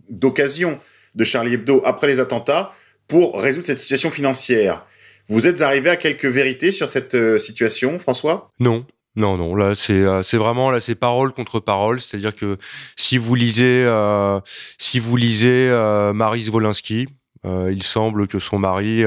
d'occasion 0.09 0.79
de 1.15 1.23
Charlie 1.23 1.55
Hebdo 1.55 1.81
après 1.83 2.07
les 2.07 2.19
attentats 2.19 2.73
pour 3.07 3.41
résoudre 3.41 3.65
cette 3.65 3.79
situation 3.79 4.11
financière. 4.11 4.85
Vous 5.27 5.47
êtes 5.47 5.61
arrivé 5.61 5.89
à 5.89 5.95
quelques 5.95 6.25
vérités 6.25 6.71
sur 6.71 6.89
cette 6.89 7.15
euh, 7.15 7.39
situation, 7.39 7.99
François? 7.99 8.49
Non, 8.59 8.85
non, 9.15 9.37
non, 9.37 9.55
là 9.55 9.75
c'est 9.75 9.93
euh, 9.93 10.21
c'est 10.23 10.37
vraiment 10.37 10.71
là 10.71 10.79
c'est 10.79 10.95
parole 10.95 11.33
contre 11.33 11.59
parole, 11.59 11.99
c'est-à-dire 11.99 12.33
que 12.33 12.57
si 12.95 13.17
vous 13.17 13.35
lisez 13.35 13.83
euh, 13.85 14.39
si 14.77 14.99
vous 14.99 15.17
lisez 15.17 15.69
euh, 15.69 16.13
Maris 16.13 16.49
Wolinski, 16.49 17.07
Euh, 17.43 17.73
il 17.73 17.81
semble 17.81 18.27
que 18.27 18.37
son 18.37 18.59
mari 18.59 19.03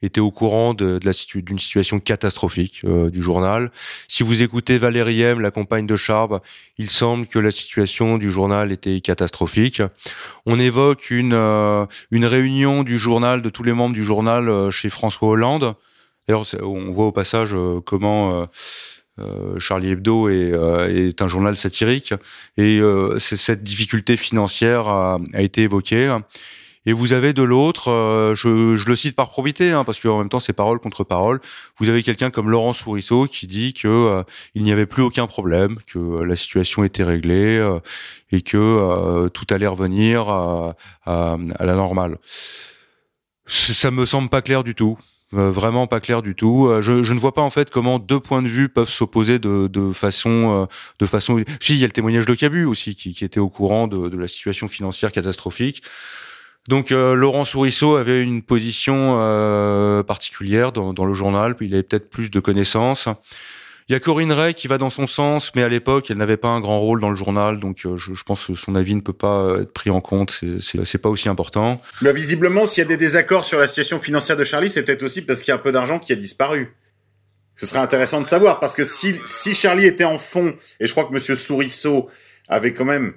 était 0.00 0.22
au 0.22 0.30
courant 0.30 0.72
de, 0.72 0.98
la 1.04 1.12
d'une 1.34 1.58
situation 1.58 2.00
catastrophique 2.00 2.80
du 3.12 3.22
journal. 3.22 3.70
Si 4.08 4.22
vous 4.22 4.42
écoutez 4.42 4.78
Valérie 4.78 5.20
M, 5.20 5.38
la 5.40 5.50
compagne 5.50 5.86
de 5.86 5.96
Charb, 5.96 6.40
il 6.78 6.88
semble 6.88 7.26
que 7.26 7.38
la 7.38 7.50
situation 7.50 8.16
du 8.16 8.30
journal 8.30 8.72
était 8.72 9.02
catastrophique. 9.02 9.82
On 10.46 10.58
évoque 10.58 11.10
une, 11.10 11.34
une 12.10 12.24
réunion 12.24 12.84
du 12.84 12.96
journal, 12.98 13.42
de 13.42 13.50
tous 13.50 13.64
les 13.64 13.74
membres 13.74 13.94
du 13.94 14.04
journal 14.04 14.70
chez 14.70 14.88
François 14.88 15.28
Hollande. 15.28 15.74
D'ailleurs, 16.26 16.46
on 16.62 16.90
voit 16.90 17.08
au 17.08 17.12
passage 17.12 17.54
comment 17.84 18.48
euh, 19.18 19.58
Charlie 19.58 19.90
Hebdo 19.90 20.28
est, 20.28 20.52
euh, 20.52 20.88
est 21.08 21.22
un 21.22 21.28
journal 21.28 21.56
satirique 21.56 22.14
et 22.56 22.78
euh, 22.80 23.18
cette 23.18 23.62
difficulté 23.62 24.16
financière 24.16 24.88
a, 24.88 25.18
a 25.32 25.42
été 25.42 25.62
évoquée. 25.62 26.16
Et 26.86 26.92
vous 26.92 27.14
avez 27.14 27.32
de 27.32 27.42
l'autre, 27.42 27.90
euh, 27.90 28.34
je, 28.34 28.76
je 28.76 28.86
le 28.86 28.94
cite 28.94 29.16
par 29.16 29.30
probité, 29.30 29.70
hein, 29.72 29.84
parce 29.84 29.98
qu'en 29.98 30.18
même 30.18 30.28
temps 30.28 30.40
c'est 30.40 30.52
parole 30.52 30.78
contre 30.80 31.02
parole. 31.02 31.40
Vous 31.78 31.88
avez 31.88 32.02
quelqu'un 32.02 32.30
comme 32.30 32.50
Laurent 32.50 32.74
Sourisseau 32.74 33.26
qui 33.26 33.46
dit 33.46 33.72
que 33.72 33.88
euh, 33.88 34.22
il 34.54 34.62
n'y 34.64 34.72
avait 34.72 34.84
plus 34.84 35.02
aucun 35.02 35.26
problème, 35.26 35.78
que 35.86 36.22
la 36.22 36.36
situation 36.36 36.84
était 36.84 37.04
réglée 37.04 37.58
et 38.32 38.42
que 38.42 39.28
tout 39.28 39.46
allait 39.48 39.66
revenir 39.66 40.28
à, 40.28 40.76
à- 41.06 41.38
à 41.58 41.64
la 41.64 41.74
normale. 41.74 42.18
Ça 43.46 43.90
me 43.90 44.04
semble 44.06 44.28
pas 44.28 44.42
clair 44.42 44.62
du 44.64 44.74
tout. 44.74 44.98
Euh, 45.36 45.50
vraiment 45.50 45.86
pas 45.86 46.00
clair 46.00 46.22
du 46.22 46.34
tout. 46.34 46.68
Euh, 46.68 46.82
je, 46.82 47.02
je 47.02 47.12
ne 47.12 47.18
vois 47.18 47.34
pas 47.34 47.42
en 47.42 47.50
fait 47.50 47.70
comment 47.70 47.98
deux 47.98 48.20
points 48.20 48.42
de 48.42 48.48
vue 48.48 48.68
peuvent 48.68 48.88
s'opposer 48.88 49.38
de, 49.38 49.66
de 49.66 49.92
façon, 49.92 50.62
euh, 50.62 50.66
de 51.00 51.06
façon. 51.06 51.42
Si 51.60 51.74
il 51.74 51.80
y 51.80 51.84
a 51.84 51.86
le 51.86 51.92
témoignage 51.92 52.26
de 52.26 52.34
Cabu 52.34 52.64
aussi 52.64 52.94
qui, 52.94 53.14
qui 53.14 53.24
était 53.24 53.40
au 53.40 53.48
courant 53.48 53.88
de, 53.88 54.08
de 54.08 54.16
la 54.16 54.28
situation 54.28 54.68
financière 54.68 55.12
catastrophique. 55.12 55.82
Donc 56.66 56.92
Laurent 56.92 57.44
Sourisseau 57.44 57.96
avait 57.96 58.22
une 58.22 58.40
position 58.40 59.18
particulière 60.06 60.72
dans, 60.72 60.94
dans 60.94 61.04
le 61.04 61.12
journal, 61.12 61.54
il 61.60 61.74
avait 61.74 61.82
peut-être 61.82 62.08
plus 62.08 62.30
de 62.30 62.40
connaissances. 62.40 63.06
Il 63.88 63.92
y 63.92 63.94
a 63.94 64.00
Corinne 64.00 64.32
Ray 64.32 64.54
qui 64.54 64.66
va 64.66 64.78
dans 64.78 64.88
son 64.88 65.06
sens, 65.06 65.52
mais 65.54 65.62
à 65.62 65.68
l'époque, 65.68 66.10
elle 66.10 66.16
n'avait 66.16 66.38
pas 66.38 66.48
un 66.48 66.60
grand 66.60 66.78
rôle 66.78 67.02
dans 67.02 67.10
le 67.10 67.16
journal, 67.16 67.60
donc 67.60 67.84
euh, 67.84 67.98
je, 67.98 68.22
pense 68.24 68.46
que 68.46 68.54
son 68.54 68.76
avis 68.76 68.94
ne 68.94 69.02
peut 69.02 69.12
pas 69.12 69.42
euh, 69.42 69.62
être 69.62 69.74
pris 69.74 69.90
en 69.90 70.00
compte. 70.00 70.40
C'est- 70.60 70.98
pas 70.98 71.10
aussi 71.10 71.28
important. 71.28 71.82
Mais 72.00 72.14
visiblement, 72.14 72.64
s'il 72.64 72.82
y 72.82 72.86
a 72.86 72.88
des 72.88 72.96
désaccords 72.96 73.44
sur 73.44 73.58
la 73.58 73.68
situation 73.68 73.98
financière 73.98 74.38
de 74.38 74.44
Charlie, 74.44 74.70
c'est 74.70 74.84
peut-être 74.84 75.02
aussi 75.02 75.20
parce 75.20 75.42
qu'il 75.42 75.48
y 75.48 75.52
a 75.52 75.56
un 75.56 75.62
peu 75.62 75.70
d'argent 75.70 75.98
qui 75.98 76.12
a 76.12 76.16
disparu. 76.16 76.74
Ce 77.56 77.66
serait 77.66 77.80
intéressant 77.80 78.22
de 78.22 78.26
savoir, 78.26 78.58
parce 78.58 78.74
que 78.74 78.84
si, 78.84 79.54
Charlie 79.54 79.84
était 79.84 80.04
en 80.04 80.18
fond, 80.18 80.54
et 80.80 80.86
je 80.86 80.92
crois 80.92 81.04
que 81.04 81.12
Monsieur 81.12 81.36
Sourisseau 81.36 82.08
avait 82.48 82.72
quand 82.72 82.86
même 82.86 83.12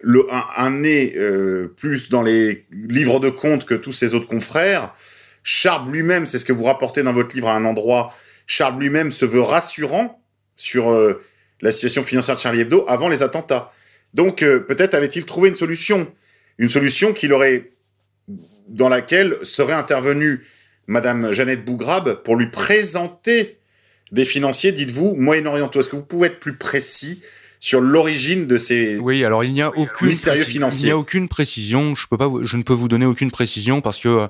le, 0.00 0.26
un, 0.32 0.44
un 0.56 0.70
nez 0.70 1.12
euh, 1.16 1.74
plus 1.76 2.08
dans 2.08 2.22
les 2.22 2.66
livres 2.70 3.20
de 3.20 3.28
comptes 3.28 3.66
que 3.66 3.74
tous 3.74 3.92
ses 3.92 4.14
autres 4.14 4.26
confrères, 4.26 4.94
Charb 5.42 5.92
lui-même, 5.92 6.26
c'est 6.26 6.38
ce 6.38 6.46
que 6.46 6.52
vous 6.52 6.64
rapportez 6.64 7.02
dans 7.02 7.12
votre 7.12 7.34
livre 7.34 7.48
à 7.48 7.56
un 7.56 7.64
endroit, 7.66 8.14
Charb 8.46 8.80
lui-même 8.80 9.10
se 9.10 9.24
veut 9.24 9.42
rassurant 9.42 10.22
sur 10.56 10.90
euh, 10.90 11.22
la 11.60 11.72
situation 11.72 12.02
financière 12.02 12.36
de 12.36 12.40
Charlie 12.40 12.60
Hebdo 12.60 12.84
avant 12.88 13.08
les 13.08 13.22
attentats. 13.22 13.72
Donc 14.14 14.42
euh, 14.42 14.60
peut-être 14.60 14.94
avait-il 14.94 15.24
trouvé 15.24 15.48
une 15.48 15.54
solution, 15.54 16.12
une 16.58 16.68
solution 16.68 17.12
qu'il 17.12 17.32
aurait 17.32 17.70
dans 18.68 18.88
laquelle 18.88 19.38
serait 19.42 19.72
intervenue 19.72 20.46
Madame 20.86 21.32
Jeannette 21.32 21.64
Bougrabe 21.64 22.22
pour 22.22 22.36
lui 22.36 22.50
présenter 22.50 23.58
des 24.10 24.24
financiers, 24.24 24.72
dites-vous, 24.72 25.14
moyen-orientaux. 25.14 25.80
Est-ce 25.80 25.88
que 25.88 25.96
vous 25.96 26.04
pouvez 26.04 26.28
être 26.28 26.40
plus 26.40 26.56
précis 26.56 27.22
sur 27.64 27.80
l'origine 27.80 28.48
de 28.48 28.58
ces... 28.58 28.98
Oui, 28.98 29.24
alors 29.24 29.44
il 29.44 29.52
n'y 29.52 29.62
a 29.62 29.68
aucune 29.68 30.08
Mystérieux 30.08 30.42
financier. 30.42 30.86
Il 30.86 30.86
n'y 30.86 30.90
a 30.90 30.98
aucune 30.98 31.28
précision. 31.28 31.94
Je 31.94 32.08
peux 32.08 32.18
pas, 32.18 32.26
vous- 32.26 32.42
je 32.44 32.56
ne 32.56 32.64
peux 32.64 32.72
vous 32.72 32.88
donner 32.88 33.06
aucune 33.06 33.30
précision 33.30 33.80
parce 33.80 34.00
que 34.00 34.26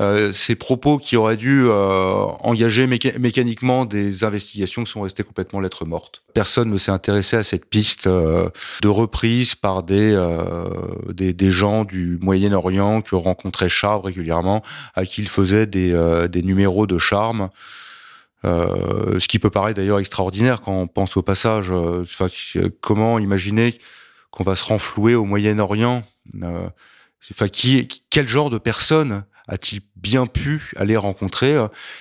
euh, 0.00 0.32
ces 0.32 0.56
propos 0.56 0.98
qui 0.98 1.16
auraient 1.16 1.36
dû 1.36 1.62
euh, 1.64 2.24
engager 2.40 2.88
méca- 2.88 3.16
mécaniquement 3.20 3.84
des 3.84 4.24
investigations 4.24 4.84
sont 4.84 5.02
restés 5.02 5.22
complètement 5.22 5.60
lettres 5.60 5.84
mortes. 5.84 6.24
Personne 6.34 6.70
ne 6.70 6.76
s'est 6.76 6.90
intéressé 6.90 7.36
à 7.36 7.44
cette 7.44 7.66
piste 7.66 8.08
euh, 8.08 8.48
de 8.82 8.88
reprise 8.88 9.54
par 9.54 9.84
des, 9.84 10.10
euh, 10.12 10.64
des 11.12 11.32
des 11.32 11.52
gens 11.52 11.84
du 11.84 12.18
Moyen-Orient 12.20 13.00
que 13.00 13.14
rencontrait 13.14 13.68
Charb 13.68 14.04
régulièrement, 14.06 14.64
à 14.96 15.06
qui 15.06 15.22
il 15.22 15.28
faisait 15.28 15.66
des 15.66 15.92
euh, 15.92 16.26
des 16.26 16.42
numéros 16.42 16.88
de 16.88 16.98
charme. 16.98 17.48
Euh, 18.44 19.18
ce 19.18 19.28
qui 19.28 19.38
peut 19.38 19.50
paraître 19.50 19.76
d'ailleurs 19.76 20.00
extraordinaire 20.00 20.60
quand 20.60 20.72
on 20.72 20.86
pense 20.86 21.16
au 21.16 21.22
passage. 21.22 21.70
euh, 21.70 22.04
euh, 22.56 22.68
comment 22.80 23.18
imaginer 23.18 23.78
qu'on 24.30 24.44
va 24.44 24.56
se 24.56 24.64
renflouer 24.64 25.14
au 25.14 25.24
Moyen-Orient 25.24 26.02
euh, 26.42 26.68
Enfin, 27.30 27.46
qui, 27.46 27.86
quel 28.10 28.26
genre 28.26 28.50
de 28.50 28.58
personne 28.58 29.24
a-t-il 29.46 29.82
bien 29.94 30.26
pu 30.26 30.72
aller 30.76 30.96
rencontrer 30.96 31.54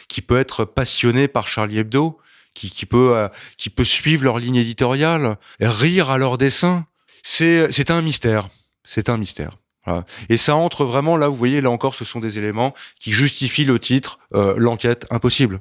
qui 0.07 0.21
peut 0.21 0.39
être 0.39 0.65
passionné 0.65 1.27
par 1.27 1.47
Charlie 1.47 1.77
Hebdo, 1.77 2.17
qui, 2.55 2.71
qui 2.71 2.87
peut 2.87 3.29
qui 3.55 3.69
peut 3.69 3.83
suivre 3.83 4.23
leur 4.23 4.39
ligne 4.39 4.55
éditoriale, 4.55 5.37
rire 5.59 6.09
à 6.09 6.17
leurs 6.17 6.39
dessins 6.39 6.87
C'est 7.21 7.71
c'est 7.71 7.91
un 7.91 8.01
mystère. 8.01 8.49
C'est 8.83 9.09
un 9.09 9.17
mystère. 9.17 9.51
Voilà. 9.85 10.05
Et 10.29 10.37
ça 10.37 10.55
entre 10.55 10.85
vraiment 10.85 11.17
là, 11.17 11.27
vous 11.27 11.35
voyez, 11.35 11.61
là 11.61 11.69
encore, 11.69 11.95
ce 11.95 12.05
sont 12.05 12.19
des 12.19 12.37
éléments 12.37 12.73
qui 12.99 13.11
justifient 13.11 13.65
le 13.65 13.79
titre 13.79 14.19
euh, 14.33 14.53
L'enquête 14.57 15.05
impossible. 15.09 15.59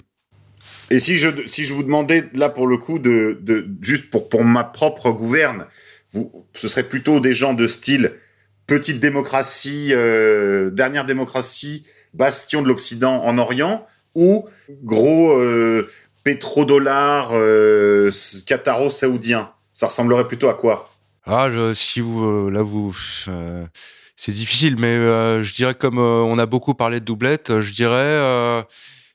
Et 0.91 0.99
si 0.99 1.19
je, 1.19 1.29
si 1.47 1.65
je 1.65 1.73
vous 1.73 1.85
demandais, 1.85 2.25
là, 2.35 2.49
pour 2.49 2.67
le 2.67 2.77
coup, 2.77 2.99
de, 2.99 3.39
de 3.41 3.67
juste 3.81 4.11
pour, 4.11 4.29
pour 4.29 4.45
ma 4.45 4.65
propre 4.65 5.13
gouverne, 5.13 5.67
vous, 6.11 6.45
ce 6.55 6.67
serait 6.67 6.89
plutôt 6.89 7.21
des 7.21 7.33
gens 7.33 7.55
de 7.55 7.69
style 7.69 8.13
petite 8.67 9.01
démocratie, 9.01 9.91
euh, 9.93 10.71
dernière 10.71 11.05
démocratie, 11.05 11.87
bastion 12.15 12.63
de 12.63 12.69
l'Occident 12.69 13.25
en 13.25 13.39
Orient, 13.39 13.87
ou 14.15 14.49
gros 14.83 15.37
euh, 15.39 15.89
pétrodollar 16.25 17.31
euh, 17.35 18.11
qataro-saoudien. 18.47 19.51
Ça 19.73 19.87
ressemblerait 19.87 20.27
plutôt 20.27 20.49
à 20.49 20.55
quoi? 20.55 20.93
Ah, 21.25 21.49
si 21.75 22.01
vous 22.01 22.25
euh, 22.25 22.51
là 22.51 22.63
vous, 22.63 22.97
euh, 23.29 23.65
c'est 24.17 24.33
difficile, 24.33 24.77
mais 24.79 24.97
je 25.43 25.55
dirais 25.55 25.75
comme 25.75 25.99
on 25.99 26.39
a 26.39 26.47
beaucoup 26.47 26.75
parlé 26.75 26.99
de 27.01 27.05
doublette, 27.05 27.61
je 27.61 27.73
dirais, 27.73 28.65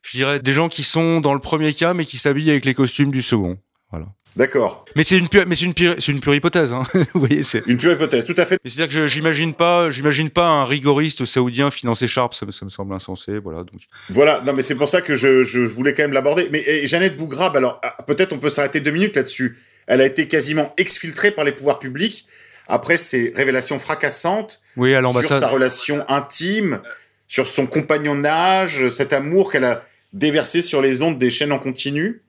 je 0.06 0.16
dirais 0.16 0.38
des 0.40 0.52
gens 0.52 0.68
qui 0.68 0.82
sont 0.84 1.20
dans 1.20 1.34
le 1.34 1.40
premier 1.40 1.72
cas, 1.74 1.94
mais 1.94 2.04
qui 2.04 2.16
s'habillent 2.18 2.50
avec 2.50 2.64
les 2.64 2.74
costumes 2.74 3.10
du 3.10 3.22
second. 3.22 3.58
Voilà. 3.90 4.06
D'accord. 4.36 4.84
Mais 4.94 5.02
c'est 5.02 5.16
une 5.16 5.28
pure, 5.28 5.44
mais 5.46 5.56
c'est 5.56 5.64
une 5.64 5.72
pure, 5.72 5.94
c'est 5.98 6.12
une 6.12 6.20
pure 6.20 6.34
hypothèse. 6.34 6.70
Hein. 6.70 6.82
vous 7.14 7.20
voyez, 7.20 7.42
c'est. 7.42 7.62
Une 7.66 7.78
pure 7.78 7.92
hypothèse, 7.92 8.24
tout 8.26 8.34
à 8.36 8.44
fait. 8.44 8.58
C'est-à-dire 8.64 8.88
que 8.88 8.92
je- 8.92 9.08
j'imagine 9.08 9.54
pas, 9.54 9.90
j'imagine 9.90 10.28
pas 10.28 10.46
un 10.46 10.64
rigoriste 10.66 11.24
saoudien 11.24 11.70
financer 11.70 12.06
Sharp, 12.06 12.34
ça, 12.34 12.44
me- 12.44 12.52
ça 12.52 12.64
me 12.66 12.70
semble 12.70 12.94
insensé, 12.94 13.38
voilà. 13.38 13.60
Donc. 13.60 13.80
Voilà, 14.10 14.42
non 14.44 14.52
mais 14.52 14.60
c'est 14.62 14.74
pour 14.74 14.88
ça 14.90 15.00
que 15.00 15.14
je, 15.14 15.42
je 15.42 15.60
voulais 15.60 15.94
quand 15.94 16.02
même 16.02 16.12
l'aborder. 16.12 16.48
Mais 16.52 16.62
et 16.66 16.86
Jeannette 16.86 17.16
Bougrabe, 17.16 17.56
alors 17.56 17.80
ah, 17.82 17.96
peut-être 18.06 18.34
on 18.34 18.38
peut 18.38 18.50
s'arrêter 18.50 18.80
deux 18.80 18.90
minutes 18.90 19.16
là-dessus. 19.16 19.56
Elle 19.86 20.02
a 20.02 20.04
été 20.06 20.28
quasiment 20.28 20.74
exfiltrée 20.76 21.30
par 21.30 21.44
les 21.44 21.52
pouvoirs 21.52 21.78
publics 21.78 22.26
après 22.68 22.98
ces 22.98 23.32
révélations 23.34 23.78
fracassantes 23.78 24.60
Oui, 24.76 24.94
à 24.94 25.00
sur 25.12 25.32
sa 25.32 25.48
relation 25.48 26.04
intime, 26.08 26.80
sur 27.26 27.46
son 27.48 27.66
compagnonnage, 27.66 28.88
cet 28.88 29.12
amour 29.12 29.50
qu'elle 29.50 29.64
a 29.64 29.82
déversé 30.12 30.62
sur 30.62 30.80
les 30.82 31.02
ondes 31.02 31.18
des 31.18 31.30
chaînes 31.30 31.52
en 31.52 31.58
continu. 31.58 32.22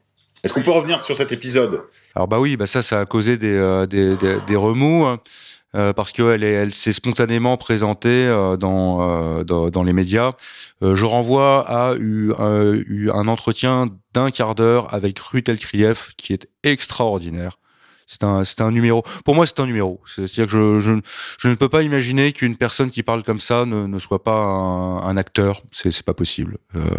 Est-ce 0.43 0.53
qu'on 0.53 0.61
peut 0.61 0.71
revenir 0.71 1.01
sur 1.01 1.15
cet 1.15 1.31
épisode? 1.31 1.81
Alors 2.15 2.27
bah 2.27 2.39
oui, 2.39 2.57
bah 2.57 2.67
ça, 2.67 2.81
ça 2.81 3.01
a 3.01 3.05
causé 3.05 3.37
des, 3.37 3.55
euh, 3.55 3.85
des, 3.85 4.55
remous. 4.55 5.05
hein, 5.05 5.19
euh, 5.75 5.93
parce 5.93 6.11
qu'elle 6.11 6.43
elle 6.43 6.73
s'est 6.73 6.93
spontanément 6.93 7.57
présentée 7.57 8.25
euh, 8.25 8.55
dans, 8.55 9.43
dans, 9.43 9.83
les 9.83 9.93
médias. 9.93 10.31
Je 10.81 11.05
renvoie 11.05 11.65
à 11.67 11.95
eu, 11.95 12.31
eu 12.87 13.11
un 13.11 13.27
entretien 13.27 13.89
d'un 14.13 14.31
quart 14.31 14.55
d'heure 14.55 14.93
avec 14.93 15.19
Ruth 15.19 15.49
Elkrieff 15.49 16.11
qui 16.17 16.33
est 16.33 16.47
extraordinaire. 16.63 17.57
C'est 18.07 18.23
un, 18.23 18.45
c'est 18.45 18.61
un 18.61 18.71
numéro. 18.71 19.03
Pour 19.25 19.35
moi, 19.35 19.45
c'est 19.45 19.59
un 19.59 19.65
numéro. 19.65 20.01
C'est-à-dire 20.05 20.45
que 20.45 20.51
je, 20.51 21.01
je, 21.39 21.47
ne 21.47 21.55
peux 21.55 21.67
pas 21.67 21.83
imaginer 21.83 22.31
qu'une 22.31 22.55
personne 22.55 22.89
qui 22.89 23.03
parle 23.03 23.21
comme 23.21 23.41
ça 23.41 23.65
ne, 23.65 23.85
ne 23.85 23.99
soit 23.99 24.23
pas 24.23 24.37
un, 24.37 25.03
un 25.03 25.17
acteur. 25.17 25.61
C'est, 25.73 25.91
c'est 25.91 26.05
pas 26.05 26.13
possible. 26.13 26.57
Euh, 26.75 26.89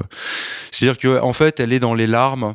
c'est-à-dire 0.70 0.98
que 0.98 1.20
en 1.20 1.32
fait, 1.32 1.60
elle 1.60 1.72
est 1.72 1.80
dans 1.80 1.94
les 1.94 2.06
larmes. 2.06 2.54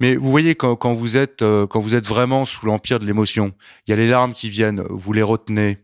Mais 0.00 0.16
vous 0.16 0.32
voyez 0.32 0.56
quand, 0.56 0.74
quand 0.74 0.92
vous 0.92 1.16
êtes 1.16 1.42
euh, 1.42 1.68
quand 1.68 1.80
vous 1.80 1.94
êtes 1.94 2.06
vraiment 2.06 2.44
sous 2.44 2.66
l'empire 2.66 2.98
de 2.98 3.06
l'émotion, 3.06 3.54
il 3.86 3.92
y 3.92 3.94
a 3.94 3.96
les 3.96 4.08
larmes 4.08 4.34
qui 4.34 4.50
viennent, 4.50 4.82
vous 4.90 5.12
les 5.12 5.22
retenez. 5.22 5.78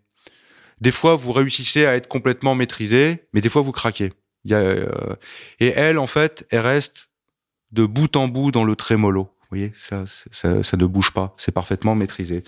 Des 0.81 0.91
fois, 0.91 1.15
vous 1.15 1.31
réussissez 1.31 1.87
à 1.87 1.95
être 1.95 2.09
complètement 2.09 2.57
maîtrisé, 2.57 3.29
mais 3.33 3.41
des 3.41 3.49
fois, 3.49 3.63
vous 3.63 3.73
craquez. 3.73 4.13
Y 4.45 4.55
a, 4.55 4.59
euh, 4.59 5.15
et 5.61 5.69
elle, 5.69 5.99
en 5.99 6.09
fait, 6.09 6.47
elle 6.51 6.61
reste 6.61 7.11
de 7.71 7.87
bout 7.87 8.17
en 8.17 8.27
bout 8.27 8.51
dans 8.51 8.65
le 8.65 8.75
trémolo. 8.75 9.31
Voyez, 9.51 9.73
ça, 9.75 10.05
ça, 10.07 10.63
ça 10.63 10.77
ne 10.77 10.87
bouge 10.87 11.11
pas, 11.11 11.35
c'est 11.37 11.51
parfaitement 11.51 11.97
maîtrisé. 11.97 12.45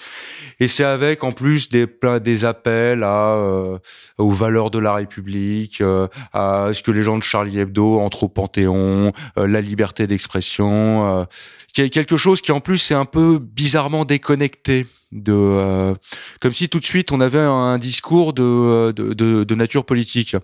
Et 0.61 0.68
c'est 0.68 0.84
avec, 0.84 1.24
en 1.24 1.32
plus, 1.32 1.68
des 1.68 1.86
des 2.22 2.44
appels 2.44 3.03
à 3.03 3.34
euh, 3.34 3.78
aux 4.18 4.30
valeurs 4.30 4.70
de 4.70 4.78
la 4.78 4.94
République, 4.94 5.80
euh, 5.80 6.07
à 6.32 6.68
ce 6.72 6.80
que 6.80 6.92
les 6.92 7.03
gens 7.03 7.18
de 7.18 7.24
Charlie 7.24 7.59
Hebdo 7.59 7.98
entrent 7.98 8.24
au 8.24 8.28
Panthéon, 8.28 9.12
euh, 9.36 9.48
la 9.48 9.61
liberté 9.61 10.07
d'expression, 10.07 11.20
euh, 11.20 11.24
quelque 11.72 12.16
chose 12.16 12.40
qui 12.40 12.53
en 12.53 12.61
plus 12.61 12.90
est 12.92 12.94
un 12.94 13.05
peu 13.05 13.40
bizarrement 13.40 14.05
déconnecté 14.05 14.86
de 15.12 15.32
euh, 15.32 15.94
comme 16.40 16.52
si 16.52 16.68
tout 16.68 16.80
de 16.80 16.84
suite 16.84 17.12
on 17.12 17.20
avait 17.20 17.38
un, 17.38 17.78
discours 17.78 18.32
de, 18.32 18.92
de, 18.92 19.12
de, 19.12 19.44
de, 19.44 19.54
nature 19.54 19.84
politique. 19.84 20.36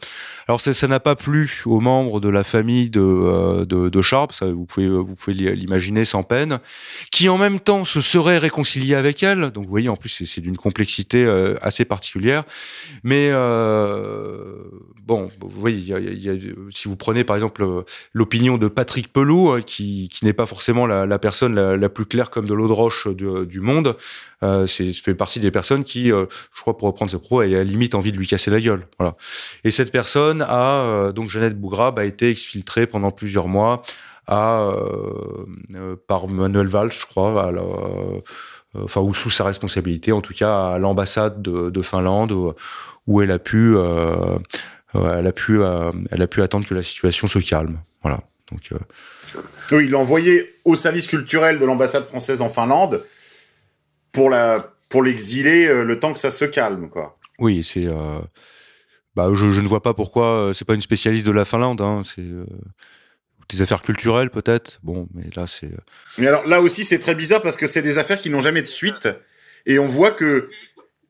Alors 0.47 0.61
ça, 0.61 0.89
n'a 0.89 1.01
pas 1.01 1.16
plu 1.16 1.62
aux 1.66 1.81
membres 1.81 2.21
de 2.21 2.29
la 2.29 2.45
famille 2.45 2.91
de, 2.91 3.01
euh, 3.01 3.64
de, 3.64 3.89
de 3.89 4.03
Sharp, 4.03 4.33
ça, 4.33 4.47
vous 4.47 4.66
pouvez 4.66 4.89
vous 4.89 5.14
pouvez 5.14 5.35
l'imaginer 5.35 6.05
sans 6.05 6.23
peine, 6.23 6.59
qui 7.11 7.29
en 7.29 7.39
même 7.39 7.61
temps 7.61 7.85
se 7.85 8.01
seraient 8.01 8.39
réconciliés 8.39 8.95
avec 8.95 9.23
elle. 9.23 9.51
Donc 9.51 9.64
vous 9.64 9.71
voyez, 9.71 9.89
en 9.89 9.97
plus 9.97 10.25
c'est 10.25 10.41
d'une 10.41 10.57
complexité 10.57 11.25
euh, 11.25 11.55
assez 11.62 11.85
particulière. 11.85 12.45
Mais 13.03 13.29
euh, 13.31 14.55
bon, 15.03 15.31
vous 15.41 15.61
voyez, 15.61 15.79
y 15.79 15.95
a, 15.95 15.99
y 15.99 16.29
a, 16.29 16.35
si 16.71 16.89
vous 16.89 16.97
prenez 16.97 17.25
par 17.25 17.37
exemple 17.37 17.85
l'opinion 18.12 18.59
de 18.59 18.69
Patrick 18.69 19.12
Pelou, 19.12 19.61
qui, 19.66 20.09
qui 20.12 20.25
n'est 20.25 20.33
pas 20.33 20.47
forcément 20.47 20.87
la, 20.87 21.07
la 21.07 21.19
personne 21.19 21.55
la, 21.55 21.77
la, 21.77 21.89
plus 21.89 22.07
claire 22.07 22.31
comme 22.31 22.47
de 22.47 22.55
l'eau 22.55 22.69
de 22.69 22.73
roche 22.73 23.09
du 23.09 23.61
monde, 23.61 23.97
euh, 24.43 24.66
c'est 24.66 24.93
fait 24.93 25.14
partie 25.14 25.41
des 25.41 25.51
personnes 25.51 25.84
qui, 25.84 26.12
euh, 26.12 26.26
je 26.55 26.61
crois, 26.61 26.76
pour 26.76 26.86
reprendre 26.89 27.11
ce 27.11 27.16
pro, 27.16 27.41
a 27.41 27.45
à 27.45 27.49
la 27.49 27.64
limite 27.64 27.95
envie 27.95 28.12
de 28.12 28.16
lui 28.16 28.26
casser 28.26 28.51
la 28.51 28.61
gueule. 28.61 28.86
Voilà. 28.99 29.16
Et 29.64 29.70
cette 29.70 29.91
personne 29.91 30.43
a, 30.43 30.82
euh, 30.82 31.12
donc 31.12 31.28
Jeannette 31.28 31.59
Bougrab, 31.59 31.99
a 31.99 32.05
été 32.05 32.30
exfiltrée 32.30 32.86
pendant 32.86 33.11
plusieurs 33.11 33.49
mois 33.49 33.82
à, 34.26 34.70
par 36.07 36.28
Manuel 36.28 36.66
Valls, 36.66 36.93
je 36.93 37.07
crois, 37.07 37.51
enfin 38.74 39.01
ou 39.01 39.14
sous 39.14 39.30
sa 39.30 39.45
responsabilité, 39.45 40.12
en 40.12 40.20
tout 40.20 40.34
cas 40.34 40.72
à 40.72 40.78
l'ambassade 40.78 41.41
de, 41.41 41.70
de, 41.70 41.82
Finlande, 41.82 42.32
où, 42.32 42.53
où, 43.07 43.22
elle 43.22 43.30
a 43.30 43.39
pu, 43.39 43.74
elle 43.78 45.26
a 45.26 45.32
pu, 45.32 45.62
elle 46.11 46.20
a 46.20 46.26
pu 46.26 46.43
attendre 46.43 46.66
que 46.66 46.74
la 46.74 46.82
situation 46.82 47.26
se 47.26 47.39
calme. 47.39 47.80
Voilà. 48.03 48.20
Donc. 48.51 48.70
Oui, 49.72 49.86
il 49.86 49.93
l'a 49.93 49.99
envoyé 49.99 50.51
au 50.66 50.74
service 50.74 51.07
culturel 51.07 51.59
de 51.59 51.64
l'ambassade 51.64 52.05
française 52.05 52.43
en 52.43 52.51
Finlande 52.51 53.03
pour 54.13 54.31
la 54.31 54.73
pour 54.89 55.03
l'exiler 55.03 55.67
euh, 55.67 55.83
le 55.83 55.99
temps 55.99 56.13
que 56.13 56.19
ça 56.19 56.31
se 56.31 56.45
calme 56.45 56.89
quoi. 56.89 57.19
Oui, 57.39 57.63
c'est 57.63 57.87
euh... 57.87 58.21
bah 59.15 59.31
je, 59.35 59.53
je, 59.53 59.61
ne 59.61 59.69
vois 59.69 59.83
pas 59.83 59.95
pourquoi 59.95 60.49
euh, 60.49 60.53
c'est 60.53 60.65
pas 60.65 60.75
une 60.75 60.81
spécialiste 60.81 61.27
de 61.27 61.33
la 61.33 61.45
Finlande 61.45 61.81
hein, 61.81 62.03
c'est 62.05 62.25
des 63.49 63.63
affaires 63.63 63.83
culturelles 63.83 64.31
peut-être. 64.31 64.81
Bon, 64.83 65.09
mais 65.15 65.27
là 65.35 65.47
c'est 65.47 65.71
Mais 66.19 66.27
alors 66.27 66.47
là 66.47 66.61
aussi 66.61 66.85
c'est 66.85 66.99
très 66.99 67.15
bizarre 67.15 67.43
parce 67.43 67.57
que 67.57 67.67
c'est 67.67 67.83
des 67.83 67.99
affaires 67.99 68.21
qui 68.21 68.31
n'ont 68.31 68.41
jamais 68.41 68.63
de 68.63 68.67
suite 68.67 69.09
et 69.67 69.79
on 69.79 69.87
voit 69.87 70.11
que 70.11 70.51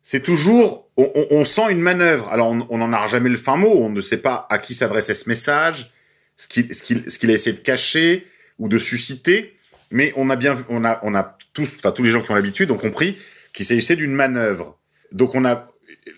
c'est 0.02 0.22
toujours 0.22 0.88
on, 0.96 1.10
on, 1.14 1.26
on, 1.30 1.44
sent 1.44 1.70
une 1.70 1.80
manœuvre. 1.80 2.28
Alors 2.30 2.48
on 2.48 2.78
n'en 2.78 2.92
a 2.92 3.06
jamais 3.06 3.30
le 3.30 3.36
fin 3.36 3.56
mot, 3.56 3.72
on 3.72 3.90
ne 3.90 4.00
sait 4.00 4.18
pas 4.18 4.46
à 4.50 4.58
qui 4.58 4.74
s'adressait 4.74 5.14
ce 5.14 5.28
message, 5.28 5.92
ce 6.36 6.48
qu'il 6.48 6.74
ce 6.74 6.82
qu'il 6.82 7.10
ce 7.10 7.18
qu'il 7.18 7.30
a 7.30 7.34
essayé 7.34 7.54
de 7.54 7.60
cacher 7.60 8.26
ou 8.58 8.68
de 8.68 8.78
susciter, 8.78 9.54
mais 9.90 10.12
on 10.16 10.30
a 10.30 10.36
bien 10.36 10.56
on 10.68 10.84
a 10.84 10.98
on 11.02 11.14
a 11.14 11.37
tous, 11.58 11.76
enfin 11.76 11.90
tous 11.90 12.04
les 12.04 12.10
gens 12.10 12.22
qui 12.22 12.30
ont 12.30 12.36
l'habitude 12.36 12.70
ont 12.70 12.78
compris 12.78 13.18
qu'il 13.52 13.66
s'agissait 13.66 13.96
d'une 13.96 14.14
manœuvre. 14.14 14.78
Donc 15.10 15.34
on 15.34 15.44
a 15.44 15.68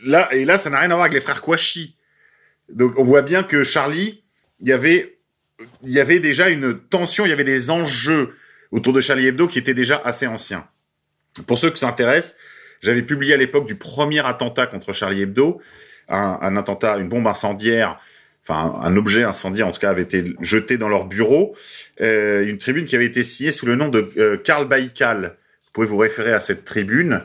là 0.04 0.28
et 0.34 0.44
là 0.44 0.58
ça 0.58 0.68
n'a 0.68 0.80
rien 0.80 0.90
à 0.90 0.94
voir 0.94 1.06
avec 1.06 1.14
les 1.14 1.20
frères 1.20 1.40
Kouachi. 1.40 1.96
Donc 2.68 2.98
on 2.98 3.04
voit 3.04 3.22
bien 3.22 3.42
que 3.42 3.64
Charlie, 3.64 4.22
il 4.60 4.68
y 4.68 4.72
avait 4.72 5.18
il 5.82 5.90
y 5.90 5.98
avait 5.98 6.20
déjà 6.20 6.50
une 6.50 6.78
tension, 6.78 7.24
il 7.24 7.30
y 7.30 7.32
avait 7.32 7.44
des 7.44 7.70
enjeux 7.70 8.36
autour 8.70 8.92
de 8.92 9.00
Charlie 9.00 9.26
Hebdo 9.26 9.48
qui 9.48 9.58
étaient 9.58 9.74
déjà 9.74 9.96
assez 10.04 10.26
anciens. 10.26 10.68
Pour 11.46 11.58
ceux 11.58 11.70
qui 11.70 11.78
s'intéressent, 11.78 12.36
j'avais 12.82 13.02
publié 13.02 13.32
à 13.32 13.36
l'époque 13.38 13.66
du 13.66 13.76
premier 13.76 14.24
attentat 14.24 14.66
contre 14.66 14.92
Charlie 14.92 15.22
Hebdo, 15.22 15.60
un, 16.08 16.38
un, 16.42 16.56
attentat, 16.56 16.98
une 16.98 17.08
bombe 17.08 17.26
incendiaire, 17.26 17.98
un 18.50 18.96
objet 18.96 19.22
incendiaire 19.22 19.66
en 19.66 19.72
tout 19.72 19.80
cas 19.80 19.90
avait 19.90 20.02
été 20.02 20.24
jeté 20.40 20.76
dans 20.76 20.88
leur 20.88 21.06
bureau 21.06 21.54
euh, 22.00 22.46
une 22.46 22.56
tribune 22.56 22.86
qui 22.86 22.96
avait 22.96 23.06
été 23.06 23.22
signée 23.22 23.52
sous 23.52 23.66
le 23.66 23.76
nom 23.76 23.88
de 23.88 24.10
euh, 24.16 24.36
Karl 24.36 24.66
Baïkal. 24.66 25.36
Vous 25.66 25.72
pouvez 25.72 25.86
vous 25.86 25.98
référer 25.98 26.32
à 26.32 26.40
cette 26.40 26.64
tribune 26.64 27.20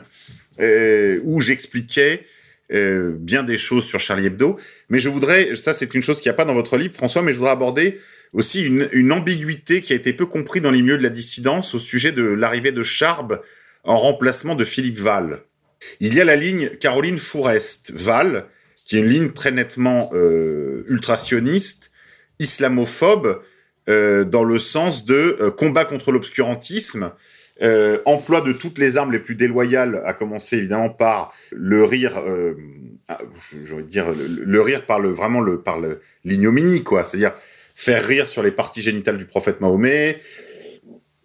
euh, 0.60 1.20
où 1.24 1.40
j'expliquais 1.40 2.26
bien 2.68 3.44
des 3.44 3.56
choses 3.56 3.84
sur 3.84 4.00
Charlie 4.00 4.26
Hebdo. 4.26 4.58
Mais 4.88 4.98
je 4.98 5.08
voudrais, 5.08 5.54
ça 5.54 5.72
c'est 5.72 5.94
une 5.94 6.02
chose 6.02 6.20
qu'il 6.20 6.28
n'y 6.28 6.34
a 6.34 6.36
pas 6.36 6.44
dans 6.44 6.54
votre 6.54 6.76
livre, 6.76 6.94
François, 6.94 7.22
mais 7.22 7.32
je 7.32 7.38
voudrais 7.38 7.52
aborder 7.52 8.00
aussi 8.32 8.64
une, 8.64 8.88
une, 8.90 9.12
ambiguïté 9.12 9.82
qui 9.82 9.92
a 9.92 9.96
été 9.96 10.12
peu 10.12 10.26
comprise 10.26 10.62
dans 10.62 10.72
les 10.72 10.82
milieux 10.82 10.98
de 10.98 11.02
la 11.04 11.08
dissidence 11.08 11.76
au 11.76 11.78
sujet 11.78 12.10
de 12.10 12.24
l'arrivée 12.24 12.72
de 12.72 12.82
Charb 12.82 13.40
en 13.84 13.96
remplacement 13.96 14.56
de 14.56 14.64
Philippe 14.64 14.96
Val. 14.96 15.42
Il 16.00 16.12
y 16.12 16.20
a 16.20 16.24
la 16.24 16.34
ligne 16.34 16.70
Caroline 16.80 17.18
Fourest-Val, 17.18 18.46
qui 18.86 18.96
est 18.96 19.00
une 19.00 19.08
ligne 19.08 19.30
très 19.32 19.50
nettement 19.50 20.10
euh, 20.14 20.84
ultrasioniste, 20.86 21.90
islamophobe, 22.38 23.42
euh, 23.88 24.24
dans 24.24 24.44
le 24.44 24.58
sens 24.58 25.04
de 25.04 25.36
euh, 25.40 25.50
combat 25.50 25.84
contre 25.84 26.12
l'obscurantisme, 26.12 27.12
emploi 28.04 28.42
de 28.42 28.52
toutes 28.52 28.78
les 28.78 28.98
armes 28.98 29.12
les 29.12 29.18
plus 29.18 29.34
déloyales, 29.34 30.02
à 30.04 30.12
commencer 30.12 30.58
évidemment 30.58 30.90
par 30.90 31.32
le 31.50 31.84
rire, 31.84 32.20
ah, 33.08 33.16
je, 33.64 33.76
dire 33.76 34.12
le, 34.12 34.26
le, 34.26 34.60
rire 34.60 34.84
par 34.84 35.00
le 35.00 35.10
vraiment 35.10 35.40
le 35.40 35.62
par 35.62 35.78
l'ignominie 36.22 36.82
quoi, 36.82 37.06
c'est-à-dire 37.06 37.32
faire 37.74 38.04
rire 38.04 38.28
sur 38.28 38.42
les 38.42 38.50
parties 38.50 38.82
génitales 38.82 39.16
du 39.16 39.24
prophète 39.24 39.62
Mahomet. 39.62 40.20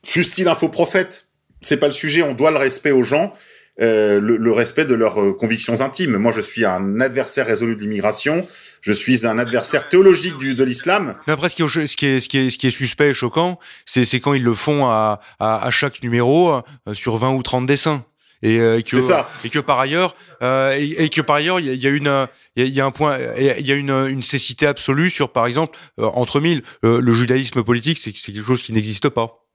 Fût-il 0.06 0.48
un 0.48 0.56
faux 0.56 0.70
prophète, 0.70 1.28
c'est 1.62 1.76
pas 1.76 1.88
le 1.88 1.92
sujet. 1.92 2.22
On 2.22 2.34
doit 2.34 2.52
le 2.52 2.58
respect 2.58 2.92
aux 2.92 3.04
gens, 3.04 3.34
euh, 3.82 4.20
le, 4.20 4.38
le, 4.38 4.52
respect 4.52 4.86
de 4.86 4.94
leurs 4.94 5.22
euh, 5.22 5.34
convictions 5.34 5.82
intimes. 5.82 6.18
Moi, 6.18 6.32
je 6.32 6.42
suis 6.42 6.66
un 6.66 7.00
adversaire 7.00 7.48
résolu 7.48 7.76
de 7.76 7.82
l'immigration 7.82 8.48
je 8.82 8.92
suis 8.92 9.28
un 9.28 9.38
adversaire 9.38 9.88
théologique 9.88 10.38
du, 10.40 10.56
de 10.56 10.64
l'islam. 10.64 11.16
Mais 11.28 11.34
après, 11.34 11.50
ce 11.50 11.56
qui, 11.56 11.62
est, 11.62 11.88
ce, 11.88 11.96
qui 11.96 12.06
est, 12.08 12.20
ce, 12.20 12.28
qui 12.28 12.38
est, 12.40 12.50
ce 12.50 12.58
qui 12.58 12.68
est 12.68 12.72
suspect 12.72 13.10
et 13.10 13.14
choquant, 13.14 13.60
c'est 13.86 14.20
quand 14.20 14.34
ils 14.34 14.44
le 14.44 14.56
font 14.56 14.86
à, 14.88 15.22
à, 15.40 15.66
à 15.66 15.70
chaque 15.70 16.02
numéro 16.02 16.52
euh, 16.52 16.62
sur 16.94 17.18
20 17.18 17.36
ou 17.36 17.44
30 17.44 17.66
dessins 17.68 18.04
et 18.42 18.60
euh, 18.60 18.82
que 18.82 19.00
ça. 19.00 19.30
et 19.44 19.50
que 19.50 19.60
par 19.60 19.80
ailleurs 19.80 20.16
euh, 20.42 20.76
et, 20.78 21.04
et, 21.04 21.10
que 21.10 21.22
par 21.22 21.36
ailleurs 21.38 21.60
il 21.60 21.68
y, 21.68 21.78
y, 21.78 21.88
a 21.88 21.90
une 21.90 22.28
il 22.56 22.68
y, 22.70 22.82
a 22.82 22.86
un 22.86 22.92
point 22.92 23.18
il 23.38 23.68
y 23.68 23.72
a 23.72 23.76
une, 23.76 23.92
une 23.92 24.24
cécité 24.24 24.66
absolue 24.66 25.10
sur 25.10 25.32
par 25.32 25.46
exemple 25.46 25.78
euh, 26.00 26.06
entre 26.14 26.40
mille 26.40 26.64
euh, 26.84 27.00
le 27.02 27.14
judaïsme 27.14 27.64
politique 27.64 27.98
c'est 28.00 28.12
quelque 28.12 28.46
chose 28.46 28.64
qui 28.64 28.74
n'existe 28.74 29.10
pas 29.10 29.46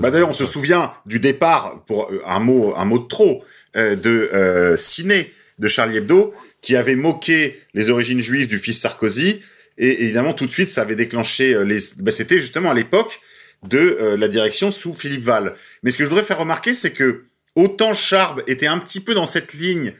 bah 0.00 0.10
d'ailleurs 0.10 0.30
on 0.30 0.34
se 0.34 0.46
souvient 0.46 0.92
du 1.06 1.20
départ 1.20 1.84
pour 1.86 2.10
un 2.26 2.40
mot 2.40 2.74
un 2.76 2.84
mot 2.84 2.98
de 2.98 3.06
trop 3.06 3.44
de 3.74 4.74
Ciné 4.76 5.32
de 5.58 5.68
Charlie 5.68 5.98
Hebdo 5.98 6.34
qui 6.60 6.76
avait 6.76 6.96
moqué 6.96 7.60
les 7.74 7.90
origines 7.90 8.20
juives 8.20 8.46
du 8.46 8.58
fils 8.58 8.80
Sarkozy. 8.80 9.42
Et 9.76 10.04
évidemment, 10.04 10.32
tout 10.32 10.46
de 10.46 10.52
suite, 10.52 10.70
ça 10.70 10.82
avait 10.82 10.96
déclenché 10.96 11.62
les. 11.64 11.78
Ben, 11.98 12.10
C'était 12.10 12.38
justement 12.38 12.70
à 12.70 12.74
l'époque 12.74 13.20
de 13.64 13.78
euh, 13.78 14.16
la 14.16 14.28
direction 14.28 14.70
sous 14.70 14.92
Philippe 14.94 15.22
Val. 15.22 15.54
Mais 15.82 15.90
ce 15.90 15.98
que 15.98 16.04
je 16.04 16.08
voudrais 16.08 16.24
faire 16.24 16.38
remarquer, 16.38 16.74
c'est 16.74 16.92
que 16.92 17.24
autant 17.56 17.94
Charb 17.94 18.42
était 18.46 18.66
un 18.66 18.78
petit 18.78 19.00
peu 19.00 19.14
dans 19.14 19.26
cette 19.26 19.54
ligne 19.54 19.94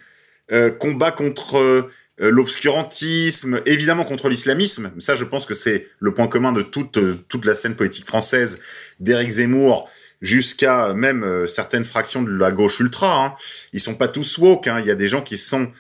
euh, 0.53 0.70
combat 0.70 1.11
contre 1.11 1.59
euh, 1.59 1.90
l'obscurantisme, 2.19 3.61
évidemment 3.67 4.05
contre 4.05 4.29
l'islamisme. 4.29 4.93
Ça, 4.99 5.15
je 5.15 5.25
pense 5.25 5.47
que 5.47 5.55
c'est 5.55 5.89
le 5.99 6.15
point 6.15 6.29
commun 6.29 6.53
de 6.53 6.62
toute 6.62 6.99
toute 7.29 7.45
la 7.45 7.55
scène 7.55 7.75
politique 7.75 8.07
française, 8.07 8.61
d'Éric 9.01 9.31
Zemmour 9.31 9.91
jusqu'à 10.23 10.95
même 10.95 11.47
certaines 11.49 11.85
fractions 11.85 12.23
de 12.23 12.31
la 12.31 12.53
gauche 12.53 12.81
ultra. 12.81 13.25
Hein. 13.25 13.35
Ils 13.73 13.81
sont 13.81 13.95
pas 13.95 14.09
tous 14.09 14.39
woke. 14.39 14.69
Hein. 14.69 14.81
Il 14.81 14.87
y 14.87 14.91
a 14.91 14.95
des 14.95 15.09
gens 15.09 15.23
qui 15.23 15.37
sont 15.37 15.71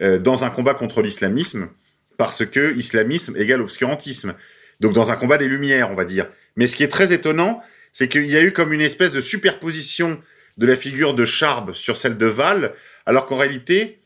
euh, 0.00 0.18
dans 0.18 0.44
un 0.44 0.50
combat 0.50 0.72
contre 0.72 1.02
l'islamisme, 1.02 1.68
parce 2.16 2.46
que 2.46 2.74
islamisme 2.74 3.36
égale 3.36 3.60
obscurantisme. 3.60 4.34
Donc 4.80 4.94
dans 4.94 5.12
un 5.12 5.16
combat 5.16 5.36
des 5.36 5.48
lumières, 5.48 5.90
on 5.90 5.94
va 5.94 6.06
dire. 6.06 6.26
Mais 6.56 6.66
ce 6.66 6.74
qui 6.74 6.82
est 6.82 6.88
très 6.88 7.12
étonnant, 7.12 7.62
c'est 7.92 8.08
qu'il 8.08 8.26
y 8.26 8.36
a 8.36 8.42
eu 8.42 8.52
comme 8.52 8.72
une 8.72 8.80
espèce 8.80 9.12
de 9.12 9.20
superposition 9.20 10.18
de 10.56 10.66
la 10.66 10.74
figure 10.74 11.12
de 11.12 11.26
Charb 11.26 11.74
sur 11.74 11.98
celle 11.98 12.16
de 12.16 12.26
Val, 12.26 12.72
alors 13.04 13.26
qu'en 13.26 13.36
réalité, 13.36 13.98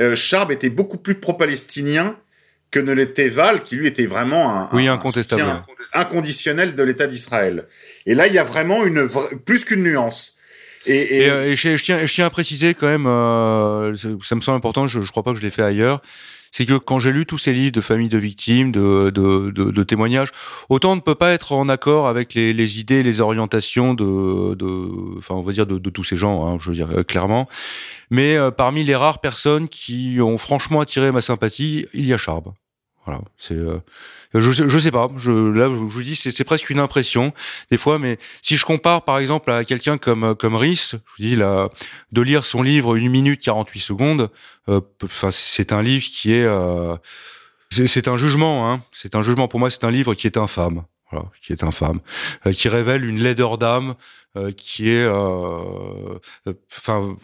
euh, 0.00 0.16
Charb 0.16 0.50
était 0.50 0.70
beaucoup 0.70 0.98
plus 0.98 1.14
pro-palestinien 1.14 2.16
que 2.70 2.80
ne 2.80 2.92
l'était 2.92 3.28
Val, 3.28 3.62
qui 3.62 3.76
lui 3.76 3.86
était 3.86 4.06
vraiment 4.06 4.56
un, 4.56 4.68
oui, 4.72 4.86
un 4.86 5.00
inconditionnel 5.92 6.74
de 6.74 6.82
l'État 6.82 7.06
d'Israël. 7.06 7.66
Et 8.06 8.14
là, 8.14 8.28
il 8.28 8.32
y 8.32 8.38
a 8.38 8.44
vraiment 8.44 8.84
une 8.84 9.08
plus 9.44 9.64
qu'une 9.64 9.82
nuance. 9.82 10.36
Et, 10.86 10.94
et... 10.94 11.22
et, 11.22 11.30
euh, 11.30 11.50
et 11.50 11.56
je, 11.56 11.76
je, 11.76 11.82
tiens, 11.82 12.06
je, 12.06 12.12
tiens, 12.12 12.26
à 12.26 12.30
préciser 12.30 12.74
quand 12.74 12.86
même, 12.86 13.06
euh, 13.06 13.94
ça 14.22 14.34
me 14.34 14.40
semble 14.40 14.56
important, 14.56 14.86
je, 14.86 15.00
je 15.02 15.10
crois 15.10 15.22
pas 15.22 15.32
que 15.32 15.38
je 15.38 15.42
l'ai 15.42 15.50
fait 15.50 15.62
ailleurs, 15.62 16.00
c'est 16.52 16.66
que 16.66 16.78
quand 16.78 16.98
j'ai 16.98 17.12
lu 17.12 17.26
tous 17.26 17.38
ces 17.38 17.52
livres 17.52 17.72
de 17.72 17.80
familles 17.80 18.08
de 18.08 18.18
victimes, 18.18 18.72
de, 18.72 19.10
de, 19.10 19.50
de, 19.50 19.82
témoignages, 19.82 20.30
autant 20.68 20.92
on 20.92 20.96
ne 20.96 21.00
peut 21.00 21.14
pas 21.14 21.32
être 21.32 21.52
en 21.52 21.68
accord 21.68 22.08
avec 22.08 22.34
les, 22.34 22.52
les 22.52 22.80
idées, 22.80 23.02
les 23.02 23.20
orientations 23.20 23.94
de, 23.94 25.18
enfin 25.18 25.34
on 25.34 25.42
va 25.42 25.52
dire 25.52 25.66
de, 25.66 25.78
de 25.78 25.90
tous 25.90 26.04
ces 26.04 26.16
gens, 26.16 26.46
hein, 26.46 26.58
je 26.60 26.70
veux 26.70 26.76
dire 26.76 26.88
euh, 26.90 27.02
clairement. 27.02 27.48
Mais 28.10 28.36
euh, 28.36 28.50
parmi 28.50 28.82
les 28.84 28.96
rares 28.96 29.20
personnes 29.20 29.68
qui 29.68 30.18
ont 30.20 30.38
franchement 30.38 30.80
attiré 30.80 31.12
ma 31.12 31.20
sympathie, 31.20 31.86
il 31.94 32.06
y 32.06 32.12
a 32.12 32.18
Charb. 32.18 32.52
Voilà, 33.10 33.24
c'est. 33.38 33.54
Euh, 33.54 33.80
je, 34.34 34.52
je 34.52 34.78
sais 34.78 34.92
pas. 34.92 35.08
Je, 35.16 35.32
là, 35.32 35.64
je 35.64 35.70
vous 35.70 36.02
dis, 36.02 36.14
c'est 36.14 36.44
presque 36.44 36.70
une 36.70 36.78
impression 36.78 37.32
des 37.72 37.76
fois. 37.76 37.98
Mais 37.98 38.18
si 38.40 38.56
je 38.56 38.64
compare, 38.64 39.02
par 39.02 39.18
exemple, 39.18 39.50
à 39.50 39.64
quelqu'un 39.64 39.98
comme 39.98 40.36
comme 40.36 40.54
Rhys, 40.54 40.92
je 40.92 40.96
vous 40.96 41.30
dis 41.30 41.36
là, 41.36 41.70
de 42.12 42.22
lire 42.22 42.44
son 42.44 42.62
livre 42.62 42.94
une 42.94 43.10
minute 43.10 43.40
48 43.40 43.80
secondes. 43.80 44.30
Enfin, 44.68 45.28
euh, 45.28 45.30
c'est 45.32 45.72
un 45.72 45.82
livre 45.82 46.04
qui 46.04 46.34
est. 46.34 46.44
Euh, 46.44 46.94
c'est 47.70 48.06
un 48.06 48.16
jugement. 48.16 48.70
Hein. 48.70 48.80
C'est 48.92 49.16
un 49.16 49.22
jugement. 49.22 49.48
Pour 49.48 49.58
moi, 49.58 49.70
c'est 49.70 49.82
un 49.84 49.90
livre 49.90 50.14
qui 50.14 50.28
est 50.28 50.36
infâme. 50.36 50.84
voilà, 51.10 51.26
qui 51.42 51.52
est 51.52 51.64
infâme, 51.64 51.98
euh, 52.46 52.52
qui 52.52 52.68
révèle 52.68 53.04
une 53.04 53.20
laideur 53.20 53.58
d'âme 53.58 53.94
euh, 54.36 54.52
qui 54.52 54.88
est, 54.88 55.04
euh, 55.04 56.18
enfin, 56.78 57.16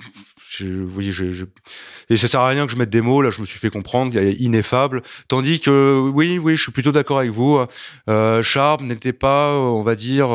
et 2.09 2.17
ça 2.17 2.29
sert 2.29 2.41
à 2.41 2.49
rien 2.49 2.67
que 2.67 2.73
je 2.73 2.77
mette 2.77 2.91
des 2.91 3.01
mots. 3.01 3.23
Là, 3.23 3.31
je 3.31 3.41
me 3.41 3.47
suis 3.47 3.59
fait 3.59 3.71
comprendre, 3.71 4.17
ineffable. 4.39 5.03
Tandis 5.29 5.61
que, 5.61 6.11
oui, 6.13 6.39
oui, 6.39 6.57
je 6.57 6.63
suis 6.63 6.73
plutôt 6.73 6.93
d'accord 6.93 7.19
avec 7.19 7.33
vous. 7.33 7.59
Euh, 8.09 8.43
n'était 8.81 9.13
pas, 9.13 9.55
on 9.55 9.83
va 9.83 9.95
dire, 9.95 10.29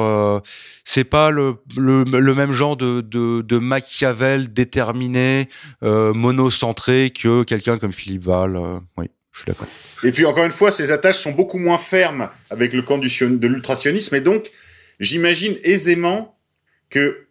c'est 0.84 1.04
pas 1.04 1.32
le, 1.32 1.58
le, 1.76 2.34
même 2.34 2.52
genre 2.52 2.78
de, 2.78 3.02
de, 3.02 3.58
Machiavel 3.58 4.52
déterminé, 4.54 5.48
monocentré 5.82 7.12
que 7.12 7.44
quelqu'un 7.44 7.78
comme 7.78 7.94
Philippe 7.94 8.24
Val. 8.24 8.60
oui. 8.98 9.08
Je 9.32 9.40
suis 9.40 9.46
d'accord. 9.48 9.68
Et 10.04 10.12
puis 10.12 10.26
encore 10.26 10.44
une 10.44 10.52
fois, 10.52 10.72
ces 10.72 10.92
attaches 10.92 11.18
sont 11.18 11.32
beaucoup 11.32 11.58
moins 11.58 11.78
fermes 11.78 12.30
avec 12.50 12.74
le 12.74 12.82
camp 12.82 12.98
du, 12.98 13.08
de 13.08 13.48
l'ultrationnisme, 13.48 14.16
et 14.16 14.22
donc 14.22 14.52
j'imagine 15.00 15.58
aisément 15.64 16.38
que 16.90 17.28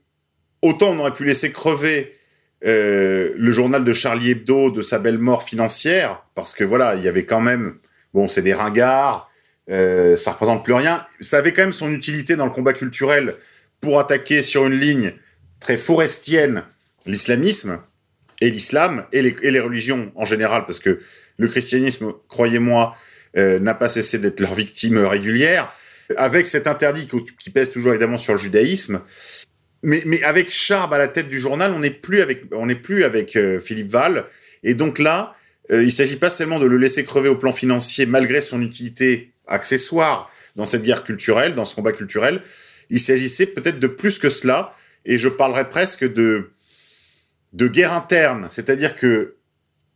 autant 0.63 0.89
on 0.91 0.99
aurait 0.99 1.13
pu 1.13 1.25
laisser 1.25 1.53
crever 1.53 2.17
euh, 2.67 3.33
le 3.37 3.51
journal 3.51 3.85
de 3.85 3.93
Charlie 3.93 4.33
Hebdo 4.33 4.71
de 4.71 4.83
sa 4.83 4.99
belle 4.99 5.19
mort 5.19 5.43
financière, 5.43 6.25
parce 6.35 6.53
que 6.53 6.65
voilà, 6.65 6.95
il 6.95 7.03
y 7.03 7.09
avait 7.09 7.25
quand 7.25 7.41
même, 7.41 7.77
bon, 8.13 8.29
c'est 8.29 8.43
des 8.43 8.53
ringards, 8.53 9.31
euh, 9.71 10.17
ça 10.17 10.33
représente 10.33 10.65
plus 10.65 10.75
rien. 10.75 11.07
Ça 11.21 11.39
avait 11.39 11.53
quand 11.53 11.63
même 11.63 11.73
son 11.73 11.91
utilité 11.91 12.37
dans 12.37 12.45
le 12.45 12.51
combat 12.51 12.73
culturel 12.73 13.37
pour 13.81 13.99
attaquer 13.99 14.43
sur 14.43 14.67
une 14.67 14.79
ligne 14.79 15.15
très 15.59 15.77
forestienne 15.77 16.65
l'islamisme 17.07 17.81
et 18.41 18.51
l'islam 18.51 19.05
et 19.13 19.23
les, 19.23 19.61
religions 19.61 20.13
en 20.17 20.25
général, 20.25 20.65
parce 20.67 20.81
que 20.81 21.01
le 21.39 21.49
christianisme, 21.49 22.13
croyez-moi, 22.29 22.95
euh, 23.37 23.59
n'a 23.59 23.75
pas 23.75 23.89
cessé 23.89 24.19
d'être 24.19 24.41
leur 24.41 24.55
victime 24.55 24.99
régulière, 24.99 25.73
avec 26.17 26.47
cet 26.47 26.67
interdit 26.67 27.07
qui 27.39 27.51
pèse 27.51 27.71
toujours 27.71 27.93
évidemment 27.93 28.19
sur 28.19 28.35
le 28.35 28.39
judaïsme. 28.39 29.01
Mais, 29.83 30.03
mais 30.05 30.23
avec 30.23 30.51
Charb 30.51 30.93
à 30.93 30.99
la 30.99 31.09
tête 31.09 31.29
du 31.29 31.39
journal, 31.39 31.73
on 31.73 31.81
n'est 31.81 31.91
plus 31.91 32.21
avec, 32.21 32.45
on 32.53 32.67
n'est 32.67 32.75
plus 32.75 33.05
avec 33.05 33.37
euh, 33.37 33.59
Philippe 33.59 33.89
Val. 33.89 34.27
Et 34.63 34.75
donc 34.75 34.99
là, 34.99 35.35
euh, 35.71 35.83
il 35.83 35.87
ne 35.87 35.91
s'agit 35.91 36.17
pas 36.17 36.31
seulement 36.31 36.59
de 36.59 36.67
le 36.67 36.77
laisser 36.77 37.05
crever 37.05 37.29
au 37.29 37.37
plan 37.37 37.53
financier 37.53 38.07
malgré 38.07 38.41
son 38.41 38.61
utilité 38.61 39.33
accessoire 39.47 40.31
dans 40.57 40.67
cette 40.67 40.83
guerre 40.83 41.05
culturelle, 41.05 41.55
dans 41.55 41.65
ce 41.65 41.75
combat 41.75 41.93
culturel. 41.93 42.43
Il 42.91 43.01
s'agissait 43.01 43.47
peut-être 43.47 43.79
de 43.79 43.87
plus 43.87 44.19
que 44.19 44.29
cela. 44.29 44.75
Et 45.07 45.17
je 45.17 45.29
parlerais 45.29 45.71
presque 45.71 46.05
de, 46.13 46.51
de 47.55 47.69
guerre 47.69 47.95
interne. 47.95 48.49
C'est-à-dire 48.51 48.97
que 48.97 49.37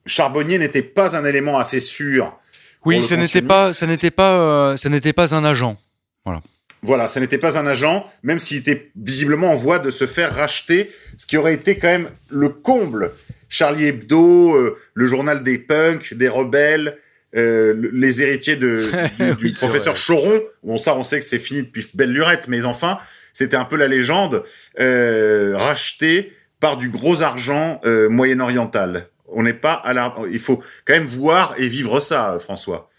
Charbonnier 0.06 0.58
n'était 0.58 0.82
pas 0.82 1.16
un 1.16 1.24
élément 1.24 1.58
assez 1.58 1.80
sûr. 1.80 2.38
Oui, 2.84 3.02
ce 3.02 3.14
n'était 3.14 3.42
pas, 3.42 3.72
ça 3.72 3.86
n'était 3.86 4.10
pas, 4.10 4.32
euh, 4.32 4.76
ça 4.76 4.88
n'était 4.88 5.12
pas 5.12 5.34
un 5.34 5.44
agent. 5.44 5.76
Voilà. 6.24 6.40
Voilà, 6.84 7.08
ça 7.08 7.18
n'était 7.18 7.38
pas 7.38 7.58
un 7.58 7.66
agent, 7.66 8.06
même 8.22 8.38
s'il 8.38 8.58
était 8.58 8.90
visiblement 8.94 9.50
en 9.50 9.54
voie 9.54 9.78
de 9.78 9.90
se 9.90 10.06
faire 10.06 10.34
racheter, 10.34 10.90
ce 11.16 11.26
qui 11.26 11.38
aurait 11.38 11.54
été 11.54 11.78
quand 11.78 11.88
même 11.88 12.10
le 12.28 12.50
comble. 12.50 13.10
Charlie 13.48 13.86
Hebdo, 13.86 14.54
euh, 14.54 14.76
le 14.92 15.06
journal 15.06 15.42
des 15.42 15.56
punks, 15.56 16.12
des 16.12 16.28
rebelles, 16.28 16.98
euh, 17.36 17.88
les 17.94 18.20
héritiers 18.20 18.56
de, 18.56 18.90
du, 19.38 19.52
professeur 19.52 19.94
Choron. 19.94 20.42
Bon, 20.62 20.76
ça, 20.76 20.94
on 20.94 21.04
sait 21.04 21.18
que 21.20 21.24
c'est 21.24 21.38
fini 21.38 21.62
depuis 21.62 21.88
belle 21.94 22.12
lurette, 22.12 22.48
mais 22.48 22.66
enfin, 22.66 22.98
c'était 23.32 23.56
un 23.56 23.64
peu 23.64 23.76
la 23.76 23.88
légende, 23.88 24.42
racheté 24.76 26.34
par 26.60 26.76
du 26.76 26.90
gros 26.90 27.22
argent 27.22 27.80
moyen-oriental. 28.10 29.08
On 29.28 29.42
n'est 29.42 29.54
pas 29.54 29.72
à 29.72 29.94
la. 29.94 30.14
Il 30.30 30.38
faut 30.38 30.62
quand 30.84 30.94
même 30.94 31.06
voir 31.06 31.54
et 31.56 31.66
vivre 31.66 31.98
ça, 32.00 32.36
François. 32.38 32.90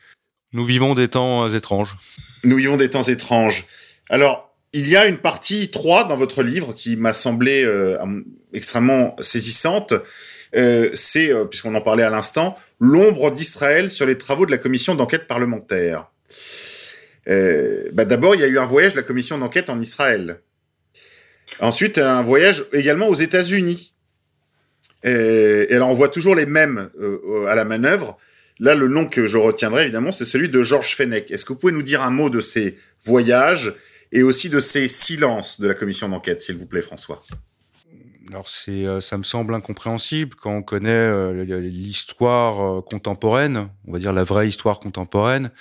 Nous 0.56 0.64
vivons 0.64 0.96
des 0.96 1.10
temps 1.10 1.46
euh, 1.46 1.54
étranges. 1.54 1.98
Nous 2.46 2.56
vivons 2.56 2.78
des 2.78 2.90
temps 2.90 3.04
étranges. 3.04 3.66
Alors, 4.10 4.56
il 4.72 4.88
y 4.88 4.96
a 4.96 5.06
une 5.06 5.18
partie 5.18 5.70
3 5.70 6.08
dans 6.08 6.16
votre 6.16 6.44
livre 6.44 6.74
qui 6.74 6.96
m'a 6.96 7.12
semblé 7.12 7.66
euh, 7.66 7.98
extrêmement 8.54 9.18
saisissante. 9.20 9.94
Euh, 10.56 10.90
c'est, 10.94 11.30
puisqu'on 11.50 11.76
en 11.76 11.82
parlait 11.82 12.04
à 12.04 12.10
l'instant, 12.10 12.58
l'ombre 12.80 13.32
d'Israël 13.32 13.92
sur 13.92 14.06
les 14.06 14.18
travaux 14.18 14.46
de 14.46 14.52
la 14.52 14.58
commission 14.58 14.96
d'enquête 14.96 15.28
parlementaire. 15.28 16.10
Bah, 17.28 18.06
d'abord, 18.06 18.36
il 18.36 18.42
y 18.42 18.46
a 18.46 18.48
eu 18.48 18.58
un 18.58 18.66
voyage 18.66 18.94
de 18.94 18.98
la 18.98 19.04
commission 19.04 19.38
d'enquête 19.38 19.70
en 19.70 19.82
Israël. 19.82 20.40
Ensuite, 21.60 21.98
un 21.98 22.24
voyage 22.24 22.64
également 22.72 23.10
aux 23.10 23.16
États-Unis. 23.16 23.94
Et, 25.04 25.68
alors, 25.72 25.90
on 25.90 25.96
voit 25.96 26.10
toujours 26.10 26.36
les 26.36 26.46
mêmes 26.46 26.90
à 27.50 27.56
la 27.56 27.66
manœuvre. 27.66 28.18
Là, 28.60 28.74
le 28.74 28.88
nom 28.88 29.06
que 29.06 29.28
je 29.28 29.38
retiendrai, 29.38 29.84
évidemment, 29.84 30.12
c'est 30.12 30.26
celui 30.26 30.50
de 30.50 30.64
Georges 30.64 30.96
Fenech. 30.96 31.30
Est-ce 31.30 31.44
que 31.44 31.54
vous 31.54 31.60
pouvez 31.60 31.74
nous 31.74 31.82
dire 31.82 32.02
un 32.02 32.10
mot 32.10 32.30
de 32.30 32.40
ces 32.40 32.78
voyages 33.04 33.74
et 34.12 34.24
aussi 34.24 34.50
de 34.50 34.60
ces 34.60 34.88
silences 34.88 35.60
de 35.60 35.68
la 35.68 35.74
commission 35.74 36.08
d'enquête, 36.08 36.40
s'il 36.40 36.56
vous 36.56 36.66
plaît, 36.66 36.82
François? 36.82 37.22
Alors 38.30 38.50
c'est, 38.50 38.86
euh, 38.86 39.02
ça 39.02 39.18
me 39.18 39.24
semble 39.24 39.54
incompréhensible 39.54 40.36
quand 40.42 40.52
on 40.52 40.64
connaît 40.64 40.90
euh, 40.90 41.44
l'histoire 41.60 42.84
contemporaine, 42.86 43.70
on 43.88 43.92
va 43.92 44.00
dire 44.00 44.14
la 44.14 44.24
vraie 44.24 44.48
histoire 44.48 44.80
contemporaine, 44.80 45.52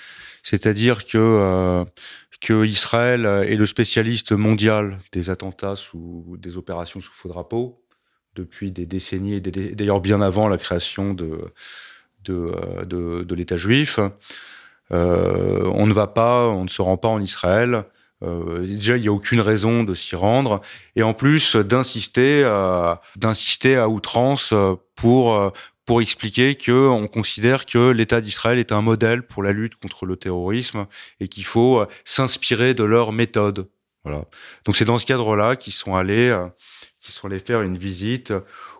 c'est-à-dire 0.41 1.05
que 1.05 1.85
que 2.41 2.65
Israël 2.65 3.25
est 3.25 3.55
le 3.55 3.65
spécialiste 3.65 4.31
mondial 4.31 4.99
des 5.13 5.29
attentats 5.29 5.75
sous 5.75 6.37
des 6.39 6.57
opérations 6.57 6.99
sous 6.99 7.13
faux 7.13 7.29
drapeau, 7.29 7.83
depuis 8.35 8.71
des 8.71 8.85
décennies, 8.85 9.35
et 9.35 9.41
d'ailleurs 9.41 10.01
bien 10.01 10.21
avant 10.21 10.47
la 10.47 10.57
création 10.57 11.13
de, 11.13 11.53
de, 12.25 12.51
euh, 12.91 13.23
de, 13.23 13.35
l'État 13.35 13.57
juif. 13.57 13.99
Euh, 14.91 15.71
on 15.73 15.87
ne 15.87 15.93
va 15.93 16.07
pas, 16.07 16.47
on 16.47 16.63
ne 16.63 16.69
se 16.69 16.81
rend 16.81 16.97
pas 16.97 17.07
en 17.07 17.21
Israël. 17.21 17.85
Euh, 18.23 18.65
déjà, 18.65 18.97
il 18.97 19.01
n'y 19.01 19.07
a 19.07 19.11
aucune 19.11 19.41
raison 19.41 19.83
de 19.83 19.93
s'y 19.93 20.15
rendre, 20.15 20.61
et 20.95 21.03
en 21.03 21.13
plus 21.13 21.55
d'insister, 21.55 22.43
à 22.43 23.89
outrance 23.89 24.53
pour 24.95 25.51
pour 25.85 26.01
expliquer 26.01 26.55
que 26.55 26.71
on 26.71 27.07
considère 27.07 27.67
que 27.67 27.91
l'État 27.91 28.19
d'Israël 28.19 28.57
est 28.57 28.71
un 28.71 28.81
modèle 28.81 29.21
pour 29.21 29.43
la 29.43 29.51
lutte 29.51 29.75
contre 29.75 30.07
le 30.07 30.15
terrorisme 30.15 30.87
et 31.19 31.27
qu'il 31.27 31.45
faut 31.45 31.85
s'inspirer 32.03 32.73
de 32.73 32.83
leurs 32.83 33.11
méthodes. 33.11 33.69
Voilà. 34.03 34.23
Donc 34.63 34.77
c'est 34.77 34.85
dans 34.85 34.97
ce 34.97 35.05
cadre-là 35.05 35.55
qu'ils 35.55 35.73
sont 35.73 35.95
allés 35.95 36.35
qui 37.01 37.11
sont 37.11 37.27
allés 37.27 37.39
faire 37.39 37.61
une 37.61 37.77
visite 37.77 38.33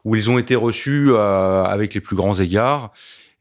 où 0.03 0.15
ils 0.15 0.31
ont 0.31 0.39
été 0.39 0.55
reçus 0.55 1.15
avec 1.15 1.93
les 1.93 2.01
plus 2.01 2.15
grands 2.15 2.39
égards 2.39 2.91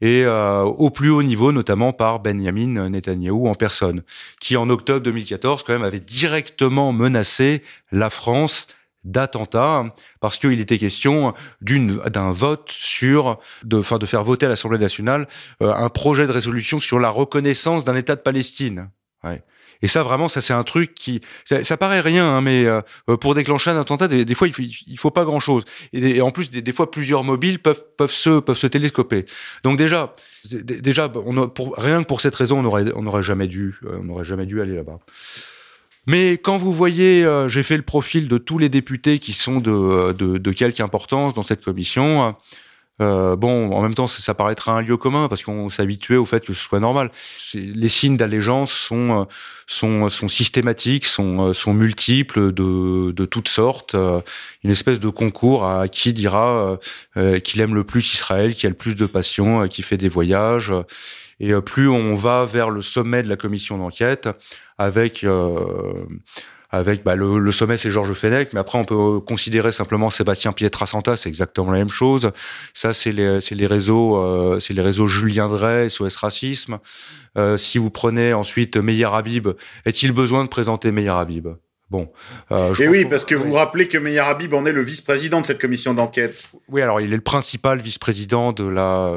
et 0.05 0.23
euh, 0.23 0.61
au 0.61 0.91
plus 0.91 1.09
haut 1.09 1.23
niveau, 1.23 1.51
notamment 1.51 1.91
par 1.91 2.19
Benjamin 2.19 2.89
Netanyahu 2.89 3.47
en 3.47 3.55
personne, 3.55 4.03
qui 4.39 4.55
en 4.55 4.69
octobre 4.69 4.99
2014 4.99 5.63
quand 5.63 5.73
même 5.73 5.81
avait 5.81 5.99
directement 5.99 6.93
menacé 6.93 7.63
la 7.91 8.11
France 8.11 8.67
d'attentats 9.03 9.83
parce 10.19 10.37
qu'il 10.37 10.59
était 10.59 10.77
question 10.77 11.33
d'une 11.61 11.95
d'un 11.97 12.31
vote 12.33 12.69
sur 12.69 13.39
de 13.63 13.81
de 13.97 14.05
faire 14.05 14.23
voter 14.23 14.45
à 14.45 14.49
l'Assemblée 14.49 14.77
nationale 14.77 15.27
euh, 15.63 15.73
un 15.73 15.89
projet 15.89 16.27
de 16.27 16.31
résolution 16.31 16.79
sur 16.79 16.99
la 16.99 17.09
reconnaissance 17.09 17.83
d'un 17.83 17.95
État 17.95 18.15
de 18.15 18.21
Palestine. 18.21 18.89
Ouais. 19.23 19.41
Et 19.81 19.87
ça, 19.87 20.03
vraiment, 20.03 20.29
ça 20.29 20.41
c'est 20.41 20.53
un 20.53 20.63
truc 20.63 20.93
qui, 20.93 21.21
ça, 21.43 21.77
paraît 21.77 22.01
rien, 22.01 22.25
hein, 22.25 22.41
mais 22.41 22.65
euh, 22.65 22.81
pour 23.19 23.35
déclencher 23.35 23.71
un 23.71 23.79
attentat, 23.79 24.07
des, 24.07 24.35
fois, 24.35 24.47
il 24.47 24.53
faut, 24.53 24.63
faut 24.97 25.11
pas 25.11 25.25
grand-chose. 25.25 25.63
Et, 25.93 26.21
en 26.21 26.31
plus, 26.31 26.49
des, 26.51 26.73
fois, 26.73 26.91
plusieurs 26.91 27.23
mobiles 27.23 27.59
peuvent, 27.59 27.83
peuvent 27.97 28.11
se, 28.11 28.39
peuvent 28.39 28.57
se 28.57 28.67
télescoper. 28.67 29.25
Donc 29.63 29.77
déjà, 29.77 30.15
déjà, 30.51 31.11
rien 31.77 32.03
que 32.03 32.07
pour 32.07 32.21
cette 32.21 32.35
raison, 32.35 32.59
on 32.59 32.65
aurait, 32.65 32.85
on 32.95 33.05
aurait 33.05 33.23
jamais 33.23 33.47
dû, 33.47 33.75
euh, 33.85 33.99
on 34.03 34.09
aurait 34.09 34.25
jamais 34.25 34.45
dû 34.45 34.61
aller 34.61 34.75
là-bas. 34.75 34.99
Mais 36.07 36.33
quand 36.33 36.57
vous 36.57 36.71
voyez, 36.71 37.23
euh, 37.23 37.47
j'ai 37.49 37.63
fait 37.63 37.77
le 37.77 37.83
profil 37.83 38.27
de 38.27 38.37
tous 38.37 38.57
les 38.57 38.69
députés 38.69 39.19
qui 39.19 39.33
sont 39.33 39.59
de, 39.59 40.11
de, 40.13 40.51
quelque 40.51 40.81
importance 40.81 41.33
dans 41.33 41.41
cette 41.41 41.63
commission. 41.63 42.27
Euh, 42.27 42.31
bon, 42.99 43.71
en 43.71 43.81
même 43.81 43.93
temps, 43.93 44.07
ça, 44.07 44.33
paraîtra 44.33 44.77
un 44.77 44.81
lieu 44.81 44.97
commun 44.97 45.27
parce 45.27 45.43
qu'on 45.43 45.69
s'habituait 45.69 46.15
au 46.15 46.25
fait 46.25 46.45
que 46.45 46.53
ce 46.53 46.61
soit 46.61 46.79
normal. 46.79 47.11
Les 47.53 47.89
signes 47.89 48.17
d'allégeance 48.17 48.71
sont, 48.71 49.21
euh, 49.21 49.25
sont, 49.67 50.09
sont 50.09 50.27
systématiques, 50.27 51.05
sont, 51.05 51.49
euh, 51.49 51.53
sont 51.53 51.73
multiples 51.73 52.53
de, 52.53 53.11
de 53.11 53.25
toutes 53.25 53.49
sortes. 53.49 53.95
Une 54.63 54.71
espèce 54.71 54.99
de 54.99 55.09
concours 55.09 55.65
à 55.67 55.87
qui 55.87 56.13
dira 56.13 56.79
qu'il 57.43 57.61
aime 57.61 57.75
le 57.75 57.83
plus 57.83 58.13
Israël, 58.13 58.55
qui 58.55 58.65
a 58.65 58.69
le 58.69 58.75
plus 58.75 58.95
de 58.95 59.05
passion, 59.05 59.67
qui 59.67 59.81
fait 59.81 59.97
des 59.97 60.09
voyages. 60.09 60.73
Et 61.39 61.53
plus 61.61 61.89
on 61.89 62.15
va 62.15 62.45
vers 62.45 62.69
le 62.69 62.81
sommet 62.81 63.21
de 63.23 63.27
la 63.27 63.35
commission 63.35 63.77
d'enquête, 63.77 64.29
avec 64.77 65.25
avec 66.71 67.03
bah, 67.03 67.15
le, 67.15 67.51
sommet 67.51 67.77
c'est 67.77 67.91
Georges 67.91 68.13
Fenech, 68.13 68.53
mais 68.53 68.59
après 68.59 68.77
on 68.77 68.85
peut 68.85 69.19
considérer 69.19 69.71
simplement 69.71 70.09
Sébastien 70.09 70.51
Pietrasanta, 70.51 71.15
c'est 71.15 71.29
exactement 71.29 71.71
la 71.71 71.79
même 71.79 71.89
chose. 71.89 72.31
Ça 72.73 72.93
c'est 72.93 73.11
les, 73.11 73.39
les 73.39 73.67
réseaux, 73.67 74.17
euh, 74.17 74.59
c'est 74.59 74.73
les 74.73 74.81
réseaux 74.81 75.07
Julien 75.07 75.47
Drey, 75.47 75.89
SOS 75.89 76.17
Racisme. 76.17 76.79
Euh, 77.37 77.57
si 77.57 77.77
vous 77.77 77.89
prenez 77.89 78.33
ensuite 78.33 78.77
Meyer 78.77 79.09
Habib, 79.11 79.49
est-il 79.85 80.11
besoin 80.11 80.43
de 80.43 80.49
présenter 80.49 80.91
Meyer 80.91 81.09
Habib? 81.09 81.47
Bon. 81.91 82.11
Euh, 82.51 82.73
Et 82.79 82.87
oui, 82.87 83.05
parce 83.05 83.25
que 83.25 83.35
vous 83.35 83.49
vous 83.49 83.53
rappelez 83.53 83.87
que 83.87 83.99
Meir 83.99 84.27
Habib 84.27 84.55
en 84.55 84.65
est 84.65 84.71
le 84.71 84.81
vice-président 84.81 85.41
de 85.41 85.45
cette 85.45 85.61
commission 85.61 85.93
d'enquête. 85.93 86.47
Oui, 86.67 86.81
alors 86.81 86.99
il 86.99 87.13
est 87.13 87.15
le 87.15 87.21
principal 87.21 87.79
vice-président 87.79 88.53
de 88.53 88.67
la. 88.67 89.13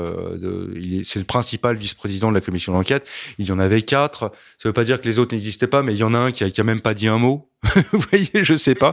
c'est 1.03 1.19
le 1.19 1.25
principal 1.25 1.77
vice-président 1.77 2.29
de 2.29 2.35
la 2.35 2.43
commission 2.43 2.75
d'enquête. 2.75 3.09
Il 3.39 3.47
y 3.47 3.53
en 3.53 3.59
avait 3.59 3.81
quatre. 3.81 4.33
Ça 4.59 4.69
veut 4.69 4.75
pas 4.75 4.85
dire 4.85 5.01
que 5.01 5.07
les 5.07 5.19
autres 5.19 5.35
n'existaient 5.35 5.67
pas, 5.67 5.83
mais 5.83 5.95
il 5.95 5.99
y 5.99 6.05
en 6.05 6.13
a 6.13 6.19
un 6.19 6.31
qui 6.31 6.45
a, 6.45 6.51
qui 6.51 6.61
a 6.61 6.65
même 6.65 6.81
pas 6.81 6.93
dit 6.93 7.09
un 7.09 7.17
mot. 7.17 7.49
vous 7.93 8.01
voyez, 8.11 8.45
je 8.45 8.55
sais 8.55 8.75
pas. 8.75 8.93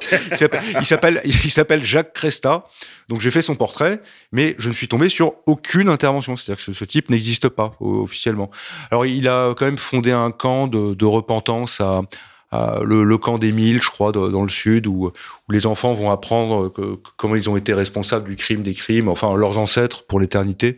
Il 0.80 0.86
s'appelle, 0.86 1.22
il 1.26 1.52
s'appelle 1.52 1.84
Jacques 1.84 2.14
Cresta. 2.14 2.66
Donc 3.10 3.20
j'ai 3.20 3.30
fait 3.30 3.42
son 3.42 3.56
portrait, 3.56 4.02
mais 4.32 4.56
je 4.58 4.70
ne 4.70 4.74
suis 4.74 4.88
tombé 4.88 5.10
sur 5.10 5.34
aucune 5.46 5.90
intervention. 5.90 6.38
C'est-à-dire 6.38 6.66
que 6.66 6.72
ce, 6.72 6.86
type 6.86 7.10
n'existe 7.10 7.50
pas 7.50 7.76
officiellement. 7.82 8.50
Alors 8.90 9.06
il 9.06 9.28
a 9.28 9.54
quand 9.54 9.66
même 9.66 9.78
fondé 9.78 10.12
un 10.12 10.32
camp 10.32 10.68
de, 10.68 10.94
de 10.94 11.06
repentance 11.06 11.82
à 11.82 12.02
le, 12.52 13.18
camp 13.18 13.38
des 13.38 13.52
Mille, 13.52 13.82
je 13.82 13.90
crois, 13.90 14.12
dans 14.12 14.44
le 14.44 14.50
sud, 14.50 14.88
où, 14.88 15.12
les 15.50 15.66
enfants 15.68 15.94
vont 15.94 16.10
apprendre 16.10 16.74
comment 17.18 17.36
ils 17.36 17.50
ont 17.50 17.58
été 17.58 17.74
responsables 17.74 18.28
du 18.28 18.36
crime 18.36 18.64
des 18.64 18.74
crimes, 18.74 19.10
enfin 19.10 19.36
leurs 19.38 19.58
ancêtres 19.58 20.06
pour 20.06 20.20
l'éternité, 20.20 20.78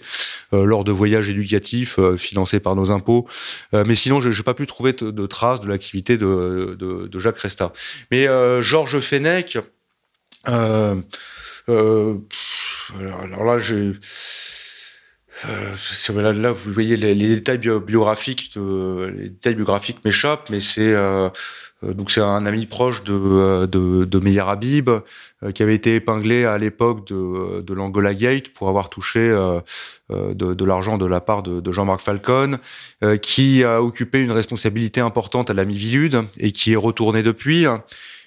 euh, 0.53 0.65
lors 0.65 0.83
de 0.83 0.91
voyages 0.91 1.29
éducatifs 1.29 1.99
euh, 1.99 2.17
financés 2.17 2.59
par 2.59 2.75
nos 2.75 2.91
impôts. 2.91 3.27
Euh, 3.73 3.83
mais 3.87 3.95
sinon, 3.95 4.21
je 4.21 4.29
n'ai 4.29 4.43
pas 4.43 4.53
pu 4.53 4.65
trouver 4.65 4.93
de, 4.93 5.25
traces 5.25 5.59
de 5.61 5.67
l'activité 5.67 6.17
de, 6.17 6.75
de, 6.77 7.07
de, 7.07 7.19
Jacques 7.19 7.39
Resta. 7.39 7.73
Mais 8.11 8.27
Georges 8.61 8.99
Fenech, 8.99 9.57
alors 10.45 11.03
là, 13.43 13.59
j'ai 13.59 13.93
euh, 15.45 16.33
là, 16.33 16.51
vous 16.51 16.73
voyez 16.73 16.97
les, 16.97 17.15
détails 17.15 17.59
biographiques, 17.59 18.55
les 18.55 19.29
détails 19.29 19.55
biographiques 19.55 20.03
m'échappent, 20.03 20.49
mais 20.49 20.59
c'est 20.59 20.93
euh, 20.93 21.29
euh, 21.83 21.93
donc 21.93 22.09
c'est 22.09 22.21
un 22.21 22.45
ami 22.45 22.65
proche 22.65 23.03
de 23.03 23.65
de, 23.65 24.05
de 24.05 24.19
Meir 24.19 24.49
Habib 24.49 24.89
qui 25.53 25.61
avait 25.61 25.75
été 25.75 25.93
épinglé 25.93 26.45
à 26.45 26.57
l'époque 26.57 27.05
de, 27.07 27.61
de 27.61 27.73
l'Angola 27.75 28.15
Gate 28.15 28.49
pour 28.49 28.69
avoir 28.69 28.89
touché 28.89 29.19
de, 30.09 30.33
de 30.33 30.65
l'argent 30.65 30.97
de 30.97 31.05
la 31.05 31.21
part 31.21 31.43
de, 31.43 31.61
de 31.61 31.71
Jean-Marc 31.71 32.01
Falcon, 32.01 32.57
qui 33.21 33.63
a 33.63 33.83
occupé 33.83 34.23
une 34.23 34.31
responsabilité 34.31 34.99
importante 34.99 35.51
à 35.51 35.53
la 35.53 35.65
Mivilude 35.65 36.23
et 36.39 36.51
qui 36.51 36.73
est 36.73 36.77
retourné 36.77 37.21
depuis. 37.21 37.67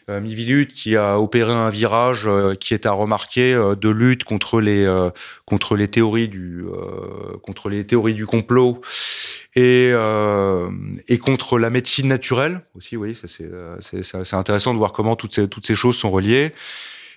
Euh, 0.09 0.21
Mivilut 0.21 0.67
qui 0.67 0.97
a 0.97 1.19
opéré 1.19 1.53
un 1.53 1.71
virage 1.71 2.27
euh, 2.27 2.55
qui 2.55 2.75
est 2.75 2.87
à 2.87 2.93
remarquer 2.93 3.53
euh, 3.53 3.75
de 3.75 3.89
lutte 3.89 4.25
contre 4.25 4.61
les 4.61 4.89
contre 5.45 5.77
les 5.77 5.89
théories 5.89 6.29
du 6.29 6.65
contre 7.43 7.69
les 7.69 7.85
théories 7.87 8.15
du 8.15 8.27
complot 8.27 8.81
et 9.55 9.93
et 11.09 11.19
contre 11.19 11.59
la 11.59 11.71
médecine 11.71 12.09
naturelle 12.09 12.63
aussi. 12.75 12.97
Oui, 12.97 13.15
ça 13.15 13.29
c'est 13.29 14.35
intéressant 14.35 14.73
de 14.73 14.79
voir 14.79 14.93
comment 14.93 15.17
toutes 15.17 15.35
ces 15.35 15.49
toutes 15.49 15.67
ces 15.67 15.75
choses 15.75 15.97
sont 15.97 16.11
reliées. 16.11 16.53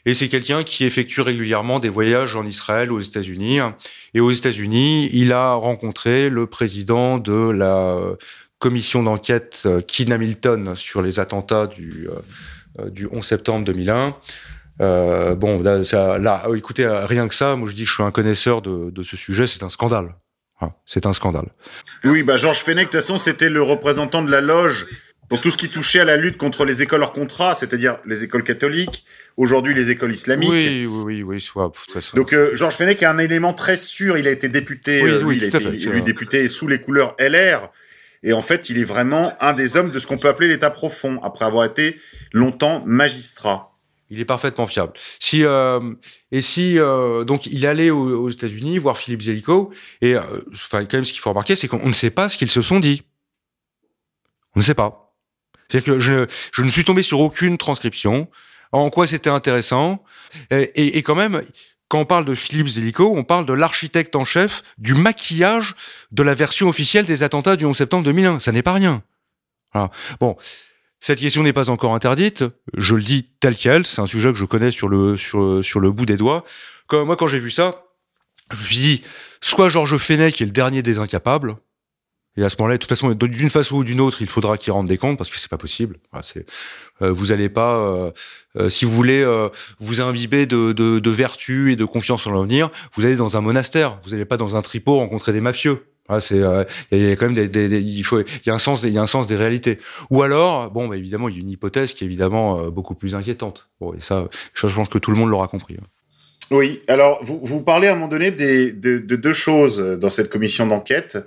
Et 0.06 0.14
c'est 0.14 0.28
quelqu'un 0.28 0.64
qui 0.64 0.84
effectue 0.84 1.22
régulièrement 1.22 1.80
des 1.80 1.88
voyages 1.88 2.36
en 2.36 2.46
Israël, 2.46 2.92
aux 2.92 3.00
États-Unis. 3.00 3.60
Et 4.14 4.20
aux 4.20 4.32
États-Unis, 4.32 5.10
il 5.14 5.32
a 5.32 5.54
rencontré 5.54 6.30
le 6.30 6.46
président 6.46 7.20
de 7.20 7.50
la 7.50 7.98
commission 8.60 9.02
d'enquête 9.02 9.66
Kin 9.88 10.12
Hamilton 10.12 10.76
sur 10.76 11.02
les 11.02 11.20
attentats 11.20 11.68
du 11.68 12.10
du 12.92 13.08
11 13.12 13.26
septembre 13.26 13.66
2001. 13.66 14.16
Euh, 14.82 15.36
bon, 15.36 15.62
là, 15.62 15.84
ça, 15.84 16.18
là, 16.18 16.46
oh, 16.48 16.56
écoutez, 16.56 16.88
rien 16.88 17.28
que 17.28 17.36
ça, 17.36 17.56
moi 17.56 17.70
je 17.70 17.76
dis, 17.76 17.86
je 17.86 17.94
suis 17.94 18.04
un 18.04 18.12
connaisseur 18.12 18.62
de, 18.62 18.90
de 18.90 19.04
ce 19.04 19.18
sujet, 19.18 19.48
c'est 19.48 19.64
un 19.64 19.70
scandale. 19.70 20.16
c'est 20.86 21.06
un 21.06 21.14
scandale. 21.14 21.50
Oui, 22.06 22.24
bah 22.24 22.38
Georges 22.38 22.60
Fenech, 22.60 22.86
de 22.86 22.92
toute 22.92 22.96
façon, 22.96 23.18
c'était 23.18 23.50
le 23.50 23.62
représentant 23.62 24.22
de 24.22 24.32
la 24.32 24.42
loge 24.42 24.88
pour 25.30 25.42
tout 25.42 25.52
ce 25.52 25.58
qui 25.58 25.70
touchait 25.70 26.00
à 26.00 26.06
la 26.06 26.18
lutte 26.18 26.38
contre 26.38 26.66
les 26.66 26.84
écoles 26.84 27.02
hors 27.02 27.12
contrat, 27.12 27.56
c'est-à-dire 27.56 27.98
les 28.06 28.24
écoles 28.24 28.44
catholiques, 28.44 29.06
aujourd'hui 29.38 29.74
les 29.74 29.90
écoles 29.90 30.12
islamiques. 30.12 30.52
Oui, 30.52 30.86
oui, 30.88 31.04
oui, 31.04 31.24
oui 31.24 31.42
soit, 31.42 31.72
Donc 32.14 32.34
euh, 32.34 32.56
Georges 32.56 32.76
Fenech 32.76 33.02
a 33.04 33.12
un 33.12 33.18
élément 33.20 33.54
très 33.54 33.78
sûr, 33.78 34.18
il 34.18 34.28
a 34.28 34.32
été 34.32 34.50
député, 34.50 35.02
oui, 35.02 35.24
oui, 35.24 35.38
il 35.38 35.44
a 35.44 35.48
été 35.48 35.88
élu 35.88 36.02
député 36.02 36.48
sous 36.50 36.68
les 36.68 36.80
couleurs 36.80 37.16
LR, 37.20 37.70
et 38.24 38.34
en 38.34 38.42
fait, 38.42 38.70
il 38.70 38.78
est 38.78 38.86
vraiment 38.86 39.34
un 39.42 39.54
des 39.54 39.76
hommes 39.76 39.92
de 39.92 40.00
ce 40.00 40.08
qu'on 40.08 40.18
peut 40.18 40.30
appeler 40.30 40.48
l'état 40.48 40.72
profond, 40.72 41.20
après 41.24 41.46
avoir 41.46 41.66
été 41.66 42.00
longtemps 42.32 42.82
magistrat. 42.86 43.74
Il 44.10 44.20
est 44.20 44.26
parfaitement 44.26 44.68
fiable. 44.68 44.94
Si 45.20 45.44
euh, 45.44 45.80
et 46.32 46.42
si 46.42 46.78
euh, 46.78 47.24
donc 47.24 47.48
il 47.48 47.66
est 47.66 47.68
allé 47.68 47.90
aux, 47.90 48.30
États-Unis 48.30 48.78
voir 48.78 48.98
Philippe 48.98 49.24
Zellico 49.24 49.72
et 50.02 50.16
euh, 50.16 50.22
quand 50.72 50.94
même 50.94 51.04
ce 51.04 51.12
qu'il 51.12 51.22
faut 51.22 51.32
remarquer 51.32 51.56
c'est 51.56 51.68
qu'on 51.68 51.88
ne 51.88 51.94
sait 51.94 52.12
pas 52.12 52.30
ce 52.30 52.38
qu'ils 52.38 52.52
se 52.52 52.62
sont 52.62 52.80
dit. 52.80 53.04
On 54.56 54.60
ne 54.60 54.64
sait 54.64 54.76
pas. 54.76 55.16
C'est-à-dire 55.68 55.96
que 55.96 56.00
je, 56.00 56.62
ne 56.62 56.70
suis 56.70 56.84
tombé 56.84 57.02
sur 57.02 57.22
aucune 57.22 57.58
transcription. 57.58 58.30
En 58.72 58.92
quoi 58.92 59.08
c'était 59.08 59.32
intéressant 59.32 60.04
et 60.52 61.02
quand 61.02 61.16
même 61.16 61.44
quand 61.94 62.00
on 62.00 62.06
parle 62.06 62.26
de 62.26 62.34
Philippe 62.34 62.70
Zellico, 62.70 63.14
on 63.16 63.24
parle 63.24 63.46
de 63.46 63.54
l'architecte 63.54 64.16
en 64.16 64.26
chef 64.26 64.64
du 64.80 64.96
maquillage 64.96 65.76
de 66.12 66.24
la 66.24 66.34
version 66.34 66.68
officielle 66.68 67.06
des 67.06 67.22
attentats 67.22 67.56
du 67.56 67.66
11 67.66 67.78
septembre 67.78 68.04
2001. 68.06 68.40
Ça 68.40 68.52
n'est 68.52 68.64
pas 68.64 68.74
rien. 68.74 69.04
Bon, 70.20 70.36
cette 71.00 71.20
question 71.20 71.44
n'est 71.44 71.54
pas 71.54 71.70
encore 71.70 71.94
interdite. 71.94 72.46
Je 72.76 72.96
le 72.96 73.04
dis 73.04 73.30
tel 73.40 73.56
quel. 73.56 73.86
C'est 73.86 74.02
un 74.02 74.08
sujet 74.08 74.34
que 74.34 74.40
je 74.40 74.46
connais 74.46 74.72
sur 74.72 74.90
le, 74.90 75.18
sur, 75.18 75.64
sur 75.64 75.80
le 75.80 75.92
bout 75.92 76.08
des 76.08 76.18
doigts. 76.18 76.44
Comme 76.88 77.06
moi, 77.06 77.16
quand 77.16 77.28
j'ai 77.28 77.38
vu 77.38 77.52
ça, 77.52 77.84
je 78.50 78.58
me 78.60 78.66
suis 78.66 78.78
dit, 78.78 79.04
soit 79.40 79.70
Georges 79.70 79.98
Fenech 79.98 80.42
est 80.42 80.46
le 80.46 80.52
dernier 80.52 80.82
des 80.82 80.98
incapables, 80.98 81.58
et 82.36 82.44
à 82.44 82.50
ce 82.50 82.56
moment-là, 82.60 82.78
de 82.78 82.82
toute 82.82 82.90
façon, 82.90 83.12
d'une 83.12 83.50
façon 83.50 83.78
ou 83.78 83.84
d'une 83.84 84.02
autre, 84.02 84.22
il 84.22 84.28
faudra 84.28 84.58
qu'il 84.58 84.74
rende 84.74 84.88
des 84.88 84.98
comptes 84.98 85.18
parce 85.18 85.30
que 85.30 85.38
c'est 85.38 85.50
pas 85.50 85.58
possible. 85.58 85.98
euh, 87.02 87.12
vous 87.12 87.32
allez 87.32 87.50
pas, 87.50 87.78
euh, 87.78 88.12
euh, 88.58 88.70
si 88.70 88.86
vous 88.86 88.92
voulez 88.92 89.24
vous 89.80 90.02
imbiber 90.02 90.46
de, 90.46 90.72
de, 90.72 91.10
vertu 91.12 91.72
et 91.72 91.76
de 91.76 91.86
confiance 91.86 92.26
en 92.26 92.32
l'avenir, 92.32 92.72
vous 92.94 93.06
allez 93.06 93.16
dans 93.16 93.38
un 93.38 93.42
monastère. 93.42 94.00
Vous 94.04 94.12
n'allez 94.12 94.26
pas 94.26 94.38
dans 94.38 94.56
un 94.56 94.62
tripot 94.62 94.98
rencontrer 94.98 95.32
des 95.32 95.42
mafieux. 95.42 95.86
il 96.10 96.38
y 96.92 97.12
a 97.12 97.16
quand 97.16 97.30
même 97.30 97.36
des, 97.36 97.80
il 97.80 98.02
y 98.46 98.50
a 98.50 98.54
un 98.54 98.58
sens, 98.58 99.28
des 99.28 99.36
réalités. 99.36 99.78
Ou 100.10 100.24
alors, 100.24 100.72
bon, 100.72 100.88
bah, 100.88 100.98
évidemment, 100.98 101.30
il 101.30 101.36
y 101.36 101.38
a 101.38 101.42
une 101.42 101.52
hypothèse 101.52 101.94
qui 101.94 102.04
est 102.04 102.08
évidemment 102.08 102.68
beaucoup 102.70 102.96
plus 102.96 103.14
inquiétante. 103.14 103.70
Bon, 103.80 103.94
et 103.94 104.02
ça, 104.02 104.28
je 104.56 104.68
pense 104.68 104.90
que 104.90 104.98
tout 104.98 105.12
le 105.12 105.18
monde 105.18 105.30
l'aura 105.30 105.48
compris. 105.48 105.78
Hein. 105.80 105.86
Oui. 106.50 106.82
Alors, 106.88 107.20
vous, 107.24 107.62
parlez 107.62 107.88
à 107.88 107.92
un 107.92 107.96
moment 107.96 108.08
donné 108.08 108.32
de 108.32 108.98
deux 108.98 109.34
choses 109.34 109.78
dans 110.00 110.10
cette 110.10 110.30
commission 110.30 110.66
d'enquête 110.66 111.20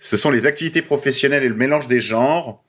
ce 0.00 0.16
sont 0.16 0.30
les 0.30 0.46
activités 0.46 0.82
professionnelles 0.82 1.42
et 1.42 1.48
le 1.48 1.54
mélange 1.54 1.88
des 1.88 2.00
genres 2.00 2.62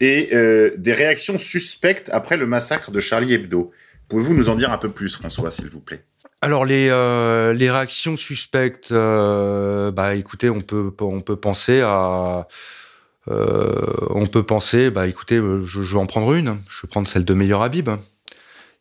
et 0.00 0.30
euh, 0.32 0.72
des 0.76 0.92
réactions 0.92 1.38
suspectes 1.38 2.10
après 2.12 2.36
le 2.36 2.46
massacre 2.46 2.90
de 2.90 3.00
Charlie 3.00 3.34
Hebdo. 3.34 3.70
Pouvez-vous 4.08 4.34
nous 4.34 4.50
en 4.50 4.54
dire 4.54 4.70
un 4.70 4.78
peu 4.78 4.90
plus, 4.90 5.16
François, 5.16 5.50
s'il 5.50 5.68
vous 5.68 5.80
plaît? 5.80 6.04
Alors 6.42 6.66
les 6.66 6.88
euh, 6.90 7.54
les 7.54 7.70
réactions 7.70 8.18
suspectes, 8.18 8.92
euh, 8.92 9.90
bah 9.90 10.14
écoutez, 10.14 10.50
on 10.50 10.60
peut 10.60 10.92
on 11.00 11.22
peut 11.22 11.36
penser 11.36 11.80
à 11.80 12.46
on 13.26 14.26
peut 14.26 14.42
penser, 14.42 14.90
bah 14.90 15.06
écoutez, 15.06 15.36
je, 15.36 15.80
vais 15.80 15.96
en 15.96 16.04
prendre 16.04 16.34
une. 16.34 16.58
Je 16.68 16.82
vais 16.82 16.88
prendre 16.90 17.08
celle 17.08 17.24
de 17.24 17.32
Meilleur 17.32 17.62
Habib. 17.62 17.88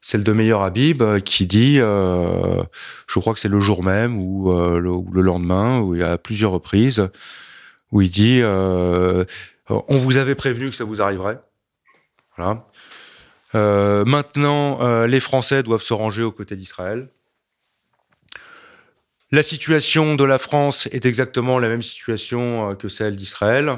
Celle 0.02 0.24
de 0.24 0.34
Meilleur 0.34 0.64
Habib 0.64 1.02
qui 1.24 1.46
dit, 1.46 1.78
je 1.78 2.66
crois 3.08 3.34
que 3.34 3.40
c'est 3.40 3.48
le 3.48 3.62
jour 3.62 3.86
même 3.86 4.20
ou 4.20 4.52
le, 4.52 5.02
le 5.14 5.22
lendemain, 5.22 5.80
où 5.80 5.96
il 5.96 6.02
y 6.02 6.04
a 6.04 6.18
plusieurs 6.18 6.52
reprises, 6.52 7.08
où 7.94 8.02
il 8.02 8.10
dit 8.10 8.40
euh, 8.42 9.24
on 9.70 9.96
vous 9.96 10.18
avait 10.18 10.36
prévenu 10.36 10.70
que 10.70 10.76
ça 10.76 10.84
vous 10.84 11.02
arriverait. 11.02 11.40
Voilà. 12.36 12.68
Euh, 13.56 14.04
maintenant, 14.04 14.82
euh, 14.82 15.06
les 15.06 15.20
Français 15.20 15.62
doivent 15.62 15.84
se 15.84 15.94
ranger 15.94 16.24
aux 16.24 16.32
côtés 16.32 16.56
d'Israël. 16.56 17.10
La 19.32 19.44
situation 19.44 20.16
de 20.16 20.24
la 20.24 20.40
France 20.40 20.88
est 20.92 21.06
exactement 21.06 21.60
la 21.60 21.70
même 21.70 21.84
situation 21.84 22.76
que 22.76 22.88
celle 22.88 23.16
d'Israël. 23.16 23.78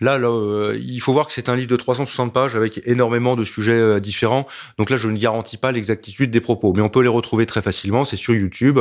Là, 0.00 0.16
euh, 0.16 0.78
il 0.82 1.00
faut 1.00 1.12
voir 1.12 1.26
que 1.26 1.32
c'est 1.32 1.48
un 1.48 1.56
livre 1.56 1.68
de 1.68 1.76
360 1.76 2.32
pages 2.32 2.56
avec 2.56 2.80
énormément 2.86 3.36
de 3.36 3.44
sujets 3.44 3.72
euh, 3.72 4.00
différents. 4.00 4.46
Donc 4.78 4.90
là, 4.90 4.96
je 4.96 5.08
ne 5.08 5.16
garantis 5.16 5.56
pas 5.56 5.70
l'exactitude 5.70 6.30
des 6.30 6.40
propos, 6.40 6.72
mais 6.74 6.82
on 6.82 6.88
peut 6.88 7.02
les 7.02 7.08
retrouver 7.08 7.46
très 7.46 7.62
facilement. 7.62 8.04
C'est 8.04 8.16
sur 8.16 8.34
YouTube. 8.34 8.80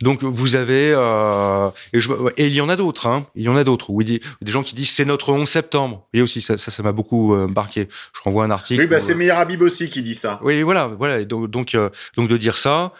Donc 0.00 0.22
vous 0.24 0.56
avez 0.56 0.92
euh, 0.94 1.70
et, 1.92 2.00
je, 2.00 2.10
et, 2.36 2.48
il 2.48 2.54
y 2.54 2.60
en 2.60 2.68
a 2.68 2.76
d'autres. 2.76 3.06
Hein, 3.06 3.26
il 3.36 3.44
y 3.44 3.48
en 3.48 3.56
a 3.56 3.64
d'autres. 3.64 3.90
Oui, 3.90 4.04
des, 4.04 4.20
des 4.42 4.50
gens 4.50 4.62
qui 4.62 4.74
disent 4.74 4.90
c'est 4.90 5.04
notre 5.04 5.32
11 5.32 5.48
septembre. 5.48 6.08
Et 6.12 6.22
aussi 6.22 6.40
ça, 6.40 6.58
ça, 6.58 6.82
m'a 6.82 6.92
beaucoup 6.92 7.34
marqué. 7.48 7.88
Je 8.16 8.20
renvoie 8.22 8.44
un 8.44 8.50
article. 8.50 8.80
Oui, 8.80 8.86
bah, 8.86 9.00
c'est 9.00 9.14
Meir 9.14 9.38
Habib 9.38 9.62
aussi 9.62 9.88
qui 9.88 10.02
dit 10.02 10.14
ça. 10.14 10.40
Oui, 10.42 10.62
voilà, 10.62 10.86
voilà. 10.86 11.24
Donc 11.24 11.50
donc, 11.50 11.76
donc 12.16 12.28
de 12.28 12.36
dire 12.36 12.58
ça, 12.58 12.92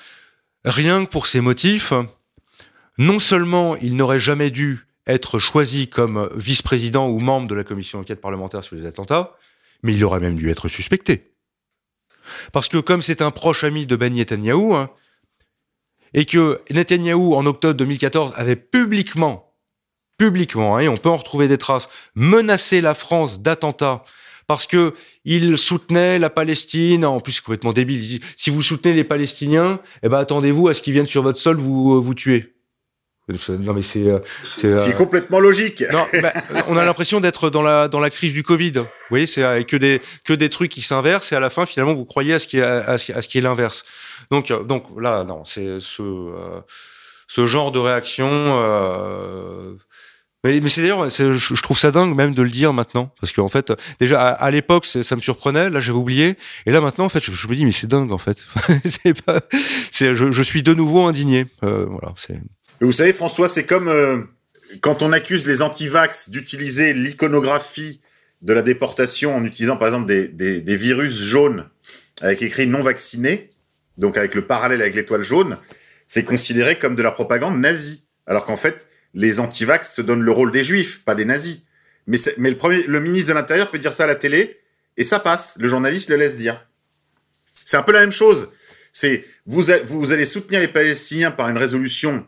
rien 0.64 1.04
que 1.04 1.10
pour 1.10 1.26
ces 1.26 1.40
motifs, 1.40 1.92
non 2.98 3.18
seulement 3.18 3.76
il 3.76 3.96
n'aurait 3.96 4.18
jamais 4.18 4.50
dû 4.50 4.87
être 5.08 5.38
choisi 5.38 5.88
comme 5.88 6.30
vice-président 6.36 7.08
ou 7.08 7.18
membre 7.18 7.48
de 7.48 7.54
la 7.54 7.64
commission 7.64 7.98
d'enquête 7.98 8.20
parlementaire 8.20 8.62
sur 8.62 8.76
les 8.76 8.86
attentats, 8.86 9.36
mais 9.82 9.94
il 9.94 10.04
aurait 10.04 10.20
même 10.20 10.36
dû 10.36 10.50
être 10.50 10.68
suspecté. 10.68 11.34
Parce 12.52 12.68
que 12.68 12.78
comme 12.78 13.02
c'est 13.02 13.22
un 13.22 13.30
proche 13.30 13.64
ami 13.64 13.86
de 13.86 13.96
Ben 13.96 14.14
Netanyahu, 14.14 14.74
hein, 14.74 14.90
et 16.14 16.24
que 16.24 16.60
Netanyahu, 16.70 17.34
en 17.34 17.46
octobre 17.46 17.74
2014, 17.74 18.32
avait 18.36 18.56
publiquement, 18.56 19.54
publiquement, 20.18 20.76
hein, 20.76 20.80
et 20.80 20.88
on 20.88 20.96
peut 20.96 21.08
en 21.08 21.16
retrouver 21.16 21.48
des 21.48 21.58
traces, 21.58 21.88
menacé 22.14 22.80
la 22.80 22.94
France 22.94 23.40
d'attentats 23.40 24.04
parce 24.46 24.66
que 24.66 24.94
il 25.24 25.58
soutenait 25.58 26.18
la 26.18 26.30
Palestine. 26.30 27.04
En 27.04 27.20
plus, 27.20 27.32
c'est 27.32 27.44
complètement 27.44 27.74
débile. 27.74 28.20
Si 28.34 28.48
vous 28.48 28.62
soutenez 28.62 28.94
les 28.94 29.04
Palestiniens, 29.04 29.78
eh 30.02 30.08
ben 30.08 30.18
attendez-vous 30.18 30.68
à 30.68 30.74
ce 30.74 30.80
qu'ils 30.80 30.94
viennent 30.94 31.06
sur 31.06 31.22
votre 31.22 31.38
sol 31.38 31.58
vous 31.58 32.02
vous 32.02 32.14
tuer. 32.14 32.57
Non 33.28 33.74
mais 33.74 33.82
c'est 33.82 34.06
c'est 34.42 34.80
c'est 34.80 34.94
complètement 34.94 35.40
logique. 35.40 35.84
Non, 35.92 36.06
bah, 36.22 36.32
on 36.68 36.76
a 36.76 36.84
l'impression 36.84 37.20
d'être 37.20 37.50
dans 37.50 37.62
la 37.62 37.88
dans 37.88 38.00
la 38.00 38.10
crise 38.10 38.32
du 38.32 38.42
Covid. 38.42 38.72
Vous 38.72 38.86
voyez, 39.10 39.26
c'est 39.26 39.64
que 39.64 39.76
des 39.76 40.00
que 40.24 40.32
des 40.32 40.48
trucs 40.48 40.70
qui 40.70 40.80
s'inversent 40.80 41.32
et 41.32 41.36
à 41.36 41.40
la 41.40 41.50
fin 41.50 41.66
finalement 41.66 41.94
vous 41.94 42.06
croyez 42.06 42.34
à 42.34 42.38
ce 42.38 42.46
qui 42.46 42.58
est 42.58 42.62
à, 42.62 42.96
ce 42.98 43.28
qui 43.28 43.38
est 43.38 43.42
l'inverse. 43.42 43.84
Donc 44.30 44.52
donc 44.66 44.84
là 44.98 45.24
non, 45.24 45.44
c'est 45.44 45.80
ce 45.80 46.62
ce 47.28 47.46
genre 47.46 47.70
de 47.70 47.78
réaction. 47.78 48.28
Euh, 48.30 49.74
mais, 50.44 50.60
mais 50.60 50.68
c'est 50.68 50.82
d'ailleurs, 50.82 51.10
je, 51.10 51.62
trouve 51.62 51.78
ça 51.78 51.90
dingue 51.90 52.14
même 52.14 52.32
de 52.32 52.42
le 52.42 52.50
dire 52.50 52.72
maintenant, 52.72 53.12
parce 53.20 53.32
qu'en 53.32 53.48
fait, 53.48 53.72
déjà 53.98 54.28
à, 54.28 54.50
l'époque, 54.50 54.86
ça 54.86 55.16
me 55.16 55.20
surprenait, 55.20 55.68
là 55.68 55.80
j'avais 55.80 55.98
oublié, 55.98 56.36
et 56.64 56.70
là 56.70 56.80
maintenant, 56.80 57.04
en 57.04 57.08
fait, 57.08 57.22
je, 57.22 57.48
me 57.48 57.54
dis 57.54 57.64
mais 57.64 57.72
c'est 57.72 57.88
dingue 57.88 58.12
en 58.12 58.18
fait. 58.18 58.46
c'est 58.84 59.20
pas, 59.20 59.40
c'est, 59.90 60.14
je, 60.14 60.30
je, 60.30 60.42
suis 60.42 60.62
de 60.62 60.74
nouveau 60.74 61.06
indigné. 61.06 61.46
Euh, 61.64 61.86
voilà, 61.88 62.14
c'est. 62.16 62.38
Vous 62.80 62.92
savez, 62.92 63.12
François, 63.12 63.48
c'est 63.48 63.64
comme 63.64 63.88
euh, 63.88 64.18
quand 64.80 65.02
on 65.02 65.12
accuse 65.12 65.46
les 65.46 65.62
antivax 65.62 66.30
d'utiliser 66.30 66.94
l'iconographie 66.94 68.00
de 68.42 68.52
la 68.52 68.62
déportation 68.62 69.34
en 69.34 69.44
utilisant 69.44 69.76
par 69.76 69.88
exemple 69.88 70.06
des, 70.06 70.28
des, 70.28 70.60
des 70.60 70.76
virus 70.76 71.20
jaunes 71.22 71.68
avec 72.20 72.42
écrit 72.42 72.66
non 72.66 72.82
vacciné, 72.82 73.50
donc 73.96 74.16
avec 74.16 74.34
le 74.34 74.46
parallèle 74.46 74.80
avec 74.80 74.94
l'étoile 74.94 75.22
jaune, 75.22 75.58
c'est 76.06 76.24
considéré 76.24 76.78
comme 76.78 76.94
de 76.94 77.02
la 77.02 77.10
propagande 77.10 77.58
nazie. 77.58 78.04
Alors 78.26 78.44
qu'en 78.44 78.56
fait, 78.56 78.86
les 79.14 79.40
antivax 79.40 79.94
se 79.94 80.02
donnent 80.02 80.22
le 80.22 80.32
rôle 80.32 80.52
des 80.52 80.62
juifs, 80.62 81.04
pas 81.04 81.14
des 81.14 81.24
nazis. 81.24 81.62
Mais, 82.06 82.18
mais 82.38 82.50
le, 82.50 82.56
premier, 82.56 82.82
le 82.84 83.00
ministre 83.00 83.30
de 83.30 83.34
l'Intérieur 83.34 83.70
peut 83.70 83.78
dire 83.78 83.92
ça 83.92 84.04
à 84.04 84.06
la 84.06 84.14
télé, 84.14 84.60
et 84.96 85.04
ça 85.04 85.18
passe. 85.18 85.56
Le 85.60 85.68
journaliste 85.68 86.10
le 86.10 86.16
laisse 86.16 86.36
dire. 86.36 86.66
C'est 87.64 87.76
un 87.76 87.82
peu 87.82 87.92
la 87.92 88.00
même 88.00 88.12
chose. 88.12 88.50
C'est 88.92 89.24
vous, 89.46 89.62
vous 89.84 90.12
allez 90.12 90.26
soutenir 90.26 90.60
les 90.60 90.68
Palestiniens 90.68 91.30
par 91.30 91.48
une 91.48 91.58
résolution 91.58 92.26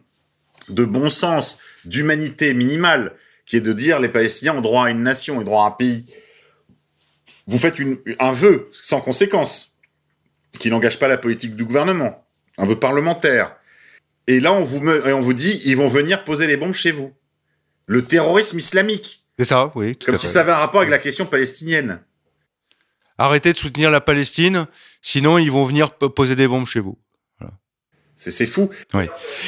de 0.70 0.84
bon 0.84 1.08
sens, 1.08 1.58
d'humanité 1.84 2.54
minimale, 2.54 3.14
qui 3.46 3.56
est 3.56 3.60
de 3.60 3.72
dire 3.72 4.00
les 4.00 4.08
Palestiniens 4.08 4.54
ont 4.54 4.60
droit 4.60 4.86
à 4.86 4.90
une 4.90 5.02
nation 5.02 5.40
et 5.40 5.44
droit 5.44 5.64
à 5.64 5.68
un 5.68 5.70
pays. 5.72 6.04
Vous 7.46 7.58
faites 7.58 7.78
une, 7.78 7.98
un 8.18 8.32
vœu 8.32 8.68
sans 8.72 9.00
conséquence, 9.00 9.76
qui 10.58 10.70
n'engage 10.70 10.98
pas 10.98 11.08
la 11.08 11.16
politique 11.18 11.56
du 11.56 11.64
gouvernement, 11.64 12.24
un 12.58 12.66
vœu 12.66 12.76
parlementaire. 12.76 13.56
Et 14.26 14.38
là, 14.38 14.52
on 14.52 14.62
vous, 14.62 14.88
et 14.88 15.12
on 15.12 15.20
vous 15.20 15.34
dit, 15.34 15.60
ils 15.64 15.76
vont 15.76 15.88
venir 15.88 16.24
poser 16.24 16.46
les 16.46 16.56
bombes 16.56 16.74
chez 16.74 16.92
vous. 16.92 17.12
Le 17.86 18.04
terrorisme 18.04 18.58
islamique. 18.58 19.24
C'est 19.38 19.46
ça, 19.46 19.72
oui. 19.74 19.96
Comme 19.96 20.18
si 20.18 20.28
ça 20.28 20.42
avait 20.42 20.52
un 20.52 20.56
rapport 20.56 20.80
avec 20.80 20.90
la 20.90 20.98
question 20.98 21.26
palestinienne. 21.26 22.00
Arrêtez 23.18 23.52
de 23.52 23.58
soutenir 23.58 23.90
la 23.90 24.00
Palestine, 24.00 24.66
sinon 25.02 25.38
ils 25.38 25.50
vont 25.50 25.66
venir 25.66 25.90
poser 25.90 26.36
des 26.36 26.46
bombes 26.46 26.66
chez 26.66 26.80
vous. 26.80 26.98
C'est 28.28 28.46
fou. 28.46 28.68
Oui. 28.92 29.04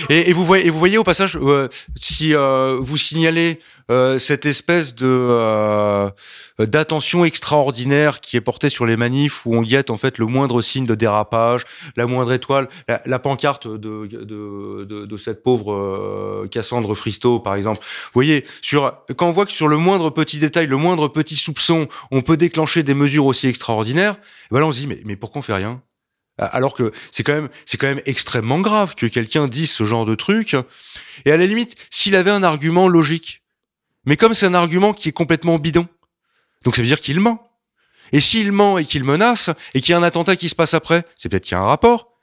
Et, 0.09 0.31
et, 0.31 0.33
vous 0.33 0.47
voyez, 0.47 0.67
et 0.67 0.71
vous 0.71 0.79
voyez 0.79 0.97
au 0.97 1.05
passage, 1.05 1.37
euh, 1.37 1.69
si 1.95 2.35
euh, 2.35 2.79
vous 2.81 2.97
signalez 2.97 3.61
euh, 3.91 4.19
cette 4.19 4.47
espèce 4.47 4.95
de 4.95 5.07
euh, 5.07 6.11
d'attention 6.59 7.27
extraordinaire 7.27 8.21
qui 8.21 8.39
est 8.39 8.41
portée 8.41 8.71
sur 8.71 8.87
les 8.87 8.97
manifs 8.97 9.45
où 9.45 9.55
on 9.55 9.61
guette 9.61 9.91
en 9.91 9.99
fait 9.99 10.17
le 10.17 10.25
moindre 10.25 10.63
signe 10.63 10.87
de 10.87 10.95
dérapage, 10.95 11.65
la 11.97 12.07
moindre 12.07 12.33
étoile, 12.33 12.69
la, 12.89 13.03
la 13.05 13.19
pancarte 13.19 13.69
de, 13.69 14.07
de, 14.07 14.25
de, 14.25 15.05
de, 15.05 15.17
cette 15.19 15.43
pauvre 15.43 15.75
euh, 15.75 16.49
Cassandre 16.51 16.95
Fristo 16.95 17.41
par 17.41 17.57
exemple. 17.57 17.81
Vous 17.83 18.15
voyez, 18.15 18.47
sur 18.63 18.95
quand 19.17 19.29
on 19.29 19.33
voit 19.33 19.45
que 19.45 19.53
sur 19.53 19.69
le 19.69 19.77
moindre 19.77 20.09
petit 20.09 20.39
détail, 20.39 20.67
le 20.67 20.79
moindre 20.79 21.09
petit 21.09 21.37
soupçon, 21.37 21.89
on 22.11 22.23
peut 22.23 22.39
déclencher 22.39 22.83
des 22.83 22.95
mesures 22.95 23.27
aussi 23.27 23.49
extraordinaires, 23.49 24.17
ben 24.51 24.61
là 24.61 24.67
on 24.67 24.73
se 24.73 24.81
dit 24.81 24.87
mais 24.87 25.03
mais 25.05 25.17
pourquoi 25.17 25.41
on 25.41 25.43
fait 25.43 25.55
rien? 25.55 25.83
Alors 26.39 26.75
que 26.75 26.93
c'est 27.11 27.23
quand 27.23 27.35
même 27.35 27.49
c'est 27.67 27.77
quand 27.77 27.87
même 27.87 28.01
extrêmement 28.07 28.61
grave 28.61 28.95
que 28.95 29.07
quelqu'un 29.07 29.49
dise 29.49 29.71
ce 29.71 29.85
genre 29.85 30.07
de 30.07 30.15
truc. 30.15 30.57
Et 31.25 31.33
à 31.33 31.37
la 31.37 31.47
limite, 31.47 31.77
s'il 31.91 32.17
avait 32.17 32.31
un 32.31 32.43
argument 32.43 32.89
logique, 32.89 33.43
mais 34.05 34.17
comme 34.17 34.35
c'est 34.35 34.47
un 34.47 34.55
argument 34.55 34.93
qui 34.93 35.11
est 35.11 35.13
complètement 35.13 35.59
bidon, 35.59 35.87
donc 36.65 36.77
ça 36.77 36.83
veut 36.83 36.89
dire 36.89 37.01
qu'il 37.01 37.21
ment. 37.21 37.49
Et 38.13 38.21
s'il 38.21 38.53
ment 38.53 38.79
et 38.79 38.85
qu'il 38.85 39.05
menace 39.05 39.51
et 39.75 39.81
qu'il 39.81 39.93
y 39.93 39.95
a 39.95 39.99
un 39.99 40.03
attentat 40.03 40.37
qui 40.37 40.49
se 40.49 40.55
passe 40.55 40.75
après, 40.75 41.05
c'est 41.17 41.29
peut-être 41.29 41.45
qu'il 41.45 41.53
y 41.53 41.59
a 41.59 41.61
un 41.61 41.67
rapport. 41.67 42.19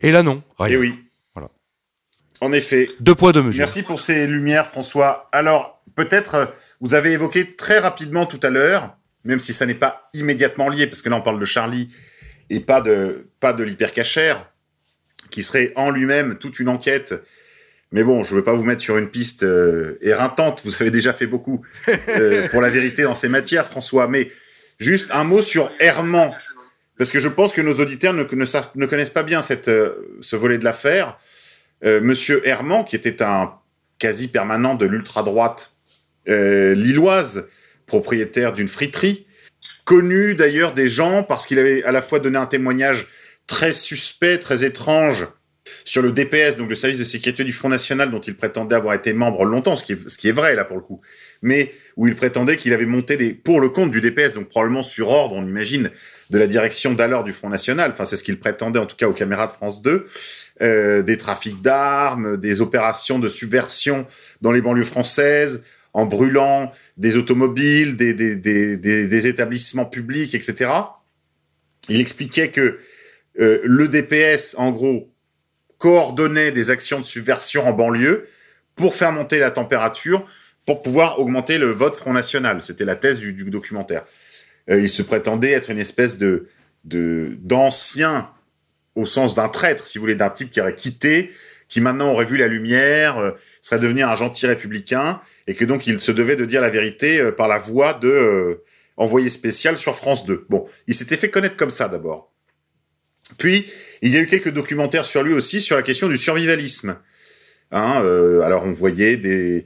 Et 0.00 0.10
là 0.10 0.22
non. 0.22 0.42
Rien. 0.58 0.74
Et 0.74 0.76
oui. 0.78 0.98
Voilà. 1.34 1.50
En 2.40 2.52
effet. 2.52 2.90
Deux 3.00 3.14
poids 3.14 3.32
deux 3.32 3.42
mesures. 3.42 3.60
Merci 3.60 3.82
pour 3.82 4.00
ces 4.00 4.26
lumières, 4.26 4.66
François. 4.66 5.28
Alors 5.32 5.82
peut-être 5.94 6.34
euh, 6.34 6.46
vous 6.80 6.94
avez 6.94 7.12
évoqué 7.12 7.54
très 7.54 7.78
rapidement 7.78 8.26
tout 8.26 8.40
à 8.42 8.50
l'heure, 8.50 8.96
même 9.24 9.40
si 9.40 9.52
ça 9.52 9.66
n'est 9.66 9.74
pas 9.74 10.02
immédiatement 10.14 10.68
lié, 10.68 10.86
parce 10.86 11.02
que 11.02 11.08
là 11.08 11.16
on 11.16 11.22
parle 11.22 11.40
de 11.40 11.44
Charlie 11.44 11.90
et 12.50 12.60
pas 12.60 12.80
de, 12.80 13.28
pas 13.40 13.52
de 13.52 13.62
l'hypercachère, 13.62 14.50
qui 15.30 15.42
serait 15.42 15.72
en 15.76 15.90
lui-même 15.90 16.38
toute 16.38 16.58
une 16.60 16.68
enquête. 16.68 17.14
Mais 17.92 18.04
bon, 18.04 18.22
je 18.22 18.34
veux 18.34 18.42
pas 18.42 18.54
vous 18.54 18.64
mettre 18.64 18.82
sur 18.82 18.98
une 18.98 19.08
piste 19.08 19.42
euh, 19.42 19.98
éreintante, 20.00 20.60
vous 20.64 20.74
avez 20.80 20.90
déjà 20.90 21.12
fait 21.12 21.26
beaucoup 21.26 21.64
euh, 22.08 22.48
pour 22.50 22.60
la 22.60 22.70
vérité 22.70 23.02
dans 23.02 23.14
ces 23.14 23.28
matières, 23.28 23.66
François. 23.66 24.08
Mais 24.08 24.30
juste 24.78 25.10
un 25.12 25.24
mot 25.24 25.42
sur 25.42 25.70
Herman, 25.78 26.32
parce 26.98 27.12
que 27.12 27.20
je 27.20 27.28
pense 27.28 27.52
que 27.52 27.60
nos 27.60 27.74
auditeurs 27.74 28.12
ne, 28.12 28.24
ne, 28.24 28.44
savent, 28.44 28.70
ne 28.74 28.86
connaissent 28.86 29.10
pas 29.10 29.22
bien 29.22 29.42
cette, 29.42 29.68
euh, 29.68 30.18
ce 30.20 30.36
volet 30.36 30.58
de 30.58 30.64
l'affaire. 30.64 31.18
Euh, 31.84 32.00
Monsieur 32.00 32.46
Herman, 32.46 32.84
qui 32.84 32.96
était 32.96 33.22
un 33.22 33.52
quasi 33.98 34.28
permanent 34.28 34.74
de 34.74 34.86
l'ultra-droite 34.86 35.72
lilloise, 36.28 37.48
propriétaire 37.86 38.52
d'une 38.52 38.66
friterie, 38.66 39.26
connu 39.84 40.34
d'ailleurs 40.34 40.74
des 40.74 40.88
gens 40.88 41.22
parce 41.22 41.46
qu'il 41.46 41.58
avait 41.60 41.84
à 41.84 41.92
la 41.92 42.02
fois 42.02 42.18
donné 42.18 42.36
un 42.36 42.46
témoignage 42.46 43.06
très 43.46 43.72
suspect, 43.72 44.38
très 44.38 44.64
étrange 44.64 45.26
sur 45.84 46.02
le 46.02 46.12
DPS, 46.12 46.56
donc 46.56 46.68
le 46.68 46.74
service 46.74 46.98
de 46.98 47.04
sécurité 47.04 47.44
du 47.44 47.52
Front 47.52 47.68
National, 47.68 48.10
dont 48.10 48.20
il 48.20 48.36
prétendait 48.36 48.74
avoir 48.74 48.94
été 48.94 49.12
membre 49.12 49.44
longtemps, 49.44 49.76
ce 49.76 49.84
qui 49.84 49.92
est, 50.28 50.32
vrai 50.32 50.54
là 50.54 50.64
pour 50.64 50.76
le 50.76 50.82
coup, 50.82 51.00
mais 51.42 51.72
où 51.96 52.06
il 52.06 52.14
prétendait 52.14 52.56
qu'il 52.56 52.72
avait 52.72 52.86
monté 52.86 53.34
pour 53.34 53.60
le 53.60 53.68
compte 53.68 53.90
du 53.90 54.00
DPS, 54.00 54.34
donc 54.34 54.48
probablement 54.48 54.82
sur 54.82 55.08
ordre, 55.08 55.36
on 55.36 55.46
imagine, 55.46 55.90
de 56.30 56.38
la 56.38 56.46
direction 56.46 56.92
d'alors 56.92 57.24
du 57.24 57.32
Front 57.32 57.48
National. 57.48 57.90
Enfin, 57.92 58.04
c'est 58.04 58.16
ce 58.16 58.24
qu'il 58.24 58.38
prétendait 58.38 58.80
en 58.80 58.86
tout 58.86 58.96
cas 58.96 59.06
aux 59.06 59.12
caméras 59.12 59.46
de 59.46 59.52
France 59.52 59.82
2, 59.82 60.06
euh, 60.62 61.02
des 61.02 61.16
trafics 61.18 61.60
d'armes, 61.62 62.36
des 62.36 62.60
opérations 62.60 63.18
de 63.18 63.28
subversion 63.28 64.06
dans 64.40 64.52
les 64.52 64.60
banlieues 64.60 64.84
françaises, 64.84 65.64
en 65.92 66.04
brûlant 66.04 66.72
des 66.96 67.16
automobiles, 67.16 67.96
des, 67.96 69.26
établissements 69.26 69.86
publics, 69.86 70.34
etc. 70.34 70.70
Il 71.88 72.00
expliquait 72.00 72.48
que 72.48 72.78
euh, 73.40 73.60
le 73.64 73.88
DPS, 73.88 74.54
en 74.58 74.70
gros, 74.70 75.12
coordonnait 75.78 76.52
des 76.52 76.70
actions 76.70 77.00
de 77.00 77.04
subversion 77.04 77.68
en 77.68 77.72
banlieue 77.72 78.26
pour 78.74 78.94
faire 78.94 79.12
monter 79.12 79.38
la 79.38 79.50
température, 79.50 80.26
pour 80.64 80.82
pouvoir 80.82 81.18
augmenter 81.20 81.58
le 81.58 81.70
vote 81.70 81.94
Front 81.94 82.12
National. 82.12 82.62
C'était 82.62 82.84
la 82.84 82.96
thèse 82.96 83.18
du, 83.18 83.32
documentaire. 83.50 84.04
Euh, 84.70 84.80
il 84.80 84.88
se 84.88 85.02
prétendait 85.02 85.52
être 85.52 85.70
une 85.70 85.78
espèce 85.78 86.18
de 86.18 86.48
d'ancien, 86.84 88.30
au 88.94 89.06
sens 89.06 89.34
d'un 89.34 89.48
traître, 89.48 89.84
si 89.88 89.98
vous 89.98 90.02
voulez, 90.02 90.14
d'un 90.14 90.30
type 90.30 90.52
qui 90.52 90.60
aurait 90.60 90.76
quitté, 90.76 91.32
qui 91.66 91.80
maintenant 91.80 92.12
aurait 92.12 92.24
vu 92.24 92.36
la 92.36 92.46
lumière, 92.46 93.18
euh, 93.18 93.32
serait 93.60 93.80
devenu 93.80 94.04
un 94.04 94.14
gentil 94.14 94.46
républicain, 94.46 95.20
et 95.48 95.54
que 95.54 95.64
donc 95.64 95.88
il 95.88 96.00
se 96.00 96.12
devait 96.12 96.36
de 96.36 96.44
dire 96.44 96.60
la 96.60 96.68
vérité 96.68 97.32
par 97.32 97.48
la 97.48 97.58
voix 97.58 97.92
de 97.92 98.62
envoyé 98.96 99.28
spécial 99.30 99.76
sur 99.76 99.96
France 99.96 100.24
2. 100.26 100.46
Bon, 100.48 100.64
il 100.86 100.94
s'était 100.94 101.16
fait 101.16 101.28
connaître 101.28 101.56
comme 101.56 101.72
ça 101.72 101.88
d'abord. 101.88 102.32
Puis 103.38 103.66
il 104.02 104.12
y 104.12 104.16
a 104.16 104.20
eu 104.20 104.26
quelques 104.26 104.52
documentaires 104.52 105.04
sur 105.04 105.22
lui 105.22 105.34
aussi 105.34 105.60
sur 105.60 105.76
la 105.76 105.82
question 105.82 106.08
du 106.08 106.18
survivalisme. 106.18 106.96
Hein, 107.72 108.00
euh, 108.04 108.42
alors 108.42 108.64
on 108.64 108.72
voyait 108.72 109.16
des 109.16 109.64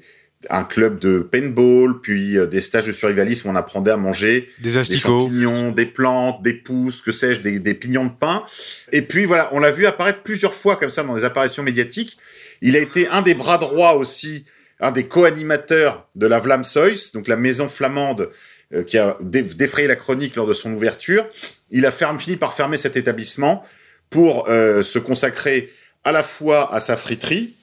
un 0.48 0.64
club 0.64 0.98
de 0.98 1.18
paintball, 1.18 2.00
puis 2.00 2.38
euh, 2.38 2.46
des 2.46 2.62
stages 2.62 2.86
de 2.86 2.92
survivalisme 2.92 3.48
où 3.48 3.50
on 3.50 3.56
apprenait 3.56 3.90
à 3.90 3.98
manger 3.98 4.48
des, 4.62 4.72
des 4.72 4.96
champignons, 4.96 5.70
des 5.70 5.84
plantes, 5.84 6.40
des 6.42 6.54
pousses, 6.54 7.02
que 7.02 7.12
sais-je, 7.12 7.40
des, 7.40 7.58
des 7.58 7.74
pignons 7.74 8.06
de 8.06 8.12
pain. 8.18 8.42
Et 8.90 9.02
puis 9.02 9.26
voilà, 9.26 9.50
on 9.52 9.58
l'a 9.58 9.70
vu 9.70 9.84
apparaître 9.84 10.22
plusieurs 10.22 10.54
fois 10.54 10.76
comme 10.76 10.88
ça 10.88 11.02
dans 11.02 11.14
des 11.14 11.24
apparitions 11.24 11.62
médiatiques. 11.62 12.16
Il 12.62 12.74
a 12.74 12.78
été 12.78 13.06
un 13.08 13.20
des 13.20 13.34
bras 13.34 13.58
droits 13.58 13.96
aussi 13.96 14.46
un 14.80 14.92
des 14.92 15.06
co-animateurs 15.06 16.08
de 16.16 16.26
la 16.26 16.38
Vlamsois, 16.38 17.12
donc 17.14 17.28
la 17.28 17.36
maison 17.36 17.68
flamande 17.68 18.30
qui 18.86 18.98
a 18.98 19.18
défrayé 19.20 19.88
la 19.88 19.96
chronique 19.96 20.36
lors 20.36 20.46
de 20.46 20.54
son 20.54 20.72
ouverture. 20.72 21.26
Il 21.70 21.86
a 21.86 21.90
fini 21.90 22.36
par 22.36 22.54
fermer 22.54 22.76
cet 22.76 22.96
établissement 22.96 23.64
pour 24.10 24.48
euh, 24.48 24.82
se 24.82 24.98
consacrer 24.98 25.72
à 26.04 26.12
la 26.12 26.22
fois 26.22 26.74
à 26.74 26.80
sa 26.80 26.96
friterie 26.96 27.54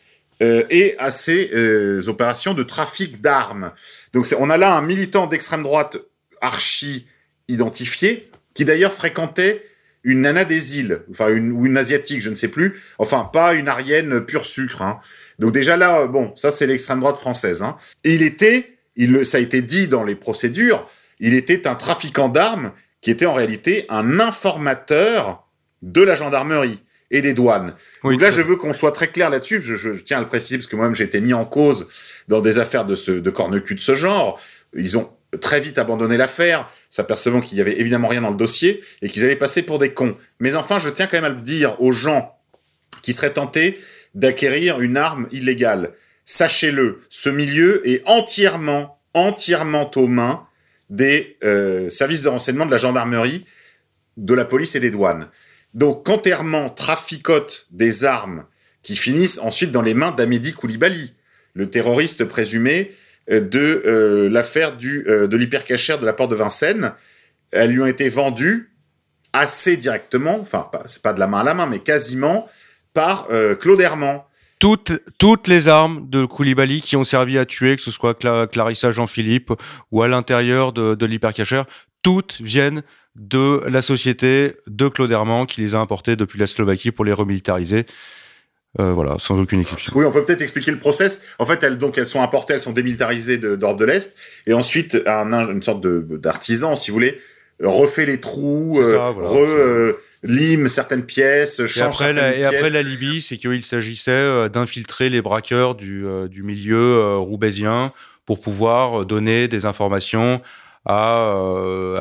euh, 0.42 0.64
et 0.70 0.96
à 0.98 1.12
ses 1.12 1.52
euh, 1.54 2.08
opérations 2.08 2.54
de 2.54 2.64
trafic 2.64 3.22
d'armes. 3.22 3.72
Donc 4.14 4.28
on 4.40 4.50
a 4.50 4.58
là 4.58 4.76
un 4.76 4.82
militant 4.82 5.28
d'extrême 5.28 5.64
droite 5.64 5.98
archi 6.42 7.08
identifié 7.48 8.30
qui 8.54 8.66
d'ailleurs 8.66 8.94
fréquentait 8.94 9.64
une 10.04 10.22
nana 10.22 10.46
des 10.46 10.80
îles, 10.80 11.02
enfin 11.10 11.28
une 11.30 11.52
ou 11.52 11.66
une 11.66 11.76
asiatique, 11.76 12.22
je 12.22 12.30
ne 12.30 12.36
sais 12.36 12.48
plus, 12.48 12.82
enfin 12.98 13.30
pas 13.32 13.54
une 13.54 13.68
arienne 13.68 14.22
pure 14.22 14.46
sucre. 14.46 14.82
Hein. 14.82 15.00
Donc 15.38 15.52
déjà 15.52 15.76
là, 15.76 16.08
bon, 16.08 16.34
ça 16.38 16.52
c'est 16.52 16.66
l'extrême 16.66 17.02
droite 17.02 17.18
française. 17.18 17.62
Hein. 17.62 17.76
Et 18.06 18.14
il 18.14 18.22
était, 18.22 18.78
ça 19.26 19.38
a 19.38 19.42
été 19.42 19.62
dit 19.62 19.88
dans 19.88 20.04
les 20.04 20.16
procédures, 20.16 20.88
il 21.19 21.34
était 21.34 21.68
un 21.68 21.76
trafiquant 21.76 22.30
d'armes 22.30 22.72
qui 23.02 23.11
était 23.11 23.26
en 23.26 23.34
réalité 23.34 23.85
un 23.89 24.19
informateur 24.19 25.48
de 25.81 26.02
la 26.02 26.15
gendarmerie 26.15 26.80
et 27.10 27.22
des 27.22 27.34
douanes. 27.34 27.73
Donc 28.03 28.19
là, 28.22 28.30
je 28.30 28.41
veux 28.41 28.56
qu'on 28.56 28.73
soit 28.73 28.91
très 28.91 29.07
clair 29.07 29.30
là-dessus. 29.30 29.61
Je, 29.61 29.76
je, 29.76 29.91
tiens 29.91 30.18
à 30.18 30.22
le 30.22 30.27
préciser 30.27 30.57
parce 30.57 30.68
que 30.68 30.76
moi-même 30.76 30.95
j'ai 30.95 31.06
été 31.06 31.22
mis 31.22 31.34
en 31.34 31.45
cause 31.45 31.88
dans 32.27 32.41
des 32.41 32.60
affaires 32.60 32.85
de 32.85 32.95
ce 32.95 33.11
de 33.11 33.30
corne-cul 33.30 33.76
de 33.76 33.80
ce 33.80 33.95
genre. 33.95 34.39
Ils 34.76 34.98
ont 34.98 35.10
très 35.39 35.60
vite 35.60 35.77
abandonné 35.77 36.18
l'affaire, 36.18 36.69
s'apercevant 36.89 37.41
qu'il 37.41 37.57
y 37.57 37.61
avait 37.61 37.80
évidemment 37.80 38.07
rien 38.07 38.22
dans 38.22 38.30
le 38.30 38.38
dossier 38.38 38.81
et 39.02 39.10
qu'ils 39.10 39.23
allaient 39.23 39.35
passer 39.35 39.61
pour 39.61 39.80
des 39.80 39.94
cons. 39.94 40.15
Mais 40.39 40.56
enfin, 40.56 40.80
je 40.80 40.89
tiens 40.89 41.07
quand 41.07 41.18
même 41.18 41.31
à 41.31 41.35
le 41.35 41.41
dire 41.41 41.80
aux 41.81 41.91
gens 41.91 42.38
qui 43.02 43.14
seraient 43.14 43.34
tentés 43.34 43.80
d'acquérir 44.15 44.81
une 44.81 44.98
arme 44.98 45.27
illégale. 45.31 45.94
Sachez-le, 46.23 46.99
ce 47.10 47.30
milieu 47.30 47.88
est 47.88 48.02
entièrement, 48.06 48.99
entièrement 49.14 49.89
aux 49.95 50.07
mains 50.07 50.47
des 50.89 51.38
euh, 51.43 51.89
services 51.89 52.23
de 52.23 52.30
renseignement 52.30 52.65
de 52.65 52.72
la 52.72 52.77
gendarmerie, 52.77 53.45
de 54.15 54.34
la 54.34 54.45
police 54.45 54.76
et 54.76 54.80
des 54.80 54.91
douanes. 54.91 55.27
Donc, 55.73 56.05
quand 56.05 56.22
traficote 56.76 57.68
des 57.72 58.05
armes 58.05 58.45
qui 58.84 58.95
finissent 58.95 59.39
ensuite 59.39 59.72
dans 59.72 59.81
les 59.81 59.93
mains 59.93 60.11
d'Amédi 60.11 60.53
Koulibaly, 60.53 61.14
le 61.53 61.69
terroriste 61.69 62.26
présumé 62.26 62.95
euh, 63.30 63.41
de 63.41 63.84
euh, 63.85 64.30
l'affaire 64.30 64.77
de 64.77 65.38
l'hypercachère 65.38 65.99
de 65.99 66.05
la 66.05 66.14
porte 66.14 66.31
de 66.31 66.35
Vincennes, 66.35 66.93
elles 67.51 67.72
lui 67.72 67.81
ont 67.81 67.88
été 67.88 68.09
vendues 68.09 68.72
assez 69.34 69.77
directement, 69.77 70.39
enfin, 70.39 70.69
c'est 70.85 71.01
pas 71.01 71.14
de 71.14 71.19
la 71.19 71.27
main 71.27 71.41
à 71.41 71.43
la 71.43 71.53
main, 71.53 71.68
mais 71.68 71.80
quasiment 71.80 72.47
par 72.93 73.27
Claude 73.59 73.80
Herman 73.80 74.22
toutes, 74.60 75.48
les 75.48 75.68
armes 75.68 76.10
de 76.10 76.26
Koulibaly 76.26 76.82
qui 76.82 76.96
ont 76.96 77.04
servi 77.04 77.38
à 77.38 77.46
tuer, 77.46 77.76
que 77.76 77.82
ce 77.82 77.92
soit 77.92 78.16
Clarissa 78.48 78.92
Jean-Philippe 78.92 79.54
ou 79.92 80.02
à 80.02 80.08
l'intérieur 80.08 80.74
de, 80.74 80.96
de 80.96 81.06
l'hypercachère, 81.06 81.66
toutes 82.02 82.42
viennent 82.42 82.82
de 83.16 83.64
la 83.68 83.82
société 83.82 84.54
de 84.68 84.88
Claude 84.88 85.12
Herman 85.12 85.46
qui 85.46 85.62
les 85.62 85.76
a 85.76 85.80
importées 85.80 86.16
depuis 86.16 86.40
la 86.40 86.48
Slovaquie 86.48 86.92
pour 86.92 87.06
les 87.06 87.14
remilitariser. 87.14 87.86
Euh, 88.80 88.94
voilà, 88.94 89.16
sans 89.18 89.40
aucune 89.40 89.62
exception. 89.62 89.92
Oui, 89.96 90.06
on 90.06 90.12
peut 90.12 90.24
peut-être 90.24 90.42
expliquer 90.42 90.70
le 90.70 90.78
process. 90.78 91.24
En 91.40 91.46
fait, 91.46 91.64
elles 91.64 91.80
sont 92.06 92.22
importées, 92.22 92.54
elles 92.54 92.60
sont 92.60 92.74
démilitarisées 92.74 93.38
d'Europe 93.40 93.80
de, 93.80 93.86
de 93.86 93.92
l'Est, 93.92 94.16
et 94.46 94.54
ensuite, 94.54 95.02
un, 95.08 95.50
une 95.50 95.64
sorte 95.64 95.86
d'artisan, 95.88 96.76
si 96.76 96.92
vous 96.92 96.96
voulez, 96.96 97.20
refait 97.64 98.06
les 98.06 98.20
trous, 98.20 98.80
euh, 98.80 98.98
re, 98.98 99.40
euh, 99.40 100.00
lime 100.24 100.68
certaines 100.68 101.06
pièces, 101.06 101.66
change 101.66 101.78
et 101.78 101.82
après, 101.82 101.98
certaines 101.98 102.16
la, 102.16 102.32
pièces. 102.32 102.54
Et 102.54 102.58
après 102.58 102.70
la 102.70 102.84
Libye, 102.84 103.22
c'est 103.22 103.38
qu'il 103.38 103.66
s'agissait 103.66 104.12
euh, 104.12 104.50
d'infiltrer 104.50 105.10
les 105.10 105.22
braqueurs 105.22 105.76
du, 105.76 106.06
du 106.30 106.44
milieu 106.44 107.18
roubaisien 107.18 107.92
pour 108.26 108.40
pouvoir 108.42 109.06
donner 109.06 109.48
des 109.48 109.66
informations 109.66 110.42
à. 110.86 111.18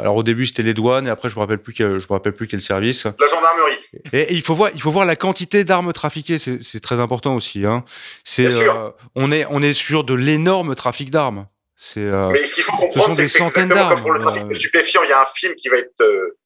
alors 0.01 0.16
au 0.16 0.23
début 0.23 0.47
c'était 0.47 0.62
les 0.62 0.74
douanes 0.74 1.09
et 1.09 1.11
après 1.11 1.28
je 1.28 1.35
me 1.35 1.41
rappelle 1.41 1.59
plus 1.59 1.73
que, 1.73 1.99
je 1.99 2.07
me 2.09 2.12
rappelle 2.12 2.35
plus 2.35 2.47
quel 2.47 2.62
service. 2.62 3.05
La 3.05 3.27
gendarmerie. 3.27 3.78
Et, 4.12 4.20
et 4.20 4.35
il 4.35 4.43
faut 4.43 4.55
voir, 4.55 4.70
il 4.74 4.81
faut 4.81 4.93
voir 4.93 5.07
la 5.07 5.16
quantité 5.16 5.65
d'armes 5.65 5.93
trafiquées, 5.93 6.39
c'est 6.39 6.81
très 6.81 7.01
important 7.01 7.35
aussi. 7.35 7.65
Hein. 7.65 7.85
C'est, 8.24 8.49
on 9.15 9.33
est 9.33 9.47
on 9.51 9.62
est 9.62 9.73
sur 9.73 10.05
de 10.05 10.15
l'énorme 10.15 10.74
trafic 10.74 11.11
d'armes. 11.11 11.47
Euh, 11.97 12.31
Mais 12.31 12.47
ce 12.47 12.55
qu'il 12.55 12.65
faut 12.65 12.77
comprendre, 12.77 13.15
c'est 13.15 13.23
que 13.24 13.28
c'est 13.28 13.43
exactement 13.43 13.89
comme 13.89 14.03
pour 14.03 14.12
le 14.12 14.20
trafic 14.20 14.47
de 14.47 14.55
stupéfiants. 14.55 15.03
Il 15.05 15.11
y 15.11 15.12
a 15.12 15.23
un 15.23 15.27
film 15.27 15.55
qui 15.55 15.69
va 15.69 15.77
être, 15.78 16.01
euh, 16.01 16.39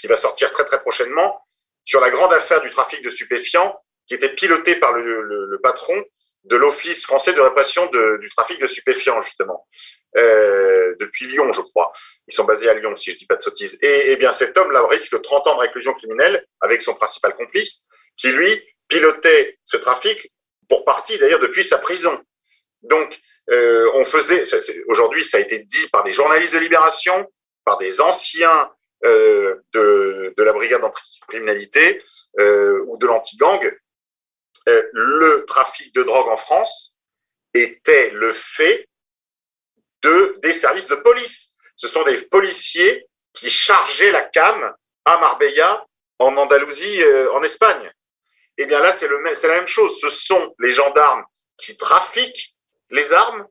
qui 0.00 0.06
va 0.06 0.16
sortir 0.16 0.50
très 0.50 0.64
très 0.64 0.80
prochainement 0.80 1.40
sur 1.84 2.00
la 2.00 2.10
grande 2.10 2.32
affaire 2.32 2.60
du 2.62 2.70
trafic 2.70 3.02
de 3.02 3.10
stupéfiants, 3.10 3.76
qui 4.06 4.14
était 4.14 4.30
piloté 4.30 4.76
par 4.76 4.92
le, 4.92 5.22
le, 5.22 5.46
le 5.46 5.60
patron 5.60 6.02
de 6.44 6.56
l'Office 6.56 7.04
français 7.04 7.32
de 7.34 7.40
répression 7.40 7.86
de, 7.86 8.18
du 8.20 8.28
trafic 8.30 8.60
de 8.60 8.66
stupéfiants, 8.66 9.20
justement, 9.22 9.66
euh, 10.16 10.94
depuis 10.98 11.26
Lyon, 11.26 11.52
je 11.52 11.60
crois. 11.60 11.92
Ils 12.26 12.34
sont 12.34 12.44
basés 12.44 12.68
à 12.68 12.74
Lyon, 12.74 12.96
si 12.96 13.12
je 13.12 13.16
dis 13.16 13.26
pas 13.26 13.36
de 13.36 13.42
sottises. 13.42 13.78
Et, 13.82 14.12
et 14.12 14.16
bien, 14.16 14.32
cet 14.32 14.56
homme-là 14.56 14.86
risque 14.88 15.20
30 15.20 15.46
ans 15.46 15.54
de 15.54 15.60
réclusion 15.60 15.92
criminelle 15.94 16.44
avec 16.60 16.82
son 16.82 16.94
principal 16.94 17.34
complice, 17.36 17.82
qui 18.16 18.32
lui 18.32 18.60
pilotait 18.88 19.58
ce 19.64 19.76
trafic 19.76 20.32
pour 20.68 20.84
partie 20.84 21.18
d'ailleurs 21.18 21.40
depuis 21.40 21.64
sa 21.64 21.78
prison. 21.78 22.20
Donc, 22.82 23.18
euh, 23.50 23.90
on 23.94 24.04
faisait, 24.04 24.44
aujourd'hui 24.86 25.24
ça 25.24 25.38
a 25.38 25.40
été 25.40 25.58
dit 25.60 25.88
par 25.88 26.04
des 26.04 26.12
journalistes 26.12 26.54
de 26.54 26.60
Libération, 26.60 27.28
par 27.64 27.78
des 27.78 28.00
anciens 28.00 28.70
euh, 29.04 29.56
de, 29.72 30.32
de, 30.36 30.42
la 30.42 30.52
brigade 30.52 30.80
d'anticriminalité 30.80 32.02
euh, 32.38 32.84
ou 32.86 32.96
de 32.98 33.06
l'anti-gang, 33.06 33.72
le 34.66 35.44
trafic 35.46 35.92
de 35.92 36.04
drogue 36.04 36.28
en 36.28 36.36
France 36.36 36.94
était 37.52 38.10
le 38.10 38.32
fait 38.32 38.88
de 40.02 40.38
des 40.40 40.52
services 40.52 40.86
de 40.86 40.94
police. 40.94 41.54
Ce 41.74 41.88
sont 41.88 42.04
des 42.04 42.22
policiers 42.22 43.08
qui 43.34 43.50
chargeaient 43.50 44.12
la 44.12 44.22
cam 44.22 44.72
à 45.04 45.18
Marbella, 45.18 45.84
en 46.20 46.36
Andalousie, 46.36 47.02
en 47.34 47.42
Espagne. 47.42 47.92
Eh 48.56 48.66
bien 48.66 48.78
là, 48.78 48.92
c'est 48.92 49.08
la 49.08 49.56
même 49.56 49.66
chose. 49.66 49.98
Ce 50.00 50.08
sont 50.10 50.54
les 50.60 50.70
gendarmes 50.70 51.24
qui 51.58 51.76
trafiquent 51.76 52.51
les 52.92 53.12
armes, 53.12 53.44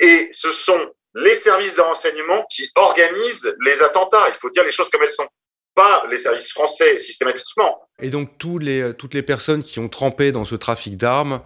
et 0.00 0.28
ce 0.32 0.50
sont 0.50 0.80
les 1.14 1.34
services 1.34 1.74
de 1.74 1.80
renseignement 1.80 2.44
qui 2.50 2.68
organisent 2.74 3.54
les 3.64 3.82
attentats. 3.82 4.28
Il 4.28 4.34
faut 4.34 4.50
dire 4.50 4.64
les 4.64 4.70
choses 4.70 4.90
comme 4.90 5.02
elles 5.02 5.10
sont. 5.10 5.28
Pas 5.74 6.04
les 6.10 6.18
services 6.18 6.52
français 6.52 6.98
systématiquement. 6.98 7.88
Et 8.00 8.10
donc 8.10 8.38
tous 8.38 8.58
les, 8.58 8.92
toutes 8.94 9.14
les 9.14 9.22
personnes 9.22 9.62
qui 9.62 9.78
ont 9.78 9.88
trempé 9.88 10.32
dans 10.32 10.44
ce 10.44 10.54
trafic 10.54 10.96
d'armes 10.96 11.42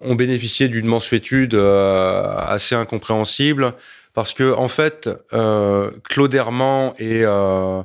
ont 0.00 0.14
bénéficié 0.14 0.68
d'une 0.68 0.86
mensuétude 0.86 1.54
euh, 1.54 2.34
assez 2.36 2.74
incompréhensible 2.74 3.74
parce 4.18 4.34
que 4.34 4.52
en 4.52 4.66
fait, 4.66 5.08
euh, 5.32 5.92
Claude 6.08 6.34
Herman 6.34 6.92
et 6.98 7.22
euh, 7.22 7.82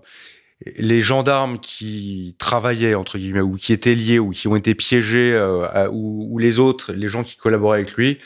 les 0.78 1.00
gendarmes 1.00 1.60
qui 1.60 2.36
travaillaient 2.40 2.95
entre 2.95 3.20
guillemets 3.20 3.41
ou 3.41 3.56
qui 3.56 3.72
étaient 3.72 3.94
liés 3.94 4.18
ou 4.18 4.32
qui 4.32 4.48
ont 4.48 4.56
été 4.56 4.74
piégés 4.74 5.32
euh, 5.32 5.88
ou, 5.91 6.40
les 6.40 6.58
autres, 6.58 6.91
les 6.91 7.08
gens 7.08 7.24
qui 7.24 7.38
collaboraient 7.38 7.78
avec 7.80 7.94
lui, 7.94 8.18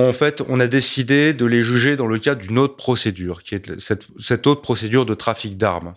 en 0.00 0.12
fait, 0.12 0.42
on 0.48 0.58
a 0.58 0.66
décidé 0.66 1.32
de 1.32 1.46
les 1.46 1.62
juger 1.62 1.96
dans 1.96 2.06
le 2.06 2.18
cadre 2.18 2.40
d'une 2.40 2.58
autre 2.58 2.76
procédure, 2.76 3.42
qui 3.42 3.54
est 3.54 3.78
cette, 3.78 4.46
autre 4.46 4.60
procédure 4.60 5.06
de 5.06 5.14
trafic 5.14 5.56
d'armes. 5.56 5.94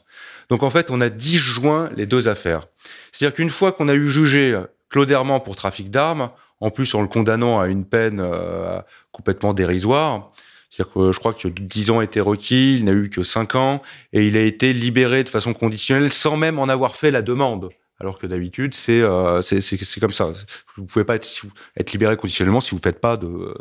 Donc 0.49 0.63
en 0.63 0.69
fait, 0.69 0.91
on 0.91 1.01
a 1.01 1.09
disjoint 1.09 1.89
les 1.95 2.05
deux 2.05 2.27
affaires. 2.27 2.67
C'est-à-dire 3.11 3.35
qu'une 3.35 3.49
fois 3.49 3.71
qu'on 3.71 3.89
a 3.89 3.95
eu 3.95 4.09
jugé 4.09 4.59
Claude 4.89 5.09
Herman 5.09 5.41
pour 5.43 5.55
trafic 5.55 5.89
d'armes, 5.89 6.29
en 6.59 6.69
plus 6.69 6.93
en 6.95 7.01
le 7.01 7.07
condamnant 7.07 7.59
à 7.59 7.67
une 7.67 7.85
peine 7.85 8.21
euh, 8.21 8.79
complètement 9.11 9.53
dérisoire, 9.53 10.31
c'est-à-dire 10.69 10.93
que 10.93 11.11
je 11.11 11.19
crois 11.19 11.33
que 11.33 11.47
10 11.47 11.89
ans 11.91 12.01
étaient 12.01 12.21
requis, 12.21 12.77
il 12.77 12.85
n'a 12.85 12.91
eu 12.91 13.09
que 13.09 13.23
5 13.23 13.55
ans, 13.55 13.81
et 14.13 14.27
il 14.27 14.37
a 14.37 14.41
été 14.41 14.73
libéré 14.73 15.23
de 15.23 15.29
façon 15.29 15.53
conditionnelle 15.53 16.13
sans 16.13 16.37
même 16.37 16.59
en 16.59 16.69
avoir 16.69 16.95
fait 16.95 17.09
la 17.09 17.23
demande. 17.23 17.69
Alors 17.99 18.19
que 18.19 18.27
d'habitude, 18.27 18.73
c'est 18.73 19.01
euh, 19.01 19.41
comme 19.99 20.11
ça. 20.11 20.31
Vous 20.75 20.85
pouvez 20.85 21.05
pas 21.05 21.15
être, 21.15 21.27
libéré 21.91 22.15
conditionnellement 22.15 22.61
si 22.61 22.71
vous 22.71 22.81
faites 22.81 22.99
pas 22.99 23.17
de, 23.17 23.55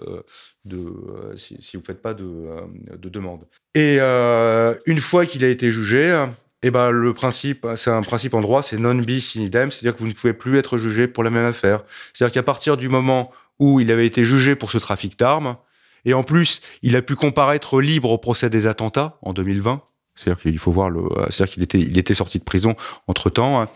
de 0.67 0.93
si, 1.37 1.57
si 1.61 1.77
vous 1.77 1.83
faites 1.83 2.03
pas 2.03 2.13
de, 2.13 2.49
de 2.97 3.09
demande. 3.09 3.47
Et 3.75 3.97
euh, 4.01 4.75
une 4.85 5.01
fois 5.01 5.25
qu'il 5.25 5.43
a 5.43 5.49
été 5.49 5.73
jugé, 5.73 6.27
eh 6.63 6.71
ben 6.71 6.91
le 6.91 7.15
principe, 7.15 7.67
c'est 7.77 7.91
un 7.91 8.03
principe 8.03 8.35
en 8.35 8.43
droit, 8.43 8.63
c'est 8.63 8.77
non 8.77 8.95
bis 8.95 9.37
in 9.37 9.41
idem, 9.41 9.71
c'est-à-dire 9.71 9.95
que 9.95 10.01
vous 10.01 10.09
ne 10.09 10.13
pouvez 10.13 10.35
plus 10.35 10.59
être 10.59 10.77
jugé 10.77 11.09
pour 11.09 11.25
la 11.25 11.31
même 11.31 11.47
affaire. 11.47 11.83
C'est-à-dire 12.13 12.35
qu'à 12.35 12.43
partir 12.43 12.77
du 12.77 12.91
moment 12.91 13.31
où 13.59 13.81
il 13.81 13.91
avait 13.91 14.07
été 14.07 14.27
jugé 14.27 14.55
pour 14.55 14.71
ce 14.71 14.77
trafic 14.77 15.19
d'armes, 15.19 15.57
et 16.05 16.15
en 16.15 16.23
plus, 16.23 16.61
il 16.83 16.95
a 16.95 17.03
pu 17.03 17.17
comparaître 17.17 17.81
libre 17.81 18.11
au 18.11 18.19
procès 18.19 18.51
des 18.51 18.67
attentats 18.67 19.19
en 19.23 19.33
2020. 19.33 19.83
C'est-à-dire 20.15 20.41
qu'il 20.41 20.59
faut 20.59 20.73
voir 20.73 20.89
le, 20.89 21.03
c'est-à-dire 21.31 21.55
qu'il 21.55 21.63
était, 21.63 21.81
il 21.81 21.99
était 21.99 22.15
sorti 22.15 22.39
de 22.39 22.45
prison 22.45 22.75
entre 23.07 23.29
temps. 23.29 23.69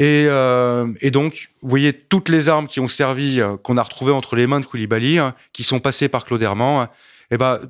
Hein. 0.00 0.04
Et, 0.04 0.26
euh, 0.28 0.86
et, 1.00 1.10
donc, 1.10 1.50
vous 1.62 1.68
voyez 1.68 1.92
toutes 1.92 2.28
les 2.28 2.48
armes 2.48 2.66
qui 2.66 2.80
ont 2.80 2.88
servi, 2.88 3.40
euh, 3.40 3.56
qu'on 3.62 3.76
a 3.76 3.82
retrouvées 3.82 4.12
entre 4.12 4.36
les 4.36 4.46
mains 4.46 4.60
de 4.60 4.66
Koulibaly, 4.66 5.18
hein, 5.18 5.34
qui 5.52 5.62
sont 5.62 5.78
passées 5.78 6.08
par 6.08 6.24
Claude 6.24 6.42
Herman, 6.42 6.88
et 7.30 7.36
ben 7.36 7.60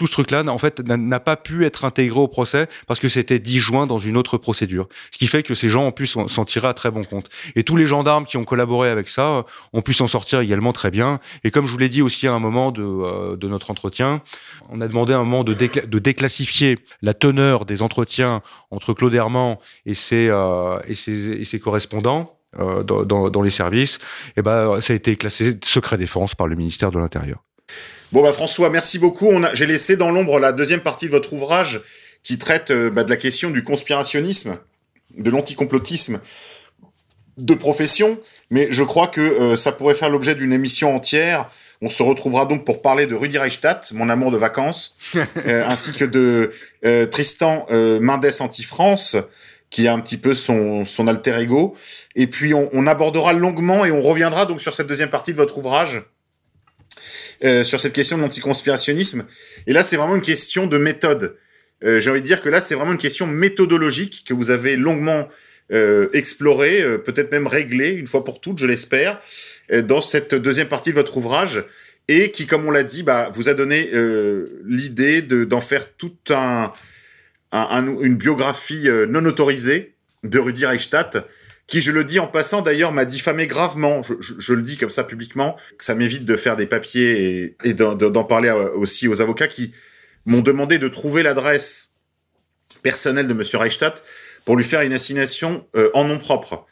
tout 0.00 0.06
ce 0.06 0.12
truc-là, 0.12 0.42
en 0.46 0.56
fait, 0.56 0.80
n'a 0.80 1.20
pas 1.20 1.36
pu 1.36 1.66
être 1.66 1.84
intégré 1.84 2.18
au 2.18 2.26
procès 2.26 2.68
parce 2.86 2.98
que 2.98 3.10
c'était 3.10 3.38
disjoint 3.38 3.86
dans 3.86 3.98
une 3.98 4.16
autre 4.16 4.38
procédure. 4.38 4.88
Ce 5.10 5.18
qui 5.18 5.26
fait 5.26 5.42
que 5.42 5.54
ces 5.54 5.68
gens 5.68 5.84
ont 5.84 5.92
pu 5.92 6.06
s'en 6.06 6.44
tirer 6.46 6.68
à 6.68 6.72
très 6.72 6.90
bon 6.90 7.04
compte. 7.04 7.28
Et 7.54 7.64
tous 7.64 7.76
les 7.76 7.86
gendarmes 7.86 8.24
qui 8.24 8.38
ont 8.38 8.44
collaboré 8.44 8.88
avec 8.88 9.08
ça 9.08 9.26
euh, 9.26 9.42
ont 9.74 9.82
pu 9.82 9.92
s'en 9.92 10.06
sortir 10.06 10.40
également 10.40 10.72
très 10.72 10.90
bien. 10.90 11.20
Et 11.44 11.50
comme 11.50 11.66
je 11.66 11.72
vous 11.72 11.76
l'ai 11.76 11.90
dit 11.90 12.00
aussi 12.00 12.26
à 12.26 12.32
un 12.32 12.38
moment 12.38 12.70
de, 12.70 12.82
euh, 12.82 13.36
de, 13.36 13.46
notre 13.46 13.70
entretien, 13.70 14.22
on 14.70 14.80
a 14.80 14.88
demandé 14.88 15.12
à 15.12 15.18
un 15.18 15.24
moment 15.24 15.44
de, 15.44 15.52
décla 15.52 15.82
de 15.82 15.98
déclassifier 15.98 16.78
la 17.02 17.12
teneur 17.12 17.66
des 17.66 17.82
entretiens 17.82 18.40
entre 18.70 18.94
Claude 18.94 19.12
Herman 19.12 19.58
et 19.84 19.94
ses, 19.94 20.28
euh, 20.30 20.80
et 20.88 20.94
ses, 20.94 21.32
et 21.32 21.44
ses 21.44 21.60
correspondants. 21.60 22.40
Euh, 22.58 22.82
dans, 22.82 23.30
dans, 23.30 23.42
les 23.42 23.50
services, 23.50 24.00
et 24.36 24.42
ben 24.42 24.80
ça 24.80 24.92
a 24.92 24.96
été 24.96 25.14
classé 25.14 25.56
secret 25.62 25.96
défense 25.96 26.34
par 26.34 26.48
le 26.48 26.56
ministère 26.56 26.90
de 26.90 26.98
l'Intérieur. 26.98 27.44
Bon 28.12 28.22
bah 28.22 28.32
François, 28.32 28.70
merci 28.70 28.98
beaucoup. 28.98 29.30
J'ai 29.52 29.66
laissé 29.66 29.96
dans 29.96 30.10
l'ombre 30.10 30.40
la 30.40 30.52
deuxième 30.52 30.80
partie 30.80 31.06
de 31.06 31.12
votre 31.12 31.32
ouvrage 31.32 31.80
qui 32.24 32.38
traite 32.38 32.72
euh, 32.72 32.90
bah, 32.90 33.04
de 33.04 33.10
la 33.10 33.16
question 33.16 33.50
du 33.50 33.62
conspirationnisme, 33.62 34.58
de 35.16 35.30
l'anticomplotisme 35.30 36.20
de 37.38 37.54
profession, 37.54 38.18
mais 38.50 38.68
je 38.70 38.82
crois 38.82 39.06
que 39.06 39.20
euh, 39.20 39.56
ça 39.56 39.72
pourrait 39.72 39.94
faire 39.94 40.10
l'objet 40.10 40.34
d'une 40.34 40.52
émission 40.52 40.94
entière. 40.94 41.48
On 41.82 41.88
se 41.88 42.02
retrouvera 42.02 42.46
donc 42.46 42.64
pour 42.64 42.82
parler 42.82 43.06
de 43.06 43.14
Rudy 43.14 43.38
Reichstadt, 43.38 43.92
mon 43.92 44.08
amour 44.08 44.30
de 44.30 44.36
vacances, 44.36 44.96
euh, 45.46 45.64
ainsi 45.66 45.92
que 45.92 46.04
de 46.04 46.52
euh, 46.84 47.06
Tristan 47.06 47.66
Mendes 47.70 48.26
Anti-France, 48.40 49.16
qui 49.70 49.86
est 49.86 49.88
un 49.88 50.00
petit 50.00 50.18
peu 50.18 50.34
son, 50.34 50.84
son 50.84 51.06
alter 51.06 51.38
ego. 51.38 51.76
Et 52.16 52.26
puis 52.26 52.54
on, 52.54 52.68
on, 52.72 52.88
abordera 52.88 53.32
longuement 53.32 53.84
et 53.84 53.92
on 53.92 54.02
reviendra 54.02 54.46
donc 54.46 54.60
sur 54.60 54.74
cette 54.74 54.88
deuxième 54.88 55.10
partie 55.10 55.30
de 55.30 55.36
votre 55.36 55.56
ouvrage, 55.58 56.02
sur 57.42 57.80
cette 57.80 57.92
question 57.92 58.16
de 58.16 58.22
l'anticonspirationnisme. 58.22 59.24
Et 59.66 59.72
là, 59.72 59.82
c'est 59.82 59.96
vraiment 59.96 60.16
une 60.16 60.22
question 60.22 60.66
de 60.66 60.76
méthode. 60.78 61.36
J'ai 61.82 62.10
envie 62.10 62.20
de 62.20 62.26
dire 62.26 62.42
que 62.42 62.50
là, 62.50 62.60
c'est 62.60 62.74
vraiment 62.74 62.92
une 62.92 62.98
question 62.98 63.26
méthodologique 63.26 64.24
que 64.26 64.34
vous 64.34 64.50
avez 64.50 64.76
longuement 64.76 65.28
euh, 65.72 66.08
explorer, 66.14 66.82
euh, 66.82 66.98
peut-être 66.98 67.30
même 67.30 67.46
régler 67.46 67.90
une 67.90 68.08
fois 68.08 68.24
pour 68.24 68.40
toutes, 68.40 68.58
je 68.58 68.66
l'espère, 68.66 69.20
euh, 69.70 69.82
dans 69.82 70.00
cette 70.00 70.34
deuxième 70.34 70.66
partie 70.66 70.90
de 70.90 70.96
votre 70.96 71.16
ouvrage 71.16 71.64
et 72.08 72.32
qui, 72.32 72.46
comme 72.46 72.66
on 72.66 72.72
l'a 72.72 72.82
dit, 72.82 73.04
bah, 73.04 73.30
vous 73.34 73.48
a 73.48 73.54
donné 73.54 73.88
l'idée 74.66 75.22
d'en 75.22 75.60
faire 75.60 75.92
toute 75.92 76.32
un, 76.32 76.72
une 77.52 78.16
biographie 78.16 78.88
non 79.08 79.24
autorisée 79.26 79.94
de 80.24 80.40
Rudi 80.40 80.66
Reichstadt, 80.66 81.24
qui, 81.66 81.80
je 81.80 81.92
le 81.92 82.02
dis 82.02 82.18
en 82.18 82.26
passant 82.26 82.62
d'ailleurs, 82.62 82.92
m'a 82.92 83.04
diffamé 83.04 83.46
gravement. 83.46 84.02
Je, 84.02 84.52
le 84.52 84.62
dis 84.62 84.76
comme 84.76 84.90
ça 84.90 85.04
publiquement, 85.04 85.56
que 85.78 85.84
ça 85.84 85.94
m'évite 85.94 86.24
de 86.24 86.36
faire 86.36 86.56
des 86.56 86.66
papiers 86.66 87.56
et, 87.64 87.74
d'en 87.74 88.24
parler 88.24 88.50
aussi 88.50 89.06
aux 89.06 89.22
avocats 89.22 89.48
qui 89.48 89.72
m'ont 90.26 90.40
demandé 90.40 90.78
de 90.78 90.88
trouver 90.88 91.22
l'adresse 91.22 91.92
personnelle 92.82 93.28
de 93.28 93.34
Monsieur 93.34 93.58
Reichstadt 93.58 94.02
pour 94.44 94.56
lui 94.56 94.64
faire 94.64 94.82
une 94.82 94.92
assignation 94.92 95.66
euh, 95.76 95.90
en 95.94 96.04
nom 96.04 96.18
propre. 96.18 96.66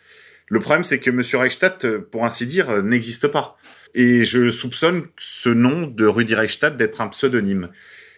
Le 0.48 0.60
problème, 0.60 0.84
c'est 0.84 0.98
que 0.98 1.10
Monsieur 1.10 1.38
Reichstadt, 1.38 1.84
euh, 1.84 1.98
pour 2.00 2.24
ainsi 2.24 2.46
dire, 2.46 2.70
euh, 2.70 2.82
n'existe 2.82 3.28
pas. 3.28 3.56
Et 3.94 4.24
je 4.24 4.50
soupçonne 4.50 5.06
ce 5.18 5.48
nom 5.48 5.86
de 5.86 6.06
Rudi 6.06 6.34
Reichstadt 6.34 6.76
d'être 6.76 7.00
un 7.00 7.08
pseudonyme. 7.08 7.68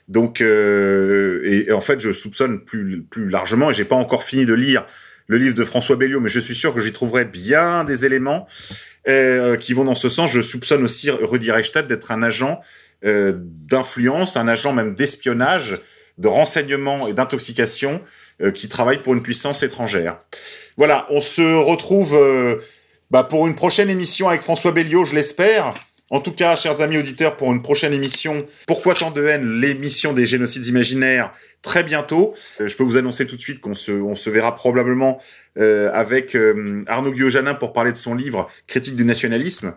Donc, 0.08 0.40
et, 0.40 1.70
en 1.70 1.80
fait, 1.80 2.00
je 2.00 2.12
soupçonne 2.12 2.64
plus, 2.64 3.02
plus 3.02 3.28
largement, 3.28 3.70
et 3.70 3.74
j'ai 3.74 3.84
pas 3.84 3.94
encore 3.94 4.24
fini 4.24 4.44
de 4.44 4.54
lire 4.54 4.84
le 5.30 5.38
livre 5.38 5.54
de 5.54 5.64
François 5.64 5.94
Belliot, 5.94 6.20
mais 6.20 6.28
je 6.28 6.40
suis 6.40 6.56
sûr 6.56 6.74
que 6.74 6.80
j'y 6.80 6.92
trouverai 6.92 7.24
bien 7.24 7.84
des 7.84 8.04
éléments 8.04 8.48
qui 9.60 9.74
vont 9.74 9.84
dans 9.84 9.94
ce 9.94 10.08
sens. 10.08 10.30
Je 10.32 10.40
soupçonne 10.40 10.82
aussi 10.82 11.08
Rudi 11.10 11.50
Reichstadt 11.52 11.86
d'être 11.86 12.10
un 12.10 12.22
agent 12.22 12.60
d'influence, 13.02 14.36
un 14.36 14.48
agent 14.48 14.72
même 14.72 14.94
d'espionnage, 14.94 15.80
de 16.18 16.28
renseignement 16.28 17.06
et 17.06 17.12
d'intoxication 17.12 18.00
euh, 18.42 18.50
qui 18.50 18.68
travaille 18.68 18.98
pour 18.98 19.12
une 19.12 19.22
puissance 19.22 19.62
étrangère. 19.62 20.18
Voilà, 20.78 21.06
on 21.10 21.20
se 21.20 21.42
retrouve 21.42 22.16
euh, 22.16 22.56
bah, 23.10 23.22
pour 23.22 23.46
une 23.46 23.54
prochaine 23.54 23.90
émission 23.90 24.30
avec 24.30 24.40
François 24.40 24.72
Belliot, 24.72 25.04
je 25.04 25.14
l'espère. 25.14 25.74
En 26.10 26.20
tout 26.20 26.32
cas, 26.32 26.56
chers 26.56 26.80
amis 26.80 26.98
auditeurs, 26.98 27.36
pour 27.36 27.52
une 27.52 27.62
prochaine 27.62 27.92
émission, 27.92 28.46
Pourquoi 28.66 28.94
tant 28.94 29.10
de 29.10 29.24
haine, 29.24 29.60
l'émission 29.60 30.12
des 30.12 30.26
génocides 30.26 30.66
imaginaires, 30.66 31.32
très 31.62 31.82
bientôt. 31.82 32.34
Euh, 32.60 32.68
je 32.68 32.76
peux 32.76 32.82
vous 32.82 32.96
annoncer 32.96 33.26
tout 33.26 33.36
de 33.36 33.40
suite 33.40 33.60
qu'on 33.60 33.74
se, 33.74 33.92
on 33.92 34.16
se 34.16 34.28
verra 34.30 34.54
probablement 34.54 35.18
avec 35.56 36.36
Arnaud 36.86 37.12
Guillaume 37.12 37.56
pour 37.58 37.72
parler 37.72 37.92
de 37.92 37.96
son 37.96 38.14
livre 38.14 38.48
Critique 38.66 38.96
du 38.96 39.04
nationalisme. 39.04 39.74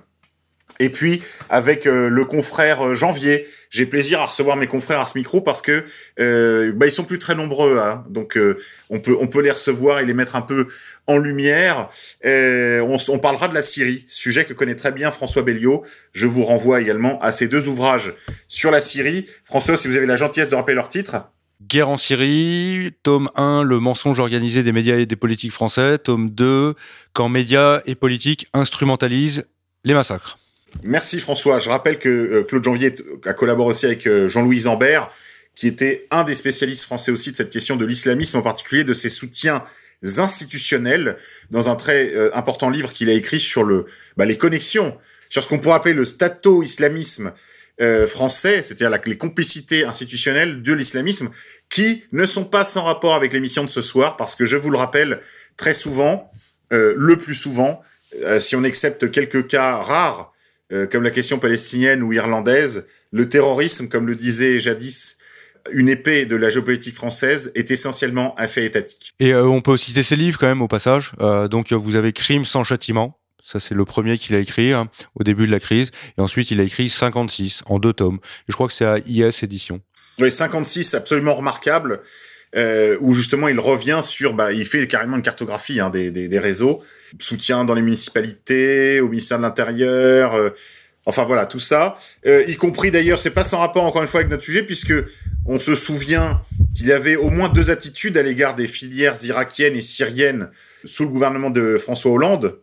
Et 0.80 0.90
puis 0.90 1.22
avec 1.49 1.85
le 1.85 2.26
confrère 2.26 2.94
Janvier 2.94 3.45
j'ai 3.73 3.88
plaisir 3.88 4.22
à 4.22 4.26
recevoir 4.26 4.56
mes 4.56 4.68
confrères 4.68 4.99
à 4.99 5.07
ce 5.07 5.18
micro 5.18 5.41
parce 5.41 5.61
que 5.61 5.84
euh, 6.19 6.72
bah, 6.73 6.85
ils 6.85 6.91
sont 6.91 7.03
plus 7.03 7.18
très 7.18 7.34
nombreux, 7.34 7.80
hein. 7.80 8.06
donc 8.07 8.38
euh, 8.38 8.56
on 8.91 8.99
peut 8.99 9.18
on 9.19 9.26
peut 9.26 9.41
les 9.41 9.49
recevoir 9.49 9.99
et 9.99 10.06
les 10.06 10.14
mettre 10.14 10.35
un 10.35 10.44
peu 10.44 10.68
en 11.07 11.18
lumière. 11.18 11.90
Euh, 12.23 12.81
on, 12.81 12.98
on, 13.10 13.18
parlera 13.18 13.48
de 13.48 13.56
la 13.56 13.64
Syrie, 13.64 14.06
sujet 14.07 14.45
que 14.45 14.53
connaît 14.53 14.76
très 14.76 14.91
bien 14.91 15.10
François 15.10 15.41
Belliot. 15.41 15.84
Je 16.14 16.27
vous 16.27 16.44
renvoie 16.44 16.81
également 16.81 17.19
à 17.19 17.31
ces 17.31 17.48
deux 17.48 17.68
ouvrages 17.68 18.14
sur 18.48 18.69
la 18.69 18.80
Syrie. 18.80 19.26
François, 19.44 19.76
si 19.76 19.88
vous 19.88 19.98
avez 19.98 20.06
la 20.06 20.18
gentillesse 20.18 20.52
de 20.52 20.56
rappeler 20.56 20.76
leur 20.76 20.88
titre. 20.88 21.31
Guerre 21.60 21.90
en 21.90 21.98
Syrie, 21.98 22.91
tome 23.02 23.31
1, 23.35 23.64
le 23.64 23.80
mensonge 23.80 24.19
organisé 24.19 24.61
des 24.61 24.72
médias 24.72 24.98
et 24.98 25.07
des 25.07 25.15
politiques 25.15 25.52
français, 25.52 25.98
tome 25.98 26.30
2, 26.30 26.76
quand 27.14 27.27
médias 27.27 27.81
et 27.88 27.95
politiques 27.95 28.48
instrumentalisent 28.53 29.45
les 29.84 29.95
massacres. 29.95 30.38
Merci 30.81 31.19
François. 31.19 31.59
Je 31.59 31.69
rappelle 31.69 31.99
que 31.99 32.09
euh, 32.09 32.43
Claude 32.43 32.63
Janvier 32.63 32.95
a 33.25 33.33
collaboré 33.33 33.69
aussi 33.69 33.85
avec 33.85 34.07
euh, 34.07 34.27
Jean-Louis 34.27 34.61
Zambert, 34.61 35.09
qui 35.55 35.67
était 35.67 36.07
un 36.09 36.23
des 36.23 36.35
spécialistes 36.35 36.85
français 36.85 37.11
aussi 37.11 37.31
de 37.31 37.37
cette 37.37 37.51
question 37.51 37.75
de 37.75 37.85
l'islamisme, 37.85 38.37
en 38.37 38.41
particulier 38.41 38.83
de 38.83 38.93
ses 38.93 39.09
soutiens 39.09 39.63
institutionnels, 40.01 41.17
dans 41.51 41.69
un 41.69 41.75
très 41.75 42.13
euh, 42.15 42.35
important 42.35 42.69
livre 42.69 42.91
qu'il 42.91 43.09
a 43.09 43.13
écrit 43.13 43.39
sur 43.39 43.63
le, 43.63 43.85
bah, 44.17 44.25
les 44.25 44.37
connexions, 44.37 44.97
sur 45.29 45.43
ce 45.43 45.47
qu'on 45.47 45.59
pourrait 45.59 45.75
appeler 45.75 45.93
le 45.93 46.05
stato-islamisme 46.05 47.33
français, 48.07 48.61
c'est-à-dire 48.61 48.91
les 49.05 49.17
complicités 49.17 49.83
institutionnelles 49.83 50.61
de 50.61 50.73
l'islamisme, 50.73 51.31
qui 51.69 52.05
ne 52.11 52.27
sont 52.27 52.45
pas 52.45 52.65
sans 52.65 52.83
rapport 52.83 53.15
avec 53.15 53.33
l'émission 53.33 53.63
de 53.63 53.69
ce 53.69 53.81
soir, 53.81 54.15
parce 54.15 54.35
que 54.35 54.45
je 54.45 54.55
vous 54.55 54.69
le 54.69 54.77
rappelle 54.77 55.19
très 55.57 55.73
souvent, 55.73 56.31
le 56.69 57.15
plus 57.17 57.33
souvent, 57.33 57.81
si 58.39 58.55
on 58.55 58.63
accepte 58.63 59.09
quelques 59.11 59.47
cas 59.47 59.77
rares, 59.77 60.32
euh, 60.73 60.87
comme 60.87 61.03
la 61.03 61.11
question 61.11 61.39
palestinienne 61.39 62.01
ou 62.03 62.13
irlandaise, 62.13 62.87
le 63.11 63.29
terrorisme, 63.29 63.87
comme 63.87 64.07
le 64.07 64.15
disait 64.15 64.59
jadis 64.59 65.17
une 65.71 65.89
épée 65.89 66.25
de 66.25 66.35
la 66.35 66.49
géopolitique 66.49 66.95
française 66.95 67.51
est 67.55 67.71
essentiellement 67.71 68.35
un 68.37 68.47
fait 68.47 68.65
étatique. 68.65 69.13
Et 69.19 69.33
euh, 69.33 69.45
on 69.45 69.61
peut 69.61 69.77
citer 69.77 70.03
ses 70.03 70.15
livres 70.15 70.37
quand 70.37 70.47
même 70.47 70.61
au 70.61 70.67
passage. 70.67 71.13
Euh, 71.21 71.47
donc 71.47 71.71
vous 71.71 71.95
avez 71.95 72.11
Crime 72.13 72.45
sans 72.45 72.63
châtiment. 72.63 73.19
Ça 73.43 73.59
c'est 73.59 73.75
le 73.75 73.85
premier 73.85 74.17
qu'il 74.17 74.35
a 74.35 74.39
écrit 74.39 74.73
hein, 74.73 74.89
au 75.15 75.23
début 75.23 75.47
de 75.47 75.51
la 75.51 75.59
crise. 75.59 75.91
Et 76.17 76.21
ensuite 76.21 76.51
il 76.51 76.59
a 76.59 76.63
écrit 76.63 76.89
56 76.89 77.63
en 77.65 77.79
deux 77.79 77.93
tomes. 77.93 78.19
Et 78.23 78.49
je 78.49 78.53
crois 78.53 78.67
que 78.67 78.73
c'est 78.73 78.85
à 78.85 78.99
IS 78.99 79.43
édition. 79.43 79.81
Oui, 80.19 80.31
56 80.31 80.93
absolument 80.93 81.35
remarquable. 81.35 82.01
Où 82.55 83.13
justement 83.13 83.47
il 83.47 83.59
revient 83.59 84.01
sur, 84.03 84.34
bah, 84.34 84.51
il 84.51 84.65
fait 84.65 84.88
carrément 84.88 85.17
une 85.17 85.23
cartographie 85.23 85.80
hein, 85.80 85.89
des, 85.89 86.11
des, 86.11 86.27
des, 86.27 86.39
réseaux, 86.39 86.84
soutien 87.19 87.65
dans 87.65 87.73
les 87.73 87.81
municipalités, 87.81 88.99
au 88.99 89.09
ministère 89.09 89.38
de 89.38 89.43
l'Intérieur, 89.43 90.34
euh, 90.35 90.49
enfin 91.05 91.23
voilà, 91.25 91.45
tout 91.45 91.59
ça, 91.59 91.97
euh, 92.25 92.43
y 92.47 92.55
compris 92.55 92.91
d'ailleurs, 92.91 93.19
c'est 93.19 93.31
pas 93.31 93.43
sans 93.43 93.59
rapport 93.59 93.84
encore 93.84 94.01
une 94.01 94.07
fois 94.07 94.21
avec 94.21 94.31
notre 94.31 94.43
sujet, 94.43 94.63
puisque 94.63 94.93
on 95.45 95.59
se 95.59 95.75
souvient 95.75 96.41
qu'il 96.75 96.88
y 96.88 96.91
avait 96.91 97.15
au 97.15 97.30
moins 97.30 97.49
deux 97.49 97.71
attitudes 97.71 98.17
à 98.17 98.23
l'égard 98.23 98.55
des 98.55 98.67
filières 98.67 99.15
irakiennes 99.23 99.75
et 99.75 99.81
syriennes 99.81 100.49
sous 100.85 101.03
le 101.03 101.09
gouvernement 101.09 101.49
de 101.49 101.77
François 101.77 102.11
Hollande, 102.11 102.59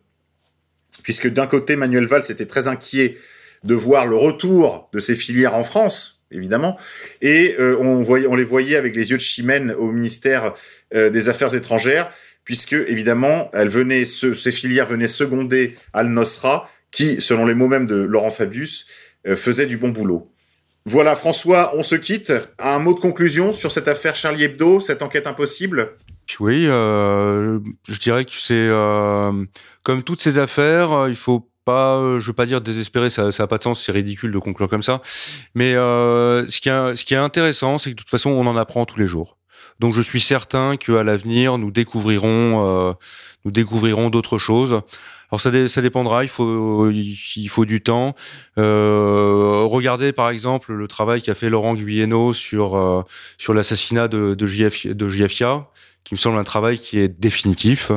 puisque 1.03 1.27
d'un 1.27 1.47
côté, 1.47 1.75
Manuel 1.75 2.05
Valls 2.05 2.25
était 2.29 2.45
très 2.45 2.67
inquiet 2.67 3.17
de 3.63 3.75
voir 3.75 4.07
le 4.07 4.15
retour 4.15 4.89
de 4.93 4.99
ces 4.99 5.15
filières 5.15 5.53
en 5.53 5.63
France, 5.63 6.20
évidemment, 6.31 6.77
et 7.21 7.55
euh, 7.59 7.77
on, 7.79 8.35
les 8.35 8.43
voyait 8.43 8.75
avec 8.75 8.95
les 8.95 9.11
yeux 9.11 9.17
de 9.17 9.21
chimène 9.21 9.71
au 9.71 9.91
ministère 9.91 10.53
des 10.93 11.29
Affaires 11.29 11.55
étrangères, 11.55 12.09
puisque 12.43 12.73
évidemment, 12.73 13.49
ces 13.53 14.51
filières 14.51 14.87
venaient 14.87 15.07
seconder 15.07 15.77
Al-Nosra, 15.93 16.69
qui, 16.91 17.21
selon 17.21 17.45
les 17.45 17.53
mots 17.53 17.67
même 17.67 17.87
de 17.87 17.95
Laurent 17.95 18.31
Fabius, 18.31 18.87
euh, 19.27 19.35
faisait 19.35 19.65
du 19.65 19.77
bon 19.77 19.89
boulot. 19.89 20.31
Voilà, 20.85 21.15
François, 21.15 21.73
on 21.75 21.83
se 21.83 21.95
quitte. 21.95 22.33
Un 22.59 22.79
mot 22.79 22.93
de 22.93 22.99
conclusion 22.99 23.53
sur 23.53 23.71
cette 23.71 23.87
affaire 23.87 24.15
Charlie 24.15 24.45
Hebdo, 24.45 24.79
cette 24.79 25.03
enquête 25.03 25.27
impossible? 25.27 25.91
Oui, 26.39 26.65
euh, 26.67 27.59
je 27.87 27.99
dirais 27.99 28.25
que 28.25 28.31
c'est 28.31 28.53
euh, 28.53 29.31
comme 29.83 30.03
toutes 30.03 30.21
ces 30.21 30.37
affaires, 30.37 31.07
il 31.07 31.15
faut 31.15 31.47
pas, 31.65 32.19
je 32.19 32.27
veux 32.27 32.33
pas 32.33 32.45
dire 32.45 32.61
désespérer, 32.61 33.09
ça, 33.09 33.31
ça 33.31 33.43
a 33.43 33.47
pas 33.47 33.57
de 33.57 33.63
sens, 33.63 33.83
c'est 33.83 33.91
ridicule 33.91 34.31
de 34.31 34.39
conclure 34.39 34.69
comme 34.69 34.83
ça. 34.83 35.01
Mais 35.55 35.73
ce 35.73 36.59
qui 36.61 36.69
est, 36.69 36.95
ce 36.95 37.05
qui 37.05 37.13
est 37.13 37.17
intéressant, 37.17 37.77
c'est 37.77 37.91
que 37.91 37.95
de 37.95 37.99
toute 38.01 38.09
façon, 38.09 38.29
on 38.31 38.47
en 38.47 38.57
apprend 38.57 38.85
tous 38.85 38.99
les 38.99 39.07
jours. 39.07 39.37
Donc 39.81 39.95
je 39.95 40.01
suis 40.01 40.21
certain 40.21 40.77
qu'à 40.77 41.03
l'avenir, 41.03 41.57
nous 41.57 41.71
découvrirons, 41.71 42.89
euh, 42.89 42.93
nous 43.45 43.51
découvrirons 43.51 44.11
d'autres 44.11 44.37
choses. 44.37 44.81
Alors 45.31 45.41
ça, 45.41 45.67
ça 45.67 45.81
dépendra, 45.81 46.23
il 46.23 46.29
faut, 46.29 46.91
il 46.91 47.47
faut 47.49 47.65
du 47.65 47.81
temps. 47.81 48.13
Euh, 48.59 49.63
regardez 49.65 50.11
par 50.11 50.29
exemple 50.29 50.73
le 50.73 50.87
travail 50.87 51.23
qu'a 51.23 51.33
fait 51.33 51.49
Laurent 51.49 51.73
Guyeno 51.73 52.31
sur, 52.31 52.75
euh, 52.75 53.01
sur 53.39 53.55
l'assassinat 53.55 54.07
de, 54.07 54.35
de, 54.35 54.93
de 54.93 55.09
JFIA, 55.09 55.65
qui 56.03 56.13
me 56.13 56.19
semble 56.19 56.37
un 56.37 56.43
travail 56.43 56.77
qui 56.77 56.99
est 56.99 57.07
définitif. 57.07 57.91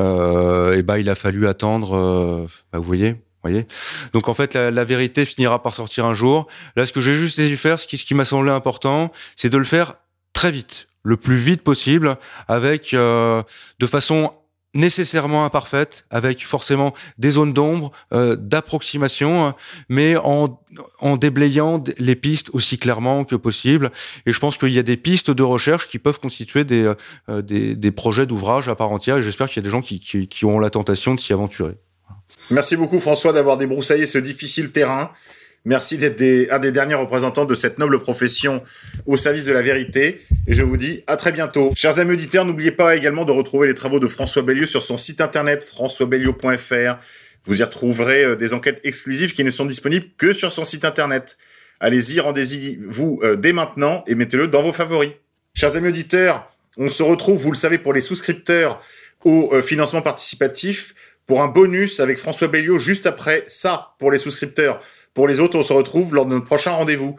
Euh, 0.00 0.74
et 0.74 0.82
ben 0.82 0.96
il 0.98 1.08
a 1.10 1.14
fallu 1.14 1.46
attendre, 1.46 1.94
euh, 1.94 2.46
bah, 2.72 2.78
vous 2.78 2.84
voyez, 2.84 3.16
voyez 3.42 3.66
Donc 4.12 4.28
en 4.28 4.34
fait, 4.34 4.54
la, 4.54 4.84
vérité 4.84 5.24
finira 5.24 5.62
par 5.62 5.74
sortir 5.74 6.06
un 6.06 6.14
jour. 6.14 6.46
Là, 6.76 6.86
ce 6.86 6.92
que 6.92 7.00
j'ai 7.00 7.14
juste 7.14 7.38
essayé 7.38 7.54
de 7.54 7.56
faire, 7.56 7.78
ce 7.78 7.86
qui, 7.86 7.98
ce 7.98 8.04
qui 8.04 8.14
m'a 8.14 8.24
semblé 8.24 8.50
important, 8.50 9.12
c'est 9.36 9.50
de 9.50 9.58
le 9.58 9.64
faire 9.64 9.94
très 10.32 10.50
vite 10.50 10.86
le 11.02 11.16
plus 11.16 11.36
vite 11.36 11.62
possible, 11.62 12.16
avec 12.48 12.94
euh, 12.94 13.42
de 13.80 13.86
façon 13.86 14.32
nécessairement 14.74 15.44
imparfaite, 15.44 16.04
avec 16.10 16.46
forcément 16.46 16.94
des 17.18 17.32
zones 17.32 17.52
d'ombre, 17.52 17.92
euh, 18.12 18.36
d'approximation, 18.36 19.46
hein, 19.46 19.54
mais 19.88 20.16
en, 20.16 20.60
en 21.00 21.16
déblayant 21.16 21.82
les 21.98 22.16
pistes 22.16 22.48
aussi 22.52 22.78
clairement 22.78 23.24
que 23.24 23.36
possible. 23.36 23.90
Et 24.26 24.32
je 24.32 24.38
pense 24.38 24.56
qu'il 24.56 24.72
y 24.72 24.78
a 24.78 24.82
des 24.82 24.96
pistes 24.96 25.30
de 25.30 25.42
recherche 25.42 25.88
qui 25.88 25.98
peuvent 25.98 26.20
constituer 26.20 26.64
des, 26.64 26.92
euh, 27.28 27.42
des, 27.42 27.74
des, 27.74 27.90
projets 27.90 28.26
d'ouvrage 28.26 28.68
à 28.68 28.74
part 28.74 28.92
entière. 28.92 29.18
Et 29.18 29.22
j'espère 29.22 29.48
qu'il 29.48 29.56
y 29.56 29.64
a 29.64 29.66
des 29.66 29.70
gens 29.70 29.82
qui, 29.82 30.00
qui, 30.00 30.28
qui 30.28 30.44
ont 30.44 30.58
la 30.58 30.70
tentation 30.70 31.14
de 31.14 31.20
s'y 31.20 31.32
aventurer. 31.32 31.74
Merci 32.50 32.76
beaucoup 32.76 32.98
François 32.98 33.32
d'avoir 33.32 33.56
débroussaillé 33.56 34.06
ce 34.06 34.18
difficile 34.18 34.72
terrain. 34.72 35.10
Merci 35.64 35.96
d'être 35.96 36.20
un 36.50 36.58
des 36.58 36.72
derniers 36.72 36.94
représentants 36.94 37.44
de 37.44 37.54
cette 37.54 37.78
noble 37.78 38.00
profession 38.00 38.62
au 39.06 39.16
service 39.16 39.44
de 39.44 39.52
la 39.52 39.62
vérité. 39.62 40.20
Et 40.48 40.54
je 40.54 40.62
vous 40.62 40.76
dis 40.76 41.04
à 41.06 41.16
très 41.16 41.30
bientôt. 41.30 41.72
Chers 41.76 42.00
amis 42.00 42.14
auditeurs, 42.14 42.44
n'oubliez 42.44 42.72
pas 42.72 42.96
également 42.96 43.24
de 43.24 43.30
retrouver 43.30 43.68
les 43.68 43.74
travaux 43.74 44.00
de 44.00 44.08
François 44.08 44.42
Bellieu 44.42 44.66
sur 44.66 44.82
son 44.82 44.96
site 44.96 45.20
internet 45.20 45.62
françoisbellieu.fr. 45.62 46.98
Vous 47.44 47.60
y 47.60 47.62
retrouverez 47.62 48.24
euh, 48.24 48.36
des 48.36 48.54
enquêtes 48.54 48.80
exclusives 48.84 49.32
qui 49.32 49.44
ne 49.44 49.50
sont 49.50 49.64
disponibles 49.64 50.06
que 50.16 50.32
sur 50.32 50.50
son 50.50 50.64
site 50.64 50.84
internet. 50.84 51.38
Allez-y, 51.80 52.20
rendez-y 52.20 52.78
vous 52.86 53.20
euh, 53.22 53.36
dès 53.36 53.52
maintenant 53.52 54.04
et 54.06 54.14
mettez-le 54.14 54.48
dans 54.48 54.62
vos 54.62 54.72
favoris. 54.72 55.12
Chers 55.54 55.76
amis 55.76 55.88
auditeurs, 55.88 56.46
on 56.78 56.88
se 56.88 57.02
retrouve, 57.02 57.40
vous 57.40 57.52
le 57.52 57.56
savez, 57.56 57.78
pour 57.78 57.92
les 57.92 58.00
souscripteurs 58.00 58.82
au 59.24 59.52
euh, 59.52 59.62
financement 59.62 60.02
participatif 60.02 60.94
pour 61.26 61.42
un 61.42 61.48
bonus 61.48 62.00
avec 62.00 62.18
François 62.18 62.48
Belliot 62.48 62.78
juste 62.78 63.06
après 63.06 63.44
ça 63.46 63.94
pour 63.98 64.10
les 64.10 64.18
souscripteurs. 64.18 64.80
Pour 65.14 65.28
les 65.28 65.40
autres, 65.40 65.58
on 65.58 65.62
se 65.62 65.72
retrouve 65.72 66.14
lors 66.14 66.26
de 66.26 66.32
notre 66.32 66.46
prochain 66.46 66.72
rendez-vous. 66.72 67.16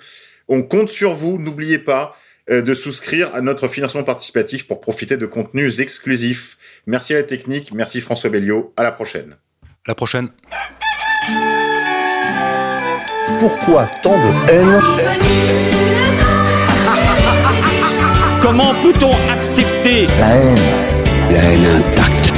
On 0.47 0.63
compte 0.63 0.89
sur 0.89 1.13
vous, 1.13 1.37
n'oubliez 1.37 1.77
pas 1.77 2.17
euh, 2.49 2.61
de 2.61 2.73
souscrire 2.73 3.33
à 3.35 3.41
notre 3.41 3.67
financement 3.67 4.03
participatif 4.03 4.67
pour 4.67 4.81
profiter 4.81 5.15
de 5.15 5.25
contenus 5.25 5.79
exclusifs. 5.79 6.57
Merci 6.87 7.13
à 7.13 7.17
la 7.17 7.23
technique, 7.23 7.71
merci 7.71 8.01
François 8.01 8.29
Belliot, 8.29 8.73
à 8.75 8.83
la 8.83 8.91
prochaine. 8.91 9.37
À 9.63 9.89
la 9.89 9.95
prochaine. 9.95 10.29
Pourquoi 13.39 13.87
tant 14.01 14.17
de 14.17 14.51
haine 14.51 14.81
Comment 18.41 18.73
peut-on 18.81 19.13
accepter 19.31 20.07
La 20.19 20.35
haine. 20.35 20.55
La 21.31 21.39
haine 21.39 21.65
intacte. 21.65 22.33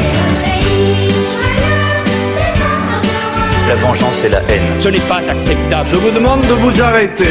La 3.68 3.76
vengeance 3.76 4.15
la 4.30 4.39
haine. 4.39 4.80
Ce 4.80 4.88
n'est 4.89 4.99
pas 4.99 5.22
acceptable. 5.30 5.89
Je 5.91 5.97
vous 5.97 6.11
demande 6.11 6.41
de 6.41 6.53
vous 6.53 6.81
arrêter. 6.81 7.26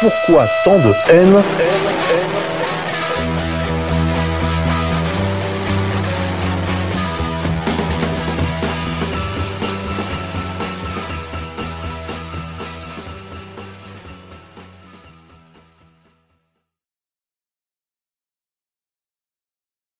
Pourquoi 0.00 0.46
tant 0.64 0.78
de 0.78 0.92
haine? 1.10 1.42